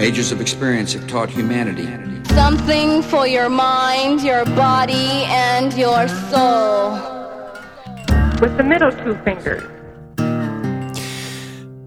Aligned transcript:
Ages 0.00 0.32
of 0.32 0.40
experience 0.40 0.92
have 0.98 1.06
taught 1.08 1.30
humanity 1.30 1.88
Something 2.28 3.02
for 3.04 3.26
your 3.26 3.48
mind, 3.48 4.20
your 4.30 4.44
body, 4.44 5.08
and 5.48 5.72
your 5.84 6.08
soul. 6.30 6.98
with 8.42 8.56
the 8.56 8.62
middle 8.62 8.90
two 9.04 9.14
fingers. 9.24 9.62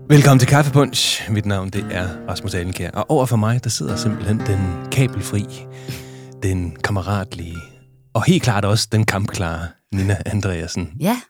Velkommen 0.10 0.40
til 0.40 0.48
Kaffepunch. 0.48 1.30
Mit 1.32 1.46
navn 1.46 1.70
det 1.70 1.86
er 1.92 2.08
Rasmus 2.30 2.54
Alenkær, 2.56 2.90
og 2.92 3.12
over 3.12 3.26
for 3.26 3.36
mig 3.38 3.64
der 3.64 3.70
sidder 3.70 3.96
simpelthen 3.96 4.40
den 4.40 4.88
kabelfri, 4.92 5.46
den 6.44 6.76
kammeratlige, 6.84 7.58
og 8.14 8.24
helt 8.24 8.44
klart 8.44 8.66
også 8.66 8.88
den 8.92 9.06
kampklare 9.06 9.68
Nina 9.94 10.18
Andreasen. 10.26 10.90
Ja, 11.00 11.22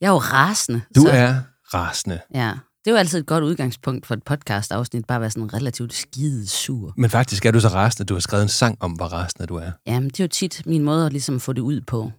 jeg 0.00 0.06
er 0.06 0.10
jo 0.10 0.16
rasende. 0.18 0.80
Du 0.96 1.00
så, 1.00 1.10
er 1.12 1.34
rasende, 1.74 2.20
Ja, 2.34 2.52
det 2.84 2.90
er 2.90 2.90
jo 2.90 2.96
altid 2.96 3.18
et 3.18 3.26
godt 3.26 3.44
udgangspunkt 3.44 4.06
for 4.06 4.14
et 4.14 4.22
podcast-afsnit, 4.22 5.04
bare 5.06 5.16
at 5.16 5.20
være 5.20 5.30
sådan 5.30 5.54
relativt 5.54 5.94
skide 5.94 6.46
sur. 6.46 6.94
men 6.96 7.10
faktisk 7.10 7.46
er 7.46 7.50
du 7.50 7.60
så 7.60 7.68
rasende, 7.68 8.04
at 8.04 8.08
du 8.08 8.14
har 8.14 8.20
skrevet 8.20 8.42
en 8.42 8.48
sang 8.48 8.76
om, 8.80 8.92
hvor 8.92 9.06
rasende 9.06 9.46
du 9.46 9.56
er. 9.56 9.70
Jamen, 9.86 10.08
det 10.08 10.20
er 10.20 10.24
jo 10.24 10.28
tit 10.28 10.62
min 10.66 10.82
måde 10.82 11.06
at 11.06 11.12
ligesom 11.12 11.40
få 11.40 11.52
det 11.52 11.60
ud 11.60 11.80
på. 11.80 12.12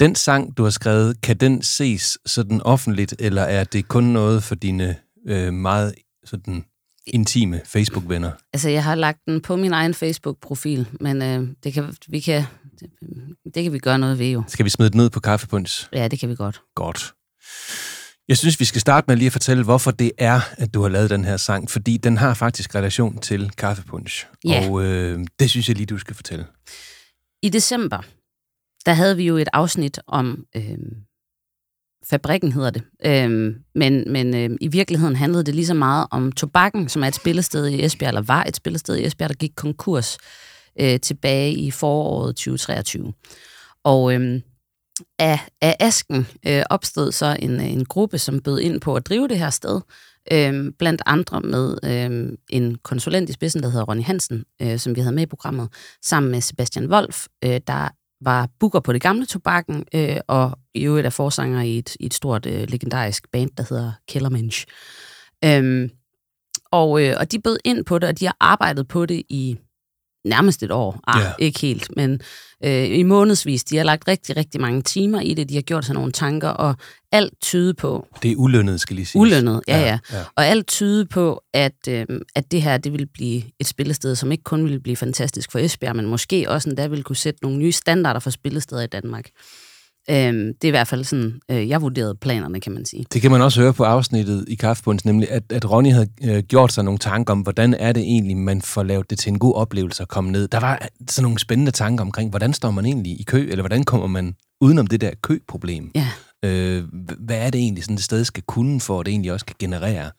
Den 0.00 0.14
sang, 0.14 0.56
du 0.56 0.62
har 0.62 0.70
skrevet, 0.70 1.20
kan 1.20 1.36
den 1.36 1.62
ses 1.62 2.18
sådan 2.26 2.62
offentligt, 2.62 3.14
eller 3.18 3.42
er 3.42 3.64
det 3.64 3.88
kun 3.88 4.04
noget 4.04 4.42
for 4.42 4.54
dine 4.54 4.96
øh, 5.28 5.52
meget 5.52 5.94
sådan 6.24 6.64
intime 7.06 7.60
Facebook-venner? 7.64 8.30
Altså, 8.52 8.68
jeg 8.68 8.84
har 8.84 8.94
lagt 8.94 9.18
den 9.26 9.40
på 9.40 9.56
min 9.56 9.72
egen 9.72 9.94
Facebook-profil, 9.94 10.88
men 11.00 11.22
øh, 11.22 11.48
det, 11.64 11.72
kan, 11.72 11.94
vi 12.08 12.20
kan, 12.20 12.44
det, 12.80 12.90
det 13.54 13.62
kan 13.62 13.72
vi 13.72 13.78
gøre 13.78 13.98
noget 13.98 14.18
ved 14.18 14.26
jo. 14.26 14.42
Skal 14.48 14.64
vi 14.64 14.70
smide 14.70 14.90
den 14.90 15.00
ud 15.00 15.10
på 15.10 15.20
Kaffepunch? 15.20 15.88
Ja, 15.92 16.08
det 16.08 16.20
kan 16.20 16.28
vi 16.28 16.34
godt. 16.34 16.60
Godt. 16.74 17.14
Jeg 18.30 18.38
synes, 18.38 18.60
vi 18.60 18.64
skal 18.64 18.80
starte 18.80 19.04
med 19.08 19.16
lige 19.16 19.26
at 19.26 19.32
fortælle, 19.32 19.64
hvorfor 19.64 19.90
det 19.90 20.12
er, 20.18 20.40
at 20.58 20.74
du 20.74 20.82
har 20.82 20.88
lavet 20.88 21.10
den 21.10 21.24
her 21.24 21.36
sang, 21.36 21.70
fordi 21.70 21.96
den 21.96 22.16
har 22.16 22.34
faktisk 22.34 22.74
relation 22.74 23.18
til 23.18 23.50
Kaffepunch. 23.50 24.26
Ja. 24.44 24.68
Og 24.68 24.84
øh, 24.84 25.26
det 25.38 25.50
synes 25.50 25.68
jeg 25.68 25.76
lige, 25.76 25.86
du 25.86 25.98
skal 25.98 26.16
fortælle. 26.16 26.46
I 27.42 27.48
december, 27.48 27.98
der 28.86 28.92
havde 28.92 29.16
vi 29.16 29.26
jo 29.26 29.36
et 29.36 29.48
afsnit 29.52 30.00
om 30.06 30.44
øh, 30.56 30.78
fabrikken, 32.10 32.52
hedder 32.52 32.70
det. 32.70 32.82
Øh, 33.04 33.54
men 33.74 34.12
men 34.12 34.34
øh, 34.34 34.58
i 34.60 34.68
virkeligheden 34.68 35.16
handlede 35.16 35.44
det 35.44 35.54
lige 35.54 35.66
så 35.66 35.74
meget 35.74 36.06
om 36.10 36.32
tobakken, 36.32 36.88
som 36.88 37.02
er 37.02 37.08
et 37.08 37.14
spillested 37.14 37.66
i 37.66 37.84
Esbjerg, 37.84 38.08
eller 38.08 38.22
var 38.22 38.44
et 38.44 38.56
spillested 38.56 38.96
i 38.96 39.06
Esbjerg, 39.06 39.28
der 39.30 39.34
gik 39.36 39.52
konkurs 39.56 40.18
øh, 40.80 41.00
tilbage 41.00 41.52
i 41.52 41.70
foråret 41.70 42.36
2023. 42.36 43.12
Og 43.84 44.14
øh, 44.14 44.40
af, 45.18 45.40
af 45.60 45.76
asken 45.80 46.26
øh, 46.46 46.62
opstod 46.70 47.12
så 47.12 47.36
en, 47.42 47.60
en 47.60 47.84
gruppe, 47.84 48.18
som 48.18 48.40
bød 48.40 48.58
ind 48.58 48.80
på 48.80 48.94
at 48.94 49.06
drive 49.06 49.28
det 49.28 49.38
her 49.38 49.50
sted, 49.50 49.80
øh, 50.32 50.72
blandt 50.78 51.02
andre 51.06 51.40
med 51.40 51.76
øh, 51.84 52.32
en 52.50 52.78
konsulent 52.82 53.30
i 53.30 53.32
spidsen, 53.32 53.62
der 53.62 53.68
hedder 53.68 53.84
Ronny 53.84 54.02
Hansen, 54.02 54.44
øh, 54.62 54.78
som 54.78 54.96
vi 54.96 55.00
havde 55.00 55.14
med 55.14 55.22
i 55.22 55.26
programmet, 55.26 55.68
sammen 56.02 56.32
med 56.32 56.40
Sebastian 56.40 56.92
Wolf, 56.92 57.26
øh, 57.44 57.60
der 57.66 57.88
var 58.20 58.48
booker 58.60 58.80
på 58.80 58.92
det 58.92 59.02
gamle 59.02 59.26
tobakken, 59.26 59.84
øh, 59.94 60.16
og 60.26 60.58
i 60.74 60.84
øvrigt 60.84 61.06
er 61.06 61.10
forsanger 61.10 61.62
i 61.62 61.78
et, 61.78 61.96
i 62.00 62.06
et 62.06 62.14
stort 62.14 62.46
øh, 62.46 62.68
legendarisk 62.68 63.30
band, 63.32 63.50
der 63.56 63.64
hedder 63.68 63.92
Kellermensch. 64.08 64.66
Øh, 65.44 65.88
og, 66.72 67.04
øh, 67.04 67.14
og 67.18 67.32
de 67.32 67.38
bød 67.38 67.58
ind 67.64 67.84
på 67.84 67.98
det, 67.98 68.08
og 68.08 68.20
de 68.20 68.26
har 68.26 68.36
arbejdet 68.40 68.88
på 68.88 69.06
det 69.06 69.22
i 69.28 69.58
nærmest 70.24 70.62
et 70.62 70.70
år. 70.70 71.00
Ah, 71.06 71.20
yeah. 71.20 71.34
ikke 71.38 71.60
helt, 71.60 71.96
men 71.96 72.20
øh, 72.64 72.98
i 72.98 73.02
månedsvis. 73.02 73.64
De 73.64 73.76
har 73.76 73.84
lagt 73.84 74.08
rigtig, 74.08 74.36
rigtig 74.36 74.60
mange 74.60 74.82
timer 74.82 75.20
i 75.20 75.34
det. 75.34 75.48
De 75.48 75.54
har 75.54 75.62
gjort 75.62 75.84
sig 75.84 75.94
nogle 75.94 76.12
tanker, 76.12 76.48
og 76.48 76.74
alt 77.12 77.32
tyder 77.42 77.72
på, 77.72 78.06
Det 78.22 78.30
er 78.30 78.36
ulønnet, 78.36 78.80
skal 78.80 78.96
lige 78.96 79.06
sige. 79.06 79.20
ulønnet, 79.20 79.62
ja, 79.68 79.80
ja. 79.80 79.98
ja. 80.12 80.22
Og 80.36 80.46
alt 80.46 80.66
tyder 80.66 81.04
på, 81.04 81.42
at, 81.54 81.88
øh, 81.88 82.06
at 82.34 82.50
det 82.50 82.62
her 82.62 82.78
det 82.78 82.92
vil 82.92 83.06
blive 83.14 83.42
et 83.60 83.66
spillested, 83.66 84.14
som 84.14 84.32
ikke 84.32 84.44
kun 84.44 84.64
vil 84.64 84.80
blive 84.80 84.96
fantastisk 84.96 85.52
for 85.52 85.58
Esbjerg, 85.58 85.96
men 85.96 86.06
måske 86.06 86.50
også 86.50 86.68
endda 86.68 86.86
vil 86.86 87.02
kunne 87.02 87.16
sætte 87.16 87.42
nogle 87.42 87.58
nye 87.58 87.72
standarder 87.72 88.20
for 88.20 88.30
spillesteder 88.30 88.82
i 88.82 88.86
Danmark. 88.86 89.24
Øh, 90.10 90.16
det 90.16 90.64
er 90.64 90.68
i 90.68 90.70
hvert 90.70 90.88
fald 90.88 91.04
sådan, 91.04 91.40
øh, 91.50 91.68
jeg 91.68 91.82
vurderede 91.82 92.14
planerne, 92.14 92.60
kan 92.60 92.72
man 92.72 92.84
sige. 92.84 93.04
Det 93.12 93.22
kan 93.22 93.30
man 93.30 93.42
også 93.42 93.60
høre 93.60 93.72
på 93.72 93.84
afsnittet 93.84 94.44
i 94.48 94.54
Kaffepunch, 94.54 95.06
nemlig 95.06 95.30
at, 95.30 95.42
at 95.52 95.70
Ronny 95.70 95.92
havde 95.92 96.08
øh, 96.24 96.42
gjort 96.42 96.72
sig 96.72 96.84
nogle 96.84 96.98
tanker 96.98 97.32
om, 97.32 97.40
hvordan 97.40 97.74
er 97.74 97.92
det 97.92 98.02
egentlig, 98.02 98.36
man 98.36 98.62
får 98.62 98.82
lavet 98.82 99.10
det 99.10 99.18
til 99.18 99.30
en 99.30 99.38
god 99.38 99.54
oplevelse 99.54 100.02
at 100.02 100.08
komme 100.08 100.30
ned. 100.32 100.48
Der 100.48 100.60
var 100.60 100.88
sådan 101.08 101.22
nogle 101.22 101.38
spændende 101.38 101.72
tanker 101.72 102.04
omkring, 102.04 102.30
hvordan 102.30 102.52
står 102.52 102.70
man 102.70 102.86
egentlig 102.86 103.20
i 103.20 103.22
kø, 103.22 103.48
eller 103.50 103.62
hvordan 103.62 103.84
kommer 103.84 104.06
man 104.06 104.34
udenom 104.60 104.86
det 104.86 105.00
der 105.00 105.10
køproblem. 105.22 105.90
Ja, 105.94 106.08
Øh, 106.44 106.84
hvad 107.18 107.36
er 107.36 107.50
det 107.50 107.60
egentlig, 107.60 107.84
sådan 107.84 107.94
et 107.94 108.02
sted 108.02 108.24
skal 108.24 108.42
kunne, 108.42 108.80
for 108.80 109.00
at 109.00 109.06
det 109.06 109.12
egentlig 109.12 109.32
også 109.32 109.46
kan 109.46 109.56
generere 109.58 110.10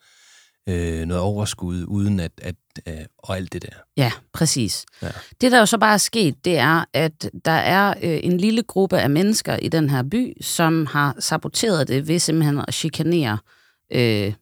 øh, 0.68 1.04
noget 1.06 1.22
overskud, 1.22 1.84
uden 1.88 2.20
at, 2.20 2.32
at 2.42 2.54
øh, 2.88 2.94
og 3.18 3.36
alt 3.36 3.52
det 3.52 3.62
der. 3.62 3.68
ja 3.96 4.12
præcis. 4.32 4.86
Ja. 5.02 5.08
Det, 5.40 5.52
der 5.52 5.58
jo 5.58 5.66
så 5.66 5.78
bare 5.78 5.94
er 5.94 5.98
sket, 5.98 6.44
det 6.44 6.58
er, 6.58 6.84
at 6.92 7.30
der 7.44 7.50
er 7.52 7.94
øh, 8.02 8.20
en 8.22 8.36
lille 8.38 8.62
gruppe 8.62 8.98
af 8.98 9.10
mennesker 9.10 9.56
i 9.56 9.68
den 9.68 9.90
her 9.90 10.02
by, 10.02 10.32
som 10.40 10.86
har 10.86 11.16
saboteret 11.18 11.88
det 11.88 12.08
ved 12.08 12.18
simpelthen 12.18 12.58
at 12.68 12.74
chikanere 12.74 13.38
øh, 13.92 14.32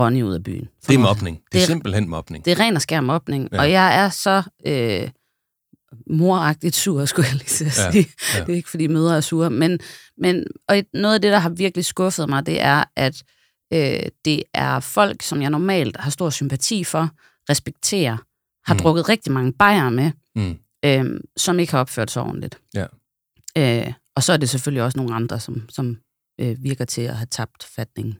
Ronny 0.00 0.22
ud 0.22 0.34
af 0.34 0.42
byen. 0.44 0.68
Det 0.88 0.94
er 0.94 0.98
mobning. 0.98 1.36
Det 1.36 1.44
er 1.44 1.48
Det 1.52 1.62
er- 1.62 1.66
simpelthen 1.66 2.08
mobning. 2.08 2.44
Det 2.44 2.50
er 2.52 2.60
ren 2.60 2.76
og 2.76 2.82
skær 2.82 3.00
mobning, 3.00 3.48
Ja. 3.52 3.58
og 3.60 3.70
jeg 3.70 3.96
er 4.04 4.08
så 4.08 4.42
øh, 4.66 5.08
moragtigt 6.10 6.76
sur, 6.76 7.04
skulle 7.04 7.28
jeg 7.28 7.36
lige 7.36 7.48
sige. 7.50 7.70
ja. 7.78 7.84
Ja. 8.38 8.44
Det 8.44 8.52
er 8.52 8.56
ikke, 8.56 8.70
fordi 8.70 8.86
mødre 8.86 9.16
er 9.16 9.20
sure, 9.20 9.50
men, 9.50 9.78
men 10.18 10.44
og 10.68 10.78
et- 10.78 10.86
noget 10.94 11.14
af 11.14 11.22
det, 11.22 11.32
der 11.32 11.38
har 11.38 11.48
virkelig 11.50 11.84
skuffet 11.84 12.28
mig, 12.28 12.46
det 12.46 12.62
er, 12.62 12.84
at 12.96 13.22
øh, 13.72 14.00
det 14.24 14.42
er 14.54 14.80
folk, 14.80 15.22
som 15.22 15.42
jeg 15.42 15.50
normalt 15.50 15.96
har 15.96 16.10
stor 16.10 16.30
sympati 16.30 16.84
for, 16.84 17.10
respekterer, 17.50 18.16
har 18.66 18.74
Mm. 18.74 18.78
drukket 18.80 19.08
rigtig 19.08 19.32
mange 19.32 19.52
bajere 19.52 19.90
med, 19.90 20.10
Mm. 20.36 20.56
øh, 20.84 21.20
som 21.36 21.58
ikke 21.58 21.72
har 21.72 21.80
opført 21.80 22.10
sig 22.10 22.22
ordentligt. 22.22 22.58
Ja. 22.74 22.86
Øh, 23.58 23.92
og 24.16 24.22
så 24.22 24.32
er 24.32 24.36
det 24.36 24.48
selvfølgelig 24.48 24.82
også 24.82 24.98
nogle 24.98 25.14
andre, 25.14 25.40
som, 25.40 25.68
som 25.68 25.96
øh, 26.40 26.62
virker 26.62 26.84
til 26.84 27.02
at 27.02 27.16
have 27.16 27.26
tabt 27.30 27.64
fatningen. 27.76 28.14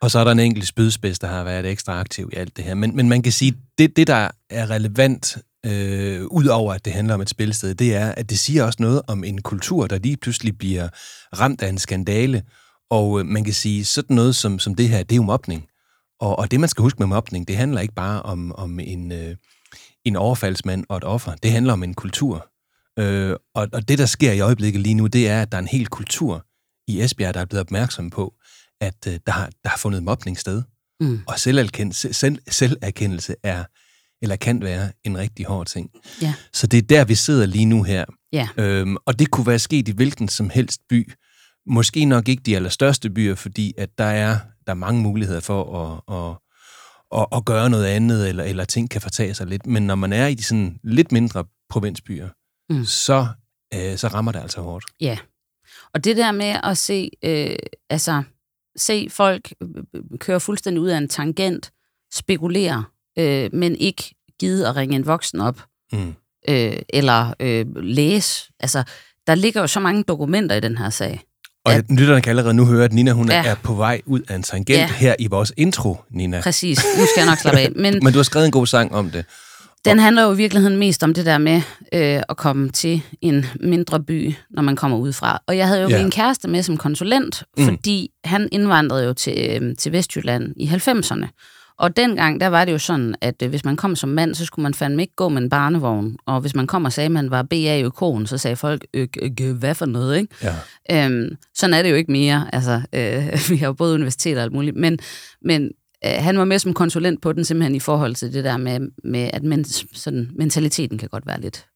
Og 0.00 0.10
så 0.10 0.18
er 0.18 0.24
der 0.24 0.30
en 0.32 0.38
enkelt 0.38 0.66
spydspids, 0.66 1.18
der 1.18 1.26
har 1.26 1.44
været 1.44 1.66
ekstra 1.66 2.00
aktiv 2.00 2.30
i 2.32 2.36
alt 2.36 2.56
det 2.56 2.64
her. 2.64 2.74
Men, 2.74 2.96
men 2.96 3.08
man 3.08 3.22
kan 3.22 3.32
sige, 3.32 3.56
det, 3.78 3.96
det 3.96 4.06
der 4.06 4.28
er 4.50 4.70
relevant, 4.70 5.38
øh, 5.66 6.22
udover 6.26 6.74
at 6.74 6.84
det 6.84 6.92
handler 6.92 7.14
om 7.14 7.20
et 7.20 7.30
spilsted, 7.30 7.74
det 7.74 7.94
er, 7.94 8.12
at 8.12 8.30
det 8.30 8.38
siger 8.38 8.64
også 8.64 8.76
noget 8.82 9.02
om 9.06 9.24
en 9.24 9.42
kultur, 9.42 9.86
der 9.86 9.98
lige 9.98 10.16
pludselig 10.16 10.58
bliver 10.58 10.88
ramt 11.40 11.62
af 11.62 11.68
en 11.68 11.78
skandale. 11.78 12.42
Og 12.92 13.20
øh, 13.20 13.26
man 13.26 13.44
kan 13.44 13.54
sige, 13.54 13.84
sådan 13.84 14.16
noget 14.16 14.36
som, 14.36 14.58
som 14.58 14.74
det 14.74 14.88
her, 14.88 15.02
det 15.02 15.12
er 15.12 15.16
jo 15.16 15.22
mobning. 15.22 15.68
Og, 16.20 16.38
og 16.38 16.50
det, 16.50 16.60
man 16.60 16.68
skal 16.68 16.82
huske 16.82 16.98
med 16.98 17.06
mobning, 17.06 17.48
det 17.48 17.56
handler 17.56 17.80
ikke 17.80 17.94
bare 17.94 18.22
om, 18.22 18.52
om 18.52 18.80
en, 18.80 19.12
øh, 19.12 19.36
en 20.04 20.16
overfaldsmand 20.16 20.84
og 20.88 20.96
et 20.96 21.04
offer. 21.04 21.34
Det 21.34 21.52
handler 21.52 21.72
om 21.72 21.82
en 21.82 21.94
kultur. 21.94 22.48
Øh, 22.98 23.36
og, 23.54 23.68
og 23.72 23.88
det, 23.88 23.98
der 23.98 24.06
sker 24.06 24.32
i 24.32 24.40
øjeblikket 24.40 24.80
lige 24.80 24.94
nu, 24.94 25.06
det 25.06 25.28
er, 25.28 25.42
at 25.42 25.52
der 25.52 25.58
er 25.58 25.62
en 25.62 25.68
hel 25.68 25.86
kultur 25.86 26.46
i 26.88 27.00
Esbjerg, 27.00 27.34
der 27.34 27.40
er 27.40 27.44
blevet 27.44 27.60
opmærksom 27.60 28.10
på, 28.10 28.34
at 28.80 29.06
øh, 29.08 29.18
der, 29.26 29.32
har, 29.32 29.50
der 29.62 29.68
har 29.68 29.78
fundet 29.78 30.02
mobning 30.02 30.38
sted. 30.38 30.62
Mm. 31.00 31.20
Og 31.26 31.38
selverkendelse, 31.38 32.12
selv, 32.12 32.38
selverkendelse 32.50 33.34
er, 33.42 33.64
eller 34.22 34.36
kan 34.36 34.62
være, 34.62 34.92
en 35.04 35.18
rigtig 35.18 35.46
hård 35.46 35.66
ting. 35.66 35.90
Ja. 36.22 36.34
Så 36.52 36.66
det 36.66 36.78
er 36.78 36.82
der, 36.82 37.04
vi 37.04 37.14
sidder 37.14 37.46
lige 37.46 37.64
nu 37.64 37.82
her. 37.82 38.04
Ja. 38.32 38.48
Øhm, 38.56 38.96
og 39.06 39.18
det 39.18 39.30
kunne 39.30 39.46
være 39.46 39.58
sket 39.58 39.88
i 39.88 39.92
hvilken 39.92 40.28
som 40.28 40.50
helst 40.50 40.80
by. 40.88 41.12
Måske 41.66 42.04
nok 42.04 42.28
ikke 42.28 42.42
de 42.42 42.56
allerstørste 42.56 43.10
byer, 43.10 43.34
fordi 43.34 43.74
at 43.78 43.98
der 43.98 44.04
er, 44.04 44.38
der 44.66 44.70
er 44.72 44.74
mange 44.74 45.02
muligheder 45.02 45.40
for 45.40 45.78
at, 45.82 46.14
at, 46.16 46.36
at, 47.20 47.26
at 47.38 47.44
gøre 47.44 47.70
noget 47.70 47.84
andet, 47.86 48.28
eller, 48.28 48.44
eller 48.44 48.64
ting 48.64 48.90
kan 48.90 49.00
fortage 49.00 49.34
sig 49.34 49.46
lidt. 49.46 49.66
Men 49.66 49.86
når 49.86 49.94
man 49.94 50.12
er 50.12 50.26
i 50.26 50.34
de 50.34 50.42
sådan 50.42 50.78
lidt 50.84 51.12
mindre 51.12 51.44
provinsbyer, 51.68 52.28
Mm. 52.70 52.84
så, 52.84 53.26
øh, 53.74 53.96
så 53.96 54.08
rammer 54.08 54.32
det 54.32 54.40
altså 54.40 54.60
hårdt. 54.60 54.84
Ja. 55.00 55.18
Og 55.94 56.04
det 56.04 56.16
der 56.16 56.32
med 56.32 56.56
at 56.64 56.78
se, 56.78 57.10
øh, 57.24 57.56
altså, 57.90 58.22
se 58.76 59.08
folk 59.10 59.54
øh, 59.62 60.02
køre 60.18 60.40
fuldstændig 60.40 60.80
ud 60.82 60.88
af 60.88 60.98
en 60.98 61.08
tangent, 61.08 61.72
spekulere, 62.14 62.84
øh, 63.18 63.50
men 63.52 63.76
ikke 63.76 64.14
gide 64.40 64.68
at 64.68 64.76
ringe 64.76 64.96
en 64.96 65.06
voksen 65.06 65.40
op, 65.40 65.60
Mm. 65.92 66.14
øh, 66.48 66.76
eller 66.88 67.34
øh, 67.40 67.66
læse. 67.76 68.52
Altså, 68.60 68.84
der 69.26 69.34
ligger 69.34 69.60
jo 69.60 69.66
så 69.66 69.80
mange 69.80 70.02
dokumenter 70.02 70.56
i 70.56 70.60
den 70.60 70.78
her 70.78 70.90
sag. 70.90 71.20
Og 71.64 71.72
Ja. 71.72 71.80
lytterne 71.90 72.20
kan 72.20 72.30
allerede 72.30 72.54
nu 72.54 72.64
høre, 72.66 72.84
at 72.84 72.92
Nina 72.92 73.10
hun 73.12 73.28
ja. 73.30 73.44
Er 73.46 73.54
på 73.62 73.74
vej 73.74 74.00
ud 74.06 74.20
af 74.28 74.34
en 74.34 74.42
tangent 74.42 74.78
Ja. 74.78 74.86
her 74.96 75.14
i 75.18 75.26
vores 75.26 75.52
intro, 75.56 75.96
Nina. 76.10 76.40
Præcis, 76.40 76.78
nu 76.98 77.04
skal 77.06 77.20
jeg 77.20 77.26
nok 77.26 77.38
slappe 77.38 77.60
af. 77.60 77.68
Men 77.82 77.98
Men 78.02 78.12
du 78.12 78.18
har 78.18 78.22
skrevet 78.22 78.46
en 78.46 78.52
god 78.52 78.66
sang 78.66 78.94
om 78.94 79.10
det. 79.10 79.24
den 79.84 79.98
handler 79.98 80.22
jo 80.22 80.32
i 80.32 80.36
virkeligheden 80.36 80.78
mest 80.78 81.02
om 81.02 81.14
det 81.14 81.26
der 81.26 81.38
med 81.38 81.56
øh, 81.94 82.22
at 82.28 82.36
komme 82.36 82.68
til 82.70 83.02
en 83.20 83.46
mindre 83.60 84.00
by, 84.02 84.34
når 84.50 84.62
man 84.62 84.76
kommer 84.76 84.96
udefra. 84.98 85.42
Og 85.46 85.56
jeg 85.56 85.68
havde 85.68 85.82
jo 85.82 85.88
Ja. 85.88 86.02
min 86.02 86.10
kæreste 86.10 86.48
med 86.48 86.62
som 86.62 86.76
konsulent, 86.76 87.42
Mm. 87.58 87.64
fordi 87.64 88.08
han 88.24 88.48
indvandrede 88.52 89.04
jo 89.04 89.12
til, 89.12 89.58
øh, 89.62 89.76
til 89.76 89.92
Vestjylland 89.92 90.52
i 90.56 90.66
90'erne. 90.66 91.26
Og 91.82 91.96
dengang, 91.96 92.40
der 92.40 92.46
var 92.46 92.64
det 92.64 92.72
jo 92.72 92.78
sådan, 92.78 93.14
at 93.20 93.42
øh, 93.42 93.48
hvis 93.48 93.64
man 93.64 93.76
kom 93.76 93.96
som 93.96 94.08
mand, 94.08 94.34
så 94.34 94.44
skulle 94.44 94.62
man 94.62 94.74
fandme 94.74 95.02
ikke 95.02 95.14
gå 95.16 95.28
med 95.28 95.42
en 95.42 95.50
barnevogn. 95.50 96.16
Og 96.26 96.40
hvis 96.40 96.54
man 96.54 96.66
kom 96.66 96.84
og 96.84 96.92
sagde, 96.92 97.04
at 97.04 97.12
man 97.12 97.30
var 97.30 97.42
BA-økon, 97.42 98.26
så 98.26 98.38
sagde 98.38 98.56
folk, 98.56 98.86
øh, 98.94 99.56
hvad 99.58 99.74
for 99.74 99.86
noget, 99.86 100.18
ikke? 100.18 100.34
Ja. 100.90 101.06
Øhm, 101.06 101.36
sådan 101.54 101.74
er 101.74 101.82
det 101.82 101.90
jo 101.90 101.94
ikke 101.94 102.12
mere. 102.12 102.48
Altså, 102.52 102.82
øh, 102.92 103.38
vi 103.50 103.56
har 103.56 103.66
jo 103.66 103.72
både 103.72 103.94
universiteter 103.94 104.36
og 104.36 104.42
alt 104.42 104.52
muligt. 104.52 104.76
Men, 104.76 104.98
men 105.44 105.70
øh, 106.04 106.12
han 106.18 106.38
var 106.38 106.44
med 106.44 106.58
som 106.58 106.74
konsulent 106.74 107.22
på 107.22 107.32
den, 107.32 107.44
simpelthen 107.44 107.74
i 107.74 107.80
forhold 107.80 108.14
til 108.14 108.32
det 108.32 108.44
der 108.44 108.56
med, 108.56 108.80
med 109.04 109.30
at 109.32 109.42
men, 109.42 109.64
sådan, 109.94 110.30
mentaliteten 110.38 110.98
kan 110.98 111.08
godt 111.08 111.26
være 111.26 111.40
lidt 111.40 111.66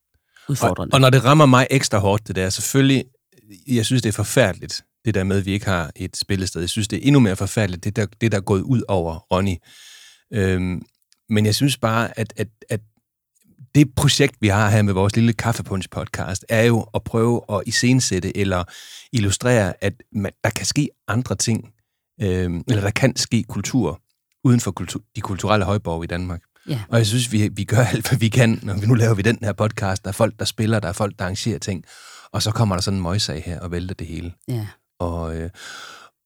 udfordrende. 0.49 0.91
Og, 0.91 0.95
og 0.95 1.01
når 1.01 1.09
det 1.09 1.25
rammer 1.25 1.45
mig 1.45 1.67
ekstra 1.69 1.97
hårdt, 1.97 2.27
det 2.27 2.35
der, 2.35 2.49
selvfølgelig, 2.49 3.03
jeg 3.67 3.85
synes, 3.85 4.01
det 4.01 4.09
er 4.09 4.13
forfærdeligt, 4.13 4.81
det 5.05 5.15
der 5.15 5.23
med, 5.23 5.37
at 5.37 5.45
vi 5.45 5.51
ikke 5.51 5.65
har 5.65 5.91
et 5.95 6.17
spillested. 6.17 6.61
Jeg 6.61 6.69
synes, 6.69 6.87
det 6.87 6.97
er 6.97 7.01
endnu 7.03 7.19
mere 7.19 7.35
forfærdeligt, 7.35 7.83
det 7.83 7.95
der, 7.95 8.05
det 8.21 8.31
der 8.31 8.37
er 8.37 8.41
gået 8.41 8.61
ud 8.61 8.81
over 8.87 9.19
Ronny. 9.33 9.55
Øhm, 10.33 10.81
men 11.29 11.45
jeg 11.45 11.55
synes 11.55 11.77
bare, 11.77 12.19
at, 12.19 12.33
at, 12.37 12.47
at 12.69 12.81
det 13.75 13.95
projekt, 13.95 14.35
vi 14.39 14.47
har 14.47 14.69
her 14.69 14.81
med 14.81 14.93
vores 14.93 15.15
lille 15.15 15.33
kaffepunch-podcast, 15.41 16.41
er 16.49 16.63
jo 16.63 16.81
at 16.93 17.03
prøve 17.03 17.41
at 17.49 17.61
iscenesætte 17.65 18.37
eller 18.37 18.63
illustrere, 19.11 19.73
at 19.83 19.93
man, 20.11 20.31
der 20.43 20.49
kan 20.49 20.65
ske 20.65 20.89
andre 21.07 21.35
ting, 21.35 21.73
øhm, 22.21 22.63
eller 22.67 22.81
der 22.81 22.91
kan 22.91 23.15
ske 23.15 23.43
kultur 23.43 24.01
uden 24.43 24.59
for 24.59 24.71
kultur, 24.71 25.01
de 25.15 25.21
kulturelle 25.21 25.65
højborg 25.65 26.03
i 26.03 26.07
Danmark. 26.07 26.41
Ja. 26.67 26.81
Og 26.89 26.97
jeg 26.97 27.07
synes, 27.07 27.31
vi, 27.31 27.47
vi 27.47 27.63
gør 27.63 27.77
alt, 27.77 28.09
hvad 28.09 28.19
vi 28.19 28.29
kan, 28.29 28.59
når 28.63 28.73
vi 28.73 28.85
nu 28.85 28.93
laver 28.93 29.13
vi 29.13 29.21
den 29.21 29.37
her 29.41 29.53
podcast. 29.53 30.03
Der 30.03 30.09
er 30.09 30.13
folk, 30.13 30.39
der 30.39 30.45
spiller, 30.45 30.79
der 30.79 30.87
er 30.87 30.93
folk, 30.93 31.19
der 31.19 31.25
arrangerer 31.25 31.59
ting. 31.59 31.83
Og 32.31 32.43
så 32.43 32.51
kommer 32.51 32.75
der 32.75 32.81
sådan 32.81 32.97
en 32.97 33.03
møjsag 33.03 33.43
her 33.43 33.59
og 33.59 33.71
vælter 33.71 33.95
det 33.95 34.07
hele. 34.07 34.33
Ja. 34.47 34.67
Og, 34.99 35.35
øh, 35.35 35.49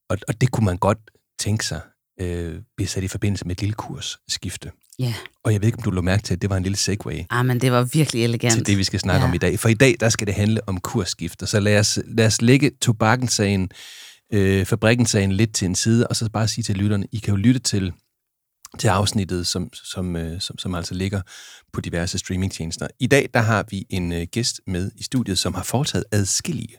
og, 0.09 0.18
og 0.27 0.42
det 0.42 0.51
kunne 0.51 0.65
man 0.65 0.77
godt 0.77 0.97
tænke 1.39 1.65
sig 1.65 1.81
øh, 2.19 2.61
blive 2.77 2.87
sat 2.87 3.03
i 3.03 3.07
forbindelse 3.07 3.45
med 3.45 3.55
et 3.55 3.61
lille 3.61 3.73
kursskifte. 3.73 4.71
ja. 4.99 5.13
Og 5.43 5.53
jeg 5.53 5.61
ved 5.61 5.67
ikke, 5.67 5.77
om 5.77 5.83
du 5.83 5.91
lå 5.91 6.01
mærke 6.01 6.23
til, 6.23 6.33
at 6.33 6.41
det 6.41 6.49
var 6.49 6.57
en 6.57 6.63
lille 6.63 6.75
segway 6.77 7.23
Ah, 7.29 7.45
men 7.45 7.61
det 7.61 7.71
var 7.71 7.83
virkelig 7.83 8.23
elegant. 8.23 8.53
til 8.53 8.65
det, 8.65 8.77
vi 8.77 8.83
skal 8.83 8.99
snakke 8.99 9.21
Ja. 9.21 9.27
om 9.27 9.33
i 9.33 9.37
dag. 9.37 9.59
For 9.59 9.69
i 9.69 9.73
dag, 9.73 9.95
der 9.99 10.09
skal 10.09 10.27
det 10.27 10.35
handle 10.35 10.69
om 10.69 10.79
kursskifter. 10.79 11.45
Så 11.45 11.59
lad 11.59 11.79
os, 11.79 11.99
lad 12.05 12.25
os 12.25 12.41
lægge 12.41 12.71
tobakkensagen, 12.81 13.69
øh, 14.33 14.65
fabrikkensagen 14.65 15.31
lidt 15.31 15.53
til 15.55 15.65
en 15.65 15.75
side, 15.75 16.07
og 16.07 16.15
så 16.15 16.29
bare 16.29 16.47
sige 16.47 16.63
til 16.63 16.75
lytterne, 16.77 17.07
I 17.11 17.17
kan 17.17 17.29
jo 17.31 17.35
lytte 17.35 17.59
til, 17.59 17.93
til 18.79 18.87
afsnittet, 18.87 19.47
som, 19.47 19.69
som, 19.73 20.15
øh, 20.15 20.41
som, 20.41 20.57
som 20.57 20.75
altså 20.75 20.93
ligger 20.93 21.21
på 21.73 21.81
diverse 21.81 22.17
streamingtjenester. 22.17 22.87
I 22.99 23.07
dag, 23.07 23.29
der 23.33 23.39
har 23.39 23.65
vi 23.69 23.85
en 23.89 24.11
øh, 24.11 24.27
gæst 24.31 24.61
med 24.67 24.91
i 24.95 25.03
studiet, 25.03 25.37
som 25.37 25.53
har 25.53 25.63
foretaget 25.63 26.05
adskillige 26.11 26.77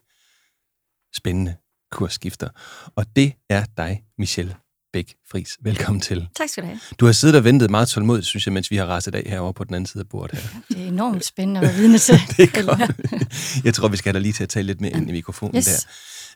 spændende 1.17 1.57
kursskifter. 1.91 2.49
Og 2.97 3.07
det 3.17 3.33
er 3.51 3.65
dig, 3.77 4.03
Michelle 4.19 4.57
Bæk 4.93 5.15
Fris. 5.31 5.59
Velkommen 5.61 6.01
til. 6.01 6.29
Tak 6.37 6.49
skal 6.49 6.63
du 6.63 6.67
have. 6.69 6.81
Du 7.01 7.07
har 7.07 7.13
siddet 7.13 7.37
og 7.37 7.45
ventet 7.45 7.71
meget 7.71 7.89
tålmodigt, 7.89 8.27
synes 8.27 8.47
jeg, 8.47 8.53
mens 8.53 8.71
vi 8.71 8.77
har 8.77 8.87
rasset 8.87 9.15
af 9.15 9.23
herovre 9.27 9.55
på 9.55 9.65
den 9.65 9.75
anden 9.75 9.87
side 9.87 10.01
af 10.01 10.09
bordet 10.09 10.39
her. 10.39 10.61
Det 10.69 10.83
er 10.83 10.87
enormt 10.89 11.25
spændende 11.25 11.61
at 11.61 11.67
være 11.67 11.75
vidne 11.77 11.99
til. 11.99 12.15
Det 12.37 12.41
er 12.59 12.63
godt. 12.67 13.65
Jeg 13.65 13.75
tror, 13.75 13.89
vi 13.89 13.97
skal 13.97 14.09
have 14.09 14.15
dig 14.15 14.23
lige 14.23 14.33
til 14.33 14.43
at 14.43 14.49
tale 14.49 14.67
lidt 14.67 14.81
mere 14.81 14.91
ind 14.93 15.09
i 15.09 15.13
mikrofonen 15.13 15.57
Yes. 15.57 15.87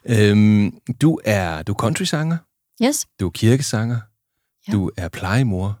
der. 0.07 0.31
Øhm, 0.31 0.79
du 1.01 1.19
er, 1.25 1.63
du 1.63 1.71
er 1.71 1.75
countrysanger, 1.77 2.37
Yes. 2.83 3.05
du 3.19 3.25
er 3.27 3.31
kirkesanger, 3.31 3.99
Ja. 4.67 4.71
du 4.71 4.91
er 4.97 5.07
plejemor, 5.09 5.79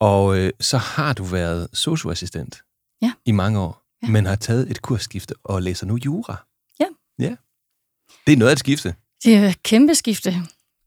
og 0.00 0.38
øh, 0.38 0.52
så 0.60 0.78
har 0.78 1.12
du 1.12 1.24
været 1.24 1.68
socioassistent 1.72 2.62
Ja. 3.02 3.12
i 3.26 3.32
mange 3.32 3.58
år, 3.60 3.82
Ja. 4.02 4.08
men 4.08 4.26
har 4.26 4.36
taget 4.36 4.70
et 4.70 4.82
kursskifte 4.82 5.34
og 5.44 5.62
læser 5.62 5.86
nu 5.86 5.98
jura. 6.04 6.46
Ja. 6.80 6.86
Ja. 7.18 7.34
Det 8.26 8.32
er 8.32 8.36
noget 8.36 8.50
af 8.50 8.52
et 8.52 8.58
skifte. 8.58 8.94
Det 9.24 9.34
er 9.34 9.48
et 9.48 9.62
kæmpe 9.62 9.94
skifte, 9.94 10.42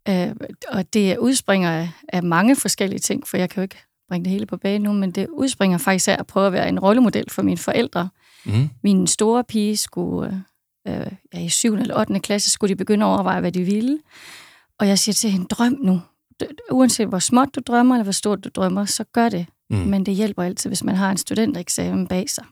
øh, 0.10 0.36
og 0.70 0.94
det 0.94 1.18
udspringer 1.18 1.72
af, 1.72 1.90
af 2.08 2.24
mange 2.24 2.56
forskellige 2.56 3.00
ting, 3.00 3.28
for 3.28 3.38
jeg 3.38 3.50
kan 3.50 3.62
jo 3.62 3.64
ikke 3.64 3.78
bringe 4.10 4.24
det 4.26 4.32
hele 4.32 4.46
på 4.46 4.58
banen 4.58 4.82
nu, 4.82 4.94
men 4.94 5.12
det 5.12 5.28
udspringer 5.28 5.78
faktisk 5.78 6.08
af 6.08 6.16
at 6.20 6.28
prøve 6.28 6.48
at 6.48 6.54
være 6.54 6.70
en 6.70 6.80
rollemodel 6.80 7.30
for 7.30 7.42
mine 7.42 7.58
forældre. 7.58 8.10
Mm. 8.46 8.70
Min 8.84 9.08
store 9.08 9.44
pige 9.44 9.78
skulle, 9.78 10.44
øh, 10.88 11.08
ja, 11.34 11.40
i 11.40 11.50
7. 11.50 11.74
eller 11.74 12.00
8. 12.00 12.20
klasse, 12.20 12.52
skulle 12.52 12.70
de 12.70 12.76
begynde 12.78 13.06
at 13.06 13.10
overveje, 13.10 13.40
hvad 13.40 13.52
de 13.52 13.64
ville. 13.64 14.00
Og 14.80 14.88
jeg 14.88 15.00
siger 15.00 15.14
til 15.14 15.30
hende, 15.32 15.46
drøm 15.48 15.78
nu. 15.84 16.02
Uanset 16.72 17.08
hvor 17.08 17.20
småt 17.20 17.56
du 17.56 17.62
drømmer, 17.68 17.96
eller 17.96 18.04
hvor 18.04 18.12
stort 18.12 18.44
du 18.44 18.50
drømmer, 18.50 18.86
så 18.86 19.04
gør 19.04 19.30
det. 19.30 19.46
Mm. 19.70 19.78
Men 19.78 20.06
det 20.06 20.16
hjælper 20.16 20.44
altid, 20.44 20.70
hvis 20.70 20.84
man 20.84 20.96
har 20.96 21.12
en 21.12 21.18
studentereksamen 21.18 22.08
bag 22.08 22.30
sig. 22.30 22.46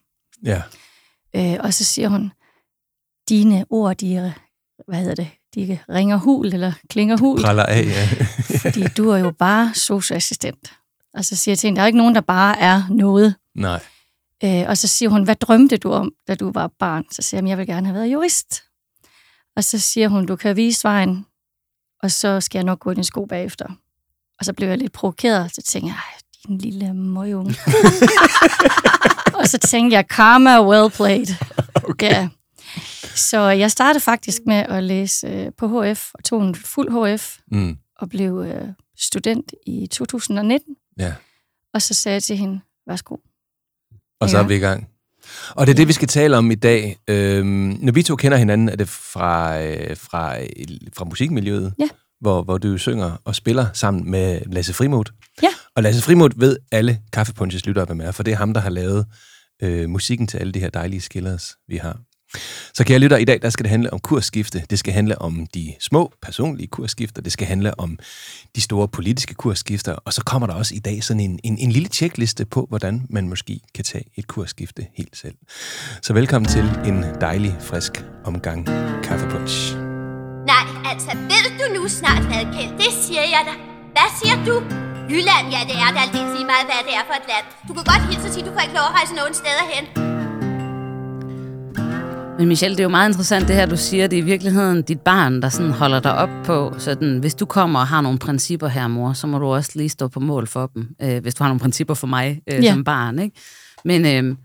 Ja. 0.46 0.62
Øh, 1.36 1.58
og 1.60 1.74
så 1.74 1.84
siger 1.84 2.10
hun, 2.10 2.32
dine 3.30 3.66
ord, 3.70 3.96
de, 3.98 4.16
er- 4.16 4.32
hvad 4.88 5.00
hedder 5.00 5.16
det, 5.16 5.30
de 5.56 5.80
ringer 5.90 6.18
hul, 6.18 6.54
eller 6.54 6.72
klinger 6.90 7.18
hul, 7.18 7.42
Praller 7.42 7.64
af, 7.66 7.86
ja. 7.86 8.26
fordi 8.64 8.84
du 8.84 9.10
er 9.10 9.18
jo 9.18 9.32
bare 9.32 9.74
socioassistent. 9.74 10.74
Og 11.14 11.26
så 11.26 11.36
siger 11.36 11.52
jeg 11.54 11.60
til 11.60 11.68
hende, 11.68 11.78
der 11.78 11.82
er 11.84 11.88
ikke 11.88 11.98
nogen, 11.98 12.16
der 12.16 12.22
bare 12.22 12.60
er 12.60 12.84
noget. 12.90 13.36
Nej. 13.56 13.80
Øh, 14.44 14.64
og 14.68 14.78
så 14.78 14.88
siger 14.88 15.10
hun, 15.10 15.24
hvad 15.24 15.36
drømte 15.36 15.78
du 15.78 15.92
om, 15.92 16.12
da 16.28 16.36
du 16.36 16.52
var 16.52 16.70
barn? 16.80 17.04
Så 17.12 17.22
siger 17.22 17.42
jeg, 17.42 17.50
jeg 17.50 17.58
vil 17.58 17.68
gerne 17.68 17.88
have 17.88 17.96
været 17.96 18.12
jurist. 18.14 18.64
Og 19.56 19.64
så 19.64 19.80
siger 19.80 20.08
hun, 20.08 20.26
du 20.26 20.36
kan 20.36 20.56
vise 20.56 20.84
vejen, 20.84 21.26
og 22.04 22.12
så 22.12 22.42
skal 22.42 22.60
jeg 22.60 22.66
nok 22.66 22.80
gå 22.80 22.92
i 22.92 22.96
din 22.96 23.04
sko 23.04 23.26
bagefter. 23.26 23.66
Og 24.40 24.46
så 24.46 24.54
blev 24.54 24.68
jeg 24.68 24.78
lidt 24.78 24.92
provokeret, 24.92 25.56
så 25.56 25.62
tænkte 25.62 25.88
jeg, 25.88 25.96
"Ej, 25.96 26.20
din 26.48 26.58
lille 26.58 26.94
møgunge. 26.94 27.56
og 29.40 29.48
så 29.50 29.58
tænkte 29.58 29.96
jeg, 29.96 30.08
karma 30.08 30.62
well 30.68 30.92
played. 30.92 31.36
Okay. 31.90 32.12
Ja. 32.12 32.28
Så 33.16 33.40
jeg 33.42 33.72
startede 33.72 34.04
faktisk 34.04 34.42
med 34.46 34.56
at 34.56 34.84
læse 34.84 35.28
øh, 35.28 35.52
på 35.58 35.84
HF, 35.84 36.10
og 36.14 36.24
tog 36.24 36.44
en 36.44 36.56
fuld 36.56 37.16
HF, 37.18 37.38
Mm. 37.52 37.78
og 38.00 38.10
blev 38.10 38.38
øh, 38.48 38.68
student 39.00 39.54
i 39.68 39.88
2019. 39.92 40.76
Ja. 41.00 41.14
Og 41.74 41.82
så 41.82 41.94
sagde 41.94 42.14
jeg 42.14 42.24
til 42.24 42.38
hende, 42.38 42.60
værsgo. 42.88 43.16
Og 44.20 44.30
så 44.30 44.38
Ja. 44.38 44.44
er 44.44 44.48
vi 44.48 44.56
i 44.56 44.60
gang. 44.60 44.88
Og 45.50 45.66
det 45.68 45.74
er 45.74 45.76
det, 45.76 45.88
vi 45.88 45.94
skal 45.94 46.08
tale 46.08 46.38
om 46.38 46.52
i 46.52 46.56
dag. 46.56 46.98
Øhm, 47.08 47.78
når 47.82 47.92
vi 47.94 48.04
to 48.04 48.16
kender 48.16 48.38
hinanden, 48.38 48.70
er 48.70 48.76
det 48.76 48.90
fra, 48.90 49.62
øh, 49.64 49.98
fra, 49.98 50.40
øh, 50.40 50.48
fra 50.98 51.06
musikmiljøet, 51.06 51.74
Ja. 51.80 51.88
hvor, 52.22 52.42
hvor 52.44 52.58
du 52.58 52.78
synger 52.78 53.18
og 53.26 53.36
spiller 53.36 53.66
sammen 53.74 54.12
med 54.12 54.42
Lasse 54.46 54.74
Frimod. 54.74 55.06
Ja. 55.44 55.48
Og 55.76 55.84
Lasse 55.84 56.02
Frimod 56.02 56.30
ved 56.36 56.58
alle 56.72 57.02
Kaffepunches 57.14 57.66
lyttere, 57.66 57.86
hvem 57.86 58.02
er, 58.02 58.12
for 58.12 58.24
det 58.24 58.32
er 58.34 58.38
ham, 58.38 58.54
der 58.54 58.62
har 58.62 58.70
lavet 58.70 59.06
øh, 59.64 59.90
musikken 59.90 60.28
til 60.28 60.38
alle 60.38 60.52
de 60.54 60.60
her 60.60 60.70
dejlige 60.70 61.02
skillers, 61.02 61.56
vi 61.68 61.78
har. 61.78 62.00
Så 62.74 62.84
kære 62.84 63.00
lytter, 63.00 63.18
i 63.18 63.26
dag 63.26 63.42
der 63.42 63.50
skal 63.50 63.64
det 63.64 63.70
handle 63.70 63.94
om 63.94 64.00
kursskifte. 64.00 64.64
Det 64.70 64.80
skal 64.80 64.94
handle 64.94 65.22
om 65.22 65.48
de 65.54 65.74
små 65.80 66.12
personlige 66.22 66.68
kursskifter. 66.68 67.22
Det 67.22 67.32
skal 67.32 67.48
handle 67.48 67.80
om 67.80 68.00
de 68.56 68.62
store 68.62 68.88
politiske 68.88 69.34
kursskifter. 69.34 69.94
Og 69.94 70.14
så 70.14 70.24
kommer 70.24 70.48
der 70.48 70.54
også 70.54 70.76
i 70.76 70.80
dag 70.80 71.04
sådan 71.04 71.20
en, 71.20 71.40
en, 71.44 71.58
en 71.58 71.72
lille 71.72 71.90
tjekliste 71.90 72.46
på, 72.46 72.66
hvordan 72.70 73.06
man 73.10 73.30
måske 73.30 73.60
kan 73.76 73.84
tage 73.84 74.04
et 74.16 74.28
kursskifte 74.28 74.88
helt 74.96 75.18
selv. 75.18 75.36
Så 76.02 76.14
velkommen 76.14 76.50
til 76.50 76.66
en 76.86 77.06
dejlig, 77.22 77.56
frisk 77.62 78.06
omgang 78.26 78.66
kaffepunch. 79.04 79.76
Nej, 80.54 80.66
altså, 80.92 81.10
ved 81.18 81.46
du 81.60 81.82
nu 81.82 81.88
snart 81.88 82.24
hvad, 82.26 82.44
Kjeld? 82.54 82.78
Det 82.78 82.92
siger 83.06 83.22
jeg 83.22 83.44
dig. 83.50 83.58
Hvad 83.96 84.10
siger 84.20 84.46
du? 84.46 84.56
Jylland, 85.10 85.46
ja, 85.56 85.60
det 85.70 85.78
er 85.86 85.92
da 85.98 86.04
lidt 86.16 86.30
lige 86.36 86.48
meget, 86.52 86.66
hvad 86.70 86.82
det 86.88 86.94
er 87.00 87.04
for 87.10 87.16
et 87.22 87.28
land. 87.32 87.46
Du 87.68 87.74
kan 87.74 87.84
godt 87.92 88.04
hilse 88.10 88.28
og 88.28 88.34
sige, 88.34 88.46
du 88.48 88.52
får 88.54 88.64
ikke 88.66 88.76
lov 88.80 88.86
at 88.90 88.94
rejse 89.00 89.14
nogen 89.14 89.34
steder 89.34 89.66
hen. 89.74 90.13
Men 92.38 92.48
Michelle, 92.48 92.78
det 92.78 92.80
er 92.80 92.84
jo 92.84 92.90
meget 92.90 93.10
interessant 93.10 93.48
det 93.48 93.56
her, 93.56 93.66
du 93.66 93.78
siger. 93.78 94.08
Det 94.08 94.20
er 94.20 94.24
i 94.24 94.26
virkeligheden 94.26 94.82
dit 94.82 95.02
barn, 95.02 95.42
der 95.42 95.50
sådan 95.50 95.72
holder 95.72 96.00
dig 96.00 96.14
op 96.18 96.30
på. 96.46 96.74
Sådan, 96.78 97.20
hvis 97.20 97.36
du 97.36 97.46
kommer 97.46 97.80
og 97.80 97.88
har 97.88 98.02
nogle 98.02 98.20
principper 98.20 98.68
her, 98.68 98.88
mor, 98.88 99.14
så 99.14 99.28
må 99.28 99.40
du 99.40 99.46
også 99.46 99.72
lige 99.76 99.90
stå 99.90 100.08
på 100.08 100.20
mål 100.20 100.48
for 100.48 100.68
dem. 100.68 100.96
Øh, 101.02 101.22
hvis 101.22 101.36
du 101.36 101.44
har 101.44 101.50
nogle 101.50 101.60
principper 101.60 101.94
for 101.94 102.08
mig 102.08 102.42
øh, 102.52 102.64
Ja. 102.64 102.72
som 102.74 102.84
barn. 102.84 103.20
Ikke? 103.20 103.38
Men 103.86 104.06
øh, 104.06 104.38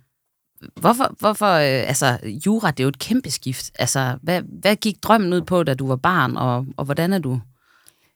hvorfor, 0.80 1.14
hvorfor 1.20 1.46
øh, 1.52 1.88
altså, 1.88 2.18
jura, 2.46 2.70
det 2.70 2.80
er 2.80 2.84
jo 2.84 2.88
et 2.88 2.98
kæmpe 2.98 3.30
skift. 3.30 3.70
Altså, 3.78 4.18
hvad, 4.22 4.42
hvad 4.60 4.76
gik 4.76 4.96
drømmen 5.02 5.32
ud 5.32 5.40
på, 5.42 5.62
da 5.62 5.74
du 5.74 5.86
var 5.88 5.96
barn, 5.96 6.36
og, 6.36 6.66
og 6.76 6.84
hvordan 6.84 7.12
er 7.12 7.18
du 7.18 7.40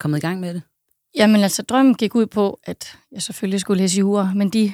kommet 0.01 0.19
i 0.19 0.21
gang 0.21 0.41
med 0.41 0.55
det? 0.55 0.63
Jamen 1.17 1.43
altså, 1.43 1.63
drømmen 1.63 1.95
gik 1.95 2.15
ud 2.15 2.27
på, 2.27 2.59
at 2.65 2.97
jeg 3.13 3.23
selvfølgelig 3.23 3.61
skulle 3.61 3.83
læse 3.83 3.99
jura, 3.99 4.33
men 4.35 4.51
de, 4.51 4.73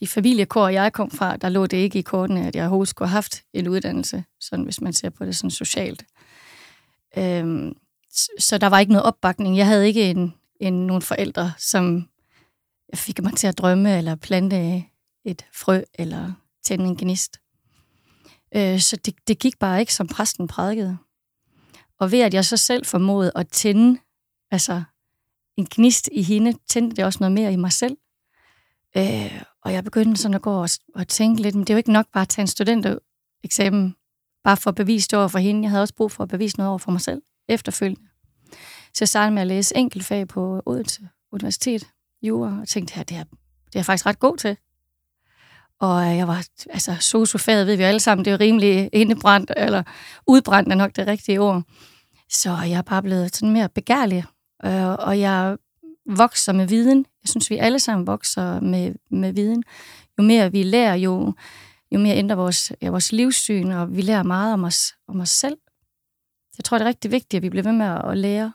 de 0.00 0.06
familiekår, 0.06 0.68
jeg 0.68 0.92
kom 0.92 1.10
fra, 1.10 1.36
der 1.36 1.48
lå 1.48 1.66
det 1.66 1.76
ikke 1.76 1.98
i 1.98 2.02
kortene, 2.02 2.46
at 2.46 2.56
jeg 2.56 2.62
overhovedet 2.62 2.88
skulle 2.88 3.08
have 3.08 3.14
haft 3.14 3.42
en 3.52 3.68
uddannelse, 3.68 4.24
sådan 4.40 4.64
hvis 4.64 4.80
man 4.80 4.92
ser 4.92 5.10
på 5.10 5.24
det 5.24 5.36
sådan 5.36 5.50
socialt. 5.50 6.04
Øhm, 7.16 7.76
så 8.38 8.58
der 8.58 8.66
var 8.66 8.78
ikke 8.78 8.92
noget 8.92 9.06
opbakning. 9.06 9.56
Jeg 9.56 9.66
havde 9.66 9.86
ikke 9.86 10.10
en, 10.10 10.34
en, 10.60 10.86
nogle 10.86 11.02
forældre, 11.02 11.52
som 11.58 12.08
fik 12.94 13.22
mig 13.22 13.32
til 13.34 13.46
at 13.46 13.58
drømme, 13.58 13.98
eller 13.98 14.14
plante 14.14 14.84
et 15.24 15.46
frø, 15.54 15.82
eller 15.94 16.32
tænde 16.62 16.84
en 16.84 16.96
gnist. 16.96 17.40
Øh, 18.56 18.80
så 18.80 18.96
det, 18.96 19.14
det 19.28 19.38
gik 19.38 19.58
bare 19.58 19.80
ikke, 19.80 19.94
som 19.94 20.08
præsten 20.08 20.48
prædikede. 20.48 20.98
Og 22.00 22.12
ved 22.12 22.20
at 22.20 22.34
jeg 22.34 22.44
så 22.44 22.56
selv 22.56 22.86
formåede 22.86 23.32
at 23.34 23.48
tænde, 23.48 23.98
altså 24.50 24.82
en 25.56 25.66
gnist 25.70 26.08
i 26.12 26.22
hende, 26.22 26.54
tændte 26.68 26.96
det 26.96 27.04
også 27.04 27.18
noget 27.20 27.32
mere 27.32 27.52
i 27.52 27.56
mig 27.56 27.72
selv. 27.72 27.96
Øh, 28.96 29.42
og 29.64 29.72
jeg 29.72 29.84
begyndte 29.84 30.20
sådan 30.20 30.34
at 30.34 30.42
gå 30.42 30.62
og, 30.62 30.68
og 30.94 31.08
tænke 31.08 31.42
lidt, 31.42 31.54
men 31.54 31.64
det 31.64 31.70
er 31.70 31.74
jo 31.74 31.78
ikke 31.78 31.92
nok 31.92 32.06
bare 32.12 32.22
at 32.22 32.28
tage 32.28 32.42
en 32.42 32.46
studentereksamen, 32.46 33.94
bare 34.44 34.56
for 34.56 34.70
at 34.70 34.74
bevise 34.74 35.08
det 35.08 35.18
over 35.18 35.28
for 35.28 35.38
hende. 35.38 35.62
Jeg 35.62 35.70
havde 35.70 35.82
også 35.82 35.94
brug 35.94 36.12
for 36.12 36.22
at 36.22 36.28
bevise 36.28 36.56
noget 36.56 36.68
over 36.68 36.78
for 36.78 36.90
mig 36.90 37.00
selv 37.00 37.22
efterfølgende. 37.48 38.08
Så 38.94 38.98
jeg 39.00 39.08
startede 39.08 39.34
med 39.34 39.42
at 39.42 39.48
læse 39.48 39.76
enkeltfag 39.76 40.28
på 40.28 40.62
Odense 40.66 41.08
Universitet, 41.32 41.86
jura, 42.22 42.60
og 42.60 42.68
tænkte, 42.68 42.94
her, 42.94 43.02
det 43.02 43.16
er, 43.16 43.24
det 43.24 43.74
er 43.74 43.78
jeg 43.78 43.84
faktisk 43.84 44.06
ret 44.06 44.18
god 44.18 44.36
til. 44.36 44.56
Og 45.80 46.16
jeg 46.16 46.28
var, 46.28 46.46
altså 46.70 46.96
sosufaget 47.00 47.66
ved 47.66 47.76
vi 47.76 47.82
jo 47.82 47.88
alle 47.88 48.00
sammen, 48.00 48.24
det 48.24 48.30
er 48.30 48.34
jo 48.34 48.40
rimelig 48.40 48.90
indebrændt, 48.92 49.52
eller 49.56 49.82
udbrændt 50.26 50.72
er 50.72 50.76
nok 50.76 50.96
det 50.96 51.06
rigtige 51.06 51.40
ord. 51.40 51.62
Så 52.30 52.50
jeg 52.50 52.78
er 52.78 52.82
bare 52.82 53.02
blevet 53.02 53.36
sådan 53.36 53.52
mere 53.52 53.68
begærlig, 53.68 54.24
øh, 54.64 54.88
og 54.88 55.20
jeg 55.20 55.56
vokser 56.16 56.52
med 56.52 56.66
viden, 56.66 57.06
jeg 57.28 57.30
synes, 57.30 57.50
vi 57.50 57.56
alle 57.56 57.80
sammen 57.80 58.06
vokser 58.06 58.60
med, 58.60 58.94
med 59.10 59.32
viden, 59.32 59.62
jo 60.18 60.22
mere 60.24 60.52
vi 60.52 60.62
lærer, 60.62 60.94
jo, 60.94 61.34
jo 61.92 61.98
mere 61.98 62.16
ændrer 62.16 62.36
vores, 62.36 62.72
ja, 62.82 62.90
vores 62.90 63.12
livssyn, 63.12 63.70
og 63.70 63.96
vi 63.96 64.02
lærer 64.02 64.22
meget 64.22 64.52
om 64.52 64.64
os, 64.64 64.94
om 65.08 65.20
os 65.20 65.30
selv. 65.30 65.56
Jeg 66.58 66.64
tror, 66.64 66.78
det 66.78 66.84
er 66.84 66.88
rigtig 66.88 67.10
vigtigt, 67.10 67.34
at 67.34 67.42
vi 67.42 67.50
bliver 67.50 67.62
ved 67.62 67.72
med 67.72 67.86
at, 67.86 68.10
at 68.10 68.18
lære, 68.18 68.52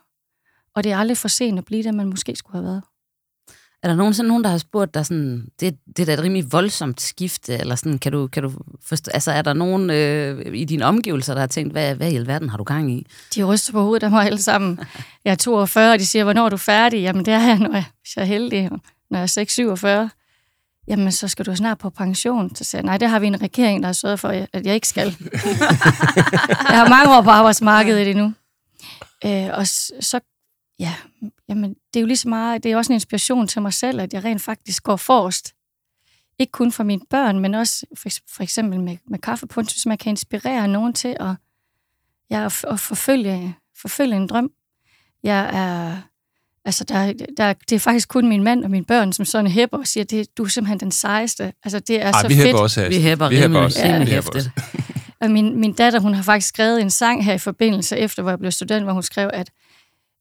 og 0.74 0.84
det 0.84 0.92
er 0.92 0.96
aldrig 0.96 1.16
for 1.16 1.28
sent 1.28 1.58
at 1.58 1.64
blive 1.64 1.82
det, 1.82 1.94
man 1.94 2.08
måske 2.08 2.36
skulle 2.36 2.56
have 2.56 2.64
været. 2.64 2.82
Er 3.84 3.88
der 3.88 3.96
nogensinde 3.96 4.28
nogen, 4.28 4.44
der 4.44 4.50
har 4.50 4.58
spurgt 4.58 4.94
dig 4.94 5.06
sådan, 5.06 5.48
det, 5.60 5.76
det 5.96 5.98
er 6.02 6.06
da 6.06 6.12
et 6.12 6.22
rimelig 6.22 6.52
voldsomt 6.52 7.00
skifte, 7.00 7.54
eller 7.58 7.74
sådan, 7.74 7.98
kan 7.98 8.12
du, 8.12 8.26
kan 8.26 8.42
du 8.42 8.52
forstå, 8.82 9.10
altså 9.14 9.30
er 9.32 9.42
der 9.42 9.52
nogen 9.52 9.90
øh, 9.90 10.54
i 10.54 10.64
dine 10.64 10.84
omgivelser, 10.84 11.34
der 11.34 11.40
har 11.40 11.46
tænkt, 11.46 11.72
hvad, 11.72 11.94
hvad 11.94 12.12
i 12.12 12.16
alverden 12.16 12.48
har 12.48 12.56
du 12.56 12.64
gang 12.64 12.92
i? 12.92 13.06
De 13.34 13.44
ryster 13.44 13.72
på 13.72 13.82
hovedet 13.82 14.02
af 14.02 14.10
mig 14.10 14.26
alle 14.26 14.42
sammen. 14.42 14.80
Jeg 15.24 15.30
er 15.30 15.34
42, 15.34 15.92
og 15.92 15.98
de 15.98 16.06
siger, 16.06 16.24
hvornår 16.24 16.44
er 16.44 16.48
du 16.48 16.56
færdig? 16.56 17.00
Jamen, 17.00 17.24
det 17.24 17.34
er 17.34 17.40
jeg, 17.40 17.58
når 17.58 17.72
jeg, 17.72 17.84
hvis 18.00 18.16
jeg 18.16 18.22
er 18.22 18.26
heldig. 18.26 18.70
Når 19.10 19.18
jeg 19.18 19.22
er 19.22 19.26
6, 19.26 19.54
47, 19.54 20.10
jamen, 20.88 21.12
så 21.12 21.28
skal 21.28 21.46
du 21.46 21.56
snart 21.56 21.78
på 21.78 21.90
pension. 21.90 22.56
Så 22.56 22.64
siger 22.64 22.78
jeg, 22.78 22.84
nej, 22.84 22.98
det 22.98 23.08
har 23.08 23.18
vi 23.18 23.26
en 23.26 23.42
regering, 23.42 23.82
der 23.82 23.88
har 23.88 23.92
sørget 23.92 24.20
for, 24.20 24.28
at 24.28 24.66
jeg 24.66 24.74
ikke 24.74 24.88
skal. 24.88 25.16
jeg 26.70 26.78
har 26.78 26.88
mange 26.88 27.16
år 27.16 27.22
på 27.22 27.30
arbejdsmarkedet 27.30 28.10
endnu. 28.10 28.32
Øh, 29.24 29.48
og 29.52 29.66
så, 29.66 30.20
ja, 30.78 30.94
jamen, 31.48 31.74
det 31.94 31.96
er 31.96 32.00
jo 32.00 32.06
lige 32.06 32.16
så 32.16 32.28
meget, 32.28 32.62
det 32.62 32.72
er 32.72 32.76
også 32.76 32.92
en 32.92 32.96
inspiration 32.96 33.46
til 33.46 33.62
mig 33.62 33.72
selv, 33.72 34.00
at 34.00 34.12
jeg 34.12 34.24
rent 34.24 34.42
faktisk 34.42 34.82
går 34.82 34.96
forrest. 34.96 35.54
Ikke 36.38 36.50
kun 36.50 36.72
for 36.72 36.84
mine 36.84 37.00
børn, 37.10 37.38
men 37.38 37.54
også 37.54 37.86
for, 37.94 38.08
for 38.30 38.42
eksempel 38.42 38.80
med, 38.80 38.96
med 39.10 39.18
kaffepunch, 39.18 39.78
så 39.78 39.88
man 39.88 39.98
kan 39.98 40.10
inspirere 40.10 40.68
nogen 40.68 40.92
til 40.92 41.16
at, 41.20 41.34
ja, 42.30 42.44
at, 42.44 42.64
at 42.70 42.80
forfølge, 42.80 43.56
forfølge 43.76 44.16
en 44.16 44.26
drøm. 44.26 44.50
Jeg 45.22 45.50
er, 45.52 45.96
altså 46.64 46.84
der, 46.84 47.12
der, 47.36 47.52
det 47.52 47.76
er 47.76 47.80
faktisk 47.80 48.08
kun 48.08 48.28
min 48.28 48.42
mand 48.42 48.64
og 48.64 48.70
mine 48.70 48.84
børn, 48.84 49.12
som 49.12 49.24
sådan 49.24 49.50
hæpper 49.50 49.78
og 49.78 49.86
siger, 49.86 50.04
det, 50.04 50.36
du 50.36 50.44
er 50.44 50.48
simpelthen 50.48 50.80
den 50.80 50.90
sejeste. 50.90 51.52
Altså 51.64 51.80
det 51.80 52.02
er 52.02 52.12
Ej, 52.12 52.22
så 52.22 52.28
vi 52.28 52.34
fedt. 52.34 52.56
også 52.56 52.80
her. 52.80 52.88
Vi 52.88 53.00
hæpper 53.00 53.28
vi 53.28 53.36
hæpper 53.36 53.44
rimelig, 53.46 53.64
også. 53.64 53.82
rimelig 53.84 54.06
Vi 54.06 54.12
hæftigt. 54.12 54.50
Og 55.20 55.30
min, 55.30 55.60
min 55.60 55.72
datter, 55.72 56.00
hun 56.00 56.14
har 56.14 56.22
faktisk 56.22 56.48
skrevet 56.48 56.80
en 56.80 56.90
sang 56.90 57.24
her 57.24 57.34
i 57.34 57.38
forbindelse 57.38 57.96
efter, 57.96 58.22
hvor 58.22 58.30
jeg 58.30 58.38
blev 58.38 58.52
student, 58.52 58.84
hvor 58.84 58.92
hun 58.92 59.02
skrev, 59.02 59.30
at, 59.32 59.50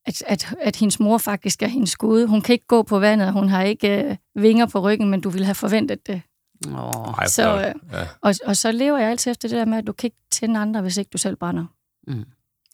at, 0.06 0.24
at, 0.28 0.54
at 0.62 0.76
hendes 0.76 1.00
mor 1.00 1.18
faktisk 1.18 1.62
er 1.64 1.68
hendes 1.68 1.96
gud. 1.96 2.26
Hun 2.28 2.42
kan 2.42 2.54
ikke 2.54 2.68
gå 2.68 2.84
på 2.84 3.00
vandet, 3.00 3.34
hun 3.34 3.50
har 3.50 3.64
ikke 3.64 4.04
øh, 4.04 4.16
vinger 4.44 4.66
på 4.66 4.80
ryggen, 4.80 5.10
men 5.10 5.22
du 5.22 5.30
ville 5.30 5.46
have 5.46 5.56
forventet 5.56 6.08
det. 6.08 6.22
Åh, 6.68 6.74
Ej, 7.18 7.28
Så, 7.28 7.58
øh, 7.68 7.74
ja. 7.94 8.08
Og, 8.22 8.34
og 8.46 8.58
så 8.58 8.72
lever 8.72 8.98
jeg 8.98 9.10
altid 9.10 9.32
efter 9.32 9.50
det 9.50 9.58
der 9.58 9.66
med, 9.66 9.78
at 9.78 9.88
du 9.88 9.94
kan 9.94 10.08
ikke 10.08 10.18
tænde 10.32 10.60
andre, 10.60 10.82
hvis 10.82 10.98
ikke 10.98 11.10
du 11.14 11.18
selv 11.18 11.36
brænder. 11.36 11.66
Mm. 12.08 12.24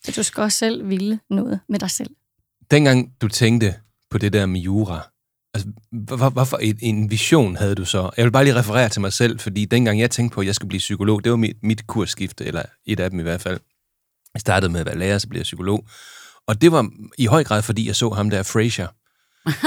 Så 0.04 0.12
du 0.16 0.24
skal 0.24 0.42
også 0.44 0.58
selv 0.58 0.90
ville 0.90 1.20
noget 1.30 1.60
med 1.70 1.80
dig 1.80 1.90
selv. 1.92 2.10
Dengang 2.72 3.12
du 3.22 3.28
tænkte 3.28 3.76
på 4.12 4.18
det 4.18 4.34
der 4.34 4.46
med 4.46 4.62
jura, 4.62 5.08
altså, 5.54 5.70
hvor- 5.92 6.30
hvorfor 6.30 6.58
en, 6.58 6.78
en 6.82 7.12
vision 7.12 7.56
havde 7.56 7.76
du 7.76 7.86
så? 7.86 8.10
Jeg 8.18 8.26
vil 8.26 8.32
bare 8.32 8.44
lige 8.44 8.56
referere 8.56 8.90
til 8.90 9.02
mig 9.02 9.14
selv, 9.14 9.40
fordi 9.40 9.66
dengang 9.66 10.00
jeg 10.00 10.12
tænkte 10.12 10.36
på, 10.36 10.42
at 10.42 10.48
jeg 10.48 10.56
skulle 10.56 10.70
blive 10.70 10.80
psykolog, 10.80 11.24
det 11.24 11.30
var 11.32 11.38
mit, 11.38 11.58
mit 11.64 11.88
kursskifte, 11.88 12.46
eller 12.46 12.62
et 12.86 13.00
af 13.00 13.10
dem 13.10 13.20
i 13.20 13.24
hvert 13.24 13.42
fald. 13.42 13.60
Jeg 14.34 14.42
startede 14.42 14.72
med 14.72 14.80
at 14.80 14.86
være 14.86 14.98
lærer, 14.98 15.18
så 15.18 15.28
blev 15.30 15.40
jeg 15.40 15.44
psykolog. 15.44 15.88
Og 16.50 16.62
det 16.62 16.72
var 16.72 16.90
i 17.18 17.26
høj 17.26 17.44
grad, 17.44 17.62
fordi 17.62 17.88
jeg 17.88 17.96
så 17.96 18.10
ham 18.10 18.30
der 18.30 18.44
Frasier. 18.44 18.88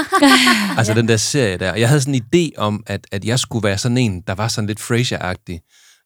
altså 0.78 0.94
den 0.94 1.08
der 1.08 1.16
serie 1.16 1.56
der. 1.58 1.74
Jeg 1.74 1.88
havde 1.88 2.00
sådan 2.00 2.14
en 2.14 2.22
idé 2.34 2.58
om, 2.58 2.82
at, 2.86 3.06
at 3.12 3.24
jeg 3.24 3.38
skulle 3.38 3.64
være 3.68 3.78
sådan 3.78 3.98
en, 3.98 4.20
der 4.20 4.34
var 4.34 4.48
sådan 4.48 4.66
lidt 4.66 4.80
Frasier-agtig. 4.80 5.60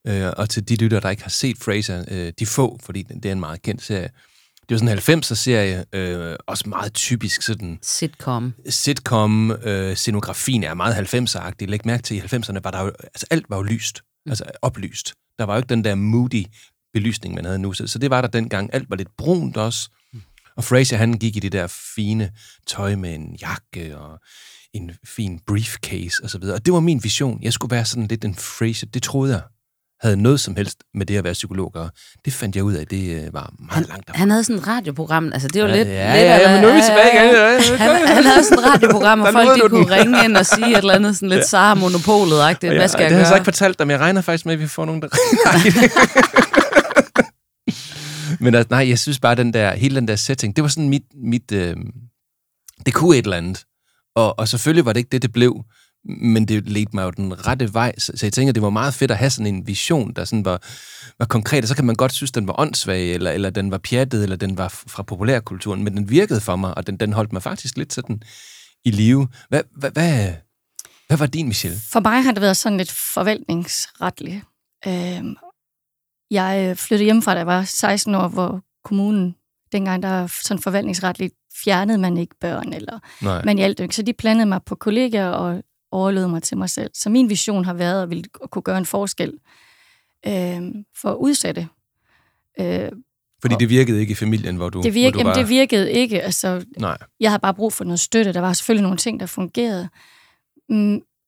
Øh, 0.06 0.32
og 0.36 0.50
til 0.50 0.68
de 0.68 0.76
lyttere, 0.76 1.00
der 1.00 1.10
ikke 1.10 1.22
har 1.22 1.30
set 1.30 1.58
Frasier, 1.58 2.04
øh, 2.08 2.32
de 2.38 2.46
få, 2.46 2.78
fordi 2.82 3.02
det 3.02 3.26
er 3.26 3.32
en 3.32 3.40
meget 3.40 3.62
kendt 3.62 3.82
serie. 3.82 4.08
Det 4.68 4.70
var 4.70 4.78
sådan 4.78 4.88
en 4.88 5.22
90'er-serie, 5.22 5.84
øh, 5.92 6.36
også 6.46 6.68
meget 6.68 6.94
typisk 6.94 7.42
sådan 7.42 7.78
Sitcom. 7.82 8.54
sitcom, 8.68 9.50
øh, 9.50 9.96
scenografien 9.96 10.64
er 10.64 10.74
meget 10.74 10.94
90'er-agtig. 10.94 11.66
Læg 11.66 11.86
mærke 11.86 12.02
til, 12.02 12.16
i 12.16 12.20
90'erne 12.20 12.60
var 12.62 12.70
der 12.70 12.82
jo, 12.82 12.92
altså 13.04 13.26
alt 13.30 13.46
var 13.48 13.56
jo 13.56 13.62
lyst, 13.62 14.00
altså 14.26 14.44
oplyst. 14.62 15.12
Der 15.38 15.44
var 15.44 15.54
jo 15.54 15.56
ikke 15.56 15.68
den 15.68 15.84
der 15.84 15.94
moody 15.94 16.44
belysning, 16.92 17.34
man 17.34 17.44
havde 17.44 17.58
nu. 17.58 17.72
Så, 17.72 17.86
så 17.86 17.98
det 17.98 18.10
var 18.10 18.20
der 18.20 18.28
dengang. 18.28 18.70
Alt 18.72 18.90
var 18.90 18.96
lidt 18.96 19.16
brunt 19.18 19.56
også. 19.56 19.90
Og 20.56 20.64
Fraser, 20.64 20.96
han 20.96 21.12
gik 21.12 21.36
i 21.36 21.40
det 21.40 21.52
der 21.52 21.66
fine 21.96 22.30
tøj 22.66 22.94
med 22.94 23.14
en 23.14 23.36
jakke 23.40 23.98
og 23.98 24.18
en 24.74 24.90
fin 25.16 25.40
briefcase 25.46 26.22
og 26.22 26.30
så 26.30 26.38
videre. 26.38 26.56
Og 26.56 26.66
det 26.66 26.74
var 26.74 26.80
min 26.80 27.00
vision. 27.02 27.38
Jeg 27.42 27.52
skulle 27.52 27.70
være 27.74 27.84
sådan 27.84 28.06
lidt 28.06 28.24
en 28.24 28.34
Fraser. 28.34 28.86
Det 28.86 29.02
troede 29.02 29.32
jeg 29.32 29.42
havde 30.00 30.16
noget 30.16 30.40
som 30.40 30.56
helst 30.56 30.78
med 30.94 31.06
det 31.06 31.16
at 31.16 31.24
være 31.24 31.32
psykolog 31.32 31.72
gøre. 31.72 31.90
Det 32.24 32.32
fandt 32.32 32.56
jeg 32.56 32.64
ud 32.64 32.74
af, 32.74 32.86
det 32.86 33.24
øh, 33.24 33.34
var 33.34 33.52
meget 33.70 33.88
langt 33.88 34.06
derfra. 34.06 34.18
Han 34.18 34.30
havde 34.30 34.44
sådan 34.44 34.60
et 34.62 34.66
radioprogram, 34.68 35.32
altså 35.32 35.48
det 35.48 35.62
var 35.62 35.68
Ja, 35.68 35.76
lidt... 35.76 35.88
ja, 35.88 36.14
lidt 36.14 36.24
ja, 36.24 36.36
ja, 36.36 36.52
men 36.52 36.62
nu 36.62 36.68
er 36.68 36.74
vi 36.74 36.80
tilbage 36.80 37.10
igen. 37.14 37.34
Ja, 37.34 37.52
ja. 37.52 37.76
Han, 37.76 38.08
han 38.08 38.24
havde 38.24 38.44
sådan 38.44 38.58
et 38.58 38.64
radioprogram, 38.72 39.18
hvor 39.20 39.30
folk 39.32 39.62
de 39.62 39.68
kunne 39.68 39.90
ringe 39.96 40.24
ind 40.24 40.36
og 40.36 40.46
sige 40.46 40.70
et 40.70 40.78
eller 40.78 40.94
andet 40.94 41.16
sådan 41.16 41.28
lidt 41.28 41.38
ja. 41.38 41.44
Sara 41.46 41.74
Monopolet-agtigt. 41.74 42.74
Hvad 42.74 42.88
skal 42.88 43.04
det 43.04 43.10
jeg 43.10 43.10
har 43.10 43.18
jeg 43.18 43.26
så 43.26 43.30
gøre? 43.30 43.38
ikke 43.38 43.44
fortalt 43.44 43.78
dig, 43.78 43.86
men 43.86 43.92
jeg 43.92 44.00
regner 44.00 44.20
faktisk 44.20 44.46
med, 44.46 44.54
at 44.54 44.60
vi 44.60 44.66
får 44.66 44.84
nogen, 44.84 45.02
der 45.02 45.08
ringer. 45.12 45.88
men 48.44 48.54
altså, 48.54 48.68
nej, 48.70 48.88
jeg 48.88 48.98
synes 48.98 49.20
bare, 49.20 49.34
den 49.34 49.52
der, 49.52 49.74
hele 49.74 49.96
den 49.96 50.08
der 50.08 50.16
setting, 50.16 50.56
det 50.56 50.62
var 50.62 50.68
sådan 50.68 50.88
mit, 50.88 51.04
mit 51.14 51.52
øh, 51.52 51.76
det 52.86 52.94
kunne 52.94 53.16
et 53.16 53.24
eller 53.24 53.36
andet. 53.36 53.64
Og, 54.14 54.38
og 54.38 54.48
selvfølgelig 54.48 54.84
var 54.84 54.92
det 54.92 55.00
ikke 55.00 55.10
det, 55.12 55.22
det 55.22 55.32
blev, 55.32 55.64
men 56.04 56.48
det 56.48 56.68
ledte 56.68 56.90
mig 56.96 57.04
jo 57.04 57.10
den 57.10 57.46
rette 57.46 57.74
vej. 57.74 57.98
Så, 57.98 58.12
så 58.14 58.26
jeg 58.26 58.32
tænker, 58.32 58.52
det 58.52 58.62
var 58.62 58.70
meget 58.70 58.94
fedt 58.94 59.10
at 59.10 59.16
have 59.16 59.30
sådan 59.30 59.54
en 59.54 59.66
vision, 59.66 60.12
der 60.12 60.24
sådan 60.24 60.44
var, 60.44 60.62
var 61.18 61.26
konkret, 61.26 61.64
og 61.64 61.68
så 61.68 61.74
kan 61.74 61.84
man 61.86 61.96
godt 61.96 62.12
synes, 62.12 62.32
den 62.32 62.46
var 62.46 62.60
åndssvag, 62.60 63.12
eller, 63.12 63.30
eller 63.30 63.50
den 63.50 63.70
var 63.70 63.78
pjattet, 63.78 64.22
eller 64.22 64.36
den 64.36 64.58
var 64.58 64.68
fra 64.68 65.02
populærkulturen, 65.02 65.84
men 65.84 65.96
den 65.96 66.10
virkede 66.10 66.40
for 66.40 66.56
mig, 66.56 66.76
og 66.76 66.86
den, 66.86 66.96
den 66.96 67.12
holdt 67.12 67.32
mig 67.32 67.42
faktisk 67.42 67.76
lidt 67.76 67.92
sådan 67.92 68.22
i 68.84 68.90
live. 68.90 69.28
Hvad, 69.48 69.62
hvad, 69.76 69.90
hvad, 69.90 70.32
hvad 71.06 71.16
var 71.16 71.26
din, 71.26 71.46
Michelle? 71.46 71.78
For 71.92 72.00
mig 72.00 72.22
har 72.22 72.32
det 72.32 72.42
været 72.42 72.56
sådan 72.56 72.78
lidt 72.78 72.92
forvaltningsretligt. 72.92 74.44
Øhm, 74.86 75.36
jeg 76.30 76.68
øh, 76.70 76.76
flyttede 76.76 77.04
hjemmefra, 77.04 77.32
da 77.32 77.38
jeg 77.38 77.46
var 77.46 77.62
16 77.62 78.14
år, 78.14 78.28
hvor 78.28 78.62
kommunen, 78.84 79.36
dengang 79.72 80.02
der 80.02 80.26
sådan 80.26 80.62
forvaltningsretligt, 80.62 81.34
fjernede 81.64 81.98
man 81.98 82.16
ikke 82.16 82.34
børn, 82.40 82.72
eller 82.72 82.98
Nej. 83.22 83.44
man 83.44 83.56
hjalp 83.56 83.80
ikke. 83.80 83.96
Så 83.96 84.02
de 84.02 84.12
plantede 84.12 84.46
mig 84.46 84.62
på 84.62 84.74
kollegaer 84.74 85.28
og 85.28 85.62
overlod 85.90 86.28
mig 86.28 86.42
til 86.42 86.56
mig 86.56 86.70
selv. 86.70 86.90
Så 86.94 87.10
min 87.10 87.28
vision 87.28 87.64
har 87.64 87.74
været 87.74 88.02
at, 88.02 88.10
ville, 88.10 88.24
at 88.42 88.50
kunne 88.50 88.62
gøre 88.62 88.78
en 88.78 88.86
forskel 88.86 89.32
øhm, 90.26 90.84
for 90.96 91.12
udsatte. 91.14 91.68
Øh, 92.60 92.88
Fordi 93.40 93.54
det 93.60 93.68
virkede 93.68 94.00
ikke 94.00 94.12
i 94.12 94.14
familien, 94.14 94.56
hvor 94.56 94.68
du, 94.68 94.82
det, 94.82 94.92
hvor 94.92 94.94
virke, 94.94 95.14
du 95.14 95.18
jamen, 95.18 95.28
var... 95.30 95.34
det 95.34 95.48
virkede 95.48 95.92
ikke. 95.92 96.22
Altså, 96.22 96.64
Nej. 96.78 96.98
jeg 97.20 97.30
havde 97.30 97.40
bare 97.40 97.54
brug 97.54 97.72
for 97.72 97.84
noget 97.84 98.00
støtte. 98.00 98.32
Der 98.32 98.40
var 98.40 98.52
selvfølgelig 98.52 98.82
nogle 98.82 98.98
ting, 98.98 99.20
der 99.20 99.26
fungerede. 99.26 99.88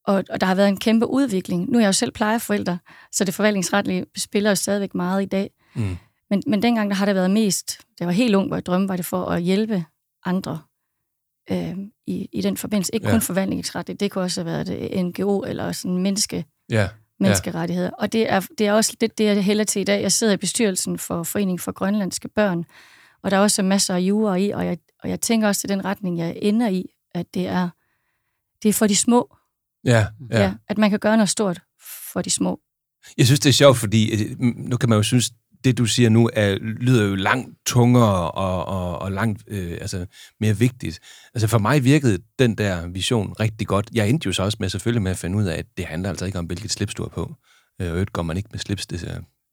Og, 0.08 0.24
og 0.30 0.40
der 0.40 0.46
har 0.46 0.54
været 0.54 0.68
en 0.68 0.76
kæmpe 0.76 1.06
udvikling. 1.06 1.70
Nu 1.70 1.78
er 1.78 1.82
jeg 1.82 1.86
jo 1.86 1.92
selv 1.92 2.12
plejeforælder, 2.12 2.76
så 3.12 3.24
det 3.24 3.34
forvaltningsretlige 3.34 4.04
spiller 4.16 4.50
jo 4.50 4.54
stadigvæk 4.54 4.94
meget 4.94 5.22
i 5.22 5.26
dag. 5.26 5.50
Mm. 5.74 5.96
Men, 6.30 6.42
men 6.46 6.62
dengang 6.62 6.90
der 6.90 6.96
har 6.96 7.06
det 7.06 7.14
været 7.14 7.30
mest, 7.30 7.78
det 7.98 8.06
var 8.06 8.12
helt 8.12 8.34
ung, 8.34 8.46
hvor 8.46 8.56
jeg 8.56 8.66
drømte, 8.66 8.88
var 8.88 8.96
det 8.96 9.06
for 9.06 9.24
at 9.24 9.42
hjælpe 9.42 9.84
andre 10.24 10.60
øh, 11.50 11.74
i, 12.06 12.28
i 12.32 12.40
den 12.40 12.56
forbindelse. 12.56 12.94
Ikke 12.94 13.06
Ja. 13.06 13.12
kun 13.12 13.20
forvaltningsretligt, 13.20 14.00
det 14.00 14.10
kunne 14.10 14.24
også 14.24 14.40
have 14.40 14.46
været 14.52 14.66
det 14.66 15.04
NGO 15.06 15.40
eller 15.40 15.72
sådan 15.72 15.98
menneske, 15.98 16.44
Ja. 16.70 16.88
menneskerettigheder. 17.20 17.90
Og 17.90 18.12
det 18.12 18.32
er, 18.32 18.40
det 18.58 18.66
er 18.66 18.72
også 18.72 18.96
det, 19.00 19.18
det 19.18 19.24
jeg 19.24 19.44
hælder 19.44 19.64
til 19.64 19.80
i 19.80 19.84
dag. 19.84 20.02
Jeg 20.02 20.12
sidder 20.12 20.32
i 20.32 20.36
bestyrelsen 20.36 20.98
for 20.98 21.22
Foreningen 21.22 21.58
for 21.58 21.72
Grønlandske 21.72 22.28
Børn, 22.28 22.64
og 23.22 23.30
der 23.30 23.36
er 23.36 23.40
også 23.40 23.62
masser 23.62 23.94
af 23.94 24.00
jura 24.00 24.36
i, 24.36 24.50
og 24.50 24.66
jeg, 24.66 24.78
og 25.02 25.08
jeg 25.10 25.20
tænker 25.20 25.48
også 25.48 25.60
til 25.60 25.68
den 25.68 25.84
retning, 25.84 26.18
jeg 26.18 26.38
ender 26.42 26.68
i, 26.68 26.84
at 27.14 27.34
det 27.34 27.46
er, 27.46 27.68
det 28.62 28.68
er 28.68 28.72
for 28.72 28.86
de 28.86 28.96
små. 28.96 29.34
Ja, 29.84 30.06
ja. 30.30 30.42
Ja. 30.42 30.54
At 30.68 30.78
man 30.78 30.90
kan 30.90 30.98
gøre 30.98 31.16
noget 31.16 31.28
stort 31.28 31.60
for 32.12 32.22
de 32.22 32.30
små. 32.30 32.60
Jeg 33.18 33.26
synes, 33.26 33.40
det 33.40 33.48
er 33.48 33.52
sjovt, 33.52 33.78
fordi 33.78 34.24
øh, 34.24 34.36
nu 34.40 34.76
kan 34.76 34.88
man 34.88 34.96
jo 34.98 35.02
synes, 35.02 35.30
det 35.64 35.78
du 35.78 35.86
siger 35.86 36.08
nu 36.08 36.30
er, 36.32 36.54
lyder 36.60 37.04
jo 37.04 37.14
langt 37.14 37.56
tungere 37.66 38.30
og, 38.30 38.66
og, 38.66 38.98
og 38.98 39.12
langt 39.12 39.44
øh, 39.48 39.72
altså, 39.72 40.06
mere 40.40 40.56
vigtigt. 40.58 41.00
Altså 41.34 41.46
for 41.46 41.58
mig 41.58 41.84
virkede 41.84 42.18
den 42.38 42.54
der 42.54 42.86
vision 42.86 43.32
rigtig 43.40 43.66
godt. 43.66 43.90
Jeg 43.92 44.08
endte 44.08 44.26
jo 44.26 44.32
så 44.32 44.42
også 44.42 44.56
med 44.60 44.68
selvfølgelig 44.68 45.02
med 45.02 45.10
at 45.10 45.16
finde 45.18 45.38
ud 45.38 45.44
af, 45.44 45.58
at 45.58 45.66
det 45.76 45.84
handler 45.84 46.08
altså 46.08 46.24
ikke 46.24 46.38
om, 46.38 46.44
hvilket 46.44 46.70
slips 46.70 46.94
du 46.94 47.02
har 47.02 47.08
på. 47.08 47.34
Øh, 47.80 47.86
Og 47.86 47.92
øvrigt 47.92 48.12
går 48.12 48.22
man 48.22 48.36
ikke 48.36 48.48
med 48.52 48.58
slips, 48.58 48.86
det 48.86 49.00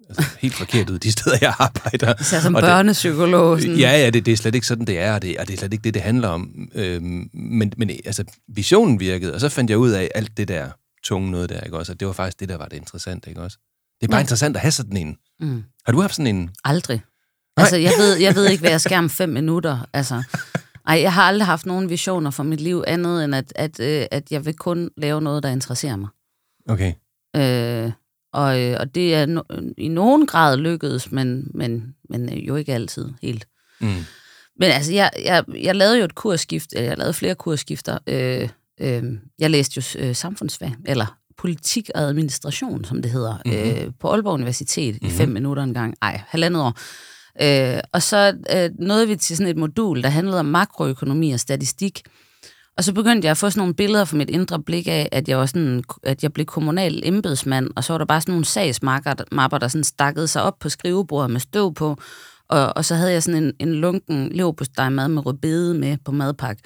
altså, 0.10 0.24
helt 0.40 0.54
forkert 0.56 0.90
ud 0.90 1.00
de 1.00 1.12
steder, 1.12 1.38
jeg 1.42 1.54
arbejder. 1.60 2.24
Så 2.24 2.42
som 2.42 2.56
Og 2.56 2.62
børnepsykolog. 2.62 3.62
Sådan. 3.62 3.76
Ja, 3.78 3.92
ja, 3.92 4.10
det, 4.10 4.26
det 4.26 4.32
er 4.32 4.38
slet 4.38 4.56
ikke 4.56 4.68
sådan, 4.68 4.86
det 4.88 5.00
er, 5.00 5.14
og 5.14 5.22
det, 5.22 5.38
og 5.38 5.48
det 5.48 5.54
er 5.54 5.58
slet 5.58 5.74
ikke 5.74 5.84
det, 5.84 5.94
det 5.94 6.02
handler 6.02 6.28
om. 6.28 6.70
Øhm, 6.76 7.30
men, 7.34 7.74
men 7.78 7.90
altså, 7.90 8.24
visionen 8.48 9.00
virkede, 9.00 9.34
og 9.34 9.40
så 9.40 9.50
fandt 9.50 9.70
jeg 9.70 9.78
ud 9.78 9.90
af 9.92 10.10
alt 10.16 10.38
det 10.38 10.48
der 10.48 10.70
tunge 11.04 11.32
noget 11.32 11.50
der, 11.50 11.62
ikke 11.62 11.78
også? 11.78 11.92
Og 11.92 12.00
det 12.00 12.08
var 12.08 12.14
faktisk 12.14 12.40
det, 12.40 12.50
der 12.50 12.58
var 12.58 12.66
det 12.66 12.78
interessante, 12.78 13.30
ikke 13.30 13.42
også? 13.42 13.58
Det 14.02 14.08
er 14.08 14.12
bare 14.12 14.18
Ja. 14.18 14.24
interessant 14.24 14.56
at 14.56 14.62
have 14.62 14.72
sådan 14.72 14.98
en. 14.98 15.18
Mm. 15.40 15.64
Har 15.86 15.92
du 15.92 16.02
haft 16.02 16.16
sådan 16.16 16.36
en? 16.36 16.50
Aldrig. 16.64 17.02
Altså, 17.58 17.78
jeg 17.78 17.94
ved, 17.98 18.16
jeg 18.16 18.36
ved 18.36 18.50
ikke, 18.50 18.62
hvad 18.62 18.72
jeg 18.72 18.82
skal 18.82 18.98
om 18.98 19.10
fem 19.10 19.30
minutter. 19.30 19.86
Altså, 19.94 20.24
ej, 20.88 21.02
jeg 21.02 21.14
har 21.14 21.24
aldrig 21.24 21.46
haft 21.46 21.66
nogen 21.66 21.90
visioner 21.90 22.32
for 22.32 22.44
mit 22.44 22.62
liv 22.62 22.84
andet, 22.88 23.24
end 23.24 23.36
at, 23.36 23.54
at, 23.56 23.80
øh, 23.80 24.06
at 24.12 24.32
jeg 24.32 24.46
vil 24.46 24.54
kun 24.56 24.90
lave 24.98 25.22
noget, 25.22 25.44
der 25.44 25.50
interesserer 25.50 25.96
mig. 25.96 26.10
Okay. 26.70 26.94
Øh, 27.36 27.92
og, 28.36 28.62
øh, 28.62 28.78
og 28.80 28.96
det 28.96 29.16
er 29.16 29.26
no, 29.26 29.42
i 29.78 29.88
nogen 29.88 30.26
grad 30.28 30.58
lykkedes, 30.58 31.12
men, 31.12 31.52
men, 31.54 31.96
men 32.10 32.30
jo 32.30 32.56
ikke 32.56 32.74
altid 32.74 33.10
helt. 33.22 33.48
Mm. 33.82 33.88
Men 34.60 34.72
altså, 34.72 34.94
jeg, 34.94 35.12
jeg, 35.26 35.44
jeg 35.62 35.76
lavede 35.76 35.98
jo 35.98 36.06
et 36.06 36.16
kursskift, 36.16 36.74
eller 36.74 36.88
jeg 36.90 36.98
lavede 36.98 37.14
flere 37.14 37.36
kursskifter. 37.36 37.98
Øh, 38.08 38.50
øh, 38.82 39.04
jeg 39.40 39.50
læste 39.50 39.78
jo 39.78 40.00
øh, 40.08 40.16
samfundsfag, 40.16 40.76
eller 40.86 41.18
politik 41.38 41.90
og 41.96 42.02
administration, 42.02 42.86
som 42.86 43.02
det 43.02 43.12
hedder, 43.12 43.38
Mhm. 43.46 43.54
mm-hmm. 43.56 43.86
øh, 43.88 43.92
på 44.00 44.12
Aalborg 44.12 44.34
Universitet 44.34 44.96
i 45.02 45.10
fem 45.10 45.30
minutter 45.30 45.64
en 45.64 45.74
gang. 45.74 45.96
Ej, 46.02 46.22
halvandet 46.28 46.62
år. 46.62 46.74
Øh, 47.42 47.80
og 47.94 48.02
så 48.04 48.34
øh, 48.56 48.70
nåede 48.80 49.08
vi 49.08 49.16
til 49.16 49.38
sådan 49.38 49.52
et 49.52 49.58
modul, 49.58 50.04
der 50.04 50.10
handlede 50.10 50.40
om 50.40 50.46
makroøkonomi 50.46 51.32
og 51.32 51.40
statistik. 51.40 52.02
Og 52.78 52.84
så 52.84 52.94
begyndte 52.94 53.26
jeg 53.26 53.32
at 53.32 53.38
få 53.38 53.50
sådan 53.50 53.60
nogle 53.60 53.74
billeder 53.74 54.06
fra 54.06 54.18
mit 54.18 54.30
indre 54.30 54.64
blik 54.64 54.88
af, 54.88 55.10
at 55.12 55.30
jeg, 55.30 55.38
var 55.38 55.46
sådan, 55.46 55.84
at 56.04 56.24
jeg 56.24 56.34
blev 56.34 56.46
kommunal 56.46 57.02
embedsmand, 57.04 57.70
og 57.76 57.84
så 57.84 57.94
var 57.94 57.98
der 57.98 58.06
bare 58.06 58.22
sådan 58.22 58.32
nogle 58.32 58.46
sagsmapper, 58.46 59.58
der 59.58 59.68
sådan 59.68 59.84
stakkede 59.84 60.28
sig 60.28 60.42
op 60.42 60.60
på 60.60 60.70
skrivebordet 60.70 61.32
med 61.32 61.40
støv 61.40 61.74
på, 61.74 61.98
og, 62.50 62.78
og 62.78 62.86
så 62.86 62.96
havde 62.96 63.12
jeg 63.12 63.24
sådan 63.24 63.44
en, 63.44 63.54
en 63.60 63.76
lunken 63.76 64.30
leverpostej 64.30 64.90
mad 64.90 65.08
med 65.08 65.26
rødbede 65.26 65.74
med 65.74 65.98
på 66.06 66.12
madpakke. 66.12 66.64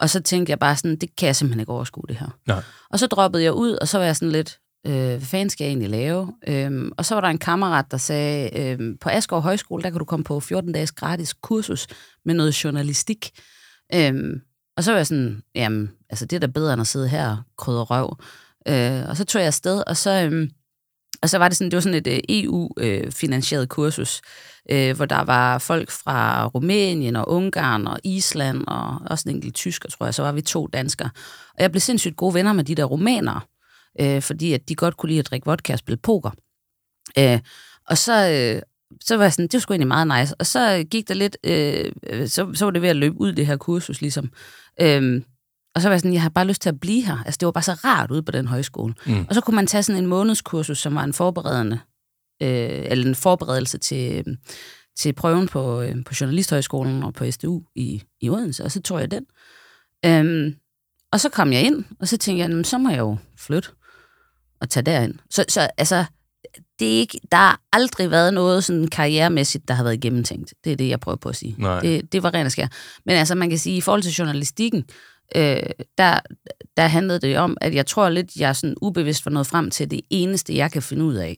Og 0.00 0.10
så 0.10 0.22
tænkte 0.22 0.50
jeg 0.50 0.58
bare 0.58 0.76
sådan, 0.76 0.96
det 0.96 1.16
kan 1.16 1.26
jeg 1.26 1.36
simpelthen 1.36 1.60
ikke 1.60 1.72
overskue 1.72 2.04
det 2.08 2.16
her. 2.16 2.38
Nej. 2.46 2.62
Og 2.90 2.98
så 2.98 3.06
droppede 3.06 3.42
jeg 3.42 3.52
ud, 3.52 3.70
og 3.70 3.88
så 3.88 3.98
var 3.98 4.04
jeg 4.04 4.16
sådan 4.16 4.32
lidt, 4.32 4.58
øh, 4.86 4.92
hvad 4.92 5.20
fanden 5.20 5.50
skal 5.50 5.64
jeg 5.64 5.70
egentlig 5.70 5.90
lave? 5.90 6.32
Øhm, 6.48 6.92
og 6.96 7.04
så 7.04 7.14
var 7.14 7.20
der 7.20 7.28
en 7.28 7.38
kammerat, 7.38 7.84
der 7.90 7.96
sagde, 7.96 8.58
øhm, 8.58 8.96
på 9.00 9.08
Asgaard 9.08 9.42
Højskole, 9.42 9.82
der 9.82 9.90
kan 9.90 9.98
du 9.98 10.04
komme 10.04 10.24
på 10.24 10.40
14 10.40 10.72
dages 10.72 10.92
gratis 10.92 11.34
kursus 11.34 11.86
med 12.24 12.34
noget 12.34 12.64
journalistik. 12.64 13.30
Øhm, 13.94 14.40
og 14.76 14.84
så 14.84 14.90
var 14.90 14.98
jeg 14.98 15.06
sådan, 15.06 15.42
jamen, 15.54 15.90
altså 16.10 16.26
det 16.26 16.36
er 16.36 16.40
da 16.40 16.46
bedre 16.46 16.72
end 16.72 16.80
at 16.80 16.86
sidde 16.86 17.08
her 17.08 17.30
og 17.30 17.36
krydre 17.56 17.84
røv. 17.84 18.16
Øh, 18.68 19.08
og 19.08 19.16
så 19.16 19.24
tog 19.24 19.40
jeg 19.40 19.46
afsted, 19.46 19.82
og 19.86 19.96
så, 19.96 20.10
øhm, 20.10 20.50
og 21.22 21.30
så 21.30 21.38
var 21.38 21.48
det 21.48 21.56
sådan, 21.56 21.70
det 21.70 21.76
var 21.76 21.80
sådan 21.80 21.98
et 21.98 22.06
øh, 22.06 22.20
EU-finansieret 22.28 23.68
kursus, 23.68 24.20
øh, 24.70 24.96
hvor 24.96 25.04
der 25.04 25.24
var 25.24 25.58
folk 25.58 25.90
fra 25.90 26.46
Rumænien 26.46 27.16
og 27.16 27.28
Ungarn 27.28 27.86
og 27.86 27.98
Island 28.04 28.64
og 28.66 28.98
også 29.10 29.28
en 29.28 29.34
enkelt 29.34 29.54
tysker, 29.54 29.88
tror 29.88 30.06
jeg. 30.06 30.14
Så 30.14 30.22
var 30.22 30.32
vi 30.32 30.42
to 30.42 30.66
danskere. 30.66 31.10
Og 31.54 31.62
jeg 31.62 31.70
blev 31.70 31.80
sindssygt 31.80 32.16
gode 32.16 32.34
venner 32.34 32.52
med 32.52 32.64
de 32.64 32.74
der 32.74 32.84
rumænere, 32.84 33.40
øh, 34.00 34.22
fordi 34.22 34.52
at 34.52 34.68
de 34.68 34.74
godt 34.74 34.96
kunne 34.96 35.08
lide 35.08 35.20
at 35.20 35.26
drikke 35.30 35.46
vodka 35.46 35.72
og 35.72 35.78
spille 35.78 35.98
poker. 36.02 36.30
Øh, 37.18 37.40
og 37.88 37.98
så, 37.98 38.30
øh, 38.30 38.62
så 39.00 39.16
var 39.16 39.24
jeg 39.24 39.32
sådan, 39.32 39.42
det 39.42 39.54
var 39.54 39.60
sgu 39.60 39.72
egentlig 39.72 39.88
meget 39.88 40.20
nice. 40.20 40.34
Og 40.38 40.46
så 40.46 40.84
gik 40.90 41.08
der 41.08 41.14
lidt, 41.14 41.36
øh, 41.44 41.92
øh 42.02 42.28
så, 42.28 42.50
så 42.54 42.64
var 42.64 42.70
det 42.70 42.82
ved 42.82 42.88
at 42.88 42.96
løbe 42.96 43.20
ud, 43.20 43.32
det 43.32 43.46
her 43.46 43.56
kursus, 43.56 44.00
ligesom. 44.00 44.30
Øh, 44.80 45.22
og 45.74 45.82
så 45.82 45.88
var 45.88 45.92
jeg 45.94 46.00
sådan, 46.00 46.12
jeg 46.14 46.22
har 46.22 46.28
bare 46.28 46.46
lyst 46.46 46.62
til 46.62 46.68
at 46.68 46.80
blive 46.80 47.02
her. 47.04 47.22
Altså, 47.24 47.38
det 47.38 47.46
var 47.46 47.52
bare 47.52 47.62
så 47.62 47.72
rart 47.72 48.10
ude 48.10 48.22
på 48.22 48.32
den 48.32 48.46
højskole. 48.46 48.94
Mm. 49.06 49.26
Og 49.28 49.34
så 49.34 49.40
kunne 49.40 49.54
man 49.54 49.66
tage 49.66 49.82
sådan 49.82 50.02
en 50.02 50.08
månedskursus, 50.08 50.78
som 50.78 50.94
var 50.94 51.04
en 51.04 51.12
forberedende, 51.12 51.78
øh, 52.42 52.84
eller 52.90 53.08
en 53.08 53.14
forberedelse 53.14 53.78
til, 53.78 54.24
til 54.98 55.12
prøven 55.12 55.48
på, 55.48 55.80
øh, 55.80 56.04
på 56.04 56.12
Journalisthøjskolen 56.20 57.02
og 57.02 57.14
på 57.14 57.30
SDU 57.30 57.62
i, 57.74 58.02
i 58.20 58.30
Odense, 58.30 58.64
og 58.64 58.72
så 58.72 58.82
tog 58.82 59.00
jeg 59.00 59.10
den. 59.10 59.26
Øhm, 60.04 60.54
og 61.12 61.20
så 61.20 61.28
kom 61.28 61.52
jeg 61.52 61.62
ind, 61.62 61.84
og 62.00 62.08
så 62.08 62.16
tænkte 62.16 62.40
jeg, 62.40 62.48
"Jamen, 62.50 62.64
så 62.64 62.78
må 62.78 62.90
jeg 62.90 62.98
jo 62.98 63.16
flytte 63.38 63.68
og 64.60 64.70
tage 64.70 64.86
derind. 64.86 65.14
Så, 65.30 65.44
så 65.48 65.68
altså, 65.76 66.04
det 66.78 66.94
er 66.94 66.98
ikke, 66.98 67.20
der 67.30 67.36
har 67.36 67.60
aldrig 67.72 68.10
været 68.10 68.34
noget 68.34 68.64
sådan 68.64 68.88
karrieremæssigt, 68.88 69.68
der 69.68 69.74
har 69.74 69.84
været 69.84 70.00
gennemtænkt. 70.00 70.54
Det 70.64 70.72
er 70.72 70.76
det, 70.76 70.88
jeg 70.88 71.00
prøver 71.00 71.16
på 71.16 71.28
at 71.28 71.36
sige. 71.36 71.54
Nej. 71.58 71.80
Det, 71.80 72.12
det 72.12 72.22
var 72.22 72.34
rent 72.34 72.46
og 72.46 72.52
skær. 72.52 72.66
Men 73.06 73.16
altså, 73.16 73.34
man 73.34 73.48
kan 73.50 73.58
sige, 73.58 73.76
i 73.76 73.80
forhold 73.80 74.02
til 74.02 74.12
journalistikken, 74.12 74.84
øh, 75.36 75.56
der, 75.98 76.20
der 76.76 76.86
handlede 76.86 77.18
det 77.20 77.38
om, 77.38 77.56
at 77.60 77.74
jeg 77.74 77.86
tror 77.86 78.08
lidt, 78.08 78.36
jeg 78.36 78.56
sådan 78.56 78.76
ubevidst 78.82 79.26
var 79.26 79.30
nået 79.32 79.46
frem 79.46 79.70
til, 79.70 79.90
det 79.90 80.00
eneste, 80.10 80.56
jeg 80.56 80.72
kan 80.72 80.82
finde 80.82 81.04
ud 81.04 81.14
af, 81.14 81.36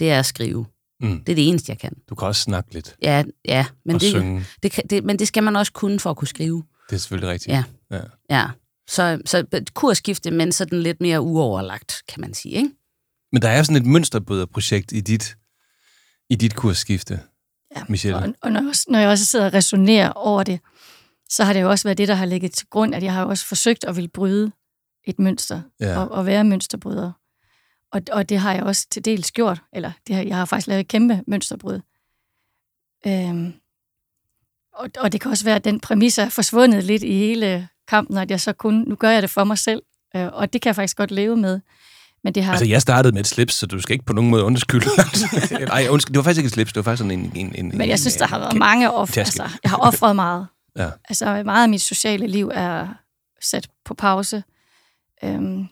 det 0.00 0.10
er 0.10 0.18
at 0.18 0.26
skrive. 0.26 0.66
Mm. 1.00 1.20
Det 1.24 1.32
er 1.32 1.36
det 1.36 1.48
eneste, 1.48 1.70
jeg 1.70 1.78
kan. 1.78 1.92
Du 2.08 2.14
kan 2.14 2.28
også 2.28 2.42
snakke 2.42 2.74
lidt 2.74 2.94
Ja, 3.02 3.24
ja 3.44 3.66
men, 3.84 3.94
det, 3.94 4.02
synge. 4.02 4.44
det, 4.62 4.72
kan- 4.72 4.84
det, 4.90 5.04
men 5.04 5.18
det 5.18 5.28
skal 5.28 5.42
man 5.42 5.56
også 5.56 5.72
kunne 5.72 6.00
for 6.00 6.10
at 6.10 6.16
kunne 6.16 6.28
skrive. 6.28 6.62
Det 6.90 6.96
er 6.96 7.00
selvfølgelig 7.00 7.30
rigtigt. 7.30 7.52
Ja. 7.54 7.64
ja. 7.90 8.00
Ja. 8.30 8.46
Så, 8.88 9.20
så 9.26 9.44
kursskifte, 9.74 10.30
men 10.30 10.52
sådan 10.52 10.82
lidt 10.82 11.00
mere 11.00 11.20
uoverlagt, 11.20 12.02
kan 12.08 12.20
man 12.20 12.34
sige. 12.34 12.54
Ikke? 12.54 12.70
Men 13.32 13.42
der 13.42 13.48
er 13.48 13.62
sådan 13.62 13.82
et 13.82 13.86
mønsterbryderprojekt 13.88 14.92
i 14.92 15.00
dit, 15.00 15.36
i 16.30 16.34
dit 16.34 16.54
kursskifte, 16.56 17.20
Ja. 17.76 17.82
Michelle. 17.88 18.18
Og, 18.18 18.34
og 18.42 18.52
når, 18.52 18.60
jeg 18.60 18.68
også, 18.68 18.86
når 18.88 18.98
jeg 18.98 19.08
også 19.08 19.24
sidder 19.24 19.46
og 19.46 19.54
resonerer 19.54 20.10
over 20.10 20.42
det, 20.42 20.60
så 21.28 21.44
har 21.44 21.52
det 21.52 21.60
jo 21.60 21.70
også 21.70 21.88
været 21.88 21.98
det, 21.98 22.08
der 22.08 22.14
har 22.14 22.26
ligget 22.26 22.52
til 22.52 22.66
grund, 22.66 22.94
at 22.94 23.02
jeg 23.02 23.12
har 23.12 23.24
også 23.24 23.46
forsøgt 23.46 23.84
at 23.84 23.96
vil 23.96 24.08
bryde 24.08 24.52
et 25.04 25.18
mønster, 25.18 25.62
Ja. 25.80 25.98
og, 26.00 26.10
og 26.10 26.26
være 26.26 26.44
mønsterbryder. 26.44 27.12
Og, 27.92 28.02
og 28.12 28.28
det 28.28 28.38
har 28.38 28.54
jeg 28.54 28.62
også 28.62 28.86
til 28.90 29.04
dels 29.04 29.32
gjort, 29.32 29.62
eller 29.72 29.92
det 30.06 30.14
har, 30.16 30.22
jeg 30.22 30.36
har 30.36 30.44
faktisk 30.44 30.66
lavet 30.66 30.80
et 30.80 30.88
kæmpe 30.88 31.22
mønsterbryd. 31.26 31.80
Øhm, 33.06 33.54
og, 34.74 34.90
og 34.98 35.12
det 35.12 35.20
kan 35.20 35.30
også 35.30 35.44
være, 35.44 35.56
at 35.56 35.64
den 35.64 35.80
præmis 35.80 36.18
er 36.18 36.28
forsvundet 36.28 36.84
lidt 36.84 37.02
i 37.02 37.12
hele 37.12 37.68
kampen, 37.88 38.16
at 38.16 38.30
jeg 38.30 38.40
så 38.40 38.52
kun, 38.52 38.74
nu 38.74 38.94
gør 38.94 39.10
jeg 39.10 39.22
det 39.22 39.30
for 39.30 39.44
mig 39.44 39.58
selv, 39.58 39.82
øh, 40.16 40.26
og 40.32 40.52
det 40.52 40.62
kan 40.62 40.68
jeg 40.68 40.76
faktisk 40.76 40.96
godt 40.96 41.10
leve 41.10 41.36
med. 41.36 41.60
Men 42.26 42.34
det 42.34 42.44
har, 42.44 42.52
Altså, 42.52 42.66
jeg 42.66 42.82
startede 42.82 43.12
med 43.12 43.20
et 43.20 43.26
slips, 43.26 43.54
så 43.54 43.66
du 43.66 43.80
skal 43.80 43.92
ikke 43.92 44.04
på 44.04 44.12
nogen 44.12 44.30
måde 44.30 44.44
undskylde. 44.44 44.86
Nej, 45.68 45.86
undskyld, 45.90 46.12
det 46.12 46.16
var 46.16 46.22
faktisk 46.22 46.38
ikke 46.38 46.46
et 46.46 46.52
slips, 46.52 46.72
det 46.72 46.76
var 46.76 46.82
faktisk 46.82 46.98
sådan 46.98 47.18
en... 47.18 47.32
en, 47.34 47.54
en 47.54 47.78
Men 47.78 47.88
jeg 47.88 47.98
synes, 47.98 48.14
en, 48.14 48.20
der 48.20 48.26
har 48.26 48.38
været 48.38 48.56
mange 48.56 48.92
ofre. 48.92 49.12
taske. 49.12 49.42
Altså, 49.42 49.58
jeg 49.62 49.70
har 49.70 49.76
offret 49.76 50.16
meget. 50.16 50.46
Ja. 50.78 50.90
Altså, 51.08 51.42
meget 51.44 51.62
af 51.62 51.68
mit 51.68 51.80
sociale 51.80 52.26
liv 52.26 52.50
er 52.54 52.88
sat 53.42 53.68
på 53.84 53.94
pause. 53.94 54.42
Øhm, 55.24 55.66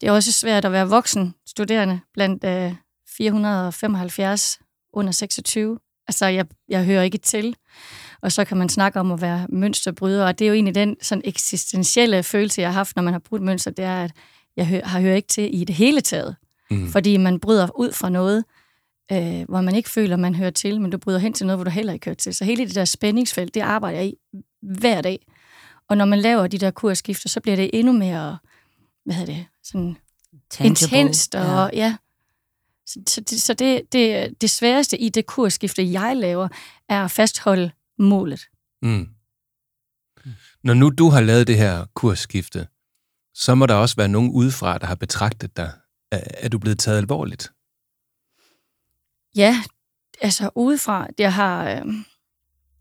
det 0.00 0.08
er 0.08 0.12
også 0.12 0.32
svært 0.32 0.64
at 0.64 0.72
være 0.72 0.88
voksen 0.88 1.34
studerende 1.46 2.00
blandt 2.14 2.44
øh, 2.44 2.74
475 3.16 4.58
under 4.92 5.12
26. 5.12 5.78
Altså, 6.08 6.26
jeg, 6.26 6.46
jeg 6.68 6.84
hører 6.84 7.02
ikke 7.02 7.18
til. 7.18 7.56
Og 8.22 8.32
så 8.32 8.44
kan 8.44 8.56
man 8.56 8.68
snakke 8.68 9.00
om 9.00 9.12
at 9.12 9.20
være 9.20 9.46
mønsterbryder, 9.48 10.26
og 10.26 10.38
det 10.38 10.44
er 10.44 10.48
jo 10.48 10.54
egentlig 10.54 10.74
den 10.74 10.96
sådan 11.02 11.22
eksistentielle 11.24 12.22
følelse, 12.22 12.60
jeg 12.60 12.68
har 12.68 12.74
haft, 12.74 12.96
når 12.96 13.02
man 13.02 13.14
har 13.14 13.20
brudt 13.28 13.42
mønster, 13.42 13.70
det 13.70 13.84
er, 13.84 14.04
at 14.04 14.10
jeg 14.56 14.66
hører, 14.66 14.86
har 14.86 15.00
hører 15.00 15.16
ikke 15.16 15.28
til 15.28 15.60
i 15.60 15.64
det 15.64 15.74
hele 15.74 16.00
taget. 16.00 16.36
Mm. 16.70 16.88
Fordi 16.88 17.16
man 17.16 17.40
bryder 17.40 17.78
ud 17.78 17.92
fra 17.92 18.08
noget, 18.08 18.44
øh, 19.12 19.44
hvor 19.48 19.60
man 19.60 19.74
ikke 19.74 19.90
føler, 19.90 20.16
man 20.16 20.34
hører 20.34 20.50
til, 20.50 20.80
men 20.80 20.90
du 20.90 20.98
bryder 20.98 21.18
hen 21.18 21.32
til 21.32 21.46
noget, 21.46 21.58
hvor 21.58 21.64
du 21.64 21.70
heller 21.70 21.92
ikke 21.92 22.06
hører 22.06 22.14
til. 22.14 22.34
Så 22.34 22.44
hele 22.44 22.66
det 22.66 22.74
der 22.74 22.84
spændingsfelt, 22.84 23.54
det 23.54 23.60
arbejder 23.60 23.98
jeg 23.98 24.06
i 24.06 24.14
hver 24.62 25.00
dag. 25.00 25.26
Og 25.88 25.96
når 25.96 26.04
man 26.04 26.18
laver 26.18 26.46
de 26.46 26.58
der 26.58 26.70
kursskifter, 26.70 27.28
så 27.28 27.40
bliver 27.40 27.56
det 27.56 27.70
endnu 27.72 27.92
mere, 27.92 28.38
hvad 29.04 29.14
hedder 29.14 29.34
det, 29.34 29.46
sådan 29.62 29.96
Tangible. 30.50 30.98
intenst. 30.98 31.34
Og, 31.34 31.44
ja. 31.44 31.68
ja. 31.72 31.96
Så, 32.86 33.00
så, 33.08 33.20
det, 33.20 33.42
så 33.42 33.54
det, 33.54 33.92
det, 33.92 34.34
det 34.40 34.50
sværeste 34.50 34.98
i 34.98 35.08
det 35.08 35.26
kursskifte, 35.26 35.92
jeg 35.92 36.16
laver, 36.16 36.48
er 36.88 37.04
at 37.04 37.10
fastholde 37.10 37.70
målet. 37.98 38.48
Mm. 38.82 39.08
Når 40.64 40.74
nu 40.74 40.90
du 40.90 41.08
har 41.08 41.20
lavet 41.20 41.46
det 41.46 41.56
her 41.56 41.86
kursskifte, 41.94 42.66
så 43.38 43.54
må 43.54 43.66
der 43.66 43.74
også 43.74 43.96
være 43.96 44.08
nogen 44.08 44.30
udefra, 44.30 44.78
der 44.78 44.86
har 44.86 44.94
betragtet 44.94 45.56
dig. 45.56 45.72
Er, 46.12 46.20
er 46.38 46.48
du 46.48 46.58
blevet 46.58 46.78
taget 46.78 46.98
alvorligt? 46.98 47.52
Ja, 49.36 49.62
altså 50.20 50.50
udefra, 50.54 51.06
jeg 51.18 51.34
har... 51.34 51.70
Øh, 51.70 51.82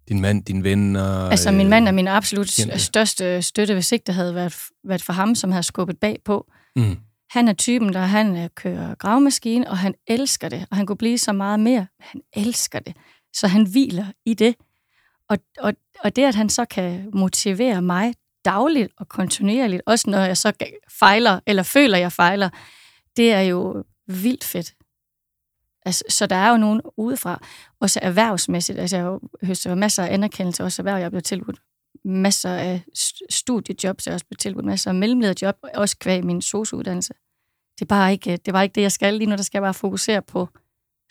Din 0.09 0.21
mand, 0.21 0.45
din 0.45 0.63
ven 0.63 0.95
og... 0.95 1.31
Altså, 1.31 1.51
min 1.51 1.69
mand 1.69 1.87
er 1.87 1.91
min 1.91 2.07
absolut 2.07 2.53
kendte. 2.57 2.79
største 2.79 3.41
støtte, 3.41 3.73
hvis 3.73 3.91
ikke 3.91 4.03
det 4.03 4.15
havde 4.15 4.35
været, 4.35 4.55
været 4.83 5.01
for 5.01 5.13
ham, 5.13 5.35
som 5.35 5.51
havde 5.51 5.63
skubbet 5.63 5.99
bag 5.99 6.19
på. 6.25 6.51
Mm. 6.75 6.97
Han 7.29 7.47
er 7.47 7.53
typen, 7.53 7.93
der 7.93 7.99
han 7.99 8.37
øh, 8.37 8.49
kører 8.55 8.95
gravmaskine, 8.95 9.69
og 9.69 9.77
han 9.77 9.93
elsker 10.07 10.49
det, 10.49 10.67
og 10.71 10.77
han 10.77 10.85
kunne 10.85 10.97
blive 10.97 11.17
så 11.17 11.33
meget 11.33 11.59
mere, 11.59 11.87
han 11.99 12.21
elsker 12.33 12.79
det. 12.79 12.95
Så 13.33 13.47
han 13.47 13.67
hviler 13.67 14.05
i 14.25 14.33
det. 14.33 14.55
Og, 15.29 15.37
og, 15.59 15.73
og 16.03 16.15
det, 16.15 16.23
at 16.23 16.35
han 16.35 16.49
så 16.49 16.65
kan 16.65 17.09
motivere 17.13 17.81
mig 17.81 18.13
dagligt 18.45 18.93
og 18.97 19.09
kontinuerligt, 19.09 19.81
også 19.85 20.09
når 20.09 20.19
jeg 20.19 20.37
så 20.37 20.53
fejler, 20.89 21.39
eller 21.45 21.63
føler, 21.63 21.97
jeg 21.97 22.11
fejler, 22.11 22.49
det 23.17 23.31
er 23.31 23.41
jo 23.41 23.83
vildt 24.07 24.43
fedt. 24.43 24.75
Altså, 25.85 26.03
så 26.09 26.25
der 26.25 26.35
er 26.35 26.51
jo 26.51 26.57
nogen 26.57 26.81
udefra, 26.97 27.43
også 27.79 27.99
erhvervsmæssigt. 28.03 28.79
Altså, 28.79 28.97
jeg 28.97 29.19
høster 29.47 29.69
jo 29.69 29.75
masser 29.75 30.03
af 30.03 30.13
anerkendelse, 30.13 30.63
også 30.63 30.81
erhverv. 30.81 30.97
Jeg 30.99 31.13
er 31.13 31.19
tilbudt 31.19 31.61
masser 32.05 32.49
af 32.49 32.83
studiejobs, 33.29 34.05
jeg 34.05 34.13
også 34.13 34.25
blevet 34.25 34.39
tilbudt 34.39 34.65
masser 34.65 34.91
af 34.91 34.95
mellemlederjob, 34.95 35.55
også 35.73 35.97
kvæg 35.97 36.25
min 36.25 36.41
sosuddannelse. 36.41 37.13
Det 37.75 37.81
er 37.81 37.85
bare 37.85 38.11
ikke 38.11 38.37
det, 38.37 38.53
var 38.53 38.61
ikke 38.61 38.75
det, 38.75 38.81
jeg 38.81 38.91
skal 38.91 39.13
lige 39.13 39.29
nu. 39.29 39.35
Der 39.35 39.43
skal 39.43 39.57
jeg 39.57 39.63
bare 39.63 39.73
fokusere 39.73 40.21
på 40.21 40.49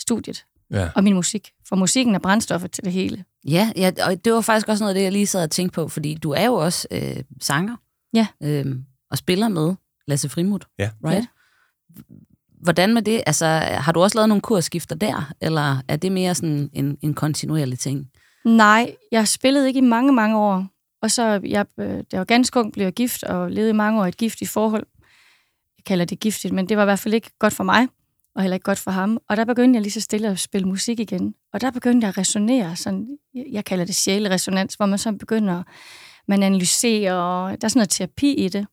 studiet 0.01 0.47
Ja. 0.70 0.88
og 0.94 1.05
min 1.05 1.14
musik. 1.14 1.53
For 1.68 1.77
musikken 1.77 2.14
er 2.14 2.18
brændstoffet 2.18 2.70
til 2.70 2.85
det 2.85 2.92
hele. 2.92 3.24
Ja, 3.48 3.72
ja, 3.77 3.90
og 4.07 4.24
det 4.24 4.33
var 4.33 4.40
faktisk 4.40 4.68
også 4.68 4.85
noget 4.85 4.94
af 4.94 4.98
det, 4.98 5.05
jeg 5.05 5.12
lige 5.12 5.27
sad 5.27 5.42
og 5.42 5.50
tænkte 5.50 5.74
på, 5.74 5.88
fordi 5.88 6.14
du 6.14 6.31
er 6.31 6.44
jo 6.44 6.55
også 6.55 6.88
øh, 6.90 7.16
sanger. 7.40 7.77
Ja. 8.14 8.27
Øh, 8.42 8.77
og 9.11 9.18
spiller 9.18 9.48
med 9.48 9.74
Lasse 10.07 10.29
Frimut. 10.29 10.66
Ja. 10.79 10.90
Right? 11.05 11.29
Hvordan 12.62 12.94
med 12.94 13.03
det? 13.03 13.22
Altså, 13.27 13.46
har 13.70 13.92
du 13.92 14.03
også 14.03 14.18
lavet 14.18 14.29
nogle 14.29 14.42
kursskifter 14.42 14.94
der, 14.94 15.33
eller 15.40 15.83
er 15.88 15.96
det 15.96 16.12
mere 16.12 16.35
sådan 16.35 16.70
en, 16.72 16.98
en 17.03 17.14
kontinuerlig 17.14 17.79
ting? 17.79 18.11
Nej, 18.44 18.96
jeg 19.12 19.29
spillede 19.29 19.68
ikke 19.68 19.79
i 19.79 19.81
mange, 19.83 20.12
mange 20.12 20.38
år. 20.38 20.66
Og 21.03 21.11
så, 21.11 21.40
jeg, 21.44 21.66
øh, 21.79 21.96
det 21.96 22.18
var 22.18 22.24
ganske 22.24 22.61
ung, 22.61 22.72
blev 22.72 22.85
jeg 22.85 22.92
gift, 22.92 23.24
og 23.24 23.50
levede 23.50 23.70
i 23.70 23.72
mange 23.72 24.00
år 24.00 24.05
i 24.05 24.09
et 24.09 24.16
giftigt 24.16 24.50
forhold. 24.50 24.87
Jeg 25.79 25.85
kalder 25.85 26.05
det 26.05 26.20
giftigt, 26.20 26.55
men 26.55 26.68
det 26.68 26.77
var 26.77 26.83
i 26.83 26.87
hvert 26.87 26.98
fald 26.98 27.14
ikke 27.14 27.31
godt 27.38 27.53
for 27.53 27.64
mig. 27.64 27.88
Og 28.37 28.42
heller 28.42 28.55
ikke 28.55 28.64
godt 28.64 28.79
for 28.79 28.90
ham. 28.90 29.18
Og 29.29 29.37
der 29.37 29.44
begyndte 29.44 29.77
jeg 29.77 29.83
lige 29.83 29.92
så 29.92 30.01
stille 30.01 30.29
at 30.29 30.38
spille 30.38 30.68
musik 30.68 31.01
igen. 31.01 31.35
Og 31.53 31.61
der 31.61 31.70
begyndte 31.70 32.05
jeg 32.05 32.09
at 32.09 32.18
resonere, 32.18 32.77
sådan, 32.77 33.07
jeg 33.53 33.64
kalder 33.64 33.85
det 33.85 33.94
sjæleresonans, 33.94 34.75
hvor 34.75 34.87
man 34.87 34.99
så 34.99 35.12
begynder, 35.12 35.62
man 36.29 36.42
analyserer, 36.42 37.14
og 37.14 37.51
der 37.51 37.64
er 37.64 37.68
sådan 37.68 37.79
noget 37.79 37.90
terapi 37.90 38.33
i 38.35 38.49
det. 38.49 38.66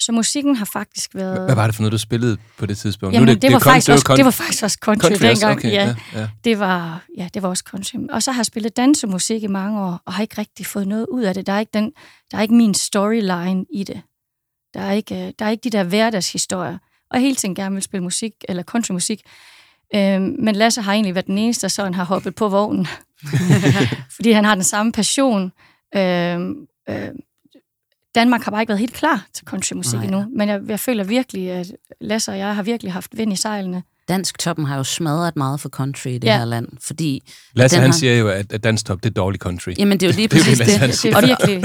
Så 0.00 0.12
musikken 0.12 0.56
har 0.56 0.64
faktisk 0.64 1.14
været... 1.14 1.44
Hvad 1.44 1.54
var 1.54 1.66
det 1.66 1.74
for 1.74 1.82
noget, 1.82 1.92
du 1.92 1.98
spillede 1.98 2.36
på 2.58 2.66
det 2.66 2.78
tidspunkt? 2.78 3.14
Jamen, 3.14 3.26
Nu 3.26 3.34
det, 3.34 3.42
det, 3.42 3.52
var 3.52 3.58
kon- 3.58 3.62
faktisk 3.64 3.88
er 3.88 3.92
også, 3.92 4.06
kon- 4.12 4.16
det 4.16 4.24
var 4.24 4.30
faktisk 4.30 4.62
også 4.62 4.78
country, 4.80 5.08
country 5.08 5.26
dengang. 5.26 5.58
Okay, 5.58 5.72
ja. 5.72 5.94
ja, 6.14 6.20
ja. 6.20 6.28
Det 6.44 6.58
var, 6.58 7.04
ja, 7.16 7.28
det 7.34 7.42
var 7.42 7.48
også 7.48 7.64
country. 7.66 7.96
Og 8.10 8.22
så 8.22 8.32
har 8.32 8.38
jeg 8.40 8.46
spillet 8.46 8.76
dansemusik 8.76 9.42
i 9.42 9.46
mange 9.46 9.80
år, 9.80 10.00
og 10.06 10.12
har 10.12 10.22
ikke 10.22 10.38
rigtig 10.38 10.66
fået 10.66 10.88
noget 10.88 11.06
ud 11.10 11.22
af 11.22 11.34
det. 11.34 11.46
Der 11.46 11.52
er 11.52 11.60
ikke, 11.60 11.70
den, 11.74 11.92
der 12.30 12.38
er 12.38 12.42
ikke 12.42 12.54
min 12.54 12.74
storyline 12.74 13.64
i 13.74 13.84
det. 13.84 14.00
Der 14.74 14.80
er 14.80 14.92
ikke, 14.92 15.26
øh, 15.26 15.32
der 15.38 15.44
er 15.44 15.50
ikke 15.50 15.64
de 15.64 15.70
der 15.70 15.84
hverdagshistorier. 15.84 16.78
Og 17.10 17.20
hele 17.20 17.34
tiden 17.34 17.54
gerne 17.54 17.74
vil 17.74 17.82
spille 17.82 18.04
musik, 18.04 18.32
eller 18.48 18.62
countrymusik. 18.62 19.22
Øhm, 19.94 20.36
men 20.38 20.56
Lasse 20.56 20.82
har 20.82 20.92
egentlig 20.92 21.14
været 21.14 21.26
den 21.26 21.38
eneste, 21.38 21.62
der 21.62 21.68
sådan 21.68 21.94
har 21.94 22.04
hoppet 22.04 22.34
på 22.34 22.48
vognen. 22.48 22.86
Fordi 24.16 24.32
han 24.32 24.44
har 24.44 24.54
den 24.54 24.64
samme 24.64 24.92
passion. 24.92 25.52
Øhm, 25.96 26.66
øh, 26.88 27.08
Danmark 28.14 28.42
har 28.42 28.50
bare 28.50 28.62
ikke 28.62 28.68
været 28.68 28.80
helt 28.80 28.94
klar 28.94 29.26
til 29.32 29.46
countrymusik 29.46 29.94
Nej. 29.94 30.04
endnu. 30.04 30.26
Men 30.36 30.48
jeg, 30.48 30.60
jeg 30.68 30.80
føler 30.80 31.04
virkelig, 31.04 31.50
at 31.50 31.66
Lasse 32.00 32.32
og 32.32 32.38
jeg 32.38 32.54
har 32.54 32.62
virkelig 32.62 32.92
haft 32.92 33.18
vind 33.18 33.32
i 33.32 33.36
sejlene. 33.36 33.82
Dansk 34.08 34.38
toppen 34.38 34.64
har 34.66 34.76
jo 34.76 34.84
smadret 34.84 35.36
meget 35.36 35.60
for 35.60 35.68
country 35.68 36.06
i 36.06 36.18
det 36.18 36.24
Ja. 36.24 36.38
her 36.38 36.44
land, 36.44 36.68
fordi... 36.82 37.22
Lasse, 37.54 37.76
den 37.76 37.80
han 37.82 37.90
har- 37.90 37.98
siger 37.98 38.16
jo, 38.16 38.28
at, 38.28 38.52
at 38.52 38.64
Dansk 38.64 38.86
Top, 38.86 39.02
det 39.02 39.10
er 39.10 39.14
dårlig 39.14 39.40
country. 39.40 39.72
Jamen, 39.78 40.00
det 40.00 40.06
er 40.06 40.10
jo 40.12 40.16
lige 40.20 40.28
præcis 40.28 40.58
det, 40.58 41.14
Og, 41.16 41.22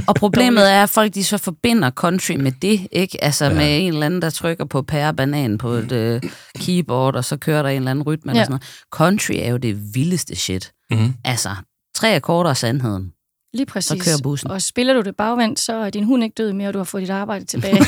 og 0.08 0.16
problemet 0.16 0.72
er, 0.72 0.84
at 0.84 0.90
folk 0.90 1.14
de 1.16 1.24
så 1.24 1.38
forbinder 1.38 1.90
country 1.92 2.32
med 2.32 2.52
det, 2.52 2.88
ikke? 2.92 3.24
Altså 3.24 3.46
ja. 3.46 3.54
med 3.54 3.78
en 3.82 3.94
eller 3.94 4.06
anden, 4.06 4.22
der 4.22 4.30
trykker 4.30 4.66
på 4.66 4.82
pære 4.82 5.14
banan 5.14 5.58
på 5.58 5.70
et 5.70 6.22
uh, 6.24 6.30
keyboard, 6.60 7.16
og 7.16 7.26
så 7.26 7.38
kører 7.38 7.62
der 7.62 7.70
en 7.70 7.76
eller 7.78 7.92
anden 7.92 8.04
rytme 8.04 8.32
ja. 8.32 8.38
eller 8.40 8.44
sådan 8.46 8.52
noget. 8.52 8.84
Country 8.92 9.34
er 9.38 9.50
jo 9.52 9.58
det 9.58 9.96
vildeste 9.96 10.36
shit. 10.36 10.72
Mhm. 10.92 11.14
Altså, 11.26 11.50
tre 11.96 12.16
akkorder 12.16 12.50
af 12.50 12.58
sandheden. 12.58 13.12
Lige 13.54 13.66
præcis. 13.66 14.04
kører 14.04 14.18
bussen. 14.24 14.52
Og 14.52 14.62
spiller 14.62 14.94
du 14.94 15.02
det 15.02 15.16
bagvendt, 15.16 15.60
så 15.60 15.74
er 15.76 15.90
din 15.90 16.04
hund 16.04 16.24
ikke 16.24 16.34
død 16.38 16.54
mere, 16.54 16.68
og 16.68 16.74
du 16.74 16.80
har 16.80 16.84
fået 16.84 17.02
dit 17.02 17.10
arbejde 17.10 17.46
tilbage. 17.46 17.78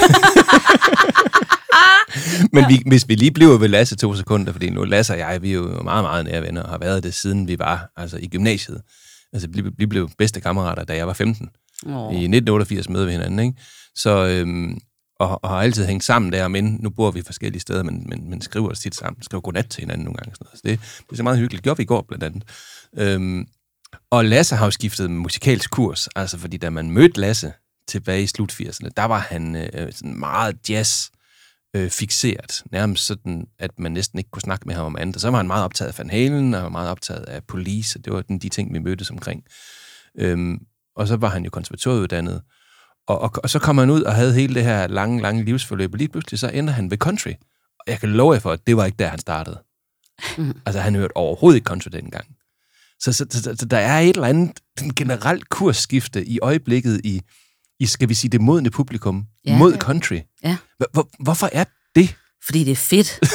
Men 2.54 2.66
vi, 2.70 2.84
hvis 2.86 3.08
vi 3.08 3.16
lige 3.16 3.32
bliver 3.32 3.58
ved 3.58 3.68
Lasse 3.68 3.96
to 3.96 4.16
sekunder, 4.16 4.52
fordi 4.52 4.70
nu 4.70 4.84
Lasse 4.84 5.14
og 5.14 5.20
jeg, 5.20 5.42
vi 5.42 5.50
er 5.50 5.54
jo 5.54 5.84
meget, 5.84 6.04
meget 6.04 6.26
nære 6.26 6.42
venner, 6.42 6.64
og 6.64 6.70
har 6.70 6.78
været 6.78 7.04
det 7.04 7.14
siden 7.14 7.48
vi 7.48 7.60
var 7.60 7.92
altså 7.98 8.18
i 8.18 8.28
gymnasiet. 8.28 8.82
Altså, 9.34 9.48
vi, 9.52 9.64
vi 9.78 9.86
blev 9.86 10.10
bedste 10.18 10.42
kammerater, 10.42 10.84
da 10.84 10.96
jeg 10.96 11.08
var 11.08 11.14
15. 11.14 11.50
Oh. 11.86 12.14
I 12.14 12.16
1988 12.16 12.90
mødte 12.90 13.06
vi 13.06 13.12
hinanden, 13.12 13.40
ikke? 13.40 13.62
Så, 13.96 14.28
øhm, 14.28 14.80
og, 15.20 15.44
og 15.44 15.50
har 15.50 15.58
altid 15.58 15.86
hængt 15.86 16.04
sammen 16.04 16.32
der, 16.32 16.48
men 16.48 16.78
nu 16.80 16.90
bor 16.90 17.12
vi 17.12 17.22
forskellige 17.22 17.62
steder, 17.62 17.84
men, 17.84 18.06
men, 18.10 18.30
men 18.30 18.42
skriver 18.42 18.70
os 18.70 18.80
tit 18.80 18.96
sammen. 18.96 19.24
Skriver 19.24 19.42
godnat 19.42 19.70
til 19.70 19.82
hinanden 19.82 20.06
nogle 20.06 20.18
gange. 20.18 20.36
Sådan 20.36 20.46
noget. 20.46 20.58
Så 20.58 20.62
det, 20.66 21.04
det 21.08 21.12
er 21.12 21.16
så 21.16 21.24
meget 21.24 21.40
hyggeligt. 21.40 21.64
Gjorde 21.64 21.78
vi 21.78 21.84
i 21.84 21.86
går, 21.86 22.06
blandt 22.08 22.24
andet. 22.24 22.44
Øhm, 22.98 23.48
og 24.12 24.26
Lasse 24.26 24.56
har 24.56 24.66
jo 24.66 24.72
skiftet 24.72 25.12
musikalsk 25.12 25.72
kurs, 25.72 26.08
altså 26.08 26.38
fordi 26.38 26.58
da 26.58 26.70
man 26.70 26.92
mødte 26.92 27.20
Lasse 27.20 27.54
tilbage 27.88 28.24
i 28.24 28.28
slut 28.28 28.52
80'erne, 28.52 28.90
der 28.98 29.06
var 29.06 29.20
han 29.20 29.56
øh, 29.56 29.94
sådan 29.94 30.20
meget 30.20 30.70
jazz 30.70 31.10
øh, 31.76 31.90
fixeret. 31.90 32.64
Nærmest 32.72 33.06
sådan, 33.06 33.48
at 33.60 33.80
man 33.80 33.92
næsten 33.92 34.20
ikke 34.20 34.32
kunne 34.32 34.42
snakke 34.42 34.68
med 34.68 34.76
ham 34.76 34.86
om 34.86 34.98
andet. 35.00 35.16
Og 35.16 35.22
så 35.22 35.30
var 35.30 35.38
han 35.38 35.48
meget 35.48 35.66
optaget 35.66 35.90
af 35.90 36.00
Van 36.00 36.10
Halen, 36.10 36.54
og 36.54 36.64
var 36.64 36.70
meget 36.70 36.90
optaget 36.90 37.24
af 37.24 37.44
Police, 37.44 38.00
og 38.00 38.06
det 38.06 38.14
var 38.14 38.22
den, 38.22 38.40
de 38.40 38.50
ting, 38.50 38.74
vi 38.74 38.80
mødtes 38.80 39.10
omkring. 39.12 39.44
Øhm, 40.20 40.60
og 40.96 41.08
så 41.08 41.16
var 41.16 41.30
han 41.30 41.44
jo 41.44 41.50
konservatorieuddannet. 41.50 42.42
Og, 43.08 43.20
og, 43.22 43.32
og 43.44 43.50
så 43.50 43.60
kom 43.60 43.78
han 43.78 43.90
ud 43.90 44.02
og 44.02 44.16
havde 44.16 44.34
hele 44.34 44.56
det 44.56 44.64
her 44.64 44.88
lange, 44.88 45.22
lange 45.22 45.44
livsforløb, 45.44 45.94
og 45.94 45.98
lige 45.98 46.10
pludselig 46.10 46.40
så 46.40 46.50
ender 46.50 46.74
han 46.74 46.92
ved 46.92 46.98
country. 46.98 47.34
Og 47.80 47.86
jeg 47.88 48.00
kan 48.00 48.10
love 48.10 48.34
jer 48.34 48.40
for, 48.40 48.52
at 48.52 48.68
det 48.68 48.78
var 48.78 48.86
ikke 48.86 48.98
der, 48.98 49.08
han 49.08 49.20
startede. 49.20 49.64
Mhm. 50.38 50.58
Altså, 50.66 50.82
han 50.82 50.96
hørte 50.96 51.18
overhovedet 51.18 51.56
ikke 51.56 51.66
country 51.66 51.90
dengang. 51.92 52.26
Så, 53.00 53.14
så, 53.14 53.26
så, 53.30 53.56
så 53.60 53.66
der 53.66 53.78
er 53.78 54.00
et 54.00 54.16
eller 54.16 54.28
andet 54.28 54.60
en 54.82 54.96
generelt 54.96 55.50
kursskifte 55.50 56.26
i 56.26 56.40
øjeblikket 56.42 57.02
i, 57.04 57.22
i, 57.82 57.86
skal 57.86 58.10
vi 58.10 58.13
sige, 58.13 58.30
det 58.32 58.41
modne 58.41 58.70
publikum 58.72 59.26
Ja. 59.46 59.58
mod 59.58 59.78
country. 59.78 60.20
Ja. 60.44 60.58
Hvor, 60.78 60.88
hvor, 60.94 61.10
hvorfor 61.20 61.50
er 61.52 61.63
det? 61.96 62.15
Fordi 62.46 62.63
det 62.63 62.72
er 62.72 62.76
fedt. 62.76 63.20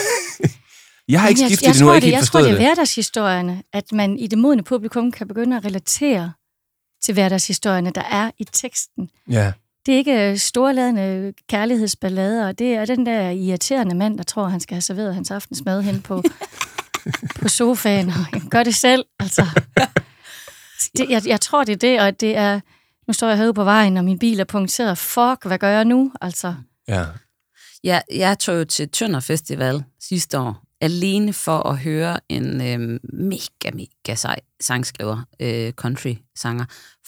Jeg 1.08 1.20
har 1.20 1.28
ikke 1.28 1.40
jeg, 1.40 1.48
skiftet 1.48 1.66
jeg, 1.66 1.74
det 1.74 1.80
nu, 1.80 1.84
tror, 1.86 1.90
og 1.90 1.96
ikke 1.96 2.04
det, 2.06 2.12
helt 2.14 2.20
jeg 2.20 2.28
tror, 2.28 2.40
det 2.40 2.50
er 2.50 2.56
hverdagshistorierne, 2.56 3.62
at 3.72 3.92
man 3.92 4.18
i 4.18 4.26
det 4.26 4.38
modne 4.38 4.62
publikum 4.62 5.12
kan 5.12 5.28
begynde 5.28 5.56
at 5.56 5.64
relatere 5.64 6.32
til 7.04 7.14
hverdagshistorierne, 7.14 7.90
der 7.90 8.02
er 8.02 8.30
i 8.38 8.44
teksten. 8.52 9.10
Ja. 9.30 9.52
Det 9.86 9.94
er 9.94 9.98
ikke 9.98 10.30
øh, 10.30 10.36
storladende 10.36 11.32
kærlighedsballader, 11.48 12.52
det 12.52 12.74
er 12.74 12.84
den 12.84 13.06
der 13.06 13.30
irriterende 13.30 13.94
mand, 13.94 14.18
der 14.18 14.24
tror, 14.24 14.48
han 14.48 14.60
skal 14.60 14.74
have 14.74 14.82
serveret 14.82 15.14
hans 15.14 15.30
aftensmad 15.30 15.82
hen 15.82 16.02
på, 16.02 16.22
på 17.42 17.48
sofaen, 17.48 18.08
og 18.08 18.40
gør 18.50 18.62
det 18.62 18.74
selv. 18.74 19.04
Altså. 19.18 19.46
Det, 20.96 21.06
jeg, 21.10 21.26
jeg 21.26 21.40
tror, 21.40 21.64
det 21.64 21.72
er 21.72 21.76
det, 21.76 22.00
og 22.00 22.20
det 22.20 22.36
er... 22.36 22.60
Nu 23.06 23.12
står 23.12 23.28
jeg 23.28 23.36
herude 23.36 23.54
på 23.54 23.64
vejen, 23.64 23.96
og 23.96 24.04
min 24.04 24.18
bil 24.18 24.40
er 24.40 24.44
punkteret. 24.44 24.98
Fuck, 24.98 25.44
hvad 25.46 25.58
gør 25.58 25.68
jeg 25.68 25.84
nu? 25.84 26.12
Altså, 26.20 26.54
ja. 26.88 27.04
Jeg, 27.84 28.02
jeg 28.14 28.38
tog 28.38 28.58
jo 28.58 28.64
til 28.64 28.88
Tønder 28.88 29.20
Festival 29.20 29.84
sidste 30.00 30.38
år, 30.38 30.62
alene 30.80 31.32
for 31.32 31.58
at 31.58 31.78
høre 31.78 32.20
en 32.28 32.60
øh, 32.60 33.00
mega, 33.12 33.70
mega 33.74 34.14
sej 34.14 34.40
sangskriver, 34.60 35.22
øh, 35.40 35.72
country-sanger 35.72 36.64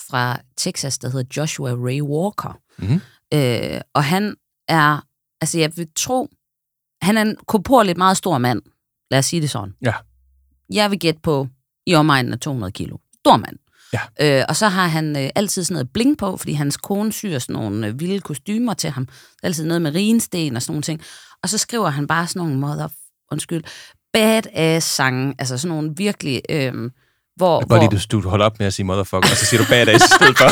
fra 0.08 0.40
Texas, 0.56 0.98
der 0.98 1.08
hedder 1.08 1.24
Joshua 1.36 1.70
Ray 1.70 2.00
Walker. 2.02 2.60
Mhm. 2.78 3.00
Øh, 3.34 3.80
og 3.94 4.04
han 4.04 4.36
er, 4.68 5.00
altså 5.40 5.58
jeg 5.58 5.76
vil 5.76 5.88
tro, 5.96 6.28
han 7.02 7.16
er 7.16 7.22
en 7.22 7.36
korporligt 7.46 7.98
meget 7.98 8.16
stor 8.16 8.38
mand. 8.38 8.62
Lad 9.10 9.18
os 9.18 9.26
sige 9.26 9.42
det 9.42 9.50
sådan. 9.50 9.74
Ja. 9.82 9.94
Jeg 10.72 10.90
vil 10.90 10.98
gætte 10.98 11.20
på 11.20 11.48
i 11.86 11.94
omegnen 11.94 12.32
af 12.32 12.38
200 12.38 12.72
kilo. 12.72 12.96
Stor 13.18 13.36
mand. 13.36 13.58
Ja. 13.92 14.00
Øh, 14.20 14.44
og 14.48 14.56
så 14.56 14.68
har 14.68 14.86
han 14.86 15.16
øh, 15.16 15.30
altid 15.34 15.64
sådan 15.64 15.74
noget 15.74 15.88
bling 15.94 16.18
på, 16.18 16.36
fordi 16.36 16.52
hans 16.52 16.76
kone 16.76 17.12
syr 17.12 17.38
sådan 17.38 17.52
nogle 17.52 17.86
øh, 17.86 18.00
vilde 18.00 18.20
kostymer 18.20 18.74
til 18.74 18.90
ham. 18.90 19.08
Altid 19.42 19.64
noget 19.64 19.82
med 19.82 19.94
rinsten 19.94 20.56
og 20.56 20.62
sådan 20.62 20.72
nogle 20.72 20.82
ting. 20.82 21.00
Og 21.42 21.48
så 21.48 21.58
skriver 21.58 21.88
han 21.88 22.06
bare 22.06 22.26
sådan 22.26 22.40
nogle 22.40 22.58
mother, 22.58 22.88
undskyld, 23.32 23.64
badass 24.12 24.86
sange, 24.86 25.34
altså 25.38 25.58
sådan 25.58 25.76
nogle 25.76 25.92
virkelig, 25.96 26.42
øh, 26.50 26.90
hvor... 27.36 27.60
Jeg 27.60 27.66
kan 27.66 27.66
godt 27.66 27.66
hvor 27.66 27.90
lide, 27.90 28.06
du, 28.10 28.20
du 28.20 28.28
holder 28.28 28.46
op 28.46 28.58
med 28.58 28.66
at 28.66 28.74
sige 28.74 28.86
motherfucker, 28.86 29.30
og 29.30 29.36
så 29.36 29.46
siger 29.46 29.62
du 29.62 29.68
badass 29.68 30.04
i 30.04 30.08
stedet 30.08 30.38
for. 30.38 30.46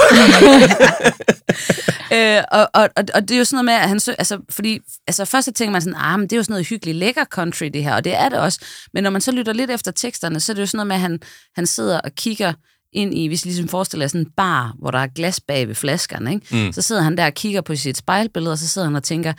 øh, 2.16 2.42
og, 2.52 2.70
og, 2.74 2.88
og, 2.96 3.04
og 3.14 3.22
det 3.22 3.30
er 3.30 3.38
jo 3.38 3.44
sådan 3.44 3.56
noget 3.56 3.64
med, 3.64 3.74
at 3.74 3.88
han 3.88 4.00
altså, 4.18 4.38
fordi, 4.50 4.80
altså 5.06 5.24
først 5.24 5.44
så 5.44 5.52
tænker 5.52 5.72
man 5.72 5.82
sådan, 5.82 5.98
ah, 5.98 6.18
men 6.18 6.28
det 6.28 6.32
er 6.32 6.36
jo 6.36 6.42
sådan 6.42 6.52
noget 6.52 6.66
hyggeligt 6.66 6.96
lækker 6.96 7.24
country, 7.24 7.70
det 7.74 7.84
her, 7.84 7.94
og 7.94 8.04
det 8.04 8.14
er 8.14 8.28
det 8.28 8.38
også. 8.38 8.60
Men 8.94 9.02
når 9.02 9.10
man 9.10 9.20
så 9.20 9.32
lytter 9.32 9.52
lidt 9.52 9.70
efter 9.70 9.90
teksterne, 9.90 10.40
så 10.40 10.52
er 10.52 10.54
det 10.54 10.60
jo 10.60 10.66
sådan 10.66 10.76
noget 10.76 10.86
med, 10.86 10.96
at 10.96 11.00
han, 11.00 11.20
han 11.54 11.66
sidder 11.66 12.00
og 12.00 12.12
kigger 12.12 12.52
ind 12.96 13.14
i, 13.14 13.26
hvis 13.26 13.44
I 13.44 13.48
ligesom 13.48 13.68
forestiller 13.68 14.04
jer 14.04 14.08
sådan 14.08 14.20
en 14.20 14.32
bar, 14.36 14.74
hvor 14.78 14.90
der 14.90 14.98
er 14.98 15.06
glas 15.06 15.40
bag 15.40 15.68
ved 15.68 15.74
flaskerne, 15.74 16.34
ikke? 16.34 16.66
Mm. 16.66 16.72
så 16.72 16.82
sidder 16.82 17.02
han 17.02 17.16
der 17.16 17.26
og 17.26 17.34
kigger 17.34 17.60
på 17.60 17.76
sit 17.76 17.96
spejlbillede, 17.96 18.52
og 18.52 18.58
så 18.58 18.68
sidder 18.68 18.86
han 18.88 18.96
og 18.96 19.02
tænker, 19.02 19.32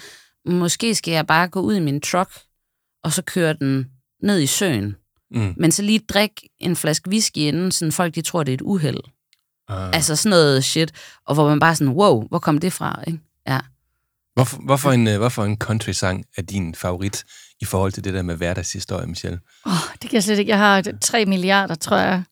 måske 0.50 0.96
skal 0.96 1.12
jeg 1.12 1.28
bare 1.28 1.48
gå 1.48 1.62
ud 1.62 1.76
i 1.76 1.80
min 1.80 2.02
truck, 2.02 2.32
og 3.04 3.14
så 3.14 3.22
køre 3.22 3.54
den 3.54 3.88
ned 4.24 4.40
i 4.40 4.46
søen. 4.46 4.96
Mm. 5.32 5.54
Men 5.58 5.72
så 5.72 5.82
lige 5.82 6.00
drikke 6.00 6.50
en 6.60 6.76
flaske 6.76 7.10
whisky 7.10 7.38
inden, 7.38 7.72
sådan 7.72 7.92
folk 7.92 8.16
de 8.16 8.22
tror, 8.22 8.44
det 8.44 8.52
er 8.52 8.58
et 8.58 8.62
uheld. 8.62 9.00
Ah. 9.70 9.90
Altså 9.94 10.16
sådan 10.16 10.30
noget 10.30 10.66
shit, 10.66 10.92
og 11.26 11.34
hvor 11.34 11.50
man 11.50 11.60
bare 11.60 11.76
sådan, 11.76 11.94
wow, 11.94 12.28
hvor 12.28 12.40
kom 12.40 12.58
det 12.58 12.74
fra, 12.74 13.04
ikke? 13.08 13.20
Ja. 13.48 13.60
Hvorfor, 14.34 14.58
hvorfor, 14.58 14.92
en, 14.92 15.08
øh, 15.08 15.18
hvorfor 15.18 15.46
en 15.46 15.58
country-sang 15.58 16.26
er 16.38 16.42
din 16.42 16.76
favorit 16.76 17.26
i 17.62 17.66
forhold 17.66 17.92
til 17.92 18.04
det 18.04 18.14
der 18.14 18.22
med 18.22 18.36
hverdagshistorie, 18.36 19.08
Michelle? 19.08 19.40
Åh, 19.66 19.72
det 20.02 20.10
kan 20.10 20.14
jeg 20.14 20.24
slet 20.24 20.40
ikke. 20.40 20.50
Jeg 20.50 20.58
har 20.58 20.84
3 21.02 21.26
milliarder, 21.26 21.76
tror 21.76 21.98
jeg. 21.98 22.24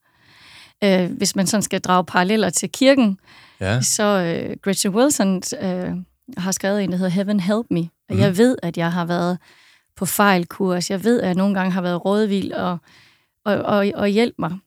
Øh, 0.85 1.11
hvis 1.17 1.35
man 1.35 1.47
sådan 1.47 1.61
skal 1.61 1.81
drage 1.81 2.05
paralleller 2.05 2.49
til 2.49 2.71
kirken, 2.71 3.19
Ja. 3.61 3.81
så 3.81 4.03
øh, 4.03 4.57
Gretchen 4.61 4.95
Wilson 4.95 5.41
øh, 5.61 5.91
har 6.37 6.51
skrevet 6.51 6.83
en, 6.83 6.91
der 6.91 6.97
hedder 6.97 7.11
Heaven 7.11 7.39
Help 7.39 7.65
Me. 7.71 7.79
Og 8.09 8.15
mm. 8.15 8.19
jeg 8.19 8.37
ved, 8.37 8.57
at 8.63 8.77
jeg 8.77 8.91
har 8.91 9.05
været 9.05 9.37
på 9.95 10.05
fejlkurs. 10.05 10.89
Jeg 10.89 11.03
ved, 11.03 11.21
at 11.21 11.27
jeg 11.27 11.35
nogle 11.35 11.55
gange 11.55 11.71
har 11.71 11.81
været 11.81 12.05
rådvild 12.05 12.51
og, 12.51 12.77
og, 13.45 13.55
og, 13.55 13.91
og 13.95 14.07
hjælp 14.07 14.35
mig. 14.39 14.57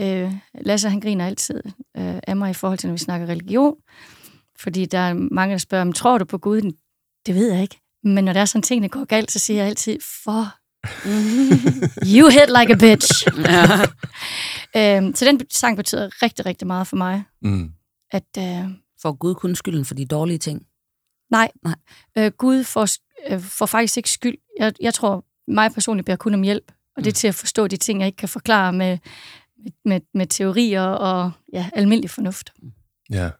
Øh, 0.00 0.32
Lasse, 0.60 0.88
han 0.90 1.00
griner 1.00 1.26
altid 1.26 1.62
øh, 1.96 2.18
af 2.26 2.36
mig 2.36 2.50
i 2.50 2.54
forhold 2.54 2.78
til, 2.78 2.86
når 2.88 2.92
vi 2.94 2.98
snakker 2.98 3.26
religion. 3.26 3.74
Fordi 4.58 4.86
der 4.86 4.98
er 4.98 5.14
mange, 5.14 5.52
der 5.52 5.58
spørger, 5.58 5.84
"Men 5.84 5.92
tror 5.92 6.18
du 6.18 6.24
på 6.24 6.38
Gud? 6.38 6.72
Det 7.26 7.34
ved 7.34 7.52
jeg 7.52 7.62
ikke. 7.62 7.80
Men 8.04 8.24
når 8.24 8.32
der 8.32 8.40
er 8.40 8.44
sådan 8.44 8.62
ting, 8.62 8.82
der 8.82 8.88
går 8.88 9.04
galt, 9.04 9.30
så 9.30 9.38
siger 9.38 9.58
jeg 9.60 9.66
altid, 9.68 9.98
for 10.24 10.54
you 12.14 12.28
hit 12.28 12.48
like 12.60 12.72
a 12.72 12.76
bitch. 12.76 13.26
ja. 14.76 14.96
øhm, 14.96 15.14
så 15.14 15.24
den 15.24 15.40
sang 15.50 15.76
betyder 15.76 16.22
rigtig, 16.22 16.46
rigtig 16.46 16.66
meget 16.66 16.86
for 16.86 16.96
mig. 16.96 17.24
Mm. 17.42 17.72
At, 18.10 18.24
øh, 18.38 18.70
Får 19.02 19.12
Gud 19.12 19.34
kun 19.34 19.54
skylden 19.54 19.84
for 19.84 19.94
de 19.94 20.06
dårlige 20.06 20.38
ting? 20.38 20.62
nej, 21.30 21.50
Nej. 21.64 21.74
Øh, 22.18 22.32
Gud 22.38 22.64
får, 22.64 22.88
øh, 23.30 23.40
får 23.40 23.66
faktisk 23.66 23.96
ikke 23.96 24.10
skyld. 24.10 24.38
Jeg, 24.58 24.72
jeg 24.80 24.94
tror, 24.94 25.24
mig 25.48 25.72
personligt 25.72 26.06
beder 26.06 26.16
kun 26.16 26.34
om 26.34 26.42
hjælp. 26.42 26.72
Og 26.96 27.04
det 27.04 27.10
er 27.10 27.14
til 27.14 27.28
at 27.28 27.34
forstå 27.34 27.66
de 27.66 27.76
ting, 27.76 28.00
jeg 28.00 28.06
ikke 28.06 28.16
kan 28.16 28.28
forklare 28.28 28.72
med, 28.72 28.98
med, 29.84 30.00
med 30.14 30.26
teorier 30.26 30.82
og 30.82 31.30
ja, 31.52 31.70
almindelig 31.72 32.10
fornuft. 32.10 32.52
Ja. 33.10 33.30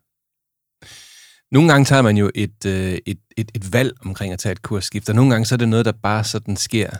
Nogle 1.51 1.68
gange 1.68 1.85
tager 1.85 2.03
man 2.03 2.16
jo 2.16 2.31
et, 2.35 2.64
øh, 2.66 2.98
et, 3.07 3.18
et, 3.37 3.51
et 3.55 3.72
valg 3.72 3.92
omkring 4.05 4.33
at 4.33 4.38
tage 4.38 4.53
et 4.53 4.62
kursskift, 4.62 5.09
og 5.09 5.14
nogle 5.14 5.31
gange 5.31 5.46
så 5.46 5.55
er 5.55 5.57
det 5.57 5.68
noget, 5.68 5.85
der 5.85 5.92
bare 5.92 6.24
sådan 6.24 6.57
sker. 6.57 6.90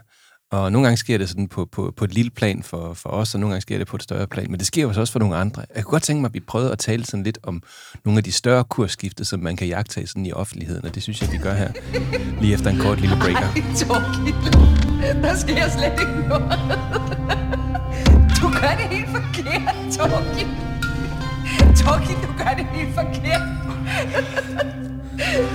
Og 0.53 0.73
nogle 0.73 0.87
gange 0.87 0.97
sker 0.97 1.19
det 1.19 1.29
sådan 1.29 1.49
på, 1.49 1.69
på, 1.73 1.93
på 1.97 2.05
et 2.05 2.15
lille 2.15 2.31
plan 2.31 2.63
for, 2.63 2.95
for 2.95 3.11
os, 3.11 3.35
og 3.35 3.41
nogle 3.41 3.53
gange 3.53 3.63
sker 3.63 3.79
det 3.79 3.87
på 3.87 3.97
et 3.97 4.03
større 4.03 4.27
plan. 4.27 4.51
Men 4.51 4.59
det 4.59 4.67
sker 4.67 4.83
jo 4.83 4.89
også 4.89 5.13
for 5.13 5.19
nogle 5.19 5.37
andre. 5.37 5.63
Jeg 5.75 5.85
kunne 5.85 5.91
godt 5.91 6.03
tænke 6.03 6.21
mig, 6.21 6.29
at 6.29 6.35
vi 6.35 6.41
prøvede 6.41 6.73
at 6.73 6.79
tale 6.79 7.05
sådan 7.05 7.25
lidt 7.25 7.39
om 7.43 7.63
nogle 8.05 8.19
af 8.19 8.25
de 8.25 8.33
større 8.33 8.65
kursskifte, 8.65 9.25
som 9.25 9.41
man 9.41 9.57
kan 9.57 9.67
jagtage 9.69 10.07
sådan 10.07 10.27
i 10.27 10.33
offentligheden, 10.33 10.85
og 10.85 10.95
det 10.95 11.03
synes 11.03 11.23
jeg, 11.23 11.33
vi 11.33 11.39
gør 11.39 11.55
her, 11.55 11.73
lige 12.41 12.55
efter 12.55 12.71
en 12.71 12.79
kort 12.79 13.01
lille 13.01 13.17
breaker. 13.21 13.49
Torgild, 13.77 15.23
der 15.23 15.37
sker 15.37 15.69
slet 15.69 15.93
ikke 16.01 16.29
noget. 16.29 16.59
Du 18.41 18.49
gør 18.49 18.75
det 18.81 18.89
helt 18.91 19.09
forkert, 19.09 19.75
Torgild. 19.97 20.51
Torgild, 21.77 22.23
du 22.27 22.33
gør 22.39 22.55
det 22.57 22.67
helt 22.73 22.95
forkert. 22.95 23.43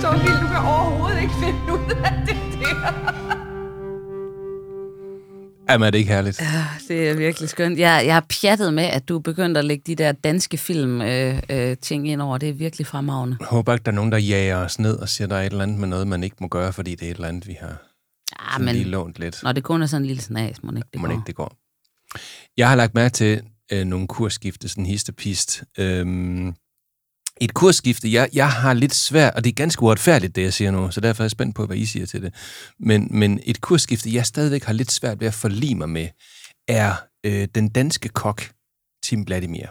Torgild, 0.02 0.40
du 0.40 0.46
kan 0.46 0.56
overhovedet 0.56 1.22
ikke 1.22 1.34
finde 1.34 1.72
ud 1.72 1.94
af 2.04 2.12
det 2.26 2.36
der. 2.60 3.23
Jamen, 5.70 5.86
er 5.86 5.90
det 5.90 5.98
ikke 5.98 6.12
herligt? 6.12 6.40
Ja, 6.40 6.64
det 6.88 7.08
er 7.10 7.14
virkelig 7.14 7.48
skønt. 7.48 7.78
Jeg, 7.78 8.02
jeg 8.06 8.14
har 8.14 8.26
pjattet 8.40 8.74
med, 8.74 8.84
at 8.84 9.08
du 9.08 9.16
er 9.16 9.20
begyndt 9.20 9.56
at 9.58 9.64
lægge 9.64 9.82
de 9.86 9.94
der 9.94 10.12
danske 10.12 10.56
film 10.58 11.02
øh, 11.02 11.42
øh, 11.50 11.76
ting 11.76 12.08
ind 12.08 12.22
over. 12.22 12.38
Det 12.38 12.48
er 12.48 12.52
virkelig 12.52 12.86
fremragende. 12.86 13.36
Jeg 13.40 13.46
håber 13.48 13.72
ikke, 13.72 13.84
der 13.84 13.90
er 13.90 13.94
nogen, 13.94 14.12
der 14.12 14.18
jager 14.18 14.56
os 14.56 14.78
ned 14.78 14.96
og 14.96 15.08
siger, 15.08 15.28
der 15.28 15.36
er 15.36 15.42
et 15.42 15.50
eller 15.50 15.62
andet 15.62 15.78
med 15.78 15.88
noget, 15.88 16.06
man 16.08 16.24
ikke 16.24 16.36
må 16.40 16.48
gøre, 16.48 16.72
fordi 16.72 16.90
det 16.94 17.06
er 17.06 17.10
et 17.10 17.14
eller 17.14 17.28
andet, 17.28 17.46
vi 17.46 17.56
har 17.60 17.66
Ja, 17.68 18.52
sådan 18.52 18.64
men 18.64 18.74
lige 18.74 18.84
lånt 18.88 19.18
lidt. 19.18 19.40
når 19.42 19.52
det 19.52 19.62
kun 19.64 19.82
er 19.82 19.86
sådan 19.86 20.02
en 20.02 20.06
lille 20.06 20.22
snas, 20.22 20.62
må 20.62 20.70
ikke 20.76 20.88
det 20.92 21.00
må 21.00 21.06
går. 21.06 21.12
ikke 21.12 21.22
det 21.26 21.34
går. 21.34 21.56
Jeg 22.56 22.68
har 22.68 22.76
lagt 22.76 22.94
mærke 22.94 23.12
til 23.12 23.42
øh, 23.72 23.84
nogle 23.84 24.06
kursskifte, 24.08 24.68
sådan 24.68 24.86
histepist. 24.86 25.62
Øhm, 25.78 26.54
et 27.40 27.54
kursskifte, 27.54 28.12
jeg, 28.12 28.28
jeg 28.32 28.52
har 28.52 28.72
lidt 28.72 28.94
svært, 28.94 29.34
og 29.34 29.44
det 29.44 29.50
er 29.50 29.54
ganske 29.54 29.82
uretfærdigt, 29.82 30.36
det 30.36 30.42
jeg 30.42 30.52
siger 30.52 30.70
nu, 30.70 30.90
så 30.90 31.00
derfor 31.00 31.22
er 31.22 31.24
jeg 31.24 31.30
spændt 31.30 31.56
på, 31.56 31.66
hvad 31.66 31.76
I 31.76 31.86
siger 31.86 32.06
til 32.06 32.22
det. 32.22 32.34
Men, 32.78 33.08
men 33.10 33.40
et 33.46 33.60
kursskifte, 33.60 34.14
jeg 34.14 34.26
stadigvæk 34.26 34.64
har 34.64 34.72
lidt 34.72 34.92
svært 34.92 35.20
ved 35.20 35.26
at 35.26 35.34
forlige 35.34 35.74
mig 35.74 35.88
med, 35.88 36.08
er 36.68 36.94
øh, 37.26 37.48
den 37.54 37.68
danske 37.68 38.08
kok, 38.08 38.50
Tim 39.04 39.26
Vladimir. 39.26 39.66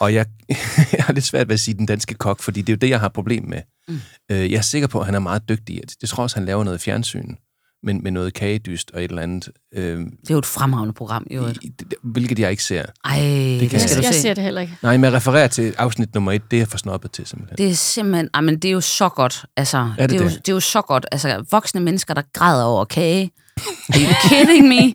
Og 0.00 0.14
jeg, 0.14 0.26
jeg 0.96 1.04
har 1.04 1.12
lidt 1.12 1.24
svært 1.24 1.48
ved 1.48 1.54
at 1.54 1.60
sige 1.60 1.74
den 1.74 1.86
danske 1.86 2.14
kok, 2.14 2.42
fordi 2.42 2.60
det 2.60 2.68
er 2.68 2.76
jo 2.76 2.78
det, 2.78 2.90
jeg 2.90 3.00
har 3.00 3.08
problem 3.08 3.44
med. 3.44 3.62
Mm. 3.88 4.00
Øh, 4.30 4.52
jeg 4.52 4.58
er 4.58 4.62
sikker 4.62 4.88
på, 4.88 5.00
at 5.00 5.06
han 5.06 5.14
er 5.14 5.18
meget 5.18 5.48
dygtig. 5.48 5.82
Det 6.00 6.08
tror 6.08 6.22
jeg 6.22 6.24
også, 6.24 6.36
han 6.36 6.46
laver 6.46 6.64
noget 6.64 6.80
fjernsyn, 6.80 7.34
men 7.84 8.00
med 8.02 8.10
noget 8.12 8.34
kagedyst 8.34 8.90
og 8.94 9.04
et 9.04 9.08
eller 9.08 9.22
andet. 9.22 9.48
Øh, 9.74 9.98
Det 9.98 10.06
er 10.30 10.34
jo 10.34 10.38
et 10.38 10.46
fremragende 10.46 10.92
program, 10.94 11.26
jo. 11.30 11.48
i- 11.62 11.72
hvilket 12.02 12.38
jeg 12.38 12.50
ikke 12.50 12.62
ser. 12.62 12.82
Ej, 13.04 13.16
kan 13.18 13.24
det, 13.60 13.72
jeg 13.72 13.80
skal 13.80 13.96
du 13.96 14.02
jeg 14.06 14.14
se. 14.14 14.20
ser 14.20 14.34
det 14.34 14.44
heller 14.44 14.60
ikke. 14.60 14.76
Nej, 14.82 14.96
men 14.96 15.04
jeg 15.04 15.12
refererer 15.12 15.48
til 15.48 15.74
afsnit 15.78 16.14
nummer 16.14 16.32
et, 16.32 16.42
det 16.50 16.56
er 16.56 16.60
jeg 16.60 16.68
for 16.68 16.78
snobbet 16.78 17.10
til 17.12 17.26
simpelthen. 17.26 17.58
Det 17.58 17.70
er 17.70 17.74
simpelthen, 17.74 18.28
ej, 18.34 18.40
men 18.40 18.56
det 18.58 18.68
er 18.68 18.72
jo 18.72 18.80
så 18.80 19.08
godt. 19.08 19.44
Altså, 19.56 19.78
Er 19.98 20.06
det 20.06 20.10
det, 20.10 20.16
er 20.20 20.22
jo, 20.24 20.28
det? 20.30 20.46
det 20.46 20.52
er 20.52 20.54
jo 20.56 20.60
så 20.60 20.80
godt. 20.82 21.06
Altså, 21.12 21.44
voksne 21.50 21.80
mennesker, 21.80 22.14
der 22.14 22.22
græder 22.32 22.64
over 22.64 22.84
kage. 22.84 23.30
Are 23.88 24.00
you 24.00 24.12
kidding 24.28 24.68
me? 24.68 24.94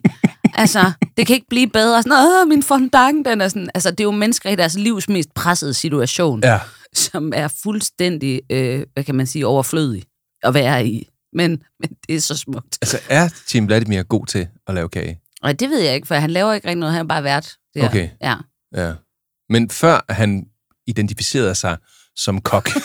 Altså, 0.54 0.92
det 1.16 1.26
kan 1.26 1.34
ikke 1.34 1.46
blive 1.50 1.66
bedre. 1.66 2.02
Sådan, 2.02 2.12
Åh, 2.42 2.48
min 2.48 2.62
fondant, 2.62 3.26
den 3.28 3.40
er 3.40 3.48
sådan. 3.48 3.70
Altså, 3.74 3.90
det 3.90 4.00
er 4.00 4.04
jo 4.04 4.10
mennesker 4.10 4.50
i 4.50 4.56
deres 4.56 4.74
livs 4.78 5.08
mest 5.08 5.34
pressede 5.34 5.74
situation, 5.74 6.40
Ja, 6.44 6.58
som 6.94 7.32
er 7.36 7.48
fuldstændig, 7.62 8.40
øh, 8.50 8.82
hvad 8.94 9.04
kan 9.04 9.14
man 9.14 9.26
sige, 9.26 9.46
overflødig 9.46 10.02
at 10.42 10.54
være 10.54 10.86
i. 10.86 11.08
Men, 11.32 11.62
men 11.80 11.90
det 12.08 12.16
er 12.16 12.20
så 12.20 12.36
smukt. 12.36 12.78
altså 12.82 12.98
er 13.08 13.28
Tim 13.46 13.66
Vladimir 13.66 14.02
god 14.02 14.26
til 14.26 14.48
at 14.66 14.74
lave 14.74 14.88
kage? 14.88 15.20
Og 15.42 15.60
det 15.60 15.70
ved 15.70 15.80
jeg 15.80 15.94
ikke, 15.94 16.06
for 16.06 16.14
han 16.14 16.30
laver 16.30 16.52
ikke 16.52 16.68
rigtig 16.68 16.80
noget. 16.80 16.92
Han 16.92 17.04
er 17.04 17.08
bare 17.08 17.24
vært. 17.24 17.56
Der. 17.74 17.88
Okay. 17.88 18.08
Ja. 18.22 18.34
Ja. 18.76 18.92
Men 19.48 19.70
før 19.70 20.12
han 20.12 20.46
identificerede 20.86 21.54
sig 21.54 21.76
som 22.16 22.40
kok, 22.40 22.70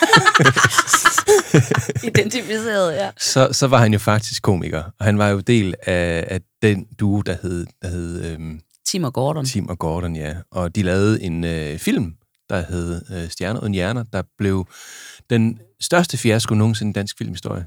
Identificeret, 2.03 2.93
ja. 2.93 3.09
så, 3.17 3.49
så 3.51 3.67
var 3.67 3.77
han 3.77 3.93
jo 3.93 3.99
faktisk 3.99 4.43
komiker. 4.43 4.83
Og 4.99 5.05
han 5.05 5.17
var 5.17 5.29
jo 5.29 5.39
del 5.39 5.75
af, 5.81 6.27
af 6.27 6.41
den 6.61 6.85
duo, 6.99 7.21
der 7.21 7.37
hed, 7.41 7.65
der 7.81 7.87
hed 7.87 8.25
øhm, 8.25 8.59
Tim 8.85 9.03
og 9.03 9.13
Gordon. 9.13 9.45
Tim 9.45 9.69
og 9.69 9.79
Gordon, 9.79 10.15
ja. 10.15 10.35
Og 10.51 10.75
de 10.75 10.83
lavede 10.83 11.21
en 11.21 11.43
øh, 11.43 11.79
film, 11.79 12.15
der 12.49 12.65
hed 12.69 13.01
øh, 13.11 13.29
Stjerner 13.29 13.59
uden 13.59 13.73
hjerner, 13.73 14.03
der 14.03 14.23
blev 14.37 14.67
den 15.29 15.59
største 15.81 16.17
fiasko 16.17 16.55
nogensinde 16.55 16.89
i 16.89 16.93
dansk 16.93 17.17
filmhistorie. 17.17 17.65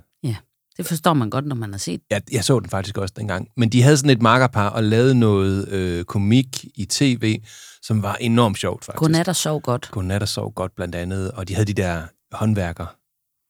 Det 0.79 0.87
forstår 0.87 1.15
man 1.15 1.31
godt, 1.31 1.47
når 1.47 1.57
man 1.57 1.73
har 1.73 1.79
set. 1.79 2.01
Jeg, 2.11 2.23
jeg 2.33 2.45
så 2.45 2.61
den 2.61 2.71
faktisk 2.71 2.99
også 2.99 3.15
dengang. 3.17 3.49
Men 3.57 3.69
de 3.69 3.83
havde 3.83 3.97
sådan 3.97 4.11
et 4.11 4.23
makkerpar 4.23 4.69
og 4.69 4.85
lavede 4.85 5.15
noget 5.15 5.69
øh, 5.69 6.05
komik 6.05 6.65
i 6.75 6.85
tv, 6.85 7.41
som 7.83 8.03
var 8.03 8.15
enormt 8.15 8.59
sjovt 8.59 8.85
faktisk. 8.85 8.99
Godnat 8.99 9.29
og 9.29 9.37
sov 9.37 9.61
godt. 9.61 9.89
Godnat 9.93 10.23
og 10.23 10.29
sov 10.29 10.53
godt 10.53 10.77
blandt 10.77 10.95
andet. 10.95 11.31
Og 11.31 11.49
de 11.49 11.55
havde 11.55 11.67
de 11.67 11.83
der 11.83 12.03
håndværker 12.33 12.87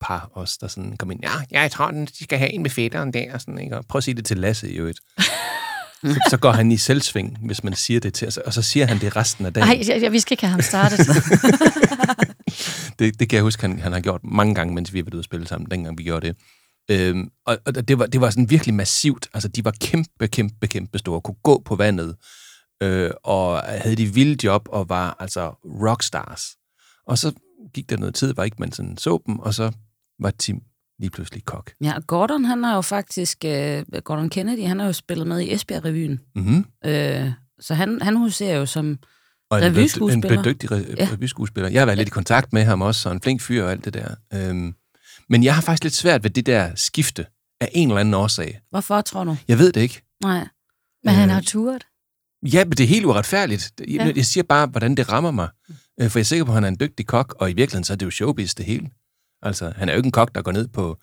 par 0.01 0.31
også, 0.35 0.59
der 0.61 0.69
sådan 0.69 0.97
kom 0.97 1.11
ind. 1.11 1.21
Ja, 1.23 1.61
jeg 1.63 1.71
tror, 1.71 1.91
de 1.91 2.25
skal 2.25 2.39
have 2.39 2.53
en 2.53 2.63
med 2.63 2.71
fætteren 2.71 3.13
der. 3.13 3.35
Og 3.35 3.41
sådan, 3.41 3.59
ikke? 3.59 3.77
Og 3.77 3.85
prøv 3.89 3.99
at 3.99 4.05
sige 4.05 4.15
det 4.15 4.25
til 4.25 4.37
Lasse 4.37 4.71
i 4.71 4.77
øvrigt. 4.77 5.01
så, 6.05 6.21
så 6.31 6.37
går 6.37 6.53
han 6.53 6.73
i 6.73 6.77
selvsving, 6.77 7.39
hvis 7.47 7.65
man 7.65 7.75
siger 7.75 8.01
det 8.01 8.15
til, 8.15 8.27
og 8.27 8.33
så, 8.33 8.41
og 8.47 8.53
så 8.53 8.63
siger 8.63 8.87
han 8.87 8.99
det 8.99 9.17
resten 9.17 9.47
af 9.47 9.53
dagen. 9.53 9.69
Nej, 9.69 10.09
vi 10.09 10.21
skal 10.21 10.33
ikke 10.33 10.47
have 10.47 10.51
ham 10.51 10.63
startet. 10.63 10.99
Det, 12.99 13.21
det 13.21 13.29
kan 13.29 13.37
jeg 13.37 13.43
huske, 13.43 13.61
han, 13.61 13.79
han 13.79 13.93
har 13.93 14.01
gjort 14.01 14.21
mange 14.25 14.55
gange, 14.55 14.75
mens 14.75 14.93
vi 14.93 14.99
har 14.99 15.05
været 15.05 15.15
ude 15.15 15.19
at 15.19 15.25
spille 15.25 15.47
sammen, 15.47 15.71
dengang 15.71 15.99
vi 15.99 16.03
gjorde 16.05 16.27
det. 16.27 16.37
Øhm, 16.91 17.31
og 17.47 17.59
og 17.67 17.89
det, 17.89 17.99
var, 17.99 18.07
det 18.07 18.21
var 18.21 18.31
sådan 18.31 18.51
virkelig 18.51 18.75
massivt. 18.75 19.29
Altså, 19.35 19.49
de 19.49 19.65
var 19.65 19.71
kæmpe, 19.81 20.29
kæmpe, 20.29 20.67
kæmpe 20.67 20.99
store. 20.99 21.21
Kunne 21.21 21.37
gå 21.43 21.63
på 21.65 21.77
vandet. 21.77 22.17
Øh, 22.83 23.11
og 23.25 23.61
havde 23.61 23.97
de 23.97 24.07
vilde 24.15 24.47
job 24.47 24.69
og 24.73 24.89
var 24.89 25.17
altså 25.21 25.49
rockstars. 25.65 26.43
Og 27.07 27.19
så 27.19 27.33
gik 27.75 27.91
der 27.91 27.97
noget 27.97 28.15
tid, 28.15 28.35
var 28.35 28.45
ikke 28.45 28.57
man 28.61 28.73
sådan 28.73 28.97
så 28.97 29.23
dem, 29.27 29.39
og 29.39 29.55
så 29.55 29.73
var 30.21 30.31
Tim 30.31 30.61
lige 30.99 31.11
pludselig 31.11 31.45
kok. 31.45 31.71
Ja, 31.85 31.95
Gordon, 32.07 32.45
han 32.45 32.65
har 32.65 32.75
jo 32.75 32.81
faktisk, 32.81 33.45
øh, 33.45 33.85
Gordon 34.05 34.31
Kennedy, 34.31 34.67
han 34.67 34.79
har 34.79 34.87
jo 34.87 34.93
spillet 34.93 35.27
med 35.27 35.41
i 35.41 35.53
Esbjerg-revyen. 35.55 36.21
Mm-hmm. 36.35 36.65
Øh, 36.85 37.33
så 37.61 37.75
han, 37.75 38.03
han 38.03 38.17
huserer 38.17 38.57
jo 38.59 38.67
som, 38.67 38.99
Og 39.51 39.59
en, 39.59 39.65
Revyskuespiller. 39.65 40.39
en 40.39 40.45
dygtig 40.45 40.73
re- 40.73 40.75
Ja. 40.75 40.95
ja. 41.05 41.09
revyskuespiller. 41.13 41.71
Jeg 41.71 41.81
har 41.81 41.87
været 41.87 41.99
lidt 41.99 42.09
i 42.09 42.11
kontakt 42.11 42.53
med 42.53 42.65
ham 42.65 42.83
også, 42.83 43.09
og 43.09 43.15
en 43.15 43.21
flink 43.21 43.41
fyr 43.41 43.65
og 43.65 43.71
alt 43.71 43.85
det 43.85 43.95
der. 43.95 44.15
Øhm, 44.35 44.75
men 45.29 45.45
jeg 45.45 45.55
har 45.55 45.63
faktisk 45.63 45.83
lidt 45.85 45.95
svært 45.95 46.23
ved 46.23 46.31
det 46.31 46.47
der 46.47 46.75
skifte 46.75 47.27
af 47.61 47.71
en 47.73 47.89
eller 47.89 48.01
anden 48.01 48.15
årsag. 48.15 48.61
hvorfor 48.71 49.01
tror 49.01 49.25
du? 49.25 49.37
Jeg 49.49 49.59
ved 49.59 49.73
det 49.73 49.81
ikke. 49.81 50.03
Nej. 50.23 50.49
Men 51.05 51.15
han 51.15 51.29
Øh, 51.29 51.35
har 51.35 51.43
turet. 51.43 51.87
Ja, 52.43 52.65
men 52.65 52.71
det 52.73 52.81
er 52.81 52.87
helt 52.89 53.05
uretfærdigt. 53.07 53.73
Jeg, 53.81 53.89
Ja. 53.89 54.13
jeg 54.17 54.27
siger 54.27 54.45
bare, 54.45 54.67
hvordan 54.67 54.95
det 54.95 55.13
rammer 55.13 55.31
mig. 55.31 55.49
Øh, 56.01 56.11
For 56.11 56.19
jeg 56.19 56.23
er 56.23 56.25
sikker 56.25 56.45
på, 56.45 56.51
at 56.51 56.55
han 56.55 56.65
er 56.65 56.69
en 56.69 56.77
dygtig 56.81 57.07
kok, 57.07 57.35
og 57.41 57.51
i 57.51 57.53
virkeligheden 57.53 57.85
så 57.85 57.93
er 57.93 57.97
det 57.97 58.07
jo 58.07 58.11
showbiz 58.11 58.55
det 58.55 58.65
hele. 58.67 58.91
Altså, 59.43 59.73
han 59.77 59.89
er 59.89 59.93
jo 59.93 59.97
ikke 59.97 60.07
en 60.07 60.13
kok, 60.13 60.35
der 60.35 60.43
går 60.43 60.53
ned 60.53 60.69
på 60.69 60.99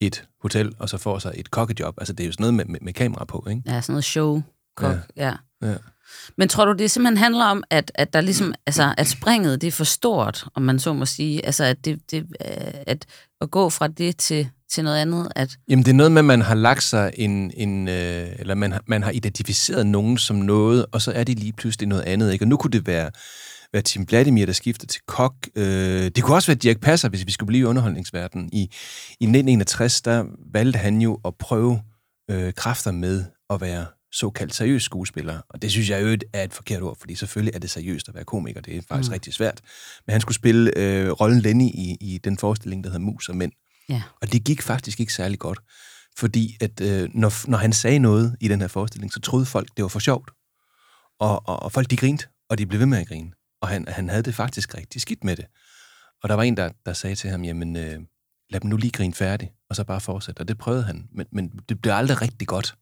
et 0.00 0.24
hotel, 0.42 0.74
og 0.78 0.88
så 0.88 0.98
får 0.98 1.18
sig 1.18 1.32
et 1.36 1.50
kokkejob. 1.50 1.94
Altså, 1.98 2.12
det 2.12 2.24
er 2.24 2.26
jo 2.26 2.32
sådan 2.32 2.42
noget 2.42 2.54
med, 2.54 2.64
med, 2.64 2.80
med 2.82 2.92
kamera 2.92 3.24
på, 3.24 3.46
ikke? 3.50 3.62
Ja, 3.66 3.80
sådan 3.80 3.92
noget 3.92 4.04
show 4.04 4.42
kok, 4.76 4.96
ja. 5.16 5.26
ja. 5.26 5.68
Ja. 5.68 5.76
Men 6.38 6.48
tror 6.48 6.64
du, 6.64 6.72
det 6.72 6.90
simpelthen 6.90 7.16
handler 7.16 7.44
om, 7.44 7.64
at, 7.70 7.92
at 7.94 8.12
der 8.12 8.20
ligesom, 8.20 8.54
altså, 8.66 8.94
at 8.98 9.06
springet, 9.06 9.60
det 9.60 9.66
er 9.66 9.72
for 9.72 9.84
stort, 9.84 10.44
om 10.54 10.62
man 10.62 10.78
så 10.78 10.92
må 10.92 11.06
sige, 11.06 11.46
altså, 11.46 11.64
at, 11.64 11.84
det, 11.84 12.10
det, 12.10 12.26
øh, 12.44 12.74
at, 12.86 13.06
at 13.40 13.50
gå 13.50 13.70
fra 13.70 13.88
det 13.88 14.16
til, 14.16 14.48
til 14.70 14.84
noget 14.84 14.98
andet, 14.98 15.28
at, 15.36 15.50
Jamen, 15.68 15.84
det 15.84 15.90
er 15.90 15.94
noget 15.94 16.12
med, 16.12 16.18
at 16.18 16.24
man 16.24 16.42
har 16.42 16.54
lagt 16.54 16.82
sig 16.82 17.12
en... 17.16 17.50
en 17.56 17.88
øh, 17.88 18.28
eller 18.38 18.54
man 18.54 18.74
man 18.86 19.02
har 19.02 19.10
identificeret 19.10 19.86
nogen 19.86 20.18
som 20.18 20.36
noget, 20.36 20.86
og 20.92 21.02
så 21.02 21.12
er 21.12 21.24
de 21.24 21.34
lige 21.34 21.52
pludselig 21.52 21.88
noget 21.88 22.02
andet, 22.02 22.32
ikke? 22.32 22.42
Og 22.42 22.48
nu 22.48 22.56
kunne 22.56 22.70
det 22.70 22.86
være, 22.86 23.10
være 23.72 23.82
Tim 23.82 24.06
Vladimir, 24.08 24.46
der 24.46 24.52
skifter 24.52 24.86
til 24.86 25.00
kok. 25.06 25.34
Øh, 25.56 26.10
det 26.10 26.22
kunne 26.22 26.36
også 26.36 26.46
være 26.46 26.56
Dirk 26.56 26.80
Passer, 26.80 27.08
hvis 27.08 27.26
vi 27.26 27.32
skulle 27.32 27.46
blive 27.46 27.60
i 27.60 27.64
underholdningsverdenen. 27.64 28.50
I, 28.52 28.60
I 29.20 29.24
1961, 29.24 30.02
der 30.02 30.24
valgte 30.52 30.78
han 30.78 31.00
jo 31.00 31.20
at 31.24 31.34
prøve 31.34 31.80
øh, 32.30 32.52
kræfter 32.52 32.90
med 32.90 33.24
at 33.50 33.60
være 33.60 33.86
såkaldt 34.14 34.54
seriøs 34.54 34.82
skuespiller. 34.82 35.40
Og 35.48 35.62
det 35.62 35.70
synes 35.70 35.90
jeg 35.90 36.02
jo 36.02 36.18
er 36.32 36.44
et 36.44 36.52
forkert 36.52 36.82
ord, 36.82 36.96
fordi 37.00 37.14
selvfølgelig 37.14 37.54
er 37.54 37.58
det 37.58 37.70
seriøst 37.70 38.08
at 38.08 38.14
være 38.14 38.24
komiker. 38.24 38.60
Det 38.60 38.76
er 38.76 38.82
faktisk 38.88 39.10
mm. 39.10 39.12
rigtig 39.12 39.32
svært. 39.34 39.60
Men 40.06 40.12
han 40.12 40.20
skulle 40.20 40.34
spille 40.34 40.78
øh, 40.78 41.10
rollen 41.10 41.40
Lenny 41.40 41.64
i, 41.64 41.96
i 42.00 42.18
den 42.24 42.38
forestilling, 42.38 42.84
der 42.84 42.90
hedder 42.90 43.04
Mus 43.04 43.28
og 43.28 43.36
Mænd. 43.36 43.52
ja. 43.88 44.02
Og 44.22 44.32
det 44.32 44.44
gik 44.44 44.62
faktisk 44.62 45.00
ikke 45.00 45.12
særlig 45.12 45.38
godt. 45.38 45.58
Fordi 46.16 46.56
at 46.60 46.80
øh, 46.80 47.08
når, 47.14 47.50
når 47.50 47.58
han 47.58 47.72
sagde 47.72 47.98
noget 47.98 48.36
i 48.40 48.48
den 48.48 48.60
her 48.60 48.68
forestilling, 48.68 49.12
så 49.12 49.20
troede 49.20 49.46
folk, 49.46 49.68
det 49.76 49.82
var 49.82 49.88
for 49.88 49.98
sjovt. 49.98 50.30
Og, 51.20 51.48
og, 51.48 51.62
og 51.62 51.72
folk 51.72 51.90
de 51.90 51.96
grinte, 51.96 52.26
og 52.50 52.58
de 52.58 52.66
blev 52.66 52.80
ved 52.80 52.86
med 52.86 52.98
at 52.98 53.08
grine. 53.08 53.32
Og 53.62 53.68
han, 53.68 53.88
han 53.88 54.08
havde 54.08 54.22
det 54.22 54.34
faktisk 54.34 54.74
rigtig 54.74 55.00
skidt 55.00 55.24
med 55.24 55.36
det. 55.36 55.44
Og 56.22 56.28
der 56.28 56.34
var 56.34 56.42
en, 56.42 56.56
der, 56.56 56.70
der 56.86 56.92
sagde 56.92 57.16
til 57.16 57.30
ham, 57.30 57.44
jamen 57.44 57.76
øh, 57.76 58.00
lad 58.50 58.60
dem 58.60 58.70
nu 58.70 58.76
lige 58.76 58.90
grine 58.90 59.14
færdig, 59.14 59.52
og 59.70 59.76
så 59.76 59.84
bare 59.84 60.00
fortsætte. 60.00 60.40
Og 60.40 60.48
det 60.48 60.58
prøvede 60.58 60.84
han, 60.84 61.08
men, 61.12 61.26
men 61.32 61.48
det 61.68 61.82
blev 61.82 61.92
aldrig 61.92 62.22
rigtig 62.22 62.48
godt. 62.48 62.74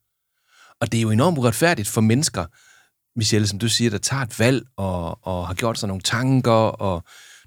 Og 0.82 0.92
det 0.92 0.98
er 0.98 1.02
jo 1.02 1.10
enormt 1.10 1.38
uretfærdigt 1.38 1.88
for 1.88 2.00
mennesker, 2.00 2.46
Michelle, 3.18 3.46
som 3.48 3.58
du 3.58 3.68
siger, 3.68 3.90
der 3.90 3.98
tager 3.98 4.22
et 4.22 4.38
valg 4.38 4.62
og, 4.76 5.26
og 5.26 5.46
har 5.46 5.54
gjort 5.54 5.78
sig 5.78 5.86
nogle 5.86 6.02
tanker, 6.02 6.50
og 6.86 7.02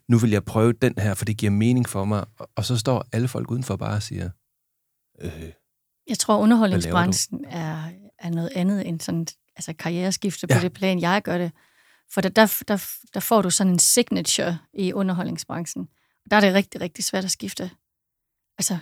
nu 0.10 0.17
vil 0.17 0.32
jeg 0.32 0.43
prøve 0.45 0.74
den 0.74 0.93
her, 0.98 1.13
for 1.13 1.26
det 1.26 1.38
giver 1.38 1.52
mening 1.52 1.89
for 1.89 2.06
mig. 2.06 2.26
Og, 2.39 2.50
og 2.56 2.65
så 2.65 2.78
står 2.78 3.06
alle 3.12 3.28
folk 3.28 3.52
udenfor 3.52 3.76
bare 3.76 3.95
og 3.95 4.04
siger, 4.04 4.30
øh, 5.21 5.52
Jeg 6.10 6.19
tror, 6.19 6.38
underholdningsbranchen 6.38 7.45
er, 7.45 7.84
er 8.19 8.30
noget 8.30 8.50
andet 8.56 8.88
end 8.88 9.00
sådan 9.02 9.28
altså 9.56 9.74
karriereskifte 9.74 10.48
Ja. 10.50 10.56
på 10.58 10.62
det 10.62 10.74
plan, 10.74 11.00
jeg 11.00 11.21
gør 11.21 11.38
det. 11.38 11.52
For 12.13 12.21
der, 12.21 12.30
der, 12.30 12.63
der, 12.67 12.86
der 13.13 13.19
får 13.19 13.41
du 13.41 13.50
sådan 13.50 13.74
en 13.74 13.80
signature 13.80 14.58
i 14.74 14.93
underholdningsbranchen. 14.93 15.88
Der 16.32 16.38
er 16.38 16.41
det 16.41 16.54
rigtig, 16.54 16.82
rigtig 16.82 17.04
svært 17.04 17.24
at 17.26 17.32
skifte. 17.32 17.71
Altså, 18.57 18.77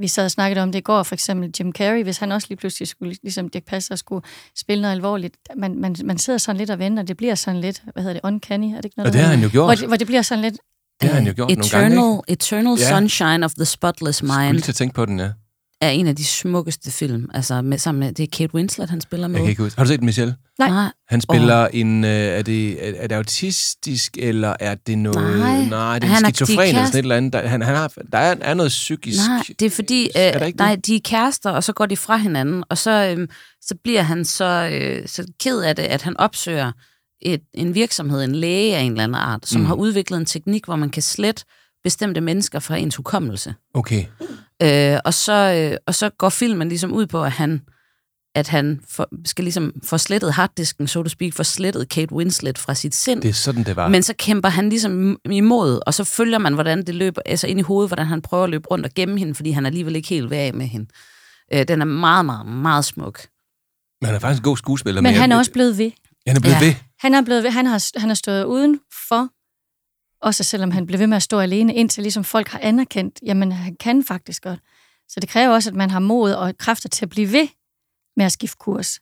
vi 0.00 0.08
sad 0.08 0.24
og 0.24 0.30
snakkede 0.30 0.62
om 0.62 0.72
det 0.72 0.78
i 0.78 0.82
går, 0.82 1.02
for 1.02 1.14
eksempel 1.14 1.54
Jim 1.60 1.72
Carrey, 1.72 2.02
hvis 2.02 2.18
han 2.18 2.32
også 2.32 2.46
lige 2.50 2.56
pludselig 2.58 2.88
skulle, 2.88 3.16
ligesom 3.22 3.48
Dirk 3.48 3.64
Passer, 3.64 3.96
skulle 3.96 4.24
spille 4.56 4.82
noget 4.82 4.94
alvorligt. 4.94 5.36
Man, 5.56 5.80
man, 5.80 5.96
man 6.04 6.18
sidder 6.18 6.38
sådan 6.38 6.56
lidt 6.56 6.70
og 6.70 6.78
venter, 6.78 7.02
det 7.02 7.16
bliver 7.16 7.34
sådan 7.34 7.60
lidt, 7.60 7.82
hvad 7.92 8.02
hedder 8.02 8.12
det, 8.12 8.20
uncanny, 8.24 8.64
er 8.72 8.76
det 8.76 8.84
ikke 8.84 8.98
noget? 8.98 9.06
Og 9.06 9.12
det 9.12 9.20
har 9.20 9.28
han 9.28 9.42
jo 9.42 9.48
gjort. 9.52 9.66
Hvor 9.66 9.74
det, 9.74 9.86
hvor 9.86 9.96
det 9.96 10.06
bliver 10.06 10.22
sådan 10.22 10.42
lidt, 10.42 10.56
Det 11.00 11.08
har 11.08 11.16
han 11.16 11.26
jo 11.26 11.32
gjort 11.36 11.48
nogle 11.48 11.66
Eternal, 11.66 11.90
gange, 11.90 12.22
ikke? 12.28 12.32
Eternal 12.32 12.78
Ja. 12.78 12.88
Sunshine 12.88 13.44
of 13.44 13.54
the 13.54 13.64
Spotless 13.64 14.22
Jeg 14.22 14.28
skulle 14.28 14.42
lige 14.42 14.52
Mind 14.52 14.62
til 14.62 14.72
at 14.72 14.76
tænke 14.76 14.94
på 14.94 15.06
den, 15.06 15.18
ja. 15.20 15.30
Er 15.80 15.90
en 15.90 16.06
af 16.06 16.16
de 16.16 16.24
smukkeste 16.24 16.90
film. 16.90 17.30
Altså 17.34 17.62
med, 17.62 17.78
sammen 17.78 18.00
med, 18.00 18.12
det 18.12 18.22
er 18.22 18.26
Kate 18.32 18.54
Winslet, 18.54 18.90
han 18.90 19.00
spiller 19.00 19.28
med. 19.28 19.36
Jeg 19.36 19.44
kan 19.44 19.50
ikke 19.50 19.62
huske. 19.62 19.78
Har 19.78 19.84
du 19.84 19.88
set 19.88 20.02
Michelle? 20.02 20.36
Nej. 20.58 20.68
Nej, 20.68 20.92
Han 21.08 21.20
spiller 21.20 21.62
oh. 21.62 21.68
en... 21.72 22.04
Øh, 22.04 22.10
er, 22.10 22.42
det, 22.42 22.88
er, 22.88 22.92
er 22.96 23.06
det 23.06 23.14
autistisk, 23.16 24.16
eller 24.18 24.56
er 24.60 24.74
det 24.74 24.98
noget... 24.98 25.38
Nej. 25.38 25.64
nej 25.64 25.98
det 25.98 26.08
er 26.08 26.12
Han 26.14 26.24
er- 26.24 26.28
skizofren 26.28 26.58
de 26.58 26.64
er 26.64 26.68
eller 26.68 26.84
sådan 26.86 26.98
et 26.98 27.02
eller 27.02 27.16
andet. 27.16 27.32
Der, 27.32 27.48
han, 27.48 27.62
han 27.62 27.76
har, 27.76 27.92
der 28.12 28.18
er, 28.18 28.36
er 28.40 28.54
noget 28.54 28.68
psykisk... 28.68 29.18
Nej, 29.28 29.42
det 29.58 29.66
er 29.66 29.70
fordi, 29.70 30.10
Er 30.14 30.38
der 30.38 30.48
øh, 30.48 30.52
nej, 30.56 30.74
det? 30.74 30.86
de 30.86 30.96
er 30.96 31.00
kærester, 31.04 31.50
og 31.50 31.64
så 31.64 31.72
går 31.72 31.86
de 31.86 31.96
fra 31.96 32.16
hinanden, 32.16 32.64
og 32.70 32.78
så, 32.78 33.14
øh, 33.18 33.28
så 33.62 33.74
bliver 33.84 34.02
han 34.02 34.24
så, 34.24 34.68
øh, 34.72 35.08
så 35.08 35.24
ked 35.40 35.60
af 35.60 35.76
det, 35.76 35.82
at 35.82 36.02
han 36.02 36.16
opsøger 36.16 36.72
et, 37.22 37.40
en 37.54 37.74
virksomhed, 37.74 38.24
en 38.24 38.34
læge 38.34 38.76
af 38.76 38.80
en 38.80 38.92
eller 38.92 39.04
anden 39.04 39.14
art, 39.14 39.48
som 39.48 39.60
mm. 39.60 39.66
har 39.66 39.74
udviklet 39.74 40.18
en 40.18 40.26
teknik, 40.26 40.64
hvor 40.64 40.76
man 40.76 40.90
kan 40.90 41.02
slette 41.02 41.44
bestemte 41.84 42.20
mennesker 42.20 42.58
fra 42.58 42.76
ens 42.76 42.96
hukommelse. 42.96 43.54
Okay. 43.74 44.04
Øh, 44.62 44.98
og, 45.04 45.14
så, 45.14 45.32
øh, 45.72 45.76
og 45.86 45.94
så 45.94 46.08
går 46.18 46.28
filmen 46.28 46.68
ligesom 46.68 46.92
ud 46.92 47.06
på, 47.06 47.24
at 47.24 47.32
han, 47.32 47.60
at 48.34 48.48
han 48.48 48.80
for, 48.88 49.08
skal 49.24 49.44
ligesom 49.44 49.72
få 49.84 49.98
slettet 49.98 50.32
harddisken, 50.32 50.86
så 50.88 51.02
to 51.02 51.08
speak, 51.08 51.32
få 51.34 51.42
slettet 51.44 51.88
Kate 51.88 52.12
Winslet 52.14 52.58
fra 52.58 52.74
sit 52.74 52.94
sind. 52.94 53.22
Det 53.22 53.28
er 53.28 53.32
sådan, 53.32 53.64
det 53.64 53.76
var. 53.76 53.88
Men 53.88 54.02
så 54.02 54.14
kæmper 54.18 54.48
han 54.48 54.68
ligesom 54.68 55.18
imod, 55.30 55.80
og 55.86 55.94
så 55.94 56.04
følger 56.04 56.38
man, 56.38 56.54
hvordan 56.54 56.86
det 56.86 56.94
løber, 56.94 57.22
altså 57.26 57.46
ind 57.46 57.58
i 57.58 57.62
hovedet, 57.62 57.88
hvordan 57.90 58.06
han 58.06 58.22
prøver 58.22 58.44
at 58.44 58.50
løbe 58.50 58.68
rundt 58.70 58.86
og 58.86 58.92
gemme 58.94 59.18
hende, 59.18 59.34
fordi 59.34 59.50
han 59.50 59.66
alligevel 59.66 59.96
ikke 59.96 60.08
helt 60.08 60.32
af 60.32 60.54
med 60.54 60.66
hende. 60.66 60.86
Øh, 61.54 61.68
den 61.68 61.80
er 61.80 61.84
meget, 61.84 62.24
meget, 62.24 62.46
meget 62.46 62.84
smuk. 62.84 63.20
Men 64.00 64.06
han 64.06 64.14
er 64.14 64.18
faktisk 64.18 64.40
en 64.40 64.44
god 64.44 64.56
skuespiller. 64.56 65.00
men 65.02 65.12
jeg- 65.12 65.20
han 65.20 65.32
er 65.32 65.36
også 65.36 65.52
blevet 65.52 65.78
ved. 65.78 65.90
Han 66.26 66.36
er 66.36 66.40
blevet 66.40 66.54
Ja. 66.60 66.66
ved. 66.66 66.74
Han 67.00 67.14
er 67.14 67.22
blevet 67.22 67.42
ved, 67.42 67.50
han 67.50 67.66
har, 67.66 67.98
han 68.00 68.08
har 68.10 68.14
stået 68.14 68.44
uden 68.44 68.80
for, 69.08 69.28
også 70.22 70.44
selvom 70.44 70.70
han 70.70 70.86
blev 70.86 70.98
ved 71.00 71.06
med 71.06 71.16
at 71.16 71.22
stå 71.22 71.38
alene, 71.38 71.74
indtil 71.74 72.02
ligesom 72.02 72.24
folk 72.24 72.48
har 72.48 72.58
anerkendt, 72.62 73.18
jamen 73.22 73.52
han 73.52 73.76
kan 73.76 74.04
faktisk 74.04 74.42
godt. 74.42 74.60
Så 75.08 75.20
det 75.20 75.28
kræver 75.28 75.54
også, 75.54 75.70
at 75.70 75.76
man 75.76 75.90
har 75.90 75.98
mod 76.00 76.32
og 76.32 76.58
kræfter 76.58 76.88
til 76.88 77.04
at 77.04 77.08
blive 77.10 77.32
ved 77.32 77.48
med 78.16 78.24
at 78.24 78.32
skifte 78.32 78.56
kurs. 78.60 79.00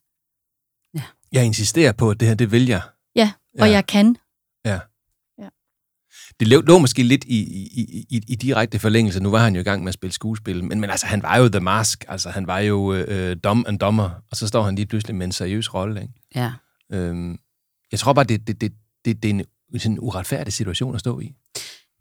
Jeg 1.33 1.45
insisterer 1.45 1.93
på, 1.93 2.11
at 2.11 2.21
det 2.21 2.29
her, 2.29 2.35
det 2.35 2.53
vil 2.53 2.67
jeg. 2.67 2.81
Ja, 3.17 3.33
og 3.59 3.67
Ja. 3.67 3.73
jeg 3.73 3.87
kan. 3.87 4.17
Det 6.41 6.49
lå, 6.49 6.61
lå 6.61 6.79
måske 6.79 7.03
lidt 7.03 7.25
i, 7.25 7.39
i, 7.39 8.07
i, 8.11 8.21
i 8.29 8.35
direkte 8.35 8.79
forlængelse. 8.79 9.21
Nu 9.21 9.31
var 9.31 9.39
han 9.39 9.55
jo 9.55 9.61
i 9.61 9.65
gang 9.65 9.83
med 9.83 9.89
at 9.89 9.95
spille 9.95 10.13
skuespil, 10.13 10.65
men, 10.65 10.81
men 10.81 10.91
altså, 10.91 11.07
han 11.07 11.23
var 11.23 11.37
jo 11.39 11.49
The 11.49 11.61
Mask. 11.61 12.05
Altså, 12.09 12.31
han 12.31 12.47
var 12.47 12.59
jo 12.59 12.95
øh, 12.95 13.37
Dom 13.45 13.65
and 13.69 13.79
Dommer, 13.79 14.11
og 14.31 14.37
så 14.37 14.47
står 14.47 14.63
han 14.63 14.75
lige 14.75 14.87
pludselig 14.87 15.17
med 15.17 15.27
en 15.27 15.33
seriøs 15.33 15.75
rolle. 15.75 16.03
Ikke? 16.03 16.15
Ja. 16.35 16.53
Øhm, 16.93 17.39
jeg 17.93 17.99
tror 18.01 18.13
bare, 18.13 18.25
det, 18.25 18.47
det, 18.47 18.61
det, 18.61 18.73
det, 19.05 19.23
det 19.23 19.29
er 19.31 19.35
en, 19.35 19.45
sådan 19.75 19.93
en 19.93 19.99
uretfærdig 20.01 20.53
situation 20.53 20.95
at 20.95 21.01
stå 21.01 21.21
i. 21.21 21.35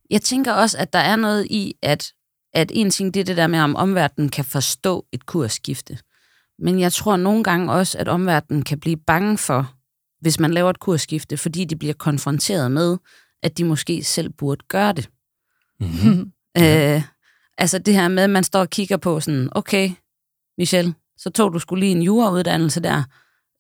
Jeg 0.10 0.21
tænker 0.21 0.54
også, 0.54 0.78
at 0.78 0.93
der 0.93 0.99
er 0.99 1.15
noget 1.15 1.47
i, 1.49 1.73
at, 1.82 2.13
at 2.54 2.71
en 2.73 2.89
ting, 2.89 3.13
det 3.13 3.19
er 3.19 3.23
det 3.23 3.38
der 3.38 3.47
med, 3.47 3.60
om 3.60 3.75
omverdenen 3.75 4.30
kan 4.30 4.45
forstå 4.45 5.06
et 5.12 5.25
kursskifte. 5.25 5.97
Men 6.60 6.80
jeg 6.80 6.93
tror 6.93 7.17
nogle 7.17 7.43
gange 7.43 7.71
også, 7.71 7.97
at 7.97 8.08
omverdenen 8.08 8.63
kan 8.63 8.80
blive 8.80 8.97
bange 8.97 9.38
for, 9.38 9.73
hvis 10.21 10.39
man 10.39 10.54
laver 10.54 10.69
et 10.69 10.80
kursskifte, 10.80 11.38
fordi 11.38 11.65
de 11.65 11.75
bliver 11.75 11.93
konfronteret 11.93 12.71
med, 12.71 12.97
at 13.43 13.58
de 13.58 13.63
måske 13.63 14.04
selv 14.04 14.30
burde 14.30 14.65
gøre 14.67 14.93
det. 14.93 15.10
Mm-hmm. 15.80 16.32
Øh, 16.58 17.01
altså 17.58 17.80
det 17.80 17.93
her 17.93 18.08
med, 18.08 18.23
at 18.23 18.30
man 18.30 18.43
står 18.43 18.60
og 18.60 18.69
kigger 18.69 18.97
på 18.97 19.19
sådan, 19.19 19.49
okay, 19.51 19.91
Michelle, 20.58 20.93
så 21.17 21.30
tog 21.30 21.54
du 21.54 21.60
skulle 21.60 21.80
lige 21.80 21.91
en 21.91 22.01
jurauddannelse 22.01 22.80
der. 22.80 23.04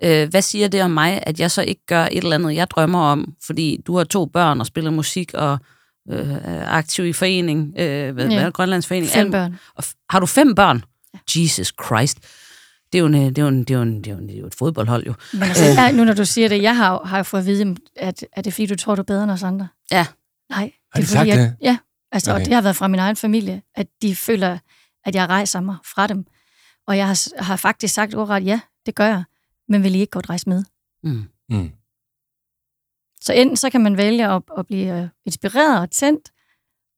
Øh, 0.03 0.29
hvad 0.29 0.41
siger 0.41 0.67
det 0.67 0.81
om 0.83 0.91
mig, 0.91 1.23
at 1.23 1.39
jeg 1.39 1.51
så 1.51 1.61
ikke 1.61 1.85
gør 1.85 2.03
et 2.05 2.17
eller 2.17 2.35
andet, 2.35 2.55
jeg 2.55 2.69
drømmer 2.69 2.99
om, 2.99 3.33
fordi 3.45 3.81
du 3.87 3.97
har 3.97 4.03
to 4.03 4.25
børn 4.25 4.59
og 4.59 4.65
spiller 4.65 4.91
musik 4.91 5.33
og 5.33 5.57
øh, 6.11 6.31
er 6.43 6.69
aktiv 6.69 7.05
i 7.05 7.13
forening, 7.13 7.73
øh, 7.79 8.13
hvad, 8.13 8.27
Ja. 8.29 8.43
ja. 8.43 8.49
Grønlands 8.49 8.87
forening. 8.87 9.11
Fem 9.11 9.31
børn. 9.31 9.59
Og 9.75 9.83
har 10.09 10.19
du 10.19 10.25
fem 10.25 10.55
børn? 10.55 10.83
Jesus 11.35 11.73
Christ. 11.85 12.17
Det 12.93 12.97
er 12.97 12.99
jo, 12.99 13.05
en, 13.05 13.15
øh, 13.15 13.21
det 13.21 13.37
er 13.37 13.41
jo, 13.41 13.47
en, 13.47 13.59
det 13.63 13.71
er 13.71 13.75
jo, 13.75 13.81
en, 13.81 13.97
det 14.03 14.07
er 14.07 14.11
jo, 14.11 14.17
en, 14.17 14.27
det 14.27 14.35
er 14.35 14.39
jo 14.39 14.47
et 14.47 14.55
fodboldhold 14.55 15.05
jo. 15.05 15.13
Men 15.33 15.43
altså, 15.43 15.65
ja, 15.65 15.91
nu 15.91 16.03
når 16.03 16.13
du 16.13 16.25
siger 16.25 16.49
det, 16.49 16.61
jeg 16.61 16.77
har, 16.77 17.03
har 17.05 17.23
fået 17.23 17.41
at 17.41 17.45
vide, 17.47 17.75
at, 17.95 18.25
at 18.33 18.45
det 18.45 18.51
er 18.51 18.51
fordi, 18.51 18.65
du 18.65 18.75
tror, 18.75 18.95
du 18.95 19.01
er 19.01 19.03
bedre 19.05 19.23
end 19.23 19.31
os 19.31 19.43
andre. 19.43 19.67
Ja. 19.91 20.05
Nej. 20.49 20.59
Har 20.59 20.65
de 20.65 20.71
er 21.03 21.05
fordi, 21.05 21.05
sagt 21.07 21.27
jeg, 21.27 21.37
det? 21.37 21.55
Ja, 21.61 21.77
altså, 22.11 22.31
okay. 22.31 22.39
Og 22.41 22.45
det 22.45 22.53
har 22.53 22.61
været 22.61 22.75
fra 22.75 22.87
min 22.87 22.99
egen 22.99 23.15
familie, 23.15 23.61
at 23.75 23.87
de 24.01 24.15
føler, 24.15 24.57
at 25.05 25.15
jeg 25.15 25.29
rejser 25.29 25.61
mig 25.61 25.75
fra 25.95 26.07
dem. 26.07 26.25
Og 26.87 26.97
jeg 26.97 27.07
har, 27.07 27.43
har 27.43 27.55
faktisk 27.55 27.93
sagt 27.93 28.15
ordret, 28.15 28.45
ja, 28.45 28.59
det 28.85 28.95
gør 28.95 29.05
jeg, 29.05 29.23
men 29.69 29.83
vil 29.83 29.95
I 29.95 29.99
ikke 29.99 30.11
godt 30.11 30.29
rejse 30.29 30.49
med? 30.49 30.63
Mm. 31.03 31.23
Mm. 31.49 31.71
Så 33.21 33.33
enten 33.33 33.57
så 33.57 33.69
kan 33.69 33.81
man 33.83 33.97
vælge 33.97 34.27
at, 34.27 34.41
at 34.57 34.65
blive 34.67 35.01
øh, 35.01 35.07
inspireret 35.25 35.79
og 35.81 35.91
tændt, 35.91 36.31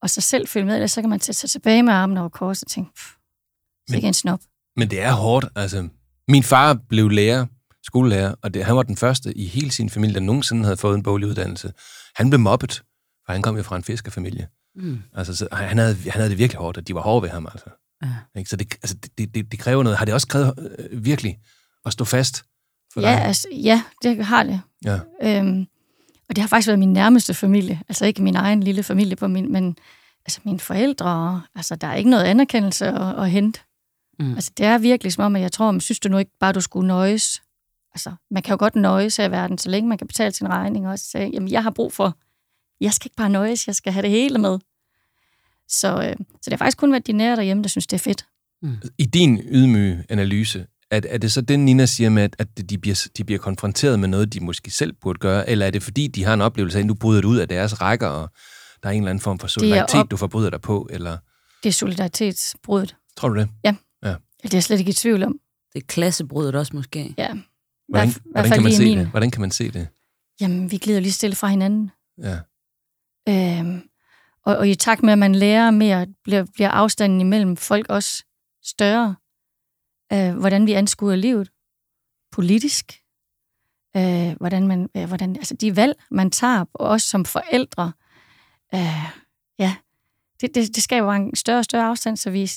og 0.02 0.10
så 0.10 0.22
selv 0.22 0.48
følge 0.48 0.66
med, 0.66 0.74
eller 0.76 0.88
så 0.88 1.02
kan 1.02 1.10
man 1.10 1.20
sætte 1.20 1.40
sig 1.42 1.50
tilbage 1.50 1.84
med 1.84 1.94
armene 1.94 2.20
over 2.20 2.30
kors 2.30 2.62
og 2.62 2.68
tænke, 2.68 2.94
pff, 2.96 3.14
Men- 3.90 3.96
ikke 3.96 4.08
en 4.08 4.14
snop. 4.14 4.40
Men 4.76 4.90
det 4.90 5.02
er 5.02 5.12
hårdt. 5.14 5.46
Altså, 5.56 5.88
min 6.28 6.44
far 6.44 6.74
blev 6.90 7.10
lærer, 7.10 7.46
skolelærer, 7.84 8.36
og 8.42 8.54
det, 8.54 8.66
han 8.66 8.76
var 8.76 8.84
den 8.84 8.98
første 8.98 9.38
i 9.38 9.46
hele 9.46 9.72
sin 9.72 9.90
familie, 9.90 10.14
der 10.16 10.20
nogensinde 10.22 10.64
havde 10.64 10.78
fået 10.78 10.96
en 10.96 11.04
boglig 11.04 11.28
uddannelse. 11.30 11.74
Han 12.16 12.30
blev 12.30 12.40
mobbet, 12.40 12.84
for 13.26 13.32
han 13.34 13.42
kom 13.42 13.58
jo 13.58 13.64
fra 13.64 13.76
en 13.76 13.84
fiskerfamilie. 13.84 14.48
Mm. 14.76 15.00
Altså, 15.14 15.36
så, 15.36 15.48
han, 15.52 15.78
havde, 15.78 15.96
han 15.96 16.12
havde 16.12 16.30
det 16.30 16.38
virkelig 16.38 16.60
hårdt, 16.60 16.78
og 16.78 16.88
de 16.88 16.96
var 16.96 17.02
hårde 17.02 17.22
ved 17.24 17.30
ham. 17.30 17.46
Altså. 17.52 17.70
Ja. 18.04 18.16
Ikke? 18.40 18.50
Så 18.50 18.56
det, 18.56 18.74
altså, 18.74 18.96
det, 18.96 19.18
det- 19.18 19.36
det, 19.36 19.52
det 19.52 19.60
kræver 19.60 19.84
noget. 19.84 19.98
Har 19.98 20.06
det 20.06 20.14
også 20.14 20.28
krævet 20.28 20.76
øh, 20.80 21.06
virkelig 21.06 21.40
at 21.86 21.94
stå 21.94 22.06
fast 22.06 22.46
for 22.98 23.08
Ja, 23.10 23.16
dig? 23.16 23.22
altså, 23.26 23.48
ja, 23.52 23.84
det 24.04 24.26
har 24.26 24.44
det. 24.44 24.62
Ja. 24.86 25.00
Øhm, 25.24 25.68
og 26.30 26.36
det 26.36 26.42
har 26.42 26.48
faktisk 26.48 26.68
været 26.68 26.80
min 26.80 26.94
nærmeste 26.94 27.34
familie. 27.34 27.82
Altså 27.90 28.06
ikke 28.06 28.24
min 28.24 28.36
egen 28.36 28.64
lille 28.64 28.84
familie, 28.84 29.16
på 29.16 29.28
min, 29.28 29.52
men 29.52 29.78
altså 30.26 30.40
mine 30.44 30.60
forældre. 30.60 31.10
og- 31.10 31.42
Altså, 31.56 31.76
der 31.76 31.88
er 31.88 31.96
ikke 31.96 32.10
noget 32.10 32.24
anerkendelse 32.24 32.86
at, 32.88 33.20
at 33.24 33.32
hente. 33.32 33.60
Mm. 34.20 34.34
Altså, 34.34 34.52
det 34.58 34.66
er 34.66 34.78
virkelig 34.78 35.14
som 35.14 35.24
om, 35.24 35.36
at 35.36 35.42
jeg 35.42 35.52
tror, 35.52 35.72
man 35.72 35.82
synes 35.82 36.00
du 36.00 36.10
nu 36.10 36.18
ikke 36.18 36.32
bare, 36.40 36.54
du 36.54 36.62
skulle 36.62 36.88
nøjes. 36.88 37.42
Altså, 37.96 38.12
man 38.32 38.44
kan 38.44 38.54
jo 38.54 38.58
godt 38.60 38.76
nøjes 38.76 39.18
her 39.18 39.26
i 39.26 39.32
verden, 39.32 39.58
så 39.58 39.70
længe 39.70 39.90
man 39.90 39.98
kan 39.98 40.08
betale 40.08 40.32
sin 40.32 40.48
regning 40.50 40.88
også. 40.88 41.06
Så, 41.10 41.18
jamen, 41.20 41.52
jeg 41.52 41.64
har 41.64 41.70
brug 41.70 41.94
for, 41.94 42.18
jeg 42.82 42.94
skal 42.94 43.08
ikke 43.08 43.16
bare 43.16 43.30
nøjes, 43.30 43.68
jeg 43.68 43.76
skal 43.76 43.94
have 43.94 44.02
det 44.04 44.10
hele 44.12 44.38
med. 44.38 44.60
Så, 45.70 45.88
øh, 46.04 46.16
så 46.20 46.42
det 46.46 46.54
har 46.54 46.58
faktisk 46.58 46.78
kun 46.78 46.92
været 46.92 47.08
de 47.08 47.12
nære 47.14 47.36
derhjemme, 47.36 47.64
der 47.64 47.70
synes, 47.70 47.88
det 47.88 47.96
er 47.98 48.00
fedt. 48.00 48.26
I 48.98 49.06
din 49.06 49.40
ydmyge 49.44 50.04
analyse, 50.10 50.66
er, 50.92 51.02
er 51.10 51.18
det 51.18 51.32
så 51.32 51.42
det, 51.42 51.60
Nina 51.60 51.86
siger 51.86 52.10
med, 52.10 52.24
at, 52.24 52.36
at 52.40 52.70
de, 52.70 52.78
bliver, 52.78 53.08
de 53.18 53.24
bliver 53.24 53.40
konfronteret 53.40 54.00
med 54.00 54.08
noget, 54.08 54.34
de 54.34 54.40
måske 54.40 54.72
selv 54.72 54.94
burde 55.02 55.20
gøre, 55.20 55.50
eller 55.50 55.66
er 55.66 55.72
det 55.72 55.84
fordi, 55.84 56.08
de 56.08 56.24
har 56.24 56.34
en 56.34 56.42
oplevelse 56.42 56.78
af, 56.78 56.82
at 56.82 56.86
nu 56.86 56.94
bryder 56.94 57.22
du 57.22 57.28
ud 57.28 57.38
af 57.38 57.48
deres 57.48 57.82
rækker, 57.82 58.08
og 58.08 58.30
der 58.84 58.90
er 58.90 58.94
en 58.94 59.02
eller 59.02 59.10
anden 59.10 59.22
form 59.22 59.40
for 59.40 59.48
solidaritet, 59.48 60.00
op- 60.00 60.12
du 60.12 60.18
forbryder 60.18 60.50
dig 60.50 60.62
på, 60.62 60.88
eller 60.90 61.18
Det 61.64 61.70
er 61.70 61.74
solidaritetsbruddet. 61.74 62.96
tror 63.18 63.30
du 63.30 63.40
det? 63.40 63.50
Det 64.44 64.54
er 64.54 64.58
jeg 64.58 64.64
slet 64.64 64.80
ikke 64.80 64.90
i 64.90 64.94
tvivl 64.94 65.24
om. 65.24 65.40
Det 65.74 65.82
er 65.82 65.86
klassebruddet 65.88 66.56
også 66.56 66.76
måske. 66.76 67.14
Ja. 67.18 67.28
Hvordan, 67.90 68.10
hvert 68.10 68.16
hvordan, 68.32 68.52
kan 68.52 68.64
man 68.64 68.72
se 68.72 68.84
min. 68.84 68.98
det? 68.98 69.08
hvordan 69.08 69.32
kan 69.32 69.42
man 69.42 69.52
se 69.52 69.72
det? 69.72 69.88
Jamen, 70.42 70.72
vi 70.72 70.78
glider 70.78 71.00
lige 71.00 71.12
stille 71.12 71.36
fra 71.36 71.48
hinanden. 71.48 71.92
Ja. 72.24 72.38
Øhm, 73.30 73.82
og, 74.46 74.58
og 74.58 74.70
i 74.70 74.76
takt 74.76 75.04
med, 75.04 75.14
at 75.14 75.20
man 75.20 75.36
lærer 75.36 75.72
mere, 75.72 76.08
bliver, 76.24 76.46
bliver 76.54 76.70
afstanden 76.70 77.22
imellem 77.22 77.58
folk 77.58 77.86
også 77.90 78.24
større. 78.66 79.16
Øh, 80.14 80.38
hvordan 80.38 80.68
vi 80.68 80.74
anskuer 80.74 81.16
livet 81.16 81.52
politisk. 82.32 83.02
Øh, 83.98 84.36
hvordan 84.38 84.68
man, 84.68 84.90
øh, 84.96 85.06
hvordan, 85.06 85.36
altså 85.36 85.54
de 85.54 85.76
valg, 85.76 86.04
man 86.12 86.32
tager, 86.32 86.66
og 86.74 86.90
også 86.90 87.08
som 87.08 87.26
forældre. 87.26 87.92
Øh, 88.74 89.12
ja, 89.60 89.76
det, 90.42 90.56
det, 90.56 90.76
det 90.76 90.84
skaber 90.84 91.14
en 91.14 91.36
større 91.36 91.58
og 91.58 91.66
større 91.66 91.86
afstand, 91.86 92.18
så 92.18 92.30
vi... 92.30 92.52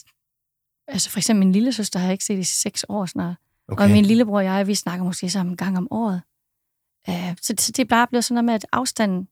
Altså 0.89 1.11
for 1.11 1.19
eksempel 1.19 1.47
min 1.47 1.53
lille 1.53 1.73
søster 1.73 1.99
har 1.99 2.07
jeg 2.07 2.13
ikke 2.13 2.25
set 2.25 2.39
i 2.39 2.45
seks 2.45 2.85
år 2.89 3.07
snart. 3.07 3.37
Okay. 3.69 3.85
Og 3.85 3.91
min 3.91 4.05
lillebror 4.05 4.39
og 4.39 4.45
jeg, 4.45 4.67
vi 4.67 4.75
snakker 4.75 5.05
måske 5.05 5.31
sammen 5.31 5.53
en 5.53 5.57
gang 5.57 5.79
om 5.79 5.89
året. 5.91 6.23
Øh, 7.09 7.37
så, 7.43 7.55
så 7.59 7.73
det 7.73 7.79
er 7.79 7.89
bare 7.89 8.07
blevet 8.07 8.25
sådan 8.25 8.35
noget 8.35 8.45
med, 8.45 8.55
at 8.55 8.67
afstanden, 8.73 9.29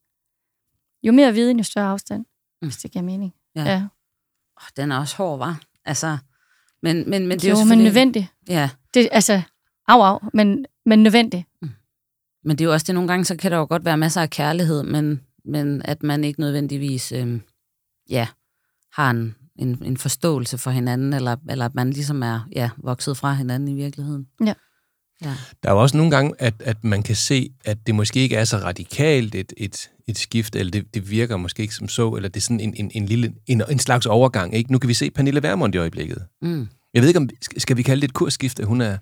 jo 1.03 1.13
mere 1.13 1.33
viden, 1.33 1.57
jo 1.59 1.65
større 1.65 1.89
afstand, 1.89 2.25
mm. 2.63 2.69
hvis 2.69 2.77
det 2.77 2.91
giver 2.91 3.05
mening. 3.05 3.35
Ja. 3.55 3.63
ja. 3.65 3.87
Oh, 4.57 4.69
den 4.77 4.93
er 4.93 4.99
også 4.99 5.17
hård, 5.17 5.39
var. 5.39 5.61
Altså, 5.85 6.19
men, 6.83 7.11
men, 7.11 7.27
men 7.27 7.39
det 7.39 7.45
er 7.45 7.51
jo, 7.51 7.59
jo 7.59 7.65
men 7.65 7.79
nødvendigt. 7.79 8.27
Ja, 8.49 8.71
Det, 8.95 9.09
altså, 9.13 9.43
af, 9.89 10.13
af, 10.13 10.19
men, 10.35 10.67
men 10.87 11.03
nødvendigt. 11.03 11.45
men 12.45 12.59
det 12.59 12.61
er 12.61 12.65
jo 12.65 12.73
også 12.73 12.85
det, 12.85 12.95
nogle 12.95 13.09
gange, 13.09 13.25
så 13.25 13.37
kan 13.37 13.51
der 13.51 13.59
jo 13.59 13.67
godt 13.69 13.85
være 13.85 13.97
masser 13.97 14.23
af 14.23 14.31
kærlighed, 14.31 14.83
men, 14.83 15.21
men 15.45 15.83
at 15.85 16.03
man 16.03 16.25
ikke 16.25 16.41
nødvendigvis 16.41 17.13
øh, 17.13 17.41
ja, 18.11 18.29
har 18.93 19.11
en, 19.11 19.35
en, 19.57 19.83
en 19.85 19.97
forståelse 19.97 20.59
for 20.59 20.71
hinanden, 20.71 21.13
eller, 21.13 21.37
eller 21.51 21.65
at 21.65 21.75
man 21.75 21.91
ligesom 21.91 22.23
er 22.23 22.49
ja, 22.53 22.71
vokset 22.77 23.17
fra 23.17 23.33
hinanden 23.33 23.69
i 23.69 23.75
virkeligheden. 23.75 24.29
Ja. 24.47 24.55
Ja. 25.25 25.35
Der 25.63 25.69
er 25.69 25.73
jo 25.73 25.83
også 25.83 25.97
nogle 25.97 26.11
gange, 26.11 26.35
at, 26.39 26.55
at 26.61 26.85
man 26.85 27.03
kan 27.03 27.17
se, 27.17 27.51
at 27.65 27.79
det 27.87 27.95
måske 27.95 28.21
ikke 28.21 28.37
er 28.37 28.45
så 28.45 28.57
radikalt 28.57 29.35
et, 29.35 29.53
et, 29.57 29.91
et 30.09 30.19
skift, 30.19 30.57
eller 30.57 30.71
det, 30.71 30.95
det 30.95 31.11
virker 31.11 31.37
måske 31.37 31.63
ikke 31.63 31.75
som 31.75 31.89
så, 31.89 32.11
eller 32.11 32.29
det 32.29 32.37
er 32.37 32.41
sådan 32.41 32.61
en, 32.61 32.75
en, 32.77 32.91
en, 32.95 33.07
lille, 33.07 33.33
en, 33.47 33.63
en 33.71 33.79
slags 33.79 34.07
overgang. 34.07 34.55
Ikke? 34.55 34.73
Nu 34.73 34.79
kan 34.79 34.89
vi 34.89 34.95
se 34.95 35.11
Pernille 35.11 35.43
Vermund 35.43 35.75
i 35.75 35.79
øjeblikket. 35.79 36.27
Mm. 36.43 36.69
Jeg 36.95 37.03
ved 37.03 37.09
ikke, 37.09 37.19
om 37.19 37.29
skal 37.59 37.77
vi 37.77 37.83
kalde 37.83 38.01
det 38.01 38.09
et 38.09 38.15
kursskifte? 38.15 38.65
Hun 38.65 38.81
er 38.81 38.99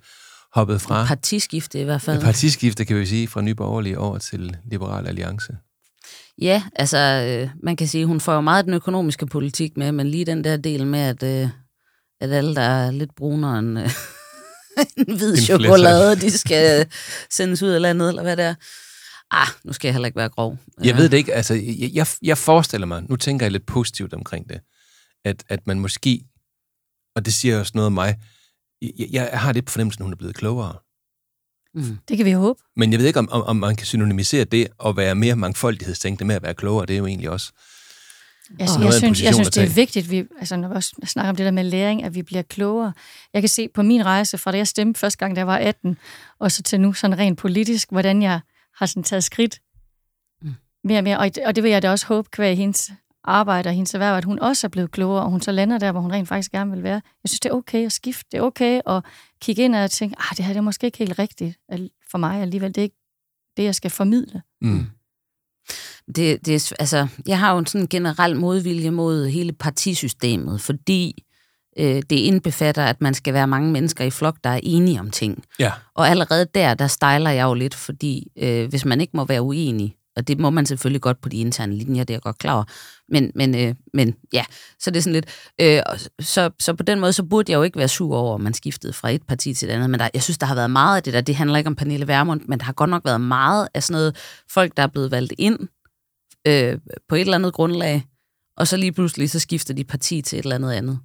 hoppet 0.55 0.81
fra 0.81 1.05
Partiskifte 1.05 1.81
i 1.81 1.85
hvert 1.85 2.03
fald. 2.03 2.17
et 2.17 2.23
partiskifte, 2.23 2.85
kan 2.85 2.97
vi 2.97 3.07
sige, 3.07 3.29
fra 3.29 3.41
Nye 3.41 3.55
Borgerlige 3.55 3.99
over 3.99 4.19
til 4.19 4.57
Liberal 4.71 5.07
Alliance. 5.07 5.57
Ja, 6.41 6.62
altså, 6.77 6.99
øh, 6.99 7.51
man 7.62 7.77
kan 7.77 7.89
sige, 7.89 8.07
hun 8.07 8.21
får 8.21 8.35
jo 8.35 8.41
meget 8.41 8.64
den 8.64 8.75
økonomiske 8.75 9.27
politik 9.27 9.77
med, 9.77 9.93
men 9.93 10.07
lige 10.07 10.25
den 10.25 10.45
der 10.45 10.57
del 10.57 10.87
med, 10.87 11.01
at, 11.01 11.23
øh, 11.23 11.49
at 12.21 12.31
alle, 12.33 12.55
der 12.55 12.62
er 12.62 12.91
lidt 12.91 13.14
brunere 13.17 13.59
end 13.59 13.79
øh, 13.79 13.91
en 15.09 15.16
hvid 15.16 15.31
En 15.31 15.37
chokolade, 15.37 16.20
de 16.20 16.39
skal 16.39 16.87
sendes 17.31 17.62
ud 17.62 17.68
af 17.68 17.81
landet, 17.81 18.09
eller 18.09 18.22
hvad 18.22 18.37
det 18.37 18.45
er. 18.45 18.55
Ah, 19.31 19.49
nu 19.64 19.72
skal 19.72 19.89
jeg 19.89 19.95
heller 19.95 20.07
ikke 20.07 20.16
være 20.16 20.29
grov. 20.29 20.59
Jeg 20.85 20.97
ved 20.97 21.09
det 21.09 21.16
ikke, 21.16 21.35
altså, 21.35 21.55
jeg, 21.55 21.91
jeg, 21.93 22.07
jeg 22.22 22.39
forestiller 22.39 22.87
mig, 22.87 23.03
nu 23.09 23.16
tænker 23.16 23.47
jeg 23.47 23.53
lidt 23.53 23.66
positivt 23.66 24.14
omkring 24.14 24.49
det, 24.49 24.61
at, 25.24 25.45
at 25.49 25.66
man 25.66 25.81
måske, 25.81 26.20
og 27.16 27.24
det 27.24 27.35
siger 27.35 27.59
også 27.59 27.72
noget 27.74 27.87
om 27.87 27.93
mig, 27.93 28.16
jeg, 28.83 29.09
jeg 29.11 29.31
har 29.33 29.53
lidt 29.53 29.66
på 29.66 29.72
fornemmelsen, 29.72 30.03
at 30.03 30.05
hun 30.05 30.12
er 30.12 30.16
blevet 30.16 30.37
klogere. 30.37 30.77
Mm. 31.74 31.99
Det 32.09 32.16
kan 32.16 32.27
vi 32.27 32.33
håbe. 32.33 32.61
Men 32.77 32.93
jeg 32.93 32.99
ved 33.01 33.07
ikke, 33.07 33.18
om, 33.18 33.29
om, 33.31 33.43
om 33.43 33.57
man 33.57 33.77
kan 33.77 33.87
synonymisere 33.87 34.45
det 34.45 34.68
at 34.85 34.97
være 34.97 35.14
mere 35.14 35.37
mangfoldighedstænkende 35.37 36.27
med 36.27 36.35
at 36.35 36.43
være 36.43 36.55
klogere. 36.55 36.87
Det 36.87 36.95
er 36.95 36.99
jo 36.99 37.07
egentlig 37.07 37.31
også... 37.31 37.53
Jeg, 38.51 38.69
af 38.69 38.79
jeg, 38.79 38.87
en 38.87 38.93
synes, 38.93 39.23
jeg 39.23 39.35
synes, 39.35 39.51
det 39.51 39.63
er 39.63 39.75
vigtigt, 39.75 40.11
vi, 40.11 40.25
altså, 40.39 40.57
når 40.57 40.69
vi 40.69 40.75
også 40.75 40.95
snakker 41.07 41.31
om 41.31 41.37
det 41.37 41.45
der 41.45 41.51
med 41.51 41.65
læring, 41.65 42.05
at 42.05 42.15
vi 42.15 42.23
bliver 42.23 42.43
klogere. 42.43 42.93
Jeg 43.33 43.43
kan 43.43 43.49
se 43.49 43.69
på 43.69 43.83
min 43.83 44.05
rejse, 44.07 44.39
fra 44.39 44.53
da 44.53 44.57
jeg 44.57 44.69
stemte 44.69 45.01
første 45.01 45.19
gang, 45.19 45.37
da 45.37 45.39
jeg 45.39 45.47
var 45.47 45.57
18, 45.57 45.97
og 46.39 46.53
så 46.53 46.63
til 46.63 46.81
nu 46.81 46.93
sådan 46.93 47.19
rent 47.19 47.39
politisk, 47.39 47.91
hvordan 47.91 48.23
jeg 48.23 48.41
har 48.79 48.87
sådan 48.87 49.03
taget 49.03 49.25
skridt 49.25 49.61
Mm. 50.43 50.55
mere 50.85 50.99
og 50.99 51.05
mere. 51.05 51.19
Og, 51.19 51.31
og 51.47 51.57
det 51.57 51.63
vil 51.65 51.71
jeg 51.71 51.83
da 51.83 51.91
også 51.91 52.07
håbe, 52.07 52.29
kvæg 52.33 52.57
hendes 52.57 52.93
arbejde 53.25 53.69
og 53.69 53.75
hendes 53.75 53.95
erhverv, 53.95 54.17
at 54.17 54.25
hun 54.25 54.39
også 54.39 54.67
er 54.67 54.69
blevet 54.69 54.91
klogere, 54.91 55.23
og 55.23 55.31
hun 55.31 55.41
så 55.41 55.53
lander 55.53 55.79
der, 55.79 55.93
hvor 55.93 56.01
hun 56.01 56.13
rent 56.13 56.29
faktisk 56.29 56.51
gerne 56.53 56.71
vil 56.71 56.83
være. 56.83 56.93
Jeg 56.95 57.29
synes, 57.29 57.41
det 57.41 57.49
er 57.51 57.55
okay 57.55 57.87
at 57.87 57.93
skifte. 57.93 58.25
Det 58.33 58.39
er 58.39 58.43
okay 58.43 58.81
at 58.87 59.05
kigge 59.41 59.63
ind 59.65 59.75
og 59.75 59.91
tænke, 59.91 60.17
ah, 60.19 60.37
det 60.37 60.45
her 60.45 60.53
det 60.53 60.59
er 60.59 60.63
måske 60.63 60.87
ikke 60.87 60.99
helt 60.99 61.19
rigtigt 61.19 61.59
for 62.11 62.19
mig 62.19 62.43
alligevel. 62.43 62.69
Det 62.75 62.79
er 62.79 62.83
ikke 62.83 62.97
det, 63.57 63.63
jeg 63.63 63.75
skal 63.75 63.91
formidle. 63.91 64.43
Mm. 64.63 64.87
Det, 66.07 66.47
det 66.47 66.55
er, 66.55 66.73
altså, 66.79 67.07
jeg 67.27 67.39
har 67.39 67.53
jo 67.53 67.59
en 67.59 67.67
sådan 67.67 67.87
generel 67.87 68.37
modvilje 68.37 68.91
mod 68.91 69.27
hele 69.27 69.53
partisystemet, 69.53 70.61
fordi 70.61 71.25
øh, 71.79 72.03
det 72.11 72.17
indbefatter, 72.17 72.85
at 72.85 73.01
man 73.01 73.14
skal 73.14 73.35
være 73.35 73.47
mange 73.47 73.73
mennesker 73.73 74.05
i 74.05 74.11
flok, 74.11 74.37
der 74.45 74.51
er 74.51 74.61
enige 74.62 75.01
om 75.01 75.11
ting. 75.11 75.45
Ja. 75.59 75.73
Og 75.95 76.09
allerede 76.09 76.47
der, 76.55 76.75
der 76.75 76.87
stejler 76.87 77.31
jeg 77.31 77.45
jo 77.45 77.55
lidt, 77.55 77.75
fordi 77.75 78.33
øh, 78.39 78.69
hvis 78.69 78.85
man 78.85 79.01
ikke 79.01 79.17
må 79.17 79.25
være 79.25 79.43
uenig, 79.43 79.97
og 80.17 80.29
det 80.29 80.39
må 80.39 80.51
man 80.51 80.67
selvfølgelig 80.67 81.01
godt 81.01 81.21
på 81.21 81.29
de 81.29 81.37
interne 81.37 81.77
linjer, 81.77 82.05
det 82.05 82.14
er 82.14 82.17
jeg 82.17 82.23
godt 82.23 82.39
klar 82.39 82.55
over, 82.55 82.64
men, 83.09 83.33
men, 83.35 83.55
øh, 83.55 83.75
men 83.95 84.14
ja, 84.33 84.45
så 84.81 84.91
det 84.91 84.97
er 84.97 85.03
sådan 85.03 85.12
lidt, 85.12 85.27
øh, 85.61 85.83
og 85.87 85.99
så, 86.21 86.51
så 86.61 86.75
på 86.75 86.83
den 86.83 87.01
måde, 87.01 87.12
så 87.12 87.23
burde 87.23 87.53
jeg 87.53 87.59
jo 87.59 87.62
ikke 87.62 87.79
være 87.79 87.89
sur 87.89 88.17
over, 88.17 88.35
at 88.35 88.41
man 88.41 88.55
skiftede 88.55 88.93
fra 88.93 89.11
et 89.11 89.23
parti 89.29 89.55
til 89.55 89.69
et 89.69 89.73
andet, 89.73 89.91
men 89.91 90.01
der, 90.01 90.09
jeg 90.14 90.23
synes, 90.23 90.39
der 90.39 90.47
har 90.47 90.55
været 90.55 90.71
meget 90.71 90.97
af 90.97 91.03
det 91.03 91.12
der, 91.12 91.21
det 91.21 91.35
handler 91.37 91.59
ikke 91.59 91.69
om 91.69 91.77
Pernille 91.77 92.09
Vermund, 92.09 92.41
men 92.49 92.59
der 92.59 92.64
har 92.64 92.73
godt 92.73 92.91
nok 92.91 93.05
været 93.05 93.21
meget 93.21 93.69
af 93.75 93.83
sådan 93.83 93.99
noget, 94.01 94.17
folk, 94.51 94.77
der 94.77 94.83
er 94.83 94.87
blevet 94.87 95.11
valgt 95.11 95.33
ind 95.39 95.59
øh, 96.47 96.79
på 97.09 97.14
et 97.14 97.21
eller 97.21 97.35
andet 97.35 97.53
grundlag, 97.53 98.05
og 98.57 98.67
så 98.67 98.77
lige 98.77 98.93
pludselig, 98.93 99.31
så 99.31 99.39
skifter 99.39 99.75
de 99.75 99.85
parti 99.85 100.23
til 100.23 100.39
et 100.39 100.43
eller 100.43 100.57
andet 100.57 100.73
andet. 100.73 100.99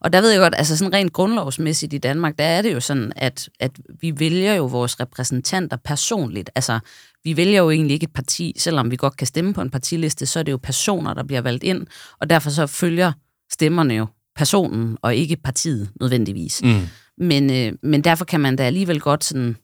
Og 0.00 0.12
der 0.12 0.20
ved 0.20 0.30
jeg 0.30 0.40
godt, 0.40 0.54
altså 0.56 0.76
sådan 0.76 0.92
rent 0.92 1.12
grundlovsmæssigt 1.12 1.92
i 1.92 1.98
Danmark, 1.98 2.38
der 2.38 2.44
er 2.44 2.62
det 2.62 2.74
jo 2.74 2.80
sådan, 2.80 3.12
at, 3.16 3.48
at 3.60 3.70
vi 4.00 4.12
vælger 4.18 4.54
jo 4.54 4.66
vores 4.66 5.00
repræsentanter 5.00 5.76
personligt. 5.76 6.50
Altså, 6.54 6.78
vi 7.24 7.36
vælger 7.36 7.58
jo 7.58 7.70
egentlig 7.70 7.94
ikke 7.94 8.04
et 8.04 8.12
parti, 8.12 8.54
selvom 8.58 8.90
vi 8.90 8.96
godt 8.96 9.16
kan 9.16 9.26
stemme 9.26 9.54
på 9.54 9.60
en 9.60 9.70
partiliste, 9.70 10.26
så 10.26 10.38
er 10.38 10.42
det 10.42 10.52
jo 10.52 10.56
personer, 10.62 11.14
der 11.14 11.22
bliver 11.22 11.40
valgt 11.40 11.64
ind, 11.64 11.86
og 12.20 12.30
derfor 12.30 12.50
så 12.50 12.66
følger 12.66 13.12
stemmerne 13.52 13.94
jo 13.94 14.06
personen, 14.36 14.98
og 15.02 15.16
ikke 15.16 15.36
partiet 15.36 15.90
nødvendigvis. 16.00 16.62
Mm. 16.62 16.80
Men, 17.18 17.50
øh, 17.50 17.72
men 17.82 18.04
derfor 18.04 18.24
kan 18.24 18.40
man 18.40 18.56
da 18.56 18.62
alligevel 18.62 19.00
godt 19.00 19.24
sådan, 19.24 19.56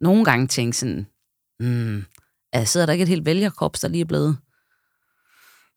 nogle 0.00 0.24
gange 0.24 0.46
tænke 0.46 0.76
sådan, 0.76 1.06
mm, 1.60 2.04
altså, 2.52 2.72
sidder 2.72 2.86
der 2.86 2.92
ikke 2.92 3.02
et 3.02 3.08
helt 3.08 3.24
vælgerkorps, 3.24 3.80
der 3.80 3.88
lige 3.88 4.00
er 4.00 4.04
blevet 4.04 4.36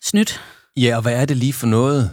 snydt? 0.03 0.41
Ja, 0.77 0.95
og 0.95 1.01
hvad 1.01 1.21
er 1.21 1.25
det 1.25 1.37
lige 1.37 1.53
for 1.53 1.67
noget? 1.67 2.11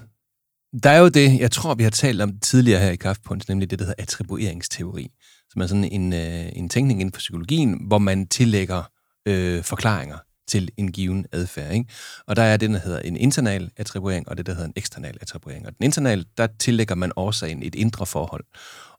Der 0.83 0.91
er 0.91 0.99
jo 0.99 1.09
det, 1.09 1.41
jeg 1.41 1.51
tror, 1.51 1.75
vi 1.75 1.83
har 1.83 1.91
talt 1.91 2.21
om 2.21 2.39
tidligere 2.39 2.81
her 2.81 2.91
i 2.91 2.97
Kaffepunch, 2.97 3.51
nemlig 3.51 3.71
det, 3.71 3.79
der 3.79 3.85
hedder 3.85 4.03
attribueringsteori, 4.03 5.09
som 5.51 5.63
er 5.63 5.67
sådan 5.67 5.85
en, 5.85 6.13
øh, 6.13 6.49
en 6.53 6.69
tænkning 6.69 7.01
inden 7.01 7.13
for 7.13 7.19
psykologien, 7.19 7.87
hvor 7.87 7.99
man 7.99 8.27
tillægger 8.27 8.83
øh, 9.29 9.65
forklaringer 9.65 10.19
til 10.49 10.71
en 10.77 10.93
given 10.93 11.27
adfærd. 11.33 11.73
Ikke? 11.73 11.87
Og 12.27 12.37
der 12.37 12.43
er 12.43 12.57
det, 12.57 12.71
der 12.71 12.79
hedder 12.79 12.99
en 12.99 13.17
internal 13.17 13.71
attribuering, 13.77 14.29
og 14.29 14.37
det, 14.37 14.47
der 14.47 14.53
hedder 14.53 14.67
en 14.67 14.73
eksternal 14.77 15.19
attribuering. 15.21 15.67
Og 15.67 15.73
den 15.79 15.85
internale, 15.85 16.25
der 16.37 16.47
tillægger 16.59 16.95
man 16.95 17.13
årsagen 17.17 17.63
et 17.63 17.75
indre 17.75 18.07
forhold, 18.07 18.45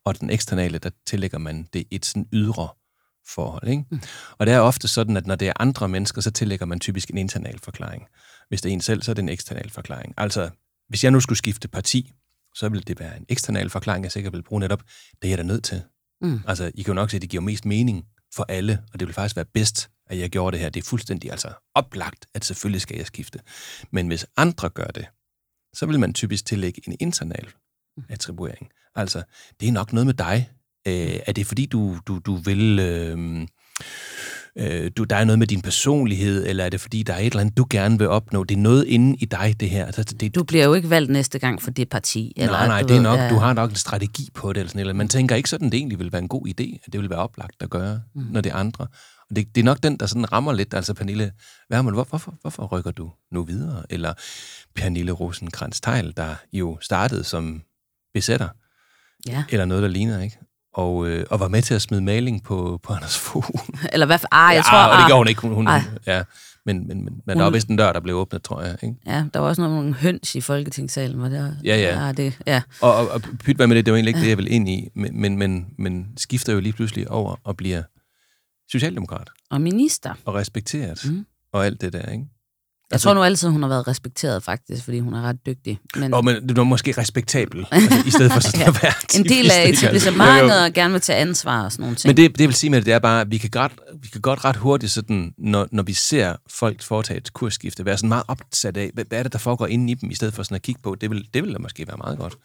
og 0.05 0.19
den 0.19 0.29
eksternale, 0.29 0.77
der 0.77 0.89
tillægger 1.05 1.37
man 1.37 1.67
det 1.73 1.83
et 1.91 2.05
sådan 2.05 2.27
ydre 2.33 2.67
forhold. 3.27 3.67
Ikke? 3.67 3.83
Mm. 3.91 4.01
Og 4.37 4.45
det 4.45 4.53
er 4.53 4.59
ofte 4.59 4.87
sådan, 4.87 5.17
at 5.17 5.27
når 5.27 5.35
det 5.35 5.47
er 5.47 5.53
andre 5.59 5.89
mennesker, 5.89 6.21
så 6.21 6.31
tillægger 6.31 6.65
man 6.65 6.79
typisk 6.79 7.09
en 7.09 7.17
internal 7.17 7.59
forklaring. 7.63 8.03
Hvis 8.49 8.61
det 8.61 8.69
er 8.69 8.73
en 8.73 8.81
selv, 8.81 9.01
så 9.01 9.11
er 9.11 9.13
det 9.13 9.23
en 9.23 9.29
eksternal 9.29 9.69
forklaring. 9.69 10.13
Altså, 10.17 10.49
hvis 10.89 11.03
jeg 11.03 11.11
nu 11.11 11.19
skulle 11.19 11.37
skifte 11.37 11.67
parti, 11.67 12.13
så 12.55 12.69
ville 12.69 12.83
det 12.87 12.99
være 12.99 13.17
en 13.17 13.25
eksternal 13.29 13.69
forklaring, 13.69 14.03
jeg 14.03 14.11
sikkert 14.11 14.33
vil 14.33 14.43
bruge 14.43 14.59
netop, 14.59 14.81
det 15.21 15.27
er 15.27 15.29
jeg 15.29 15.37
da 15.37 15.43
nødt 15.43 15.63
til. 15.63 15.81
Mm. 16.21 16.41
Altså, 16.47 16.71
I 16.75 16.81
kan 16.81 16.91
jo 16.91 16.93
nok 16.93 17.09
se, 17.09 17.15
at 17.15 17.21
det 17.21 17.29
giver 17.29 17.41
mest 17.41 17.65
mening 17.65 18.05
for 18.35 18.45
alle, 18.49 18.83
og 18.93 18.99
det 18.99 19.07
vil 19.07 19.15
faktisk 19.15 19.35
være 19.35 19.45
bedst, 19.53 19.89
at 20.09 20.19
jeg 20.19 20.29
gjorde 20.29 20.51
det 20.51 20.59
her. 20.59 20.69
Det 20.69 20.83
er 20.83 20.87
fuldstændig 20.87 21.31
altså 21.31 21.49
oplagt, 21.75 22.25
at 22.33 22.45
selvfølgelig 22.45 22.81
skal 22.81 22.97
jeg 22.97 23.05
skifte. 23.05 23.39
Men 23.91 24.07
hvis 24.07 24.25
andre 24.37 24.69
gør 24.69 24.87
det, 24.87 25.05
så 25.73 25.85
vil 25.85 25.99
man 25.99 26.13
typisk 26.13 26.45
tillægge 26.45 26.81
en 26.87 26.95
internal 26.99 27.47
attribuering. 28.09 28.69
Altså, 28.95 29.23
det 29.59 29.67
er 29.67 29.71
nok 29.71 29.93
noget 29.93 30.05
med 30.05 30.13
dig. 30.13 30.49
Øh, 30.87 31.19
er 31.25 31.31
det 31.31 31.47
fordi, 31.47 31.65
du, 31.65 31.97
du, 32.07 32.19
du 32.19 32.35
vil... 32.35 32.79
Øh, 32.79 33.47
øh, 34.57 34.91
du, 34.97 35.03
der 35.03 35.15
er 35.15 35.23
noget 35.23 35.39
med 35.39 35.47
din 35.47 35.61
personlighed, 35.61 36.47
eller 36.47 36.65
er 36.65 36.69
det 36.69 36.81
fordi, 36.81 37.03
der 37.03 37.13
er 37.13 37.19
et 37.19 37.25
eller 37.25 37.39
andet, 37.39 37.57
du 37.57 37.65
gerne 37.69 37.97
vil 37.97 38.07
opnå? 38.07 38.43
Det 38.43 38.55
er 38.55 38.59
noget 38.59 38.85
inde 38.85 39.17
i 39.17 39.25
dig, 39.25 39.55
det 39.59 39.69
her. 39.69 39.85
Altså, 39.85 40.03
det, 40.03 40.35
Du 40.35 40.43
bliver 40.43 40.65
jo 40.65 40.73
ikke 40.73 40.89
valgt 40.89 41.11
næste 41.11 41.39
gang 41.39 41.61
for 41.61 41.71
det 41.71 41.89
parti. 41.89 42.33
Eller, 42.35 42.51
nej, 42.51 42.67
nej, 42.67 42.81
du 42.81 42.87
det 42.87 42.97
er 42.97 43.01
nok, 43.01 43.19
ja. 43.19 43.29
du 43.29 43.35
har 43.35 43.53
nok 43.53 43.69
en 43.69 43.75
strategi 43.75 44.29
på 44.33 44.53
det, 44.53 44.59
eller 44.59 44.69
sådan 44.69 44.81
noget. 44.81 44.95
Man 44.95 45.07
tænker 45.07 45.35
ikke 45.35 45.49
sådan, 45.49 45.69
det 45.69 45.77
egentlig 45.77 45.99
vil 45.99 46.11
være 46.11 46.21
en 46.21 46.27
god 46.27 46.47
idé, 46.47 46.77
at 46.85 46.93
det 46.93 47.01
vil 47.01 47.09
være 47.09 47.19
oplagt 47.19 47.55
at 47.59 47.69
gøre, 47.69 48.01
mm. 48.15 48.21
når 48.31 48.41
det 48.41 48.51
er 48.51 48.55
andre. 48.55 48.87
Det, 49.35 49.55
det 49.55 49.61
er 49.61 49.65
nok 49.65 49.83
den, 49.83 49.97
der 49.97 50.05
sådan 50.05 50.31
rammer 50.31 50.53
lidt, 50.53 50.73
altså 50.73 50.93
Pernille 50.93 51.31
Vermund, 51.69 51.95
hvor, 51.95 52.03
hvorfor, 52.03 52.35
hvorfor 52.41 52.65
rykker 52.65 52.91
du 52.91 53.11
nu 53.31 53.43
videre? 53.43 53.83
Eller 53.89 54.13
Pernille 54.75 55.11
rosenkrantz 55.11 55.79
teil 55.81 56.13
der 56.17 56.35
jo 56.53 56.77
startede 56.81 57.23
som 57.23 57.61
besætter, 58.13 58.47
Ja. 59.27 59.43
eller 59.49 59.65
noget, 59.65 59.83
der 59.83 59.89
ligner, 59.89 60.21
ikke? 60.21 60.37
Og, 60.73 61.07
øh, 61.07 61.25
og 61.29 61.39
var 61.39 61.47
med 61.47 61.61
til 61.61 61.73
at 61.73 61.81
smide 61.81 62.01
maling 62.01 62.43
på, 62.43 62.79
på 62.83 62.93
Anders 62.93 63.17
Fogh. 63.17 63.45
Eller 63.93 64.05
hvad? 64.05 64.19
Ah, 64.31 64.55
jeg 64.55 64.63
ja, 64.65 64.71
tror... 64.71 64.77
og 64.77 64.97
det 64.97 65.03
ah, 65.03 65.07
gjorde 65.07 65.19
hun 65.19 65.27
ikke. 65.27 65.41
Hun, 65.41 65.53
hun, 65.53 65.67
Ej. 65.67 65.81
ja, 66.07 66.23
men, 66.65 66.87
men, 66.87 67.03
men, 67.03 67.21
men 67.25 67.37
der 67.37 67.43
var 67.43 67.49
vist 67.49 67.67
en 67.67 67.75
dør, 67.77 67.93
der 67.93 67.99
blev 67.99 68.15
åbnet, 68.15 68.43
tror 68.43 68.61
jeg. 68.61 68.77
Ikke? 68.83 68.95
Ja, 69.05 69.25
der 69.33 69.39
var 69.39 69.47
også 69.47 69.61
nogle 69.61 69.93
høns 69.93 70.35
i 70.35 70.41
Folketingssalen, 70.41 71.21
var 71.21 71.29
det? 71.29 71.57
Ja, 71.63 71.77
ja. 71.77 72.05
ja, 72.05 72.11
det, 72.11 72.39
ja. 72.47 72.61
Og, 72.81 72.95
og, 72.95 73.09
og 73.09 73.21
pyt 73.21 73.55
hvad 73.55 73.67
med 73.67 73.75
det, 73.75 73.85
det 73.85 73.91
var 73.91 73.97
egentlig 73.97 74.09
ikke 74.09 74.21
det, 74.21 74.29
jeg 74.29 74.37
ville 74.37 74.51
ind 74.51 74.69
i, 74.69 74.89
men, 74.95 75.21
men, 75.21 75.37
men, 75.37 75.67
men 75.77 76.07
skifter 76.17 76.53
jo 76.53 76.59
lige 76.59 76.73
pludselig 76.73 77.11
over 77.11 77.35
og 77.43 77.57
bliver 77.57 77.83
socialdemokrat 78.71 79.29
Og 79.51 79.61
minister. 79.61 80.13
og 80.25 80.35
respekteret 80.35 81.01
Mm. 81.05 81.25
og 81.53 81.65
alt 81.65 81.81
det 81.81 81.93
der, 81.93 82.11
ikke? 82.11 82.25
Jeg 82.91 83.01
tror 83.01 83.13
nu 83.13 83.23
altid, 83.23 83.49
hun 83.49 83.61
har 83.61 83.69
været 83.69 83.87
respekteret, 83.87 84.43
faktisk, 84.43 84.83
fordi 84.83 84.99
hun 84.99 85.13
er 85.13 85.21
ret 85.21 85.45
dygtig. 85.45 85.79
Men 85.95 86.13
Og 86.13 86.25
men, 86.25 86.47
du 86.47 86.61
er 86.61 86.65
måske 86.65 86.91
respektabel, 86.97 87.65
altså, 87.71 88.03
i 88.07 88.09
stedet 88.11 88.31
for 88.31 88.39
sådan 88.39 88.59
Ja. 88.59 88.67
at 88.67 88.83
være 88.83 88.93
en 89.19 89.23
del 89.25 89.51
af 89.51 89.69
etablissementet 89.73 90.63
og 90.63 90.73
gerne 90.73 90.91
vil 90.91 91.01
tage 91.01 91.19
ansvar 91.19 91.63
og 91.63 91.71
sådan 91.71 91.81
nogle 91.83 91.95
ting. 91.95 92.09
Men 92.09 92.17
det, 92.17 92.37
det 92.37 92.47
vil 92.47 92.55
sige 92.55 92.69
med 92.69 92.77
det, 92.79 92.85
det 92.85 92.93
er 92.93 92.99
bare, 92.99 93.21
at 93.21 93.31
vi 93.31 93.37
kan 93.37 93.49
godt, 93.49 93.71
vi 94.01 94.07
kan 94.07 94.21
godt 94.21 94.45
ret 94.45 94.55
hurtigt, 94.55 94.91
sådan, 94.91 95.33
når, 95.37 95.67
når 95.71 95.83
vi 95.83 95.93
ser 95.93 96.35
folk 96.49 96.83
foretage 96.83 97.17
et 97.17 97.33
kursskifte, 97.33 97.85
være 97.85 97.97
sådan 97.97 98.09
meget 98.09 98.23
opsat 98.27 98.77
af, 98.77 98.91
hvad, 98.93 99.05
hvad 99.05 99.19
er 99.19 99.23
det, 99.23 99.33
der 99.33 99.39
foregår 99.39 99.67
inde 99.67 99.91
i 99.91 99.95
dem, 99.95 100.11
i 100.11 100.15
stedet 100.15 100.33
for 100.33 100.43
sådan 100.43 100.55
at 100.55 100.61
kigge 100.61 100.81
på. 100.81 100.95
Det 100.95 101.09
vil, 101.09 101.27
det 101.33 101.43
vil 101.43 101.53
da 101.53 101.57
måske 101.59 101.87
være 101.87 101.97
meget 101.97 102.17
godt, 102.17 102.35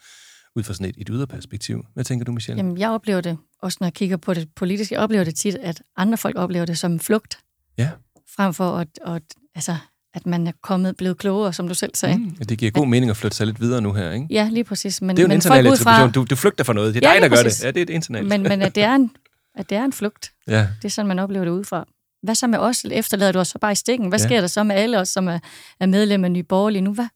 ud 0.57 0.63
fra 0.63 0.75
sådan 0.75 0.87
et, 0.91 0.95
et 0.99 1.09
ydre 1.11 1.27
perspektiv. 1.27 1.85
Hvad 1.95 2.05
tænker 2.05 2.25
du, 2.25 2.33
Michelle? 2.33 2.57
Jamen, 2.59 2.79
jeg 2.79 2.91
oplever 2.91 3.21
det, 3.21 3.39
også 3.63 3.77
når 3.81 3.87
jeg 3.87 3.95
kigger 3.95 4.17
på 4.17 4.35
det 4.35 4.49
politiske, 4.57 4.95
jeg 4.95 5.03
oplever 5.03 5.25
det 5.25 5.35
tit, 5.37 5.55
at 5.55 5.83
andre 5.97 6.19
folk 6.19 6.37
oplever 6.39 6.65
det 6.65 6.79
som 6.79 6.99
flugt, 7.01 7.39
Ja. 7.79 7.91
frem 8.37 8.55
for 8.55 8.77
at, 8.77 8.89
at, 9.07 9.23
altså, 9.55 9.77
at 10.15 10.27
man 10.27 10.47
er 10.47 10.53
kommet, 10.63 10.97
blevet 10.97 11.19
klogere, 11.19 11.53
som 11.53 11.69
du 11.69 11.75
selv 11.75 11.95
sagde. 11.95 12.19
Mm. 12.19 12.31
Det 12.49 12.59
giver 12.59 12.71
god 12.71 12.87
mening 12.87 13.11
at 13.11 13.17
flytte 13.17 13.37
sig 13.37 13.47
lidt 13.47 13.61
videre 13.61 13.81
nu 13.81 13.93
her, 13.93 14.11
ikke? 14.13 14.27
Ja, 14.31 14.49
lige 14.53 14.65
præcis. 14.65 15.03
Men, 15.03 15.17
Det 15.17 15.23
er 15.23 15.27
jo 15.29 15.33
en 15.33 15.67
ud 15.67 15.73
attribution. 15.73 16.13
Du, 16.13 16.25
du 16.31 16.37
flygter 16.37 16.65
fra 16.65 16.73
noget. 16.73 16.95
Det 16.95 17.05
er 17.05 17.09
Ja, 17.09 17.15
dig, 17.15 17.23
der 17.23 17.29
lige 17.29 17.37
gør 17.37 17.43
præcis. 17.43 17.59
det. 17.61 17.65
Ja, 17.67 17.71
det 17.71 17.79
er 17.79 17.83
et 17.83 17.91
internalt. 17.91 18.29
Men, 18.29 18.43
men 18.43 18.63
at, 18.63 18.75
det 18.75 18.83
er 18.83 18.95
en, 18.95 19.11
at 19.55 19.71
det 19.71 19.79
er 19.79 19.85
en 19.85 19.93
flugt. 19.93 20.33
ja. 20.49 20.69
Det 20.83 20.85
er 20.85 20.89
sådan, 20.89 21.09
man 21.09 21.19
oplever 21.19 21.45
det 21.45 21.53
udefra. 21.53 21.87
Hvad 22.23 22.35
så 22.35 22.47
med 22.47 22.59
os? 22.59 22.85
Efterlader 22.91 23.33
du 23.33 23.39
os 23.39 23.49
så 23.49 23.59
bare 23.59 23.73
i 23.73 23.75
stikken? 23.75 24.09
Hvad 24.09 24.19
ja. 24.19 24.25
sker 24.27 24.41
der 24.41 24.47
så 24.49 24.63
med 24.65 24.77
alle 24.77 24.99
os, 24.99 25.09
som 25.09 25.29
er, 25.29 25.39
er 25.81 25.87
medlem 25.87 26.25
af 26.25 26.31
Nye 26.33 26.43
Borgerlige 26.43 26.83
nu? 26.83 26.93
Hvad? 26.95 27.07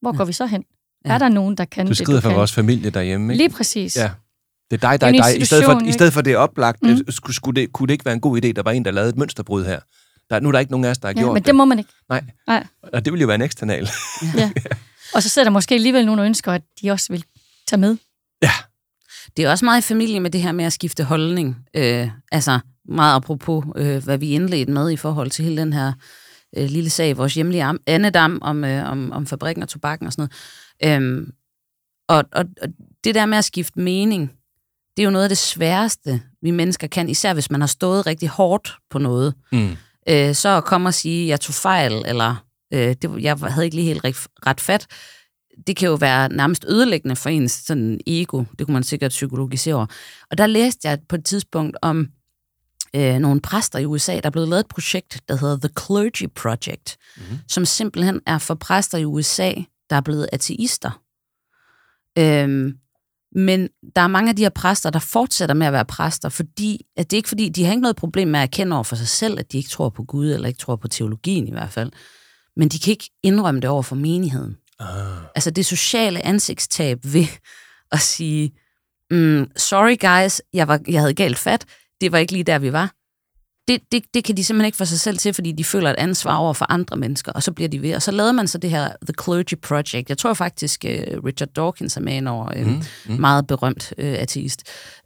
Hvor 0.00 0.12
Ja. 0.12 0.16
går 0.16 0.24
vi 0.24 0.32
så 0.32 0.46
hen? 0.46 0.64
Ja. 1.04 1.10
Ja. 1.10 1.14
Er 1.14 1.18
der 1.18 1.28
nogen, 1.28 1.56
der 1.56 1.64
kan 1.64 1.86
Du 1.86 1.88
det, 1.88 1.96
skrider 1.96 2.20
du 2.20 2.22
fra 2.22 2.28
kan? 2.28 2.36
vores 2.38 2.52
familie 2.52 2.90
derhjemme, 2.90 3.32
ikke? 3.32 3.44
Lige 3.44 3.56
præcis. 3.56 3.96
Ja. 3.96 4.10
Det 4.70 4.84
er 4.84 4.90
dig, 4.90 5.00
Det 5.00 5.06
er 5.08 5.12
dig, 5.12 5.22
dig. 5.34 5.40
I 5.40 5.44
stedet 5.44 5.64
for, 5.64 5.70
institution, 5.72 5.88
I 5.88 5.92
stedet 5.92 6.12
for 6.12 6.20
det 6.20 6.32
er 6.32 6.36
oplagt, 6.36 6.82
Mm. 6.82 6.88
mm. 6.88 7.10
skulle, 7.10 7.36
skulle 7.36 7.60
det, 7.60 7.72
kunne 7.72 7.86
det 7.86 7.92
ikke 7.92 8.04
være 8.04 8.14
en 8.14 8.20
god 8.20 8.44
idé, 8.44 8.52
der 8.52 8.62
var 8.62 8.70
en, 8.70 8.84
der 8.84 8.90
lavede 8.90 9.10
et 9.10 9.16
mønsterbrud 9.16 9.64
her? 9.64 9.80
Der, 10.30 10.40
nu 10.40 10.48
er 10.48 10.52
der 10.52 10.58
ikke 10.58 10.70
nogen 10.72 10.84
af 10.84 10.90
os, 10.90 10.98
der 10.98 11.08
har 11.08 11.12
Ja, 11.16 11.20
gjort 11.20 11.34
men 11.34 11.42
det 11.42 11.54
må 11.54 11.64
man 11.64 11.78
ikke. 11.78 11.90
Nej. 12.08 12.24
Nej. 12.46 12.66
Og 12.92 13.04
det 13.04 13.12
ville 13.12 13.20
jo 13.20 13.26
være 13.26 13.34
en 13.34 13.42
eksternal. 13.42 13.88
Ja. 14.36 14.50
Og 15.14 15.22
så 15.22 15.28
sidder 15.28 15.46
der 15.46 15.52
måske 15.52 15.74
alligevel 15.74 16.04
nogen, 16.06 16.18
der 16.18 16.24
ønsker, 16.26 16.52
at 16.52 16.62
de 16.82 16.90
også 16.90 17.06
vil 17.12 17.24
tage 17.68 17.80
med. 17.80 17.96
Det 19.36 19.44
er 19.44 19.50
også 19.50 19.64
meget 19.64 19.78
i 19.78 19.82
familie 19.82 20.20
med 20.20 20.30
det 20.30 20.42
her 20.42 20.52
med 20.52 20.64
at 20.64 20.72
skifte 20.72 21.04
holdning. 21.04 21.56
Øh, 21.76 22.08
altså 22.32 22.58
meget 22.88 23.14
apropos, 23.16 23.64
øh, 23.76 24.04
hvad 24.04 24.18
vi 24.18 24.30
indledte 24.30 24.72
med 24.72 24.90
i 24.90 24.96
forhold 24.96 25.30
til 25.30 25.44
hele 25.44 25.56
den 25.60 25.72
her 25.72 25.92
øh, 26.56 26.68
lille 26.70 26.90
sag, 26.90 27.16
vores 27.16 27.34
hjemlige 27.34 27.70
am- 27.70 27.82
andedam 27.86 28.38
om, 28.42 28.64
øh, 28.64 28.90
om, 28.90 29.12
om 29.12 29.26
fabrikken 29.26 29.62
og 29.62 29.68
tobakken 29.68 30.06
og 30.06 30.12
sådan 30.12 30.22
noget. 30.22 30.32
Øhm, 30.84 31.32
og, 32.08 32.24
og, 32.32 32.44
og 32.62 32.68
det 33.04 33.14
der 33.14 33.26
med 33.26 33.38
at 33.38 33.44
skifte 33.44 33.80
mening, 33.80 34.32
det 34.96 35.02
er 35.02 35.04
jo 35.04 35.10
noget 35.10 35.24
af 35.24 35.28
det 35.28 35.38
sværeste, 35.38 36.22
vi 36.42 36.50
mennesker 36.50 36.86
kan, 36.86 37.08
især 37.08 37.34
hvis 37.34 37.50
man 37.50 37.60
har 37.60 37.68
stået 37.68 38.06
rigtig 38.06 38.28
hårdt 38.28 38.76
på 38.90 38.98
noget. 38.98 39.34
Mm. 39.52 39.76
Øh, 40.08 40.34
så 40.34 40.48
at 40.48 40.64
komme 40.64 40.88
og 40.88 40.94
sige, 40.94 41.28
jeg 41.28 41.40
tog 41.40 41.54
fejl, 41.54 41.92
eller 42.06 42.44
øh, 42.72 42.94
det, 43.02 43.22
jeg 43.22 43.36
havde 43.36 43.64
ikke 43.64 43.76
lige 43.76 43.86
helt 43.86 44.04
ret, 44.04 44.26
ret 44.46 44.60
fat, 44.60 44.86
det 45.66 45.76
kan 45.76 45.88
jo 45.88 45.94
være 45.94 46.28
nærmest 46.28 46.64
ødelæggende 46.68 47.16
for 47.16 47.28
ens 47.28 47.52
sådan 47.52 48.00
ego. 48.06 48.44
Det 48.58 48.66
kunne 48.66 48.72
man 48.72 48.82
sikkert 48.82 49.08
psykologisere 49.08 49.74
over. 49.74 49.86
Og 50.30 50.38
der 50.38 50.46
læste 50.46 50.88
jeg 50.88 50.98
på 51.08 51.16
et 51.16 51.24
tidspunkt 51.24 51.76
om 51.82 52.08
øh, 52.96 53.18
nogle 53.18 53.40
præster 53.40 53.78
i 53.78 53.86
USA, 53.86 54.12
der 54.12 54.20
er 54.24 54.30
blevet 54.30 54.48
lavet 54.48 54.60
et 54.60 54.68
projekt, 54.68 55.20
der 55.28 55.36
hedder 55.36 55.56
The 55.56 55.70
Clergy 55.80 56.30
Project, 56.34 56.96
mm-hmm. 57.16 57.38
som 57.48 57.64
simpelthen 57.64 58.20
er 58.26 58.38
for 58.38 58.54
præster 58.54 58.98
i 58.98 59.04
USA, 59.04 59.52
der 59.94 59.98
er 59.98 60.02
blevet 60.02 60.28
ateister. 60.32 61.02
Øhm, 62.18 62.72
men 63.34 63.68
der 63.96 64.02
er 64.02 64.06
mange 64.06 64.28
af 64.28 64.36
de 64.36 64.42
her 64.42 64.50
præster, 64.50 64.90
der 64.90 64.98
fortsætter 64.98 65.54
med 65.54 65.66
at 65.66 65.72
være 65.72 65.84
præster, 65.84 66.28
fordi 66.28 66.86
at 66.96 67.10
det 67.10 67.16
er 67.16 67.18
ikke 67.18 67.28
fordi, 67.28 67.48
de 67.48 67.64
har 67.64 67.72
ikke 67.72 67.82
noget 67.82 67.96
problem 67.96 68.28
med 68.28 68.40
at 68.40 68.42
erkende 68.42 68.74
over 68.74 68.84
for 68.84 68.96
sig 68.96 69.08
selv, 69.08 69.38
at 69.38 69.52
de 69.52 69.56
ikke 69.56 69.70
tror 69.70 69.88
på 69.88 70.04
Gud, 70.04 70.30
eller 70.30 70.48
ikke 70.48 70.58
tror 70.58 70.76
på 70.76 70.88
teologien 70.88 71.48
i 71.48 71.50
hvert 71.50 71.70
fald. 71.70 71.92
Men 72.56 72.68
de 72.68 72.78
kan 72.78 72.90
ikke 72.90 73.10
indrømme 73.22 73.60
det 73.60 73.70
over 73.70 73.82
for 73.82 73.96
menigheden. 73.96 74.56
Ah. 74.78 74.88
Altså 75.34 75.50
det 75.50 75.66
sociale 75.66 76.26
ansigtstab 76.26 76.98
ved 77.04 77.26
at 77.92 78.00
sige, 78.00 78.52
mm, 79.10 79.50
sorry 79.56 79.96
guys, 80.00 80.42
jeg, 80.52 80.68
var, 80.68 80.80
jeg 80.88 81.00
havde 81.00 81.14
galt 81.14 81.38
fat, 81.38 81.64
det 82.00 82.12
var 82.12 82.18
ikke 82.18 82.32
lige 82.32 82.44
der, 82.44 82.58
vi 82.58 82.72
var. 82.72 82.94
Det, 83.68 83.80
det, 83.92 84.04
det 84.14 84.24
kan 84.24 84.36
de 84.36 84.44
simpelthen 84.44 84.66
ikke 84.66 84.78
få 84.78 84.84
sig 84.84 85.00
selv 85.00 85.18
til, 85.18 85.34
fordi 85.34 85.52
de 85.52 85.64
føler 85.64 85.90
et 85.90 85.96
ansvar 85.98 86.36
over 86.36 86.52
for 86.52 86.66
andre 86.72 86.96
mennesker, 86.96 87.32
og 87.32 87.42
så 87.42 87.52
bliver 87.52 87.68
de 87.68 87.82
ved. 87.82 87.94
Og 87.94 88.02
så 88.02 88.10
lavede 88.10 88.32
man 88.32 88.48
så 88.48 88.58
det 88.58 88.70
her 88.70 88.88
The 88.88 89.14
Clergy 89.22 89.58
Project. 89.62 90.08
Jeg 90.08 90.18
tror 90.18 90.34
faktisk, 90.34 90.84
uh, 90.88 91.24
Richard 91.24 91.48
Dawkins 91.48 91.96
er 91.96 92.00
med 92.00 92.14
ind 92.14 92.28
over, 92.28 92.60
uh, 92.60 92.66
mm, 92.66 92.82
mm. 93.06 93.20
meget 93.20 93.46
berømt 93.46 93.92
uh, 93.98 94.04
ateist, 94.04 94.62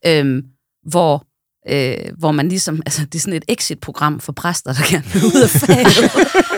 um, 0.09 0.43
hvor, 0.87 1.27
uh, 1.71 2.19
hvor 2.19 2.33
man 2.33 2.49
ligesom, 2.49 2.83
altså 2.87 3.05
det 3.05 3.15
er 3.15 3.21
sådan 3.21 3.37
et 3.37 3.45
exit-program 3.49 4.21
for 4.21 4.33
præster, 4.33 4.73
der 4.73 4.91
gerne 4.91 5.07
vil 5.13 5.25
ud 5.25 5.43
af 5.43 5.51
faget. 5.51 6.11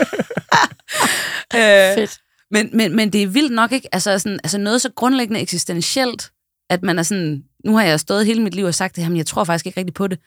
Øh, 1.55 1.95
Fedt. 1.95 2.17
men, 2.51 2.69
men, 2.73 2.95
men 2.95 3.13
det 3.13 3.23
er 3.23 3.27
vildt 3.27 3.51
nok 3.53 3.71
ikke, 3.71 3.89
altså, 3.91 4.19
sådan, 4.19 4.39
altså 4.43 4.57
noget 4.57 4.81
så 4.81 4.89
grundlæggende 4.95 5.39
eksistentielt, 5.39 6.31
at 6.69 6.83
man 6.83 6.99
er 6.99 7.03
sådan, 7.03 7.43
nu 7.65 7.77
har 7.77 7.83
jeg 7.83 7.99
stået 7.99 8.25
hele 8.25 8.41
mit 8.43 8.55
liv 8.55 8.65
og 8.65 8.75
sagt 8.75 8.95
det 8.95 9.03
her, 9.03 9.09
men 9.09 9.17
jeg 9.17 9.25
tror 9.25 9.43
faktisk 9.43 9.65
ikke 9.65 9.79
rigtigt 9.79 9.95
på 9.95 10.07
det, 10.07 10.19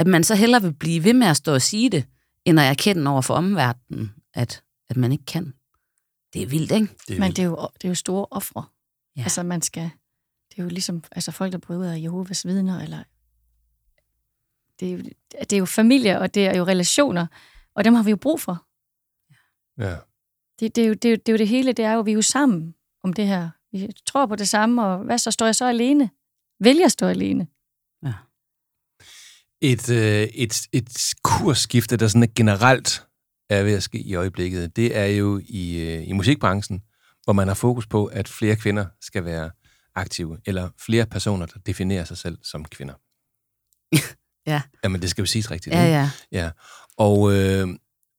at 0.00 0.06
man 0.06 0.24
så 0.24 0.34
hellere 0.34 0.62
vil 0.62 0.72
blive 0.72 1.04
ved 1.04 1.14
med 1.14 1.26
at 1.26 1.36
stå 1.36 1.54
og 1.54 1.62
sige 1.62 1.90
det, 1.90 2.04
end 2.44 2.60
at 2.60 2.66
erkende 2.66 3.10
over 3.10 3.22
for 3.22 3.34
omverdenen, 3.34 4.14
at, 4.34 4.62
at 4.88 4.96
man 4.96 5.12
ikke 5.12 5.24
kan. 5.24 5.54
Det 6.32 6.42
er 6.42 6.46
vildt, 6.46 6.72
ikke? 6.72 6.86
Det 7.08 7.14
er 7.14 7.20
Men 7.20 7.22
vildt. 7.22 7.36
det 7.36 7.42
er 7.42 7.46
jo, 7.46 7.68
det 7.74 7.84
er 7.84 7.88
jo 7.88 7.94
store 7.94 8.26
ofre. 8.30 8.64
Ja. 9.16 9.22
Altså, 9.22 9.42
man 9.42 9.62
skal... 9.62 9.90
Det 10.50 10.58
er 10.58 10.62
jo 10.62 10.68
ligesom 10.68 11.04
altså 11.12 11.32
folk, 11.32 11.52
der 11.52 11.58
bryder 11.58 11.92
af 11.92 12.02
Jehovas 12.02 12.46
vidner, 12.46 12.80
eller... 12.80 13.02
Det 14.80 14.88
er, 14.88 14.92
jo, 14.92 14.98
det 15.40 15.52
er 15.52 15.58
jo 15.58 15.66
familie, 15.66 16.20
og 16.20 16.34
det 16.34 16.46
er 16.46 16.56
jo 16.56 16.64
relationer, 16.64 17.26
og 17.74 17.84
dem 17.84 17.94
har 17.94 18.02
vi 18.02 18.10
jo 18.10 18.16
brug 18.16 18.40
for. 18.40 18.66
Ja. 19.78 19.96
Det, 20.60 20.76
det, 20.76 20.84
er 20.84 20.88
jo, 20.88 20.94
det, 20.94 21.04
er 21.04 21.10
jo, 21.10 21.16
det 21.16 21.28
er 21.28 21.32
jo 21.32 21.38
det 21.38 21.48
hele, 21.48 21.72
det 21.72 21.84
er 21.84 21.92
jo, 21.92 22.00
vi 22.00 22.10
er 22.10 22.14
jo 22.14 22.22
sammen 22.22 22.74
om 23.02 23.12
det 23.12 23.26
her. 23.26 23.50
Vi 23.72 23.92
tror 24.06 24.26
på 24.26 24.36
det 24.36 24.48
samme, 24.48 24.86
og 24.86 24.98
hvad 24.98 25.18
så, 25.18 25.30
står 25.30 25.46
jeg 25.46 25.54
så 25.54 25.68
alene? 25.68 26.10
Vælger 26.60 26.84
at 26.84 26.92
stå 26.92 27.06
alene? 27.06 27.46
Ja. 28.02 28.12
Et, 29.62 29.90
øh, 29.90 30.22
et, 30.22 30.62
et 30.72 31.14
kursskifte, 31.22 31.96
der 31.96 32.08
sådan 32.08 32.22
er 32.22 32.32
generelt 32.34 33.06
er 33.50 33.62
ved 33.62 33.74
at 33.74 33.82
ske 33.82 33.98
i 33.98 34.14
øjeblikket, 34.14 34.76
det 34.76 34.96
er 34.96 35.06
jo 35.06 35.40
i, 35.44 35.80
øh, 35.80 36.08
i 36.08 36.12
musikbranchen, 36.12 36.82
hvor 37.24 37.32
man 37.32 37.48
har 37.48 37.54
fokus 37.54 37.86
på, 37.86 38.06
at 38.06 38.28
flere 38.28 38.56
kvinder 38.56 38.86
skal 39.00 39.24
være 39.24 39.50
aktive, 39.94 40.38
eller 40.46 40.68
flere 40.78 41.06
personer, 41.06 41.46
der 41.46 41.60
definerer 41.66 42.04
sig 42.04 42.18
selv 42.18 42.38
som 42.42 42.64
kvinder. 42.64 42.94
Ja. 44.46 44.62
Jamen, 44.84 45.02
det 45.02 45.10
skal 45.10 45.22
jo 45.22 45.26
siges 45.26 45.50
rigtigt. 45.50 45.74
Ja, 45.74 45.84
ja. 45.84 46.10
Ja, 46.32 46.50
og, 46.96 47.32
øh, 47.32 47.68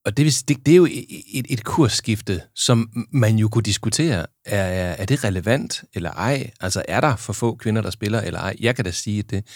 og 0.06 0.18
det, 0.18 0.44
det, 0.48 0.66
det 0.66 0.72
er 0.72 0.76
jo 0.76 0.86
et, 1.34 1.46
et, 1.50 1.64
kursskifte, 1.64 2.42
som 2.56 3.06
man 3.12 3.36
jo 3.36 3.50
kunne 3.50 3.64
diskutere. 3.64 4.26
Er, 4.46 4.62
er, 4.64 4.96
er 4.98 5.06
det 5.06 5.24
relevant 5.24 5.84
eller 5.94 6.12
ej? 6.12 6.52
Altså, 6.60 6.84
er 6.88 7.02
der 7.02 7.16
for 7.16 7.34
få 7.34 7.56
kvinder, 7.56 7.82
der 7.82 7.90
spiller 7.90 8.22
eller 8.22 8.40
ej? 8.40 8.56
Jeg 8.60 8.76
kan 8.76 8.86
da 8.86 8.92
sige, 8.92 9.20
at 9.20 9.30
det, 9.30 9.48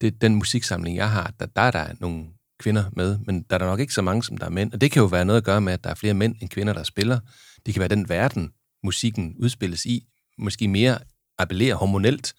det, 0.00 0.20
den 0.20 0.34
musiksamling, 0.34 0.96
jeg 0.96 1.10
har, 1.10 1.32
der, 1.40 1.46
der 1.46 1.62
er 1.62 1.70
der 1.70 1.86
nogle 2.00 2.26
kvinder 2.60 2.84
med, 2.92 3.18
men 3.26 3.42
der 3.42 3.54
er 3.54 3.58
der 3.58 3.66
nok 3.66 3.80
ikke 3.80 3.92
så 3.92 4.02
mange, 4.02 4.22
som 4.22 4.36
der 4.36 4.46
er 4.46 4.50
mænd. 4.50 4.72
Og 4.72 4.80
det 4.80 4.90
kan 4.90 5.00
jo 5.00 5.06
være 5.06 5.24
noget 5.24 5.36
at 5.36 5.44
gøre 5.44 5.60
med, 5.60 5.72
at 5.72 5.84
der 5.84 5.90
er 5.90 5.94
flere 5.94 6.14
mænd 6.14 6.36
end 6.40 6.48
kvinder, 6.48 6.72
der 6.72 6.82
spiller. 6.82 7.20
Det 7.66 7.74
kan 7.74 7.80
være 7.80 7.88
den 7.88 8.08
verden, 8.08 8.50
musikken 8.84 9.34
udspilles 9.38 9.86
i, 9.86 10.04
måske 10.38 10.68
mere 10.68 10.98
appellerer 11.38 11.76
hormonelt 11.76 12.34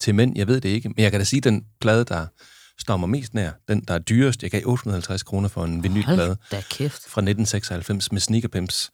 til 0.00 0.14
mænd, 0.14 0.36
jeg 0.36 0.46
ved 0.46 0.60
det 0.60 0.68
ikke. 0.68 0.88
Men 0.88 0.98
jeg 0.98 1.10
kan 1.10 1.20
da 1.20 1.24
sige, 1.24 1.38
at 1.38 1.44
den 1.44 1.64
plade, 1.80 2.04
der 2.04 2.26
står 2.78 2.96
mig 2.96 3.08
mest 3.08 3.34
nær, 3.34 3.50
den, 3.68 3.80
der 3.80 3.94
er 3.94 3.98
dyrest, 3.98 4.42
jeg 4.42 4.50
gav 4.50 4.60
850 4.64 5.22
kroner 5.22 5.48
for 5.48 5.64
en 5.64 5.82
vinylplade 5.82 6.36
fra 7.08 7.20
1996 7.20 8.12
med 8.12 8.20
Sneaker 8.20 8.48
Pimps, 8.48 8.90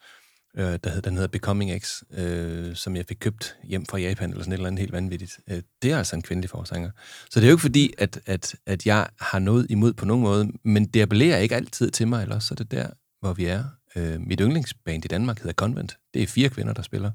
øh, 0.59 0.79
der 0.85 0.91
hed, 0.91 1.03
den 1.03 1.15
hedder 1.15 1.29
Becoming 1.29 1.83
X, 1.83 2.03
øh, 2.11 2.77
som 2.77 2.97
jeg 2.97 3.05
fik 3.09 3.17
købt 3.21 3.57
hjem 3.65 3.87
fra 3.87 3.99
Japan, 3.99 4.31
eller 4.31 4.43
sådan 4.43 4.53
et 4.53 4.57
eller 4.57 4.67
andet 4.67 4.81
helt 4.81 4.93
vanvittigt. 4.93 5.41
Øh, 5.51 5.63
det 5.83 5.93
er 5.93 5.99
altså 5.99 6.17
en 6.17 6.23
kvindelig 6.23 6.51
forsanger. 6.51 6.91
Så 7.31 7.41
det 7.41 7.47
er 7.47 7.51
jo 7.51 7.55
ikke 7.55 7.63
fordi, 7.63 7.93
at, 7.99 8.21
at, 8.27 8.55
at 8.67 8.87
jeg 8.87 9.09
har 9.21 9.39
noget 9.39 9.67
imod 9.71 9.93
på 9.93 10.05
nogen 10.05 10.23
måde, 10.23 10.53
men 10.65 10.87
det 10.87 11.03
appellerer 11.03 11.39
ikke 11.39 11.57
altid 11.57 11.91
til 11.91 12.09
mig, 12.09 12.23
eller 12.23 12.39
så 12.39 12.55
er 12.55 12.57
det 12.57 12.71
der, 12.71 12.91
hvor 13.21 13.33
vi 13.33 13.45
er. 13.45 13.65
Øh, 13.97 14.21
mit 14.21 14.41
yndlingsband 14.41 15.05
i 15.05 15.09
Danmark 15.09 15.39
hedder 15.39 15.53
Convent. 15.53 15.97
Det 16.15 16.23
er 16.23 16.27
fire 16.27 16.49
kvinder, 16.49 16.73
der 16.73 16.83
spiller. 16.83 17.11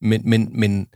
Men, 0.00 0.30
men, 0.30 0.60
men 0.60 0.88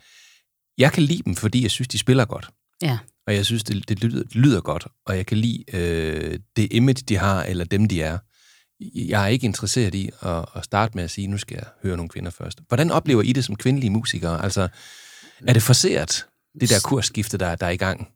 jeg 0.78 0.92
kan 0.92 1.02
lide 1.02 1.22
dem, 1.22 1.36
fordi 1.36 1.62
jeg 1.62 1.70
synes, 1.70 1.88
de 1.88 1.98
spiller 1.98 2.24
godt. 2.24 2.48
Ja. 2.82 2.98
Og 3.26 3.34
jeg 3.34 3.46
synes, 3.46 3.64
det, 3.64 3.88
det, 3.88 4.04
lyder, 4.04 4.22
det 4.22 4.36
lyder 4.36 4.60
godt, 4.60 4.86
og 5.06 5.16
jeg 5.16 5.26
kan 5.26 5.38
lide 5.38 5.64
øh, 5.72 6.38
det 6.56 6.68
image, 6.72 7.04
de 7.08 7.16
har, 7.16 7.42
eller 7.42 7.64
dem, 7.64 7.88
de 7.88 8.02
er. 8.02 8.18
Jeg 8.94 9.22
er 9.22 9.26
ikke 9.26 9.44
interesseret 9.44 9.94
i 9.94 10.10
at, 10.22 10.44
at 10.54 10.64
starte 10.64 10.92
med 10.94 11.04
at 11.04 11.10
sige, 11.10 11.26
nu 11.26 11.38
skal 11.38 11.54
jeg 11.54 11.64
høre 11.82 11.96
nogle 11.96 12.08
kvinder 12.08 12.30
først. 12.30 12.58
Hvordan 12.68 12.90
oplever 12.90 13.22
I 13.22 13.32
det 13.32 13.44
som 13.44 13.56
kvindelige 13.56 13.90
musikere? 13.90 14.44
Altså, 14.44 14.68
er 15.46 15.52
det 15.52 15.62
forseret, 15.62 16.26
det 16.60 16.68
der 16.68 16.80
kursskifte, 16.84 17.38
der, 17.38 17.54
der 17.56 17.66
er 17.66 17.70
i 17.70 17.76
gang? 17.76 18.08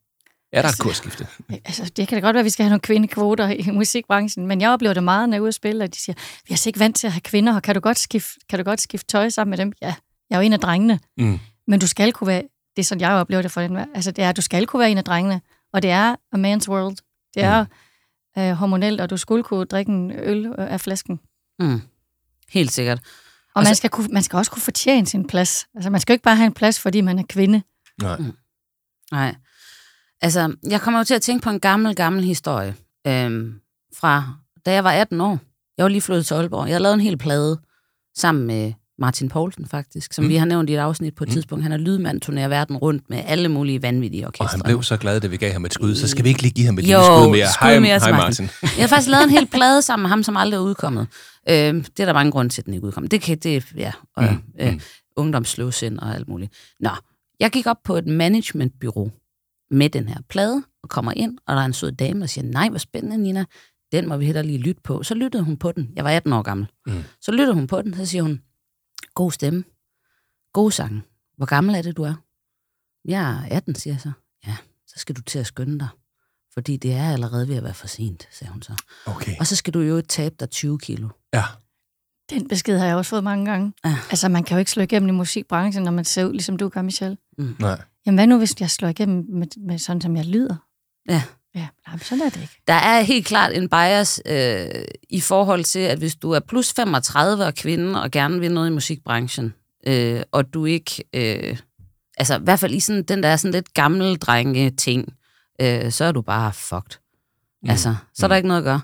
Er 0.52 0.62
der 0.62 0.68
et 0.68 0.78
kursskifte? 0.78 1.26
Altså, 1.64 1.92
det 1.96 2.08
kan 2.08 2.16
da 2.16 2.26
godt 2.26 2.34
være, 2.34 2.40
at 2.40 2.44
vi 2.44 2.50
skal 2.50 2.64
have 2.64 2.70
nogle 2.70 2.80
kvindekvoter 2.80 3.48
i 3.48 3.70
musikbranchen, 3.70 4.46
men 4.46 4.60
jeg 4.60 4.70
oplever 4.70 4.94
det 4.94 5.04
meget, 5.04 5.28
når 5.28 5.34
jeg 5.34 5.38
er 5.38 5.42
ude 5.42 5.48
at 5.48 5.54
spille, 5.54 5.84
at 5.84 5.94
de 5.94 6.00
siger, 6.00 6.14
vi 6.16 6.48
er 6.48 6.52
altså 6.52 6.68
ikke 6.68 6.78
vant 6.78 6.96
til 6.96 7.06
at 7.06 7.12
have 7.12 7.20
kvinder, 7.20 7.54
og 7.54 7.62
kan 7.62 7.74
du 7.74 7.80
godt 7.80 7.98
skifte, 7.98 8.30
kan 8.48 8.58
du 8.58 8.64
godt 8.64 8.80
skifte 8.80 9.06
tøj 9.06 9.28
sammen 9.28 9.50
med 9.50 9.58
dem? 9.58 9.72
Ja, 9.82 9.94
jeg 10.30 10.36
er 10.36 10.40
jo 10.40 10.46
en 10.46 10.52
af 10.52 10.60
drengene, 10.60 11.00
Mm. 11.18 11.38
men 11.66 11.80
du 11.80 11.86
skal 11.86 12.12
kunne 12.12 12.28
være, 12.28 12.42
det 12.76 12.82
er 12.82 12.84
sådan, 12.84 13.00
jeg 13.00 13.10
oplever 13.10 13.42
det 13.42 13.50
for 13.50 13.60
den, 13.60 13.76
altså 13.94 14.10
det 14.10 14.24
er, 14.24 14.28
at 14.28 14.36
du 14.36 14.42
skal 14.42 14.66
kunne 14.66 14.80
være 14.80 14.90
en 14.90 14.98
af 14.98 15.04
drengene, 15.04 15.40
og 15.72 15.82
det 15.82 15.90
er 15.90 16.16
a 16.32 16.36
man's 16.36 16.68
world. 16.68 16.96
Det 17.34 17.42
er 17.42 17.62
mm. 17.62 17.68
Øh, 18.39 18.51
hormonelt, 18.53 19.01
og 19.01 19.11
du 19.11 19.16
skulle 19.16 19.43
kunne 19.45 19.64
drikke 19.64 19.93
en 19.93 20.11
øl 20.11 20.47
øh, 20.47 20.55
af 20.59 20.80
flasken. 20.80 21.20
Mm. 21.59 21.80
Helt 22.51 22.72
sikkert. 22.72 22.99
Og 23.55 23.61
Altså- 23.61 23.70
man 23.70 23.76
skal, 23.76 23.91
kunne, 23.91 24.09
man 24.12 24.22
skal 24.22 24.37
også 24.37 24.51
kunne 24.51 24.62
fortjene 24.62 25.07
sin 25.07 25.26
plads. 25.26 25.66
Altså, 25.74 25.91
man 25.91 26.01
skal 26.01 26.12
jo 26.12 26.14
ikke 26.14 26.22
bare 26.24 26.37
have 26.37 26.47
en 26.47 26.53
plads, 26.53 26.80
fordi 26.80 27.01
man 27.01 27.18
er 27.18 27.22
kvinde. 27.28 27.62
Nej. 28.03 28.20
Nej. 29.12 29.35
Altså, 30.20 30.57
jeg 30.68 30.80
kommer 30.80 31.01
jo 31.01 31.05
til 31.05 31.14
at 31.14 31.22
tænke 31.22 31.43
på 31.45 31.51
en 31.51 31.61
gammel, 31.61 31.95
gammel 31.95 32.24
historie. 32.24 32.74
Øhm, 33.07 33.61
fra 33.97 34.35
da 34.66 34.72
jeg 34.72 34.85
var 34.85 34.93
18 34.93 35.20
år. 35.20 35.39
Jeg 35.76 35.83
var 35.83 35.89
lige 35.89 36.01
flyttet 36.03 36.26
til 36.26 36.35
Aalborg. 36.35 36.66
Jeg 36.66 36.72
havde 36.74 36.83
lavet 36.83 36.95
en 36.95 37.01
hel 37.01 37.18
plade 37.18 37.61
sammen 38.16 38.47
med 38.47 38.72
Martin 39.03 39.28
Poulsen, 39.28 39.66
faktisk, 39.66 40.12
som 40.12 40.24
Mm. 40.24 40.28
vi 40.30 40.36
har 40.36 40.44
nævnt 40.46 40.70
i 40.70 40.74
et 40.74 40.78
afsnit 40.78 41.14
på 41.14 41.24
et 41.24 41.28
Mm. 41.28 41.32
tidspunkt. 41.32 41.62
Han 41.62 41.72
er 41.72 41.76
lydmand, 41.76 42.20
turnerer 42.20 42.48
verden 42.48 42.76
rundt 42.76 43.11
med 43.11 43.22
alle 43.26 43.48
mulige 43.48 43.82
vanvittige 43.82 44.24
Og 44.24 44.26
orkestre. 44.28 44.46
han 44.48 44.61
blev 44.64 44.82
så 44.82 44.96
glad, 44.96 45.20
da 45.20 45.26
vi 45.26 45.36
gav 45.36 45.53
ham 45.53 45.64
et 45.64 45.74
skud, 45.74 45.94
så 45.94 46.09
skal 46.09 46.24
vi 46.24 46.28
ikke 46.28 46.42
lige 46.42 46.53
give 46.53 46.66
ham 46.66 46.78
et 46.78 46.82
Jo, 46.82 46.86
lille 46.86 47.05
skud 47.05 47.30
mere. 47.30 47.46
skud 47.53 47.66
Hej, 47.68 47.78
mere 47.80 47.98
hej 47.98 48.11
Martin. 48.11 48.44
Martin. 48.44 48.48
Jeg 48.76 48.82
har 48.82 48.88
faktisk 48.88 49.09
lavet 49.11 49.24
en 49.24 49.30
hel 49.30 49.46
plade 49.57 49.82
sammen 49.82 50.03
med 50.03 50.09
ham, 50.11 50.22
som 50.22 50.36
aldrig 50.36 50.57
er 50.59 50.62
udkommet. 50.62 51.07
Øhm, 51.50 51.84
det 51.84 52.00
er 52.00 52.05
der 52.05 52.12
mange 52.12 52.32
grunde 52.32 52.53
til, 52.53 52.62
at 52.62 52.66
den 52.66 52.74
ikke 52.74 52.84
er 52.84 52.88
udkommet. 52.88 53.11
Det 53.11 53.20
kan, 53.22 53.38
det, 53.38 53.64
ja, 53.76 53.92
og, 54.16 54.24
Mm, 54.24 54.38
øh, 54.61 54.72
mm. 54.72 54.80
ungdomsløvsind 55.16 55.98
og 55.98 56.14
alt 56.14 56.28
muligt. 56.28 56.53
Nå, 56.80 56.90
jeg 57.40 57.50
gik 57.50 57.66
op 57.66 57.76
på 57.84 57.96
et 57.96 58.07
managementbyrå 58.07 59.11
med 59.70 59.88
den 59.90 60.09
her 60.09 60.16
plade, 60.28 60.62
og 60.82 60.88
kommer 60.88 61.12
ind, 61.16 61.38
og 61.46 61.57
der 61.57 61.62
er 61.62 61.66
en 61.66 61.72
sød 61.72 61.92
dame, 61.92 62.24
og 62.24 62.28
siger, 62.28 62.44
nej, 62.44 62.68
hvor 62.68 62.78
spændende, 62.78 63.18
Nina. 63.18 63.44
Den 63.92 64.09
må 64.09 64.16
vi 64.16 64.26
heller 64.26 64.42
lige 64.42 64.59
lytte 64.59 64.80
på. 64.84 65.03
Så 65.03 65.14
lyttede 65.14 65.42
hun 65.42 65.57
på 65.57 65.72
den. 65.72 65.88
Jeg 65.96 66.05
var 66.05 66.11
18 66.11 66.32
år 66.32 66.42
gammel. 66.42 66.66
Mm. 66.86 66.92
Så 67.20 67.32
lyttede 67.32 67.55
hun 67.55 67.66
på 67.66 67.82
den, 67.82 67.94
så 67.94 68.07
siger 68.07 68.22
hun, 68.22 68.40
god 69.14 69.32
stemme, 69.32 69.64
god 70.52 70.70
sang. 70.70 71.02
Hvor 71.36 71.46
gammel 71.46 71.74
er 71.74 71.82
det, 71.82 71.96
du 71.96 72.02
er? 72.02 72.14
Jeg 73.04 73.30
er 73.32 73.56
18, 73.56 73.74
siger 73.74 73.94
jeg 73.94 74.00
så. 74.00 74.12
Ja, 74.46 74.56
så 74.86 74.98
skal 74.98 75.16
du 75.16 75.22
til 75.22 75.38
at 75.38 75.46
skynde 75.46 75.78
dig. 75.78 75.88
Fordi 76.54 76.76
det 76.76 76.92
er 76.92 77.12
allerede 77.12 77.48
ved 77.48 77.56
at 77.56 77.64
være 77.64 77.74
for 77.74 77.86
sent, 77.86 78.28
sagde 78.30 78.52
hun 78.52 78.62
så. 78.62 78.82
Okay. 79.06 79.36
Og 79.40 79.46
så 79.46 79.56
skal 79.56 79.74
du 79.74 79.80
jo 79.80 80.00
tabe 80.00 80.34
dig 80.40 80.50
20 80.50 80.78
kilo. 80.78 81.08
Ja. 81.34 81.44
Den 82.30 82.48
besked 82.48 82.78
har 82.78 82.86
jeg 82.86 82.96
også 82.96 83.08
fået 83.08 83.24
mange 83.24 83.46
gange. 83.46 83.72
Ja. 83.84 83.98
Altså, 84.10 84.28
man 84.28 84.44
kan 84.44 84.54
jo 84.54 84.58
ikke 84.58 84.70
slå 84.70 84.82
igennem 84.82 85.08
i 85.08 85.12
musikbranchen, 85.12 85.84
når 85.84 85.90
man 85.90 86.04
ser 86.04 86.24
ud, 86.24 86.32
ligesom 86.32 86.56
du 86.56 86.68
gør, 86.68 86.82
Michelle. 86.82 87.16
Nej. 87.38 87.82
Jamen, 88.06 88.16
hvad 88.16 88.26
nu, 88.26 88.38
hvis 88.38 88.60
jeg 88.60 88.70
slår 88.70 88.88
igennem 88.88 89.26
med, 89.28 89.46
med 89.56 89.78
sådan, 89.78 90.00
som 90.00 90.16
jeg 90.16 90.26
lyder? 90.26 90.56
Ja. 91.08 91.22
Ja, 91.55 91.68
nej, 91.86 91.94
men 91.96 92.00
sådan 92.00 92.24
er 92.24 92.30
det 92.30 92.40
ikke. 92.42 92.62
Der 92.66 92.74
er 92.74 93.03
helt 93.03 93.26
klart 93.26 93.53
en 93.53 93.68
bias 93.68 94.22
øh, 94.26 94.84
i 95.11 95.20
forhold 95.20 95.64
til, 95.64 95.78
at 95.78 95.98
hvis 95.98 96.14
du 96.14 96.30
er 96.30 96.40
plus 96.40 96.72
35 96.72 97.44
og 97.44 97.55
kvinde 97.55 98.03
og 98.03 98.11
gerne 98.11 98.40
vil 98.40 98.53
noget 98.53 98.70
i 98.70 98.72
musikbranchen, 98.72 99.55
øh, 99.86 100.22
og 100.32 100.55
du 100.55 100.64
ikke, 100.64 101.05
øh, 101.14 101.59
altså 102.18 102.38
i 102.38 102.42
hvert 102.42 102.61
fald 102.61 102.74
i 102.74 102.80
sådan, 102.80 103.03
den 103.03 103.22
der 103.22 103.36
sådan 103.36 103.53
lidt 103.53 103.74
gammel 103.74 104.16
drenge 104.16 104.70
ting, 104.70 105.12
øh, 105.61 105.92
så 105.92 106.05
er 106.05 106.12
du 106.12 106.22
bare 106.22 106.53
fucked. 106.53 106.98
Mm. 107.62 107.70
Altså, 107.70 107.94
så 108.14 108.26
er 108.26 108.28
der 108.28 108.36
ikke 108.36 108.48
noget 108.48 108.61
at 108.61 108.64
gøre. 108.64 108.80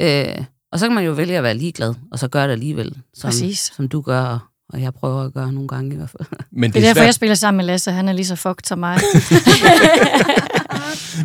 Øh, 0.00 0.44
og 0.72 0.78
så 0.78 0.86
kan 0.86 0.94
man 0.94 1.04
jo 1.04 1.12
vælge 1.12 1.36
at 1.36 1.42
være 1.42 1.54
ligeglad, 1.54 1.94
og 2.12 2.18
så 2.18 2.28
gøre 2.28 2.46
det 2.46 2.52
alligevel, 2.52 3.02
som, 3.14 3.28
Præcis. 3.28 3.58
som 3.76 3.88
du 3.88 4.00
gør, 4.00 4.50
og- 4.68 4.80
jeg 4.82 4.94
prøver 4.94 5.22
at 5.24 5.34
gøre 5.34 5.52
nogle 5.52 5.68
gange 5.68 5.94
i 5.94 5.96
hvert 5.96 6.10
fald. 6.10 6.28
Men 6.52 6.70
Det 6.70 6.76
er 6.76 6.80
det 6.80 6.88
er, 6.88 6.88
derfor, 6.88 7.00
jeg 7.02 7.06
svært, 7.06 7.14
spiller 7.14 7.34
sammen 7.34 7.56
med 7.56 7.64
Lasse. 7.64 7.92
Han 7.92 8.08
er 8.08 8.12
lige 8.12 8.26
så 8.26 8.36
fucked 8.36 8.66
som 8.66 8.78
mig. 8.78 8.98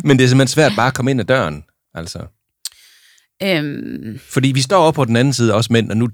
men 0.04 0.18
det 0.18 0.24
er 0.24 0.28
simpelthen 0.28 0.48
svært 0.48 0.72
bare 0.76 0.86
at 0.86 0.94
komme 0.94 1.10
ind 1.10 1.20
ad 1.20 1.24
døren. 1.24 1.64
Altså. 1.94 2.18
øhm, 3.42 4.18
Fordi 4.18 4.52
vi 4.52 4.60
står 4.60 4.82
over 4.82 4.92
på 4.92 5.04
den 5.04 5.16
anden 5.16 5.34
side, 5.34 5.54
også 5.54 5.72
mænd, 5.72 5.90
og 5.90 5.96
nu 5.96 6.08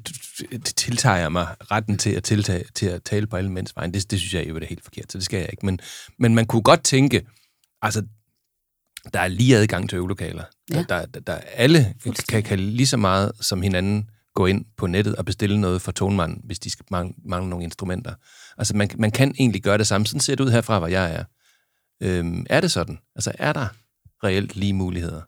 tiltager 0.76 1.16
jeg 1.16 1.32
mig 1.32 1.46
retten 1.70 1.98
til 1.98 2.10
at, 2.10 2.24
tiltage, 2.24 2.64
til 2.74 2.86
at 2.86 3.02
tale 3.02 3.26
på 3.26 3.36
alle 3.36 3.52
mænds 3.52 3.76
vejen. 3.76 3.94
Det, 3.94 4.10
det 4.10 4.18
synes 4.18 4.34
jeg 4.34 4.48
jo 4.48 4.56
er 4.56 4.64
helt 4.68 4.84
forkert, 4.84 5.12
så 5.12 5.18
det 5.18 5.24
skal 5.24 5.38
jeg 5.38 5.48
ikke. 5.52 5.66
Men, 5.66 5.78
men 6.18 6.34
man 6.34 6.46
kunne 6.46 6.62
godt 6.62 6.84
tænke, 6.84 7.26
altså, 7.82 8.02
der 9.12 9.20
er 9.20 9.28
lige 9.28 9.56
adgang 9.56 9.88
til 9.90 9.96
øvelokaler. 9.96 10.44
Ja. 10.72 10.76
Der, 10.76 10.82
der, 10.84 11.06
der, 11.06 11.20
der 11.20 11.34
alle 11.54 11.94
kan, 12.28 12.42
kan 12.42 12.58
lige 12.60 12.86
så 12.86 12.96
meget 12.96 13.32
som 13.40 13.62
hinanden 13.62 14.10
gå 14.36 14.46
ind 14.46 14.64
på 14.76 14.86
nettet 14.86 15.16
og 15.16 15.24
bestille 15.24 15.60
noget 15.60 15.82
for 15.82 15.92
tonmanden, 15.92 16.40
hvis 16.44 16.58
de 16.58 16.70
skal 16.70 16.84
mangle, 16.90 17.14
mangle 17.24 17.50
nogle 17.50 17.64
instrumenter. 17.64 18.14
Altså, 18.58 18.76
man, 18.76 18.90
man 18.98 19.10
kan 19.10 19.34
egentlig 19.38 19.62
gøre 19.62 19.78
det 19.78 19.86
samme. 19.86 20.06
Sådan 20.06 20.20
ser 20.20 20.34
det 20.34 20.44
ud 20.44 20.50
herfra, 20.50 20.78
hvor 20.78 20.88
jeg 20.88 21.14
er. 21.14 21.24
Øhm, 22.02 22.46
er 22.50 22.60
det 22.60 22.70
sådan? 22.70 22.98
Altså, 23.16 23.32
er 23.34 23.52
der 23.52 23.66
reelt 24.24 24.56
lige 24.56 24.72
muligheder? 24.72 25.20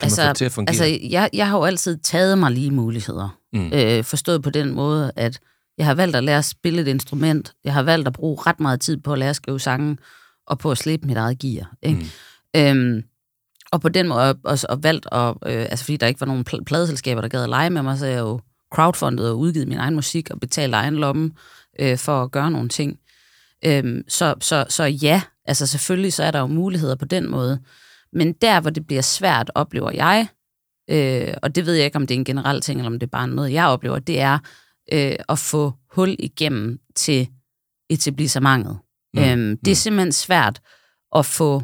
Kan 0.00 0.10
man 0.10 0.24
få 0.24 0.28
det 0.28 0.36
til 0.36 0.44
at 0.44 0.52
fungere? 0.52 0.70
Altså, 0.70 1.08
jeg, 1.10 1.30
jeg 1.32 1.48
har 1.48 1.58
jo 1.58 1.64
altid 1.64 1.98
taget 1.98 2.38
mig 2.38 2.50
lige 2.50 2.70
muligheder. 2.70 3.38
Mm. 3.52 3.72
Øh, 3.72 4.04
forstået 4.04 4.42
på 4.42 4.50
den 4.50 4.74
måde, 4.74 5.12
at 5.16 5.40
jeg 5.78 5.86
har 5.86 5.94
valgt 5.94 6.16
at 6.16 6.24
lære 6.24 6.38
at 6.38 6.44
spille 6.44 6.82
et 6.82 6.88
instrument. 6.88 7.52
Jeg 7.64 7.74
har 7.74 7.82
valgt 7.82 8.08
at 8.08 8.12
bruge 8.12 8.38
ret 8.46 8.60
meget 8.60 8.80
tid 8.80 8.96
på 8.96 9.12
at 9.12 9.18
lære 9.18 9.30
at 9.30 9.36
skrive 9.36 9.60
sange, 9.60 9.96
og 10.46 10.58
på 10.58 10.70
at 10.70 10.78
slippe 10.78 11.06
mit 11.06 11.16
eget 11.16 11.38
gear. 11.38 11.74
Ikke? 11.82 12.06
Mm. 12.54 12.60
Øhm, 12.60 13.02
og 13.72 13.80
på 13.80 13.88
den 13.88 14.08
måde 14.08 14.38
også 14.44 14.66
og 14.70 14.82
valgt 14.82 15.06
at, 15.12 15.28
øh, 15.28 15.62
altså 15.70 15.84
fordi 15.84 15.96
der 15.96 16.06
ikke 16.06 16.20
var 16.20 16.26
nogen 16.26 16.44
pl- 16.50 16.64
pladeselskaber, 16.64 17.20
der 17.20 17.28
gad 17.28 17.42
at 17.42 17.48
lege 17.48 17.70
med 17.70 17.82
mig, 17.82 17.98
så 17.98 18.06
jeg 18.06 18.18
jo 18.18 18.40
crowdfundet 18.74 19.30
og 19.30 19.38
udgivet 19.38 19.68
min 19.68 19.78
egen 19.78 19.94
musik 19.94 20.30
og 20.30 20.40
betalt 20.40 20.74
egen 20.74 20.94
lomme 20.94 21.30
øh, 21.80 21.98
for 21.98 22.22
at 22.22 22.30
gøre 22.30 22.50
nogle 22.50 22.68
ting. 22.68 22.98
Øhm, 23.64 24.02
så, 24.08 24.34
så, 24.40 24.66
så 24.68 24.84
ja, 24.84 25.22
altså 25.44 25.66
selvfølgelig 25.66 26.12
så 26.12 26.24
er 26.24 26.30
der 26.30 26.40
jo 26.40 26.46
muligheder 26.46 26.94
på 26.94 27.04
den 27.04 27.30
måde. 27.30 27.60
Men 28.12 28.32
der, 28.32 28.60
hvor 28.60 28.70
det 28.70 28.86
bliver 28.86 29.02
svært, 29.02 29.50
oplever 29.54 29.90
jeg, 29.90 30.26
øh, 30.90 31.34
og 31.42 31.54
det 31.54 31.66
ved 31.66 31.74
jeg 31.74 31.84
ikke, 31.84 31.96
om 31.96 32.06
det 32.06 32.14
er 32.14 32.18
en 32.18 32.24
generel 32.24 32.60
ting, 32.60 32.80
eller 32.80 32.90
om 32.90 32.98
det 32.98 33.06
er 33.06 33.10
bare 33.10 33.28
noget, 33.28 33.52
jeg 33.52 33.66
oplever, 33.66 33.98
det 33.98 34.20
er 34.20 34.38
øh, 34.92 35.16
at 35.28 35.38
få 35.38 35.72
hul 35.90 36.16
igennem 36.18 36.78
til 36.94 37.28
etablissementet. 37.90 38.78
Mm. 39.14 39.20
Mm. 39.20 39.28
Øhm, 39.28 39.58
det 39.64 39.70
er 39.70 39.76
simpelthen 39.76 40.12
svært 40.12 40.60
at 41.16 41.26
få 41.26 41.62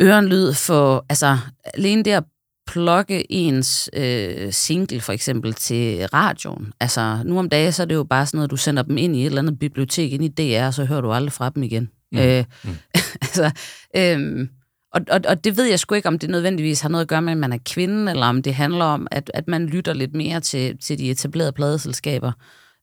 ørenlyd 0.00 0.52
for, 0.52 1.06
altså 1.08 1.38
alene 1.74 2.02
det 2.02 2.10
at 2.10 2.24
plukke 2.66 3.32
ens 3.32 3.90
øh, 3.92 4.52
single 4.52 5.00
for 5.00 5.12
eksempel 5.12 5.52
til 5.52 6.06
radioen. 6.06 6.72
Altså 6.80 7.18
nu 7.24 7.38
om 7.38 7.48
dagen, 7.48 7.72
så 7.72 7.82
er 7.82 7.86
det 7.86 7.94
jo 7.94 8.04
bare 8.04 8.26
sådan 8.26 8.38
noget, 8.38 8.50
du 8.50 8.56
sender 8.56 8.82
dem 8.82 8.96
ind 8.98 9.16
i 9.16 9.20
et 9.20 9.26
eller 9.26 9.42
andet 9.42 9.58
bibliotek, 9.58 10.12
ind 10.12 10.24
i 10.24 10.28
DR, 10.28 10.66
og 10.66 10.74
så 10.74 10.84
hører 10.84 11.00
du 11.00 11.12
aldrig 11.12 11.32
fra 11.32 11.50
dem 11.50 11.62
igen. 11.62 11.90
Mm. 12.12 12.18
Øh, 12.18 12.44
Mm. 12.64 12.70
altså, 13.22 13.50
øhm, 13.96 14.48
og, 14.92 15.00
og, 15.10 15.20
og 15.28 15.44
det 15.44 15.56
ved 15.56 15.64
jeg 15.64 15.78
sgu 15.78 15.94
ikke, 15.94 16.08
om 16.08 16.18
det 16.18 16.30
nødvendigvis 16.30 16.80
har 16.80 16.88
noget 16.88 17.02
at 17.02 17.08
gøre 17.08 17.22
med, 17.22 17.32
at 17.32 17.38
man 17.38 17.52
er 17.52 17.58
kvinde, 17.66 18.10
eller 18.10 18.26
om 18.26 18.42
det 18.42 18.54
handler 18.54 18.84
om, 18.84 19.06
at, 19.10 19.30
at 19.34 19.48
man 19.48 19.66
lytter 19.66 19.92
lidt 19.94 20.14
mere 20.14 20.40
til, 20.40 20.78
til 20.78 20.98
de 20.98 21.10
etablerede 21.10 21.52
pladeselskaber, 21.52 22.32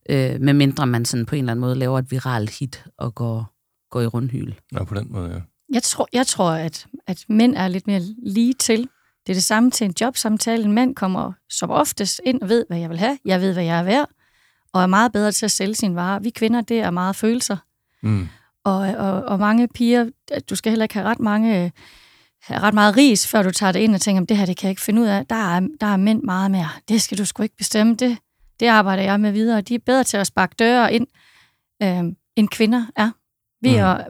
øh, 0.10 0.42
medmindre 0.42 0.88
man 0.88 1.06
sådan 1.06 1.26
på 1.26 1.36
en 1.36 1.40
eller 1.44 1.52
anden 1.52 1.62
måde 1.62 1.76
laver 1.76 2.00
et 2.00 2.12
viralt 2.12 2.50
hit 2.50 2.86
og 2.98 3.16
går, 3.16 3.54
går 3.92 4.02
i 4.02 4.08
rundhyl. 4.08 4.54
Nå, 4.72 4.84
på 4.84 4.96
den 4.96 5.08
måde, 5.10 5.30
ja. 5.34 5.40
Jeg 5.74 5.84
tror, 5.84 6.08
jeg 6.14 6.28
tror 6.28 6.52
at, 6.52 6.86
at 7.08 7.26
mænd 7.30 7.56
er 7.56 7.68
lidt 7.68 7.88
mere 7.88 8.02
lige 8.24 8.54
til. 8.54 8.80
Det 9.28 9.30
er 9.30 9.34
det 9.34 9.44
samme 9.44 9.72
til 9.72 9.86
en 9.86 9.94
jobsamtale. 10.02 10.64
En 10.64 10.72
mand 10.72 10.96
kommer 10.96 11.32
som 11.50 11.70
oftest 11.70 12.22
ind 12.26 12.42
og 12.42 12.50
ved, 12.50 12.66
hvad 12.70 12.78
jeg 12.78 12.90
vil 12.90 13.00
have. 13.00 13.18
Jeg 13.26 13.42
ved, 13.42 13.54
hvad 13.54 13.64
jeg 13.64 13.80
er 13.80 13.84
værd. 13.84 14.10
Og 14.74 14.82
er 14.82 14.88
meget 14.88 15.12
bedre 15.12 15.32
til 15.32 15.46
at 15.46 15.52
sælge 15.52 15.76
sine 15.76 15.96
varer. 15.96 16.20
Vi 16.20 16.30
kvinder, 16.30 16.62
det 16.62 16.80
er 16.80 16.92
meget 16.92 17.16
følelser. 17.16 17.58
Mm. 18.04 18.28
Og, 18.64 18.78
og, 18.78 19.24
og 19.24 19.40
mange 19.40 19.68
piger, 19.68 20.10
du 20.50 20.56
skal 20.56 20.70
heller 20.70 20.84
ikke 20.84 20.94
have 20.94 21.08
ret 21.08 21.20
mange 21.20 21.72
have 22.44 22.60
ret 22.60 22.74
meget 22.74 22.98
ris, 22.98 23.28
før 23.28 23.44
du 23.44 23.52
tager 23.52 23.72
det 23.72 23.80
ind 23.80 23.96
og 23.96 24.02
tænker, 24.02 24.26
det 24.26 24.38
her 24.38 24.46
det 24.46 24.58
kan 24.58 24.68
jeg 24.68 24.70
ikke 24.72 24.82
finde 24.82 25.02
ud 25.02 25.08
af. 25.08 25.26
Der 25.26 25.36
er, 25.36 25.68
der 25.82 25.88
er 25.88 25.98
mænd 25.98 26.24
meget 26.24 26.52
mere. 26.52 26.70
Det 26.90 27.02
skal 27.02 27.18
du 27.18 27.26
sgu 27.26 27.44
ikke 27.44 27.58
bestemme. 27.58 27.96
Det, 27.96 28.18
det 28.60 28.68
arbejder 28.68 29.04
jeg 29.04 29.20
med 29.20 29.32
videre. 29.32 29.62
De 29.62 29.76
er 29.76 29.80
bedre 29.86 30.04
til 30.04 30.18
at 30.18 30.28
sparke 30.28 30.56
døre 30.60 30.94
ind, 30.94 31.08
øh, 31.84 32.04
end 32.36 32.48
kvinder 32.50 32.86
er. 32.96 33.12
Vi 33.62 33.70
Mm. 33.70 33.76
er 33.78 34.04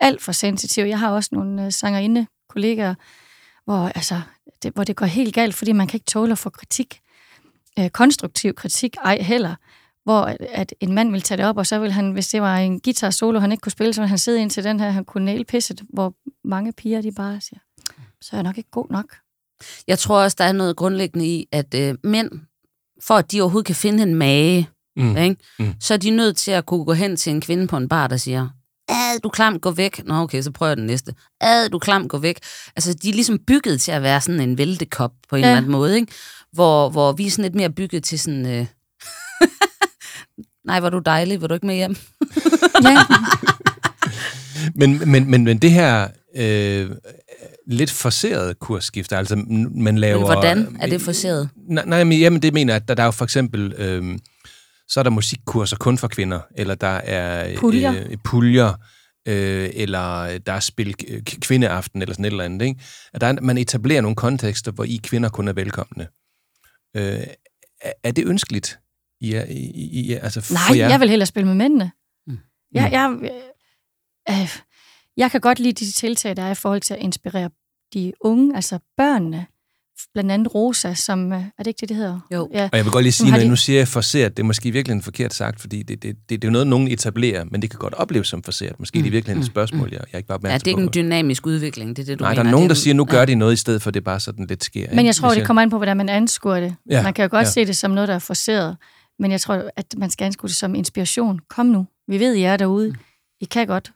alt 0.00 0.22
for 0.22 0.32
sensitive. 0.32 0.88
Jeg 0.88 0.98
har 0.98 1.10
også 1.10 1.28
nogle 1.32 1.66
øh, 1.66 1.72
sangerinde 1.72 2.26
kollegaer, 2.48 2.94
hvor, 3.64 3.88
altså, 3.94 4.20
det, 4.62 4.74
hvor 4.74 4.84
det 4.84 4.96
går 4.96 5.06
helt 5.06 5.34
galt, 5.34 5.54
fordi 5.54 5.72
man 5.72 5.86
kan 5.86 5.96
ikke 5.96 6.06
tåle 6.10 6.32
at 6.32 6.38
få 6.38 6.50
kritik. 6.50 7.00
Øh, 7.78 7.90
konstruktiv 7.90 8.54
kritik, 8.54 8.96
ej 9.04 9.18
heller. 9.20 9.54
Hvor 10.04 10.20
at, 10.22 10.36
at 10.40 10.74
en 10.80 10.92
mand 10.92 11.12
vil 11.12 11.22
tage 11.22 11.38
det 11.38 11.46
op, 11.46 11.56
og 11.56 11.66
så 11.66 11.78
vil 11.78 11.92
han, 11.92 12.10
hvis 12.12 12.28
det 12.28 12.42
var 12.42 12.56
en 12.56 12.80
guitar 12.80 13.10
solo, 13.10 13.38
han 13.40 13.52
ikke 13.52 13.60
kunne 13.62 13.72
spille, 13.72 13.92
så 13.92 14.00
ville 14.00 14.08
han 14.08 14.18
sidde 14.18 14.40
ind 14.40 14.50
til 14.50 14.64
den 14.64 14.80
her, 14.80 14.90
han 14.90 15.04
kunne 15.04 15.24
næle 15.24 15.44
pisset, 15.44 15.82
hvor 15.88 16.14
mange 16.44 16.72
piger, 16.72 17.00
de 17.02 17.12
bare 17.12 17.40
siger, 17.40 17.58
så 18.20 18.28
er 18.32 18.38
jeg 18.38 18.42
nok 18.42 18.58
ikke 18.58 18.70
god 18.70 18.86
nok. 18.90 19.16
Jeg 19.86 19.98
tror 19.98 20.22
også, 20.22 20.34
der 20.38 20.44
er 20.44 20.52
noget 20.52 20.76
grundlæggende 20.76 21.26
i, 21.26 21.46
at 21.52 21.74
øh, 21.74 21.94
mænd, 22.04 22.30
for 23.02 23.14
at 23.14 23.32
de 23.32 23.40
overhovedet 23.40 23.66
kan 23.66 23.74
finde 23.74 24.02
en 24.02 24.14
mage, 24.14 24.68
Mm. 24.98 25.16
ikke? 25.16 25.36
Mm. 25.58 25.74
så 25.80 25.94
er 25.94 25.98
de 25.98 26.10
nødt 26.10 26.36
til 26.36 26.50
at 26.50 26.66
kunne 26.66 26.84
gå 26.84 26.92
hen 26.92 27.16
til 27.16 27.30
en 27.30 27.40
kvinde 27.40 27.66
på 27.66 27.76
en 27.76 27.88
bar, 27.88 28.06
der 28.06 28.16
siger, 28.16 28.48
ad, 28.88 29.18
du 29.24 29.28
klam, 29.28 29.58
gå 29.60 29.70
væk. 29.70 30.02
Nå, 30.06 30.14
okay, 30.14 30.42
så 30.42 30.50
prøver 30.50 30.70
jeg 30.70 30.76
den 30.76 30.86
næste. 30.86 31.14
Ad, 31.40 31.68
du 31.68 31.76
er 31.76 31.80
klam, 31.80 32.08
gå 32.08 32.18
væk. 32.18 32.38
Altså, 32.76 32.94
de 33.02 33.08
er 33.08 33.12
ligesom 33.12 33.38
bygget 33.46 33.80
til 33.80 33.92
at 33.92 34.02
være 34.02 34.20
sådan 34.20 34.40
en 34.40 34.58
væltekop 34.58 35.10
på 35.28 35.36
en 35.36 35.42
Ja. 35.42 35.46
eller 35.48 35.56
anden 35.56 35.72
måde, 35.72 35.96
ikke? 35.96 36.12
Hvor, 36.52 36.88
hvor 36.90 37.12
vi 37.12 37.26
er 37.26 37.30
sådan 37.30 37.42
lidt 37.42 37.54
mere 37.54 37.70
bygget 37.70 38.04
til 38.04 38.18
sådan... 38.18 38.46
Øh... 38.46 38.66
Nej, 40.66 40.80
var 40.80 40.90
du 40.90 40.98
dejlig, 40.98 41.40
vil 41.40 41.48
du 41.48 41.54
ikke 41.54 41.66
med 41.66 41.74
hjem? 41.74 41.96
Ja, 42.84 42.96
Men, 44.74 45.10
men, 45.10 45.30
men, 45.30 45.44
men 45.44 45.58
det 45.58 45.70
her 45.70 46.08
øh, 46.36 46.90
lidt 47.66 47.90
forserede 47.90 48.54
kursskifte, 48.54 49.16
altså 49.16 49.36
man 49.74 49.98
laver... 49.98 50.18
Men 50.18 50.26
hvordan 50.26 50.76
er 50.80 50.86
det 50.86 51.00
forceret? 51.02 51.48
Nej, 51.68 51.84
nej 51.86 52.04
men 52.04 52.18
jamen, 52.18 52.42
det 52.42 52.54
mener 52.54 52.74
jeg, 52.74 52.82
at 52.82 52.88
der, 52.88 52.94
der 52.94 53.02
er 53.02 53.06
jo 53.06 53.10
for 53.10 53.24
eksempel... 53.24 53.72
Øh, 53.78 54.18
så 54.88 55.00
er 55.00 55.04
der 55.04 55.10
musikkurser 55.10 55.76
kun 55.76 55.98
for 55.98 56.08
kvinder, 56.08 56.40
eller 56.54 56.74
der 56.74 56.86
er 56.86 57.56
Puljer. 57.58 58.04
øh, 58.10 58.16
puljer 58.24 58.72
øh, 59.28 59.70
eller 59.74 60.38
der 60.38 60.52
er 60.52 60.60
spil 60.60 60.94
k- 61.02 61.38
kvindeaften, 61.40 62.02
eller 62.02 62.14
sådan 62.14 62.24
et 62.24 62.30
eller 62.30 62.44
andet. 62.44 62.66
Ikke? 62.66 62.80
At 63.12 63.20
der 63.20 63.26
er, 63.26 63.40
man 63.40 63.58
etablerer 63.58 64.00
nogle 64.00 64.16
kontekster, 64.16 64.72
hvor 64.72 64.84
I 64.84 65.00
kvinder 65.02 65.28
kun 65.28 65.48
er 65.48 65.52
velkomne. 65.52 66.08
Øh, 66.96 67.20
er, 68.04 68.12
det 68.12 68.26
ønskeligt? 68.26 68.78
I, 69.20 69.32
er- 69.34 69.44
i, 69.44 69.70
i, 70.00 70.12
altså 70.12 70.40
for 70.40 70.54
nej, 70.54 70.78
jer? 70.78 70.88
jeg 70.88 71.00
vil 71.00 71.08
hellere 71.08 71.26
spille 71.26 71.46
med 71.46 71.54
mændene. 71.54 71.92
Mm. 72.26 72.38
Jeg, 72.72 72.88
jeg, 72.92 73.18
øh, 73.22 74.40
øh, 74.42 74.48
jeg 75.16 75.30
kan 75.30 75.40
godt 75.40 75.58
lide 75.58 75.84
de 75.84 75.92
tiltag, 75.92 76.36
der 76.36 76.42
er 76.42 76.50
i 76.50 76.54
forhold 76.54 76.80
til 76.80 76.94
at 76.94 77.00
inspirere 77.00 77.50
de 77.94 78.12
unge, 78.20 78.56
altså 78.56 78.78
børnene. 78.96 79.46
Blandt 80.14 80.32
andet 80.32 80.54
Rosa, 80.54 80.94
som... 80.94 81.32
øh, 81.32 81.38
Er 81.38 81.44
det 81.58 81.66
ikke 81.66 81.80
det, 81.80 81.88
det 81.88 81.96
hedder? 81.96 82.20
Jo. 82.34 82.48
Ja. 82.54 82.68
Og 82.72 82.76
jeg 82.76 82.84
vil 82.84 82.92
godt 82.92 83.02
lige 83.04 83.12
sige, 83.12 83.30
når 83.30 83.38
de- 83.38 83.48
nu 83.48 83.56
siger 83.56 83.78
jeg 83.78 83.88
forseret, 83.88 84.36
det 84.36 84.42
er 84.42 84.46
måske 84.46 84.70
virkelig 84.70 84.94
en 84.94 85.02
forkert 85.02 85.34
sagt, 85.34 85.60
fordi 85.60 85.82
det, 85.82 86.02
det, 86.02 86.16
det, 86.16 86.28
det 86.30 86.44
er 86.44 86.48
jo 86.48 86.50
noget, 86.52 86.66
nogen 86.66 86.88
etablerer, 86.88 87.44
men 87.50 87.62
det 87.62 87.70
kan 87.70 87.78
godt 87.78 87.94
opleves 87.94 88.28
som 88.28 88.42
forseret. 88.42 88.78
Måske 88.78 88.98
mm. 88.98 89.02
det 89.02 89.08
er 89.08 89.12
virkelig 89.12 89.38
et 89.38 89.46
spørgsmål, 89.46 89.88
jeg, 89.92 90.00
jeg 90.12 90.18
ikke 90.18 90.26
bare 90.28 90.34
Ja, 90.34 90.38
opmærksom 90.38 90.58
det 90.64 90.66
er 90.66 90.70
ikke 90.70 90.80
en 90.82 90.88
på. 90.88 90.92
dynamisk 90.92 91.46
udvikling, 91.46 91.96
det 91.96 92.02
er 92.02 92.06
det, 92.06 92.18
du 92.18 92.24
Nej, 92.24 92.30
mener. 92.32 92.42
der 92.42 92.48
er 92.48 92.52
nogen, 92.52 92.68
der 92.68 92.74
siger, 92.74 92.94
nu 92.94 93.04
gør 93.04 93.18
ja. 93.18 93.24
de 93.24 93.34
noget 93.34 93.52
i 93.52 93.56
stedet 93.56 93.82
for, 93.82 93.90
det 93.90 94.04
bare 94.04 94.20
sådan 94.20 94.46
lidt 94.46 94.64
sker. 94.64 94.80
Men 94.90 94.98
ikke? 94.98 95.06
jeg 95.06 95.14
tror, 95.14 95.34
det 95.34 95.46
kommer 95.46 95.62
an 95.62 95.70
på, 95.70 95.76
hvordan 95.76 95.96
man 95.96 96.08
anskuer 96.08 96.60
det. 96.60 96.74
Ja, 96.90 97.02
Man 97.02 97.14
kan 97.14 97.22
jo 97.22 97.28
godt 97.30 97.46
ja. 97.46 97.50
se 97.50 97.64
det 97.64 97.76
som 97.76 97.90
noget, 97.90 98.08
der 98.08 98.14
er 98.14 98.18
forceret. 98.18 98.76
Men 99.18 99.30
jeg 99.30 99.40
tror, 99.40 99.70
at 99.76 99.94
man 99.96 100.10
skal 100.10 100.24
anskue 100.24 100.48
det 100.48 100.56
som 100.56 100.74
inspiration. 100.74 101.40
Kom 101.50 101.66
nu. 101.66 101.86
Vi 102.08 102.20
ved, 102.20 102.34
I 102.34 102.42
er 102.42 102.56
derude. 102.56 102.94
I 103.40 103.44
kan 103.44 103.66
godt. 103.66 103.92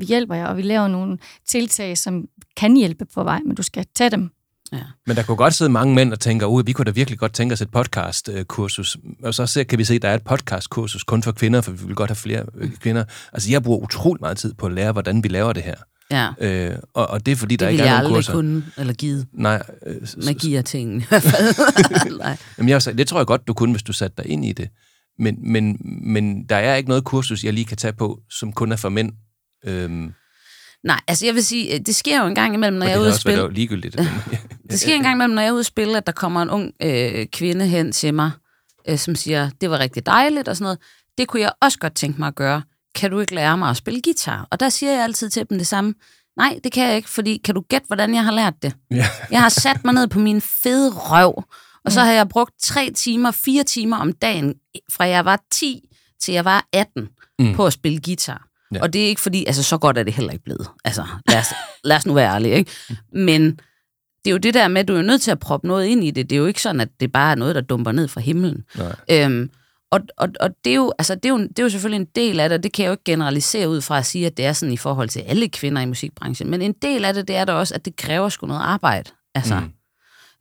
Vi 0.00 0.04
hjælper 0.06 0.34
jer, 0.34 0.46
og 0.46 0.56
vi 0.56 0.62
laver 0.62 0.88
nogle 0.88 1.18
tiltag, 1.48 1.98
som 1.98 2.24
kan 2.56 2.76
hjælpe 2.76 3.04
på 3.14 3.22
vej, 3.24 3.40
men 3.46 3.54
du 3.54 3.62
skal 3.62 3.86
tage 3.96 4.10
dem. 4.10 4.30
Ja. 4.72 4.78
Men 5.06 5.16
der 5.16 5.22
kunne 5.22 5.36
godt 5.36 5.54
sidde 5.54 5.70
mange 5.70 5.94
mænd 5.94 6.12
og 6.12 6.20
tænke, 6.20 6.46
at 6.46 6.66
vi 6.66 6.72
kunne 6.72 6.84
da 6.84 6.90
virkelig 6.90 7.18
godt 7.18 7.32
tænke 7.32 7.52
os 7.52 7.60
et 7.60 7.70
podcast-kursus. 7.70 8.96
Og 9.22 9.34
så 9.34 9.46
ser, 9.46 9.62
kan 9.62 9.78
vi 9.78 9.84
se, 9.84 9.94
at 9.94 10.02
der 10.02 10.08
er 10.08 10.14
et 10.14 10.22
podcast-kursus 10.24 11.02
kun 11.04 11.22
for 11.22 11.32
kvinder, 11.32 11.60
for 11.60 11.72
vi 11.72 11.86
vil 11.86 11.94
godt 11.94 12.10
have 12.10 12.16
flere 12.16 12.44
øh, 12.58 12.70
kvinder. 12.70 13.04
Altså, 13.32 13.50
jeg 13.50 13.62
bruger 13.62 13.78
utrolig 13.78 14.20
meget 14.20 14.36
tid 14.38 14.54
på 14.54 14.66
at 14.66 14.72
lære, 14.72 14.92
hvordan 14.92 15.24
vi 15.24 15.28
laver 15.28 15.52
det 15.52 15.62
her. 15.62 15.74
Ja, 16.10 16.28
Øh, 16.40 16.76
og, 16.94 17.06
og 17.06 17.26
det 17.26 17.32
er 17.32 17.36
fordi, 17.36 17.56
der 17.56 17.66
det 17.66 17.72
ikke 17.72 17.82
ville 17.82 17.90
er 17.90 17.94
jeg 17.94 18.02
nogen 18.02 18.06
aldrig 18.16 18.24
kurser. 18.24 18.32
kunne, 18.32 18.64
eller 18.76 18.92
givet. 18.92 19.26
Nej, 19.32 19.62
øh, 19.86 19.96
Magi 20.24 20.56
af 20.56 20.64
tingene 20.64 21.02
i 21.02 21.06
hvert 21.08 21.22
fald. 21.22 22.18
Nej. 22.18 22.36
Jamen, 22.58 22.68
jeg, 22.68 22.82
det 22.98 23.08
tror 23.08 23.18
jeg 23.20 23.26
godt, 23.26 23.46
du 23.46 23.54
kunne, 23.54 23.72
hvis 23.72 23.82
du 23.82 23.92
satte 23.92 24.22
dig 24.22 24.30
ind 24.30 24.44
i 24.44 24.52
det. 24.52 24.68
Men, 25.18 25.52
men, 25.52 25.76
men 26.02 26.44
der 26.48 26.56
er 26.56 26.74
ikke 26.76 26.88
noget 26.88 27.04
kursus, 27.04 27.44
jeg 27.44 27.52
lige 27.52 27.64
kan 27.64 27.76
tage 27.76 27.92
på, 27.92 28.18
som 28.30 28.52
kun 28.52 28.72
er 28.72 28.76
for 28.76 28.88
mænd. 28.88 29.12
Øhm, 29.64 30.12
Nej, 30.84 31.00
altså 31.08 31.26
jeg 31.26 31.34
vil 31.34 31.44
sige, 31.44 31.74
øh, 31.74 31.80
det 31.86 31.96
sker 31.96 32.20
jo 32.22 32.26
en 32.28 32.34
gang 32.34 32.54
imellem, 32.54 32.78
når 32.78 32.86
og 32.86 32.90
jeg 32.90 32.94
det 32.94 32.98
er 32.98 33.00
ude 33.00 33.08
at 33.08 33.12
også 33.14 33.24
være 33.28 33.32
spille. 33.34 33.42
dog 33.42 33.50
ligegyldigt. 33.52 33.96
Det 34.70 34.80
sker 34.80 34.94
en 34.94 35.02
gang 35.02 35.14
imellem, 35.14 35.34
når 35.34 35.42
jeg 35.42 35.48
er 35.48 35.52
ude 35.52 35.60
at 35.60 35.66
spille, 35.66 35.96
at 35.96 36.06
der 36.06 36.12
kommer 36.12 36.42
en 36.42 36.50
ung 36.50 36.72
øh, 36.82 37.26
kvinde 37.26 37.66
hen 37.66 37.92
til 37.92 38.14
mig, 38.14 38.30
øh, 38.88 38.98
som 38.98 39.14
siger, 39.14 39.50
det 39.60 39.70
var 39.70 39.78
rigtig 39.78 40.06
dejligt 40.06 40.48
og 40.48 40.56
sådan 40.56 40.64
noget. 40.64 40.78
Det 41.18 41.28
kunne 41.28 41.42
jeg 41.42 41.52
også 41.62 41.78
godt 41.78 41.94
tænke 41.94 42.18
mig 42.18 42.26
at 42.28 42.34
gøre. 42.34 42.62
Kan 42.94 43.10
du 43.10 43.20
ikke 43.20 43.34
lære 43.34 43.58
mig 43.58 43.70
at 43.70 43.76
spille 43.76 44.02
guitar? 44.04 44.48
Og 44.50 44.60
der 44.60 44.68
siger 44.68 44.92
jeg 44.92 45.02
altid 45.04 45.30
til 45.30 45.46
dem 45.50 45.58
det 45.58 45.66
samme. 45.66 45.94
Nej, 46.36 46.58
det 46.64 46.72
kan 46.72 46.88
jeg 46.88 46.96
ikke, 46.96 47.08
fordi 47.08 47.40
kan 47.44 47.54
du 47.54 47.60
gætte, 47.68 47.86
hvordan 47.86 48.14
jeg 48.14 48.24
har 48.24 48.32
lært 48.32 48.54
det? 48.62 48.74
ja. 48.90 49.06
Jeg 49.30 49.40
har 49.40 49.48
sat 49.48 49.84
mig 49.84 49.94
ned 49.94 50.06
på 50.08 50.18
min 50.18 50.40
fede 50.40 50.90
røv, 50.94 51.44
og 51.84 51.92
så 51.92 52.00
har 52.00 52.12
jeg 52.12 52.28
brugt 52.28 52.54
tre 52.62 52.90
timer, 52.96 53.30
fire 53.30 53.64
timer 53.64 53.96
om 53.96 54.12
dagen, 54.12 54.54
fra 54.92 55.04
jeg 55.06 55.24
var 55.24 55.40
10 55.52 55.88
til 56.22 56.34
jeg 56.34 56.44
var 56.44 56.66
18, 56.72 57.08
Mm. 57.38 57.44
mm. 57.46 57.54
på 57.54 57.66
at 57.66 57.72
spille 57.72 58.00
guitar. 58.04 58.46
Ja. 58.72 58.76
Ja. 58.76 58.82
Og 58.82 58.92
det 58.92 59.02
er 59.04 59.06
ikke 59.06 59.20
fordi, 59.20 59.44
altså 59.44 59.62
så 59.62 59.78
godt 59.78 59.98
er 59.98 60.02
det 60.02 60.12
heller 60.14 60.32
ikke 60.32 60.44
blevet. 60.44 60.68
Altså, 60.84 61.04
lad 61.28 61.38
os, 61.38 61.46
lad 61.84 61.96
os 61.96 62.06
nu 62.06 62.12
være 62.14 62.34
ærlige, 62.34 62.54
ikke? 62.54 62.70
Men 63.12 63.60
det 64.28 64.32
er 64.32 64.34
jo 64.34 64.38
det 64.38 64.54
der 64.54 64.68
med, 64.68 64.80
at 64.80 64.88
du 64.88 64.96
er 64.96 65.02
nødt 65.02 65.22
til 65.22 65.30
at 65.30 65.38
proppe 65.38 65.66
noget 65.68 65.86
ind 65.86 66.04
i 66.04 66.10
det. 66.10 66.30
Det 66.30 66.36
er 66.36 66.40
jo 66.40 66.46
ikke 66.46 66.62
sådan, 66.62 66.80
at 66.80 66.88
det 67.00 67.12
bare 67.12 67.30
er 67.30 67.34
noget, 67.34 67.54
der 67.54 67.60
dumper 67.60 67.92
ned 67.92 68.08
fra 68.08 68.20
himlen. 68.20 68.64
Nej. 68.78 68.94
Øhm, 69.10 69.50
og, 69.90 70.00
og, 70.16 70.28
og 70.40 70.50
det, 70.64 70.70
er 70.70 70.74
jo, 70.74 70.92
altså, 70.98 71.14
det, 71.14 71.24
er 71.24 71.28
jo, 71.28 71.38
det 71.38 71.58
er 71.58 71.62
jo 71.62 71.68
selvfølgelig 71.68 72.00
en 72.00 72.08
del 72.16 72.40
af 72.40 72.48
det, 72.48 72.58
og 72.58 72.62
det 72.62 72.72
kan 72.72 72.82
jeg 72.82 72.88
jo 72.88 72.92
ikke 72.92 73.04
generalisere 73.04 73.68
ud 73.68 73.80
fra 73.80 73.98
at 73.98 74.06
sige, 74.06 74.26
at 74.26 74.36
det 74.36 74.44
er 74.44 74.52
sådan 74.52 74.72
i 74.72 74.76
forhold 74.76 75.08
til 75.08 75.20
alle 75.20 75.48
kvinder 75.48 75.82
i 75.82 75.86
musikbranchen. 75.86 76.50
Men 76.50 76.62
en 76.62 76.74
del 76.82 77.04
af 77.04 77.14
det, 77.14 77.28
det 77.28 77.36
er 77.36 77.44
da 77.44 77.52
også, 77.52 77.74
at 77.74 77.84
det 77.84 77.96
kræver 77.96 78.28
sgu 78.28 78.46
noget 78.46 78.60
arbejde. 78.62 79.10
Altså, 79.34 79.54
Mm. 79.54 79.60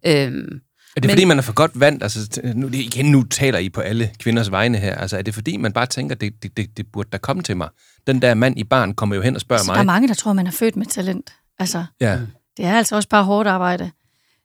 mm. 0.06 0.12
øhm, 0.12 0.60
Er 0.96 1.00
det 1.02 1.04
Men- 1.04 1.10
fordi, 1.10 1.26
man 1.26 1.38
er 1.38 1.42
for 1.42 1.54
godt 1.54 1.80
vant? 1.80 2.04
Altså, 2.04 2.42
nu, 2.56 2.68
igen, 2.74 3.12
nu 3.12 3.24
taler 3.24 3.60
I 3.60 3.70
på 3.70 3.82
alle 3.82 4.10
kvinders 4.20 4.52
vegne 4.52 4.78
her. 4.78 4.96
Altså, 4.96 5.18
er 5.18 5.22
det 5.22 5.34
fordi, 5.34 5.58
man 5.58 5.74
bare 5.74 5.86
tænker, 5.86 6.16
det, 6.16 6.44
det, 6.44 6.58
det, 6.58 6.78
det 6.78 6.86
burde 6.94 7.10
da 7.12 7.18
komme 7.18 7.44
til 7.44 7.58
mig? 7.58 7.70
Den 8.08 8.22
der 8.22 8.34
mand 8.34 8.60
i 8.60 8.64
barn 8.64 8.94
kommer 8.94 9.16
jo 9.16 9.22
hen 9.22 9.36
og 9.36 9.42
spørger 9.42 9.64
Så 9.64 9.68
mig. 9.72 9.76
der 9.76 9.80
er 9.82 9.86
mange, 9.86 10.08
der 10.08 10.14
tror, 10.14 10.34
man 10.34 10.48
er 10.48 10.52
født 10.52 10.76
med 10.76 10.86
talent. 10.86 11.34
Altså, 11.60 11.86
Ja, 12.02 12.20
det 12.58 12.66
er 12.66 12.74
altså 12.78 12.96
også 12.96 13.10
bare 13.10 13.24
hårdt 13.24 13.48
arbejde. 13.48 13.92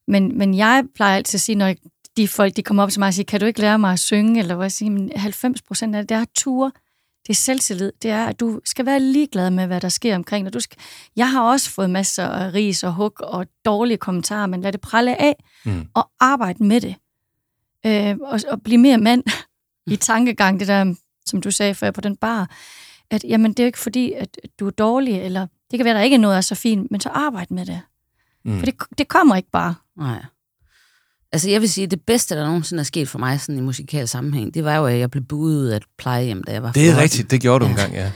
Men, 0.08 0.38
men 0.38 0.54
jeg 0.56 0.84
plejer 0.94 1.16
altid 1.16 1.36
at 1.36 1.40
sige, 1.40 1.56
når 1.56 1.74
de 2.16 2.28
folk 2.28 2.56
de 2.56 2.62
kommer 2.62 2.82
op 2.82 2.90
til 2.90 3.00
mig 3.00 3.06
og 3.06 3.14
siger, 3.14 3.24
kan 3.24 3.40
du 3.40 3.46
ikke 3.46 3.60
lære 3.60 3.78
mig 3.78 3.92
at 3.92 3.98
synge? 3.98 4.38
Eller 4.40 4.54
hvad 4.54 4.64
jeg 4.64 4.72
siger, 4.72 4.90
men 4.90 5.12
90 5.16 5.62
procent 5.62 5.94
af 5.96 6.02
det, 6.02 6.08
det 6.08 6.16
er 6.16 6.24
ture. 6.34 6.72
Det 7.26 7.30
er 7.30 7.34
selvtillid. 7.34 7.92
Det 8.02 8.10
er, 8.10 8.24
at 8.26 8.40
du 8.40 8.60
skal 8.64 8.86
være 8.86 9.00
ligeglad 9.00 9.50
med, 9.50 9.66
hvad 9.66 9.80
der 9.80 9.88
sker 9.88 10.14
omkring 10.16 10.46
dig. 10.46 10.54
Du 10.54 10.60
skal... 10.60 10.78
Jeg 11.16 11.30
har 11.30 11.42
også 11.42 11.70
fået 11.70 11.90
masser 11.90 12.26
af 12.28 12.54
ris 12.54 12.82
og 12.84 12.94
hug 12.94 13.20
og 13.20 13.46
dårlige 13.64 13.96
kommentarer, 13.98 14.46
men 14.46 14.60
lad 14.60 14.72
det 14.72 14.80
pralle 14.80 15.20
af 15.20 15.44
Mm. 15.64 15.86
og 15.94 16.10
arbejde 16.20 16.64
med 16.64 16.80
det. 16.80 16.94
Øh, 17.86 18.16
og, 18.22 18.40
og 18.48 18.62
blive 18.62 18.78
mere 18.78 18.98
mand 18.98 19.24
i 19.86 19.96
tankegang, 19.96 20.60
det 20.60 20.68
der, 20.68 20.94
som 21.26 21.40
du 21.42 21.50
sagde 21.50 21.74
før 21.74 21.90
på 21.90 22.00
den 22.00 22.16
bar, 22.16 22.50
at 23.10 23.24
jamen, 23.24 23.50
det 23.50 23.58
er 23.60 23.64
jo 23.64 23.66
ikke 23.66 23.78
fordi, 23.78 24.12
at 24.12 24.28
du 24.60 24.66
er 24.66 24.70
dårlig, 24.70 25.14
eller 25.22 25.46
det 25.70 25.78
kan 25.78 25.84
være, 25.84 25.94
at 25.94 25.96
der 25.98 26.02
ikke 26.02 26.14
er 26.14 26.20
noget, 26.20 26.32
der 26.32 26.38
er 26.38 26.40
så 26.40 26.54
fint, 26.54 26.90
men 26.90 27.00
så 27.00 27.08
arbejde 27.08 27.54
med 27.54 27.66
det. 27.66 27.80
Mm. 28.44 28.58
For 28.58 28.66
det, 28.66 28.74
det 28.98 29.08
kommer 29.08 29.36
ikke 29.36 29.50
bare. 29.52 29.74
nej. 29.98 30.24
Altså 31.34 31.50
jeg 31.50 31.60
vil 31.60 31.68
sige, 31.70 31.84
at 31.84 31.90
det 31.90 32.00
bedste, 32.06 32.34
der 32.36 32.44
nogensinde 32.46 32.80
er 32.80 32.84
sket 32.84 33.08
for 33.08 33.18
mig 33.18 33.40
sådan 33.40 33.58
i 33.58 33.60
musikal 33.60 34.08
sammenhæng, 34.08 34.54
det 34.54 34.64
var 34.64 34.76
jo, 34.76 34.86
at 34.86 34.98
jeg 34.98 35.10
blev 35.10 35.22
budet 35.24 35.56
ud 35.56 35.66
af 35.66 35.76
et 35.76 35.82
plejehjem, 35.98 36.44
da 36.44 36.52
jeg 36.52 36.62
var 36.62 36.72
det 36.72 36.82
er 36.82 36.86
14. 36.86 37.02
rigtigt. 37.02 37.30
Det 37.30 37.40
gjorde 37.40 37.64
du 37.64 37.66
Ja. 37.66 37.70
engang, 37.70 37.94
ja. 37.94 38.10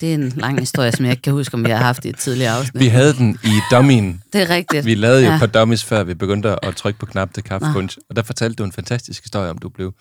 Det 0.00 0.10
er 0.10 0.14
en 0.14 0.28
lang 0.36 0.60
historie, 0.60 0.92
som 0.92 1.04
jeg 1.04 1.10
ikke 1.12 1.22
kan 1.22 1.32
huske, 1.32 1.54
om 1.54 1.64
vi 1.64 1.70
har 1.70 1.76
haft 1.78 2.04
i 2.04 2.08
et 2.08 2.16
tidligere 2.18 2.52
afsnit. 2.52 2.80
Vi 2.82 2.88
havde 2.88 3.12
den 3.12 3.38
i 3.44 3.60
dummien. 3.70 4.22
Det 4.32 4.42
er 4.42 4.50
rigtigt. 4.50 4.84
Vi 4.86 4.94
lavede 4.94 5.20
jo 5.22 5.28
Ja. 5.28 5.34
et 5.34 5.38
par 5.38 5.46
dummies, 5.46 5.84
før 5.84 6.04
vi 6.04 6.14
begyndte 6.14 6.64
at 6.64 6.76
trykke 6.76 6.98
på 7.00 7.06
knap 7.06 7.34
til 7.34 7.42
kaffepunch. 7.42 7.98
Og 8.10 8.16
der 8.16 8.22
fortalte 8.22 8.54
du 8.56 8.64
en 8.64 8.72
fantastisk 8.72 9.22
historie 9.22 9.50
om, 9.50 9.58
du 9.58 9.68
blev 9.68 9.92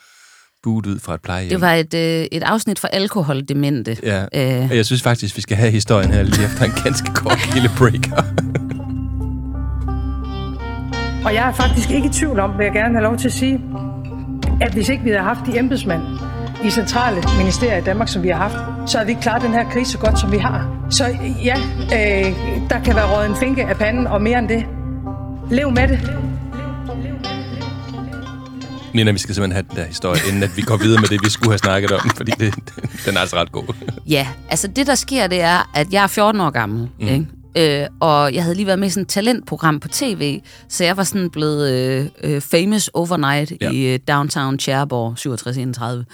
buet 0.64 0.86
ud 0.86 1.00
fra 1.00 1.14
et 1.16 1.22
plejehjem. 1.22 1.50
Det 1.50 1.62
var 1.62 1.74
et, 1.74 1.94
øh, 1.94 2.28
et 2.32 2.44
afsnit 2.44 2.80
for 2.80 2.88
alkoholdemente. 2.88 3.98
Ja, 4.04 4.22
Øh, 4.34 4.70
og 4.70 4.76
jeg 4.76 4.86
synes 4.86 5.02
faktisk, 5.02 5.36
vi 5.38 5.42
skal 5.42 5.58
have 5.58 5.72
historien 5.72 6.12
her 6.12 6.24
lige 6.24 6.46
efter 6.46 6.66
en 6.66 6.72
ganske 6.84 7.14
kort 7.14 7.54
lille 7.54 7.70
break. 7.78 8.10
Og 11.26 11.34
jeg 11.34 11.48
er 11.48 11.54
faktisk 11.54 11.92
ikke 11.92 12.08
i 12.08 12.12
tvivl 12.12 12.40
om, 12.40 12.58
vil 12.58 12.64
jeg 12.64 12.74
gerne 12.74 12.94
have 12.94 13.04
lov 13.04 13.18
til 13.18 13.28
at 13.28 13.34
sige, 13.34 13.62
at 14.62 14.74
hvis 14.74 14.90
ikke 14.90 15.04
vi 15.04 15.10
havde 15.10 15.24
haft 15.24 15.40
de 15.46 15.60
embedsmænd 15.60 16.02
i 16.66 16.70
centrale 16.70 17.24
ministerier 17.38 17.78
i 17.78 17.82
Danmark, 17.82 18.08
som 18.08 18.24
vi 18.24 18.30
har 18.30 18.50
haft, 18.50 18.90
så 18.92 18.98
havde 18.98 19.06
vi 19.06 19.12
ikke 19.12 19.22
klaret 19.22 19.42
den 19.42 19.54
her 19.54 19.70
krise 19.70 19.92
så 19.92 19.98
godt, 19.98 20.20
som 20.20 20.32
vi 20.32 20.38
har. 20.38 20.88
Så 20.90 21.06
ja, 21.44 21.58
øh, 21.84 22.36
der 22.70 22.80
kan 22.86 22.96
være 22.96 23.18
råd 23.18 23.26
en 23.30 23.36
finke 23.36 23.66
af 23.66 23.78
panden, 23.78 24.08
og 24.08 24.22
mere 24.22 24.40
end 24.40 24.48
det. 24.48 24.66
Lev 25.52 25.72
med 25.72 25.88
det. 25.88 26.12
Nina, 28.94 29.12
vi 29.12 29.18
skal 29.18 29.36
simpelthen 29.36 29.52
have 29.52 29.66
den 29.70 29.78
der 29.78 29.86
historie, 29.86 30.20
inden 30.28 30.44
at 30.44 30.58
vi 30.58 30.62
går 30.62 30.78
videre 30.78 31.02
med 31.02 31.10
det, 31.10 31.20
vi 31.24 31.30
skulle 31.30 31.52
have 31.52 31.58
snakket 31.58 31.92
om, 31.92 32.10
fordi 32.16 32.32
det, 32.40 32.54
den 33.06 33.16
er 33.16 33.20
altså 33.20 33.36
ret 33.36 33.52
god. 33.52 33.74
Ja, 34.08 34.28
altså 34.50 34.68
det, 34.68 34.88
der 34.88 34.96
sker, 34.96 35.28
det 35.28 35.42
er, 35.42 35.70
at 35.74 35.94
jeg 35.94 36.04
er 36.04 36.08
14 36.08 36.42
år 36.42 36.50
gammel, 36.50 36.90
mm. 37.00 37.08
ikke? 37.08 37.26
Øh, 37.58 37.88
og 38.02 38.34
jeg 38.34 38.44
havde 38.44 38.56
lige 38.56 38.66
været 38.66 38.80
med 38.80 38.88
i 38.88 38.92
sådan 38.92 39.02
et 39.02 39.08
talentprogram 39.10 39.80
på 39.80 39.88
tv, 39.88 40.42
så 40.70 40.84
jeg 40.84 40.98
var 40.98 41.04
sådan 41.04 41.30
blevet 41.30 41.72
øh, 41.72 42.08
øh, 42.24 42.42
famous 42.42 42.88
overnight 42.88 43.54
Ja. 43.62 43.72
i 43.72 43.94
øh, 43.94 44.00
downtown 44.08 44.60
Cherbourg, 44.60 45.18
6731, 45.18 46.06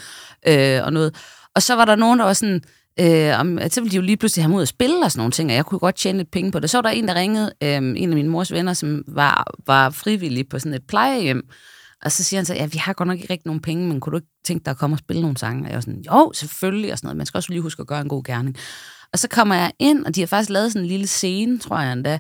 øh, 0.48 0.86
og 0.86 0.94
noget. 0.94 1.16
Og 1.56 1.62
så 1.62 1.76
var 1.76 1.86
der 1.86 1.96
nogen, 1.96 2.20
der 2.20 2.26
var 2.26 2.34
sådan, 2.34 2.62
øh, 3.00 3.40
om, 3.40 3.58
at 3.60 3.74
så 3.74 3.82
ville 3.82 3.92
de 3.92 3.96
jo 3.96 4.02
lige 4.02 4.18
pludselig 4.18 4.44
have 4.44 4.50
mig 4.50 4.58
ud 4.58 4.62
at 4.62 4.68
spille 4.68 5.06
og 5.06 5.12
sådan 5.12 5.20
nogle 5.20 5.32
ting, 5.32 5.50
og 5.50 5.56
jeg 5.56 5.66
kunne 5.66 5.80
godt 5.80 5.96
tjene 5.96 6.18
lidt 6.18 6.32
penge 6.32 6.52
på 6.52 6.60
det. 6.60 6.70
Så 6.70 6.78
var 6.78 6.82
der 6.82 6.90
en, 6.90 7.08
der 7.08 7.16
ringede, 7.16 7.52
øh, 7.64 7.70
en 7.78 8.10
af 8.10 8.16
mine 8.16 8.30
mors 8.30 8.52
venner, 8.52 8.74
som 8.74 9.04
var, 9.08 9.54
var 9.68 9.90
frivillig 9.90 10.50
på 10.50 10.60
sådan 10.60 10.74
et 10.74 10.84
plejehjem, 10.88 11.42
og 12.06 12.12
så 12.12 12.24
siger 12.24 12.38
han 12.38 12.46
så, 12.46 12.54
ja, 12.54 12.66
vi 12.66 12.78
har 12.78 12.94
godt 12.94 13.08
nok 13.08 13.18
ikke 13.20 13.34
rigtig 13.34 13.48
nogen 13.48 13.62
penge, 13.62 13.88
men 13.88 14.00
kunne 14.00 14.12
du 14.12 14.18
ikke 14.18 14.28
tænke 14.46 14.66
dig 14.66 14.72
at 14.72 14.78
komme 14.78 14.94
og 14.94 15.00
spille 15.00 15.22
nogle 15.22 15.38
sange? 15.38 15.64
Og 15.64 15.68
jeg 15.68 15.76
var 15.76 15.82
sådan, 15.82 16.04
jo, 16.08 16.32
selvfølgelig, 16.36 16.92
og 16.92 16.98
sådan 16.98 17.08
noget. 17.08 17.18
Man 17.18 17.26
skal 17.26 17.38
også 17.38 17.50
lige 17.50 17.62
huske 17.62 17.82
at 17.82 17.88
gøre 17.88 18.02
en 18.02 18.08
god 18.08 18.24
gerning. 18.24 18.56
Og 19.14 19.20
så 19.20 19.28
kommer 19.28 19.56
jeg 19.56 19.72
ind, 19.80 20.06
og 20.06 20.16
de 20.16 20.22
har 20.22 20.28
faktisk 20.28 20.50
lavet 20.50 20.72
sådan 20.72 20.82
en 20.82 20.88
lille 20.88 21.08
scene, 21.08 21.60
tror 21.60 21.80
jeg 21.80 21.94
endda. 21.94 22.20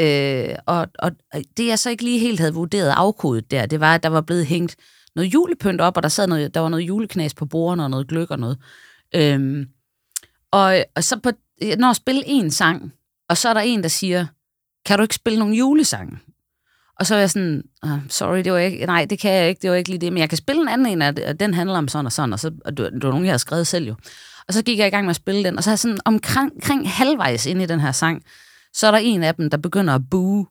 Øh, 0.00 0.56
og, 0.66 0.88
og 0.98 1.12
det, 1.56 1.66
jeg 1.66 1.78
så 1.78 1.90
ikke 1.90 2.04
lige 2.04 2.18
helt 2.18 2.40
havde 2.40 2.54
vurderet 2.54 2.94
afkodet 2.96 3.50
der, 3.50 3.66
det 3.66 3.80
var, 3.80 3.94
at 3.94 4.02
der 4.02 4.08
var 4.08 4.20
blevet 4.20 4.46
hængt 4.46 4.76
noget 5.16 5.34
julepynt 5.34 5.80
op, 5.80 5.96
og 5.96 6.02
der, 6.02 6.08
sad 6.08 6.26
noget, 6.26 6.54
der 6.54 6.60
var 6.60 6.68
noget 6.68 6.88
juleknas 6.88 7.34
på 7.34 7.46
bordene, 7.46 7.84
og 7.84 7.90
noget 7.90 8.08
gløk 8.08 8.30
og 8.30 8.38
noget. 8.38 8.58
Øhm, 9.14 9.66
og, 10.50 10.84
og 10.96 11.04
så 11.04 11.18
på, 11.18 11.30
jeg 11.60 11.76
når 11.76 11.90
at 11.90 11.96
spille 11.96 12.22
en 12.26 12.50
sang, 12.50 12.92
og 13.28 13.36
så 13.36 13.48
er 13.48 13.54
der 13.54 13.60
en, 13.60 13.82
der 13.82 13.88
siger, 13.88 14.26
kan 14.86 14.98
du 14.98 15.02
ikke 15.02 15.14
spille 15.14 15.38
nogle 15.38 15.56
julesange? 15.56 16.18
Og 17.00 17.06
så 17.06 17.14
er 17.14 17.18
jeg 17.18 17.30
sådan, 17.30 17.62
oh, 17.82 17.98
sorry, 18.08 18.38
det 18.38 18.52
var 18.52 18.58
ikke, 18.58 18.86
nej, 18.86 19.04
det 19.04 19.18
kan 19.18 19.32
jeg 19.32 19.48
ikke, 19.48 19.62
det 19.62 19.70
var 19.70 19.76
ikke 19.76 19.90
lige 19.90 20.00
det, 20.00 20.12
men 20.12 20.20
jeg 20.20 20.28
kan 20.28 20.38
spille 20.38 20.62
en 20.62 20.68
anden 20.68 20.86
en, 20.86 21.02
og 21.02 21.14
og 21.26 21.40
den 21.40 21.54
handler 21.54 21.78
om 21.78 21.88
sådan 21.88 22.06
og 22.06 22.12
sådan, 22.12 22.32
og 22.32 22.40
så, 22.40 22.50
og 22.64 22.76
det, 22.76 22.82
var, 22.82 22.90
det 22.90 23.02
var 23.02 23.10
nogen, 23.10 23.24
jeg 23.24 23.30
havde 23.30 23.38
skrevet 23.38 23.66
selv 23.66 23.86
jo. 23.86 23.94
Og 24.48 24.54
så 24.54 24.62
gik 24.62 24.78
jeg 24.78 24.86
i 24.86 24.90
gang 24.90 25.04
med 25.04 25.10
at 25.10 25.16
spille 25.16 25.44
den, 25.44 25.58
og 25.58 25.64
så 25.64 25.70
er 25.70 25.76
sådan 25.76 25.98
omkring 26.04 26.52
kring 26.62 26.90
halvvejs 26.90 27.46
ind 27.46 27.62
i 27.62 27.66
den 27.66 27.80
her 27.80 27.92
sang, 27.92 28.22
så 28.74 28.86
er 28.86 28.90
der 28.90 28.98
en 28.98 29.22
af 29.22 29.34
dem, 29.34 29.50
der 29.50 29.56
begynder 29.56 29.94
at 29.94 30.00
bue. 30.10 30.46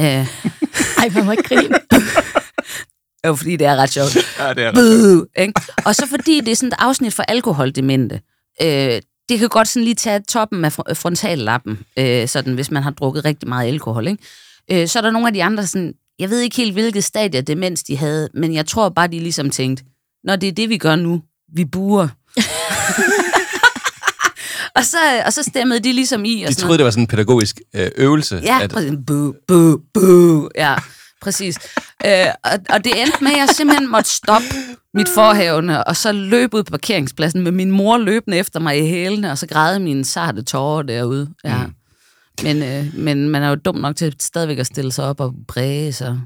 Øh, 0.00 0.04
Ej, 0.98 1.08
man 1.14 1.24
må 1.24 1.30
ikke 1.30 1.42
grine. 1.42 1.74
jo, 3.26 3.34
fordi 3.34 3.56
det 3.56 3.66
er 3.66 3.76
ret 3.76 3.90
sjovt. 3.90 4.16
Ja, 4.38 4.54
det 4.54 4.64
er 4.64 4.72
Boo, 4.72 5.26
ikke? 5.42 5.60
Og 5.84 5.94
så 5.94 6.06
fordi 6.06 6.40
det 6.40 6.48
er 6.52 6.56
sådan 6.56 6.68
et 6.68 6.76
afsnit 6.78 7.14
for 7.14 7.22
alkoholdemente. 7.22 8.20
Øh, 8.62 9.00
det 9.28 9.38
kan 9.38 9.48
godt 9.48 9.68
sådan 9.68 9.84
lige 9.84 9.94
tage 9.94 10.20
toppen 10.28 10.64
af 10.64 10.78
fr- 10.78 10.92
frontallappen, 10.94 11.78
øh, 11.98 12.28
sådan, 12.28 12.54
hvis 12.54 12.70
man 12.70 12.82
har 12.82 12.90
drukket 12.90 13.24
rigtig 13.24 13.48
meget 13.48 13.68
alkohol. 13.68 14.06
Ikke? 14.08 14.22
Øh, 14.82 14.88
så 14.88 14.98
er 14.98 15.02
der 15.02 15.10
nogle 15.10 15.28
af 15.28 15.34
de 15.34 15.44
andre, 15.44 15.66
sådan, 15.66 15.94
jeg 16.18 16.30
ved 16.30 16.40
ikke 16.40 16.56
helt, 16.56 16.72
hvilket 16.72 17.04
stadie 17.04 17.40
demens 17.40 17.82
de 17.82 17.96
havde, 17.96 18.28
men 18.34 18.54
jeg 18.54 18.66
tror 18.66 18.88
bare, 18.88 19.06
de 19.08 19.18
ligesom 19.18 19.50
tænkte, 19.50 19.84
når 20.24 20.36
det 20.36 20.48
er 20.48 20.52
det, 20.52 20.68
vi 20.68 20.78
gør 20.78 20.96
nu, 20.96 21.22
vi 21.54 21.64
buer. 21.64 22.08
Og, 24.78 24.84
så, 24.84 24.98
og 25.26 25.32
så 25.32 25.42
stemmede 25.42 25.80
de 25.80 25.92
ligesom 25.92 26.24
i. 26.24 26.42
Og 26.42 26.48
De 26.48 26.54
sådan 26.54 26.62
troede, 26.62 26.78
det 26.78 26.84
var 26.84 26.90
sådan 26.90 27.02
en 27.02 27.06
pædagogisk 27.06 27.60
øh, 27.74 27.90
øvelse. 27.96 28.40
Ja, 28.44 28.58
at, 28.62 28.70
præcis. 28.70 28.92
Bu, 29.06 29.34
bu, 29.48 29.78
bu. 29.94 30.48
Ja, 30.56 30.74
præcis. 31.22 31.58
Øh, 32.06 32.26
og, 32.44 32.50
og 32.70 32.84
det 32.84 33.00
endte 33.00 33.24
med, 33.24 33.30
at 33.30 33.38
jeg 33.38 33.48
simpelthen 33.48 33.90
måtte 33.90 34.10
stoppe 34.10 34.46
mit 34.94 35.08
forhævne, 35.08 35.84
og 35.84 35.96
så 35.96 36.12
løbe 36.12 36.56
ud 36.56 36.62
på 36.62 36.70
parkeringspladsen 36.70 37.42
med 37.42 37.52
min 37.52 37.70
mor 37.70 37.98
løbende 37.98 38.36
efter 38.36 38.60
mig 38.60 38.78
i 38.78 38.88
hælene, 38.88 39.30
og 39.30 39.38
så 39.38 39.46
græde 39.46 39.80
mine 39.80 40.04
sarte 40.04 40.42
tårer 40.42 40.82
derude. 40.82 41.30
Ja. 41.44 41.66
Mm. 41.66 41.72
Men, 42.42 42.62
øh, 42.62 42.94
men 42.94 43.28
man 43.28 43.42
er 43.42 43.48
jo 43.48 43.54
dum 43.54 43.74
nok 43.76 43.96
til 43.96 44.14
stadigvæk 44.20 44.58
at 44.58 44.66
stille 44.66 44.92
sig 44.92 45.04
op 45.04 45.20
og 45.20 45.34
præge 45.48 45.92
sig. 45.92 46.20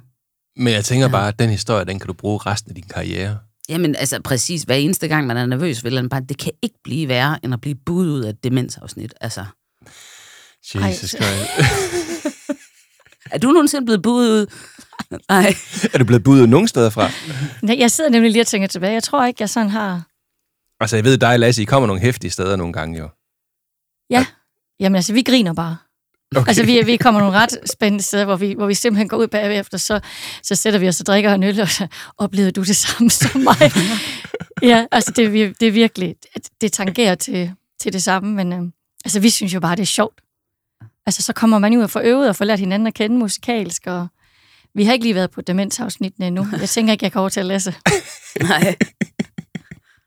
Men 0.57 0.73
jeg 0.73 0.85
tænker 0.85 1.09
bare, 1.09 1.29
at 1.29 1.39
den 1.39 1.51
historie, 1.51 1.85
den 1.85 1.99
kan 1.99 2.07
du 2.07 2.13
bruge 2.13 2.39
resten 2.47 2.71
af 2.71 2.75
din 2.75 2.85
karriere. 2.95 3.39
Jamen, 3.69 3.97
altså 3.97 4.23
præcis, 4.23 4.63
hver 4.63 4.75
eneste 4.75 5.09
gang, 5.09 5.27
man 5.27 5.37
er 5.37 5.47
nervøs, 5.47 5.85
vil 5.85 5.95
man 5.95 6.09
bare, 6.09 6.21
det 6.21 6.39
kan 6.39 6.53
ikke 6.63 6.79
blive 6.85 7.09
værre, 7.09 7.39
end 7.45 7.55
at 7.55 7.61
blive 7.61 7.75
budt 7.87 8.09
ud 8.09 8.21
af 8.21 8.31
et 8.31 8.45
demensafsnit. 8.45 9.15
Altså, 9.21 9.45
Jesus. 10.75 11.11
Christ. 11.21 11.21
er 13.31 13.39
du 13.39 13.51
nogensinde 13.51 13.85
blevet 13.87 14.03
budt 14.03 14.29
ud? 14.31 14.47
Nej. 15.29 15.55
er 15.95 15.99
du 15.99 16.05
blevet 16.05 16.25
budet 16.25 16.49
nogen 16.49 16.69
steder 16.69 16.91
fra? 16.91 17.09
Nej, 17.63 17.77
Jeg 17.79 17.91
sidder 17.91 18.11
nemlig 18.11 18.33
lige 18.33 18.43
og 18.43 18.47
tænker 18.47 18.69
tilbage. 18.69 18.93
Jeg 18.93 19.03
tror 19.03 19.27
ikke, 19.27 19.43
jeg 19.43 19.49
sådan 19.51 19.71
har... 19.71 20.03
Altså, 20.81 20.97
jeg 20.97 21.05
ved 21.05 21.19
dig, 21.19 21.39
Lasse, 21.39 21.63
I 21.63 21.65
kommer 21.65 21.87
nogle 21.87 22.03
hæftige 22.03 22.31
steder 22.31 22.57
nogle 22.57 22.73
gange 22.73 22.99
jo. 22.99 23.09
Ja, 24.11 24.27
Jamen 24.81 24.97
altså, 24.97 25.13
vi 25.13 25.23
griner 25.23 25.55
bare. 25.55 25.77
Okay. 26.37 26.49
Altså, 26.49 26.65
vi, 26.65 26.83
vi 26.85 26.97
kommer 26.97 27.21
nogle 27.21 27.37
ret 27.37 27.59
spændende 27.67 28.05
steder, 28.05 28.25
hvor 28.25 28.37
vi, 28.37 28.53
hvor 28.53 28.67
vi 28.67 28.75
simpelthen 28.75 29.09
går 29.09 29.17
ud 29.17 29.27
bagefter, 29.27 29.79
så, 29.79 30.01
så 30.43 30.55
sætter 30.55 30.79
vi 30.81 30.89
os 30.89 31.01
og 31.01 31.07
drikker 31.07 31.35
en 31.35 31.43
øl, 31.43 31.61
og 31.61 31.69
så 31.69 31.87
oplevede 32.19 32.53
du 32.53 32.63
det 32.63 32.77
samme 32.77 33.11
som 33.21 33.41
mig. 33.41 33.73
ja, 34.63 34.87
altså, 34.93 35.13
det, 35.17 35.61
det 35.61 35.69
er 35.69 35.73
virkelig, 35.73 36.17
det 36.61 36.73
tangerer 36.73 37.15
til, 37.15 37.53
til 37.81 37.93
det 37.93 38.03
samme, 38.03 38.35
men 38.35 38.53
øh, 38.53 38.61
altså, 39.05 39.21
vi 39.21 39.31
synes 39.31 39.55
jo 39.55 39.61
bare, 39.61 39.77
det 39.77 39.83
er 39.83 39.87
sjovt. 39.87 40.21
Altså, 41.07 41.23
så 41.23 41.33
kommer 41.33 41.59
man 41.59 41.77
ud 41.77 41.83
og 41.83 41.91
får 41.91 42.01
øvet 42.05 42.29
og 42.29 42.37
får 42.37 42.45
lært 42.45 42.59
hinanden 42.59 42.87
at 42.87 42.95
kende 42.95 43.17
musikalsk, 43.17 43.83
og 43.87 44.09
vi 44.75 44.85
har 44.85 44.93
ikke 44.93 45.05
lige 45.05 45.15
været 45.15 45.31
på 45.31 45.41
demensafsnittene 45.41 46.27
endnu. 46.27 46.47
Jeg 46.61 46.69
tænker 46.69 46.93
ikke, 46.93 47.05
jeg 47.05 47.13
kan 47.13 47.21
overtale 47.21 47.49
Lasse. 47.49 47.75
Nej. 48.41 48.77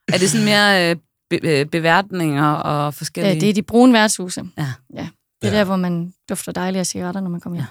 Er 0.07 0.17
det 0.17 0.29
sådan 0.29 0.45
mere 0.45 0.91
øh, 0.91 0.95
be, 1.29 1.39
øh, 1.43 1.65
beværtninger 1.65 2.51
og 2.51 2.93
forskellige... 2.93 3.33
Ja, 3.33 3.39
det 3.39 3.49
er 3.49 3.53
de 3.53 3.63
brune 3.63 3.93
værtshuse. 3.93 4.43
Ja. 4.57 4.67
ja. 4.95 5.07
Det 5.41 5.47
er 5.47 5.51
Ja. 5.51 5.57
der, 5.57 5.63
hvor 5.63 5.75
man 5.75 6.13
dufter 6.29 6.51
dejlige 6.51 6.79
af 6.79 6.87
cigaretter, 6.87 7.21
når 7.21 7.29
man 7.29 7.39
kommer 7.39 7.57
hjem. 7.59 7.65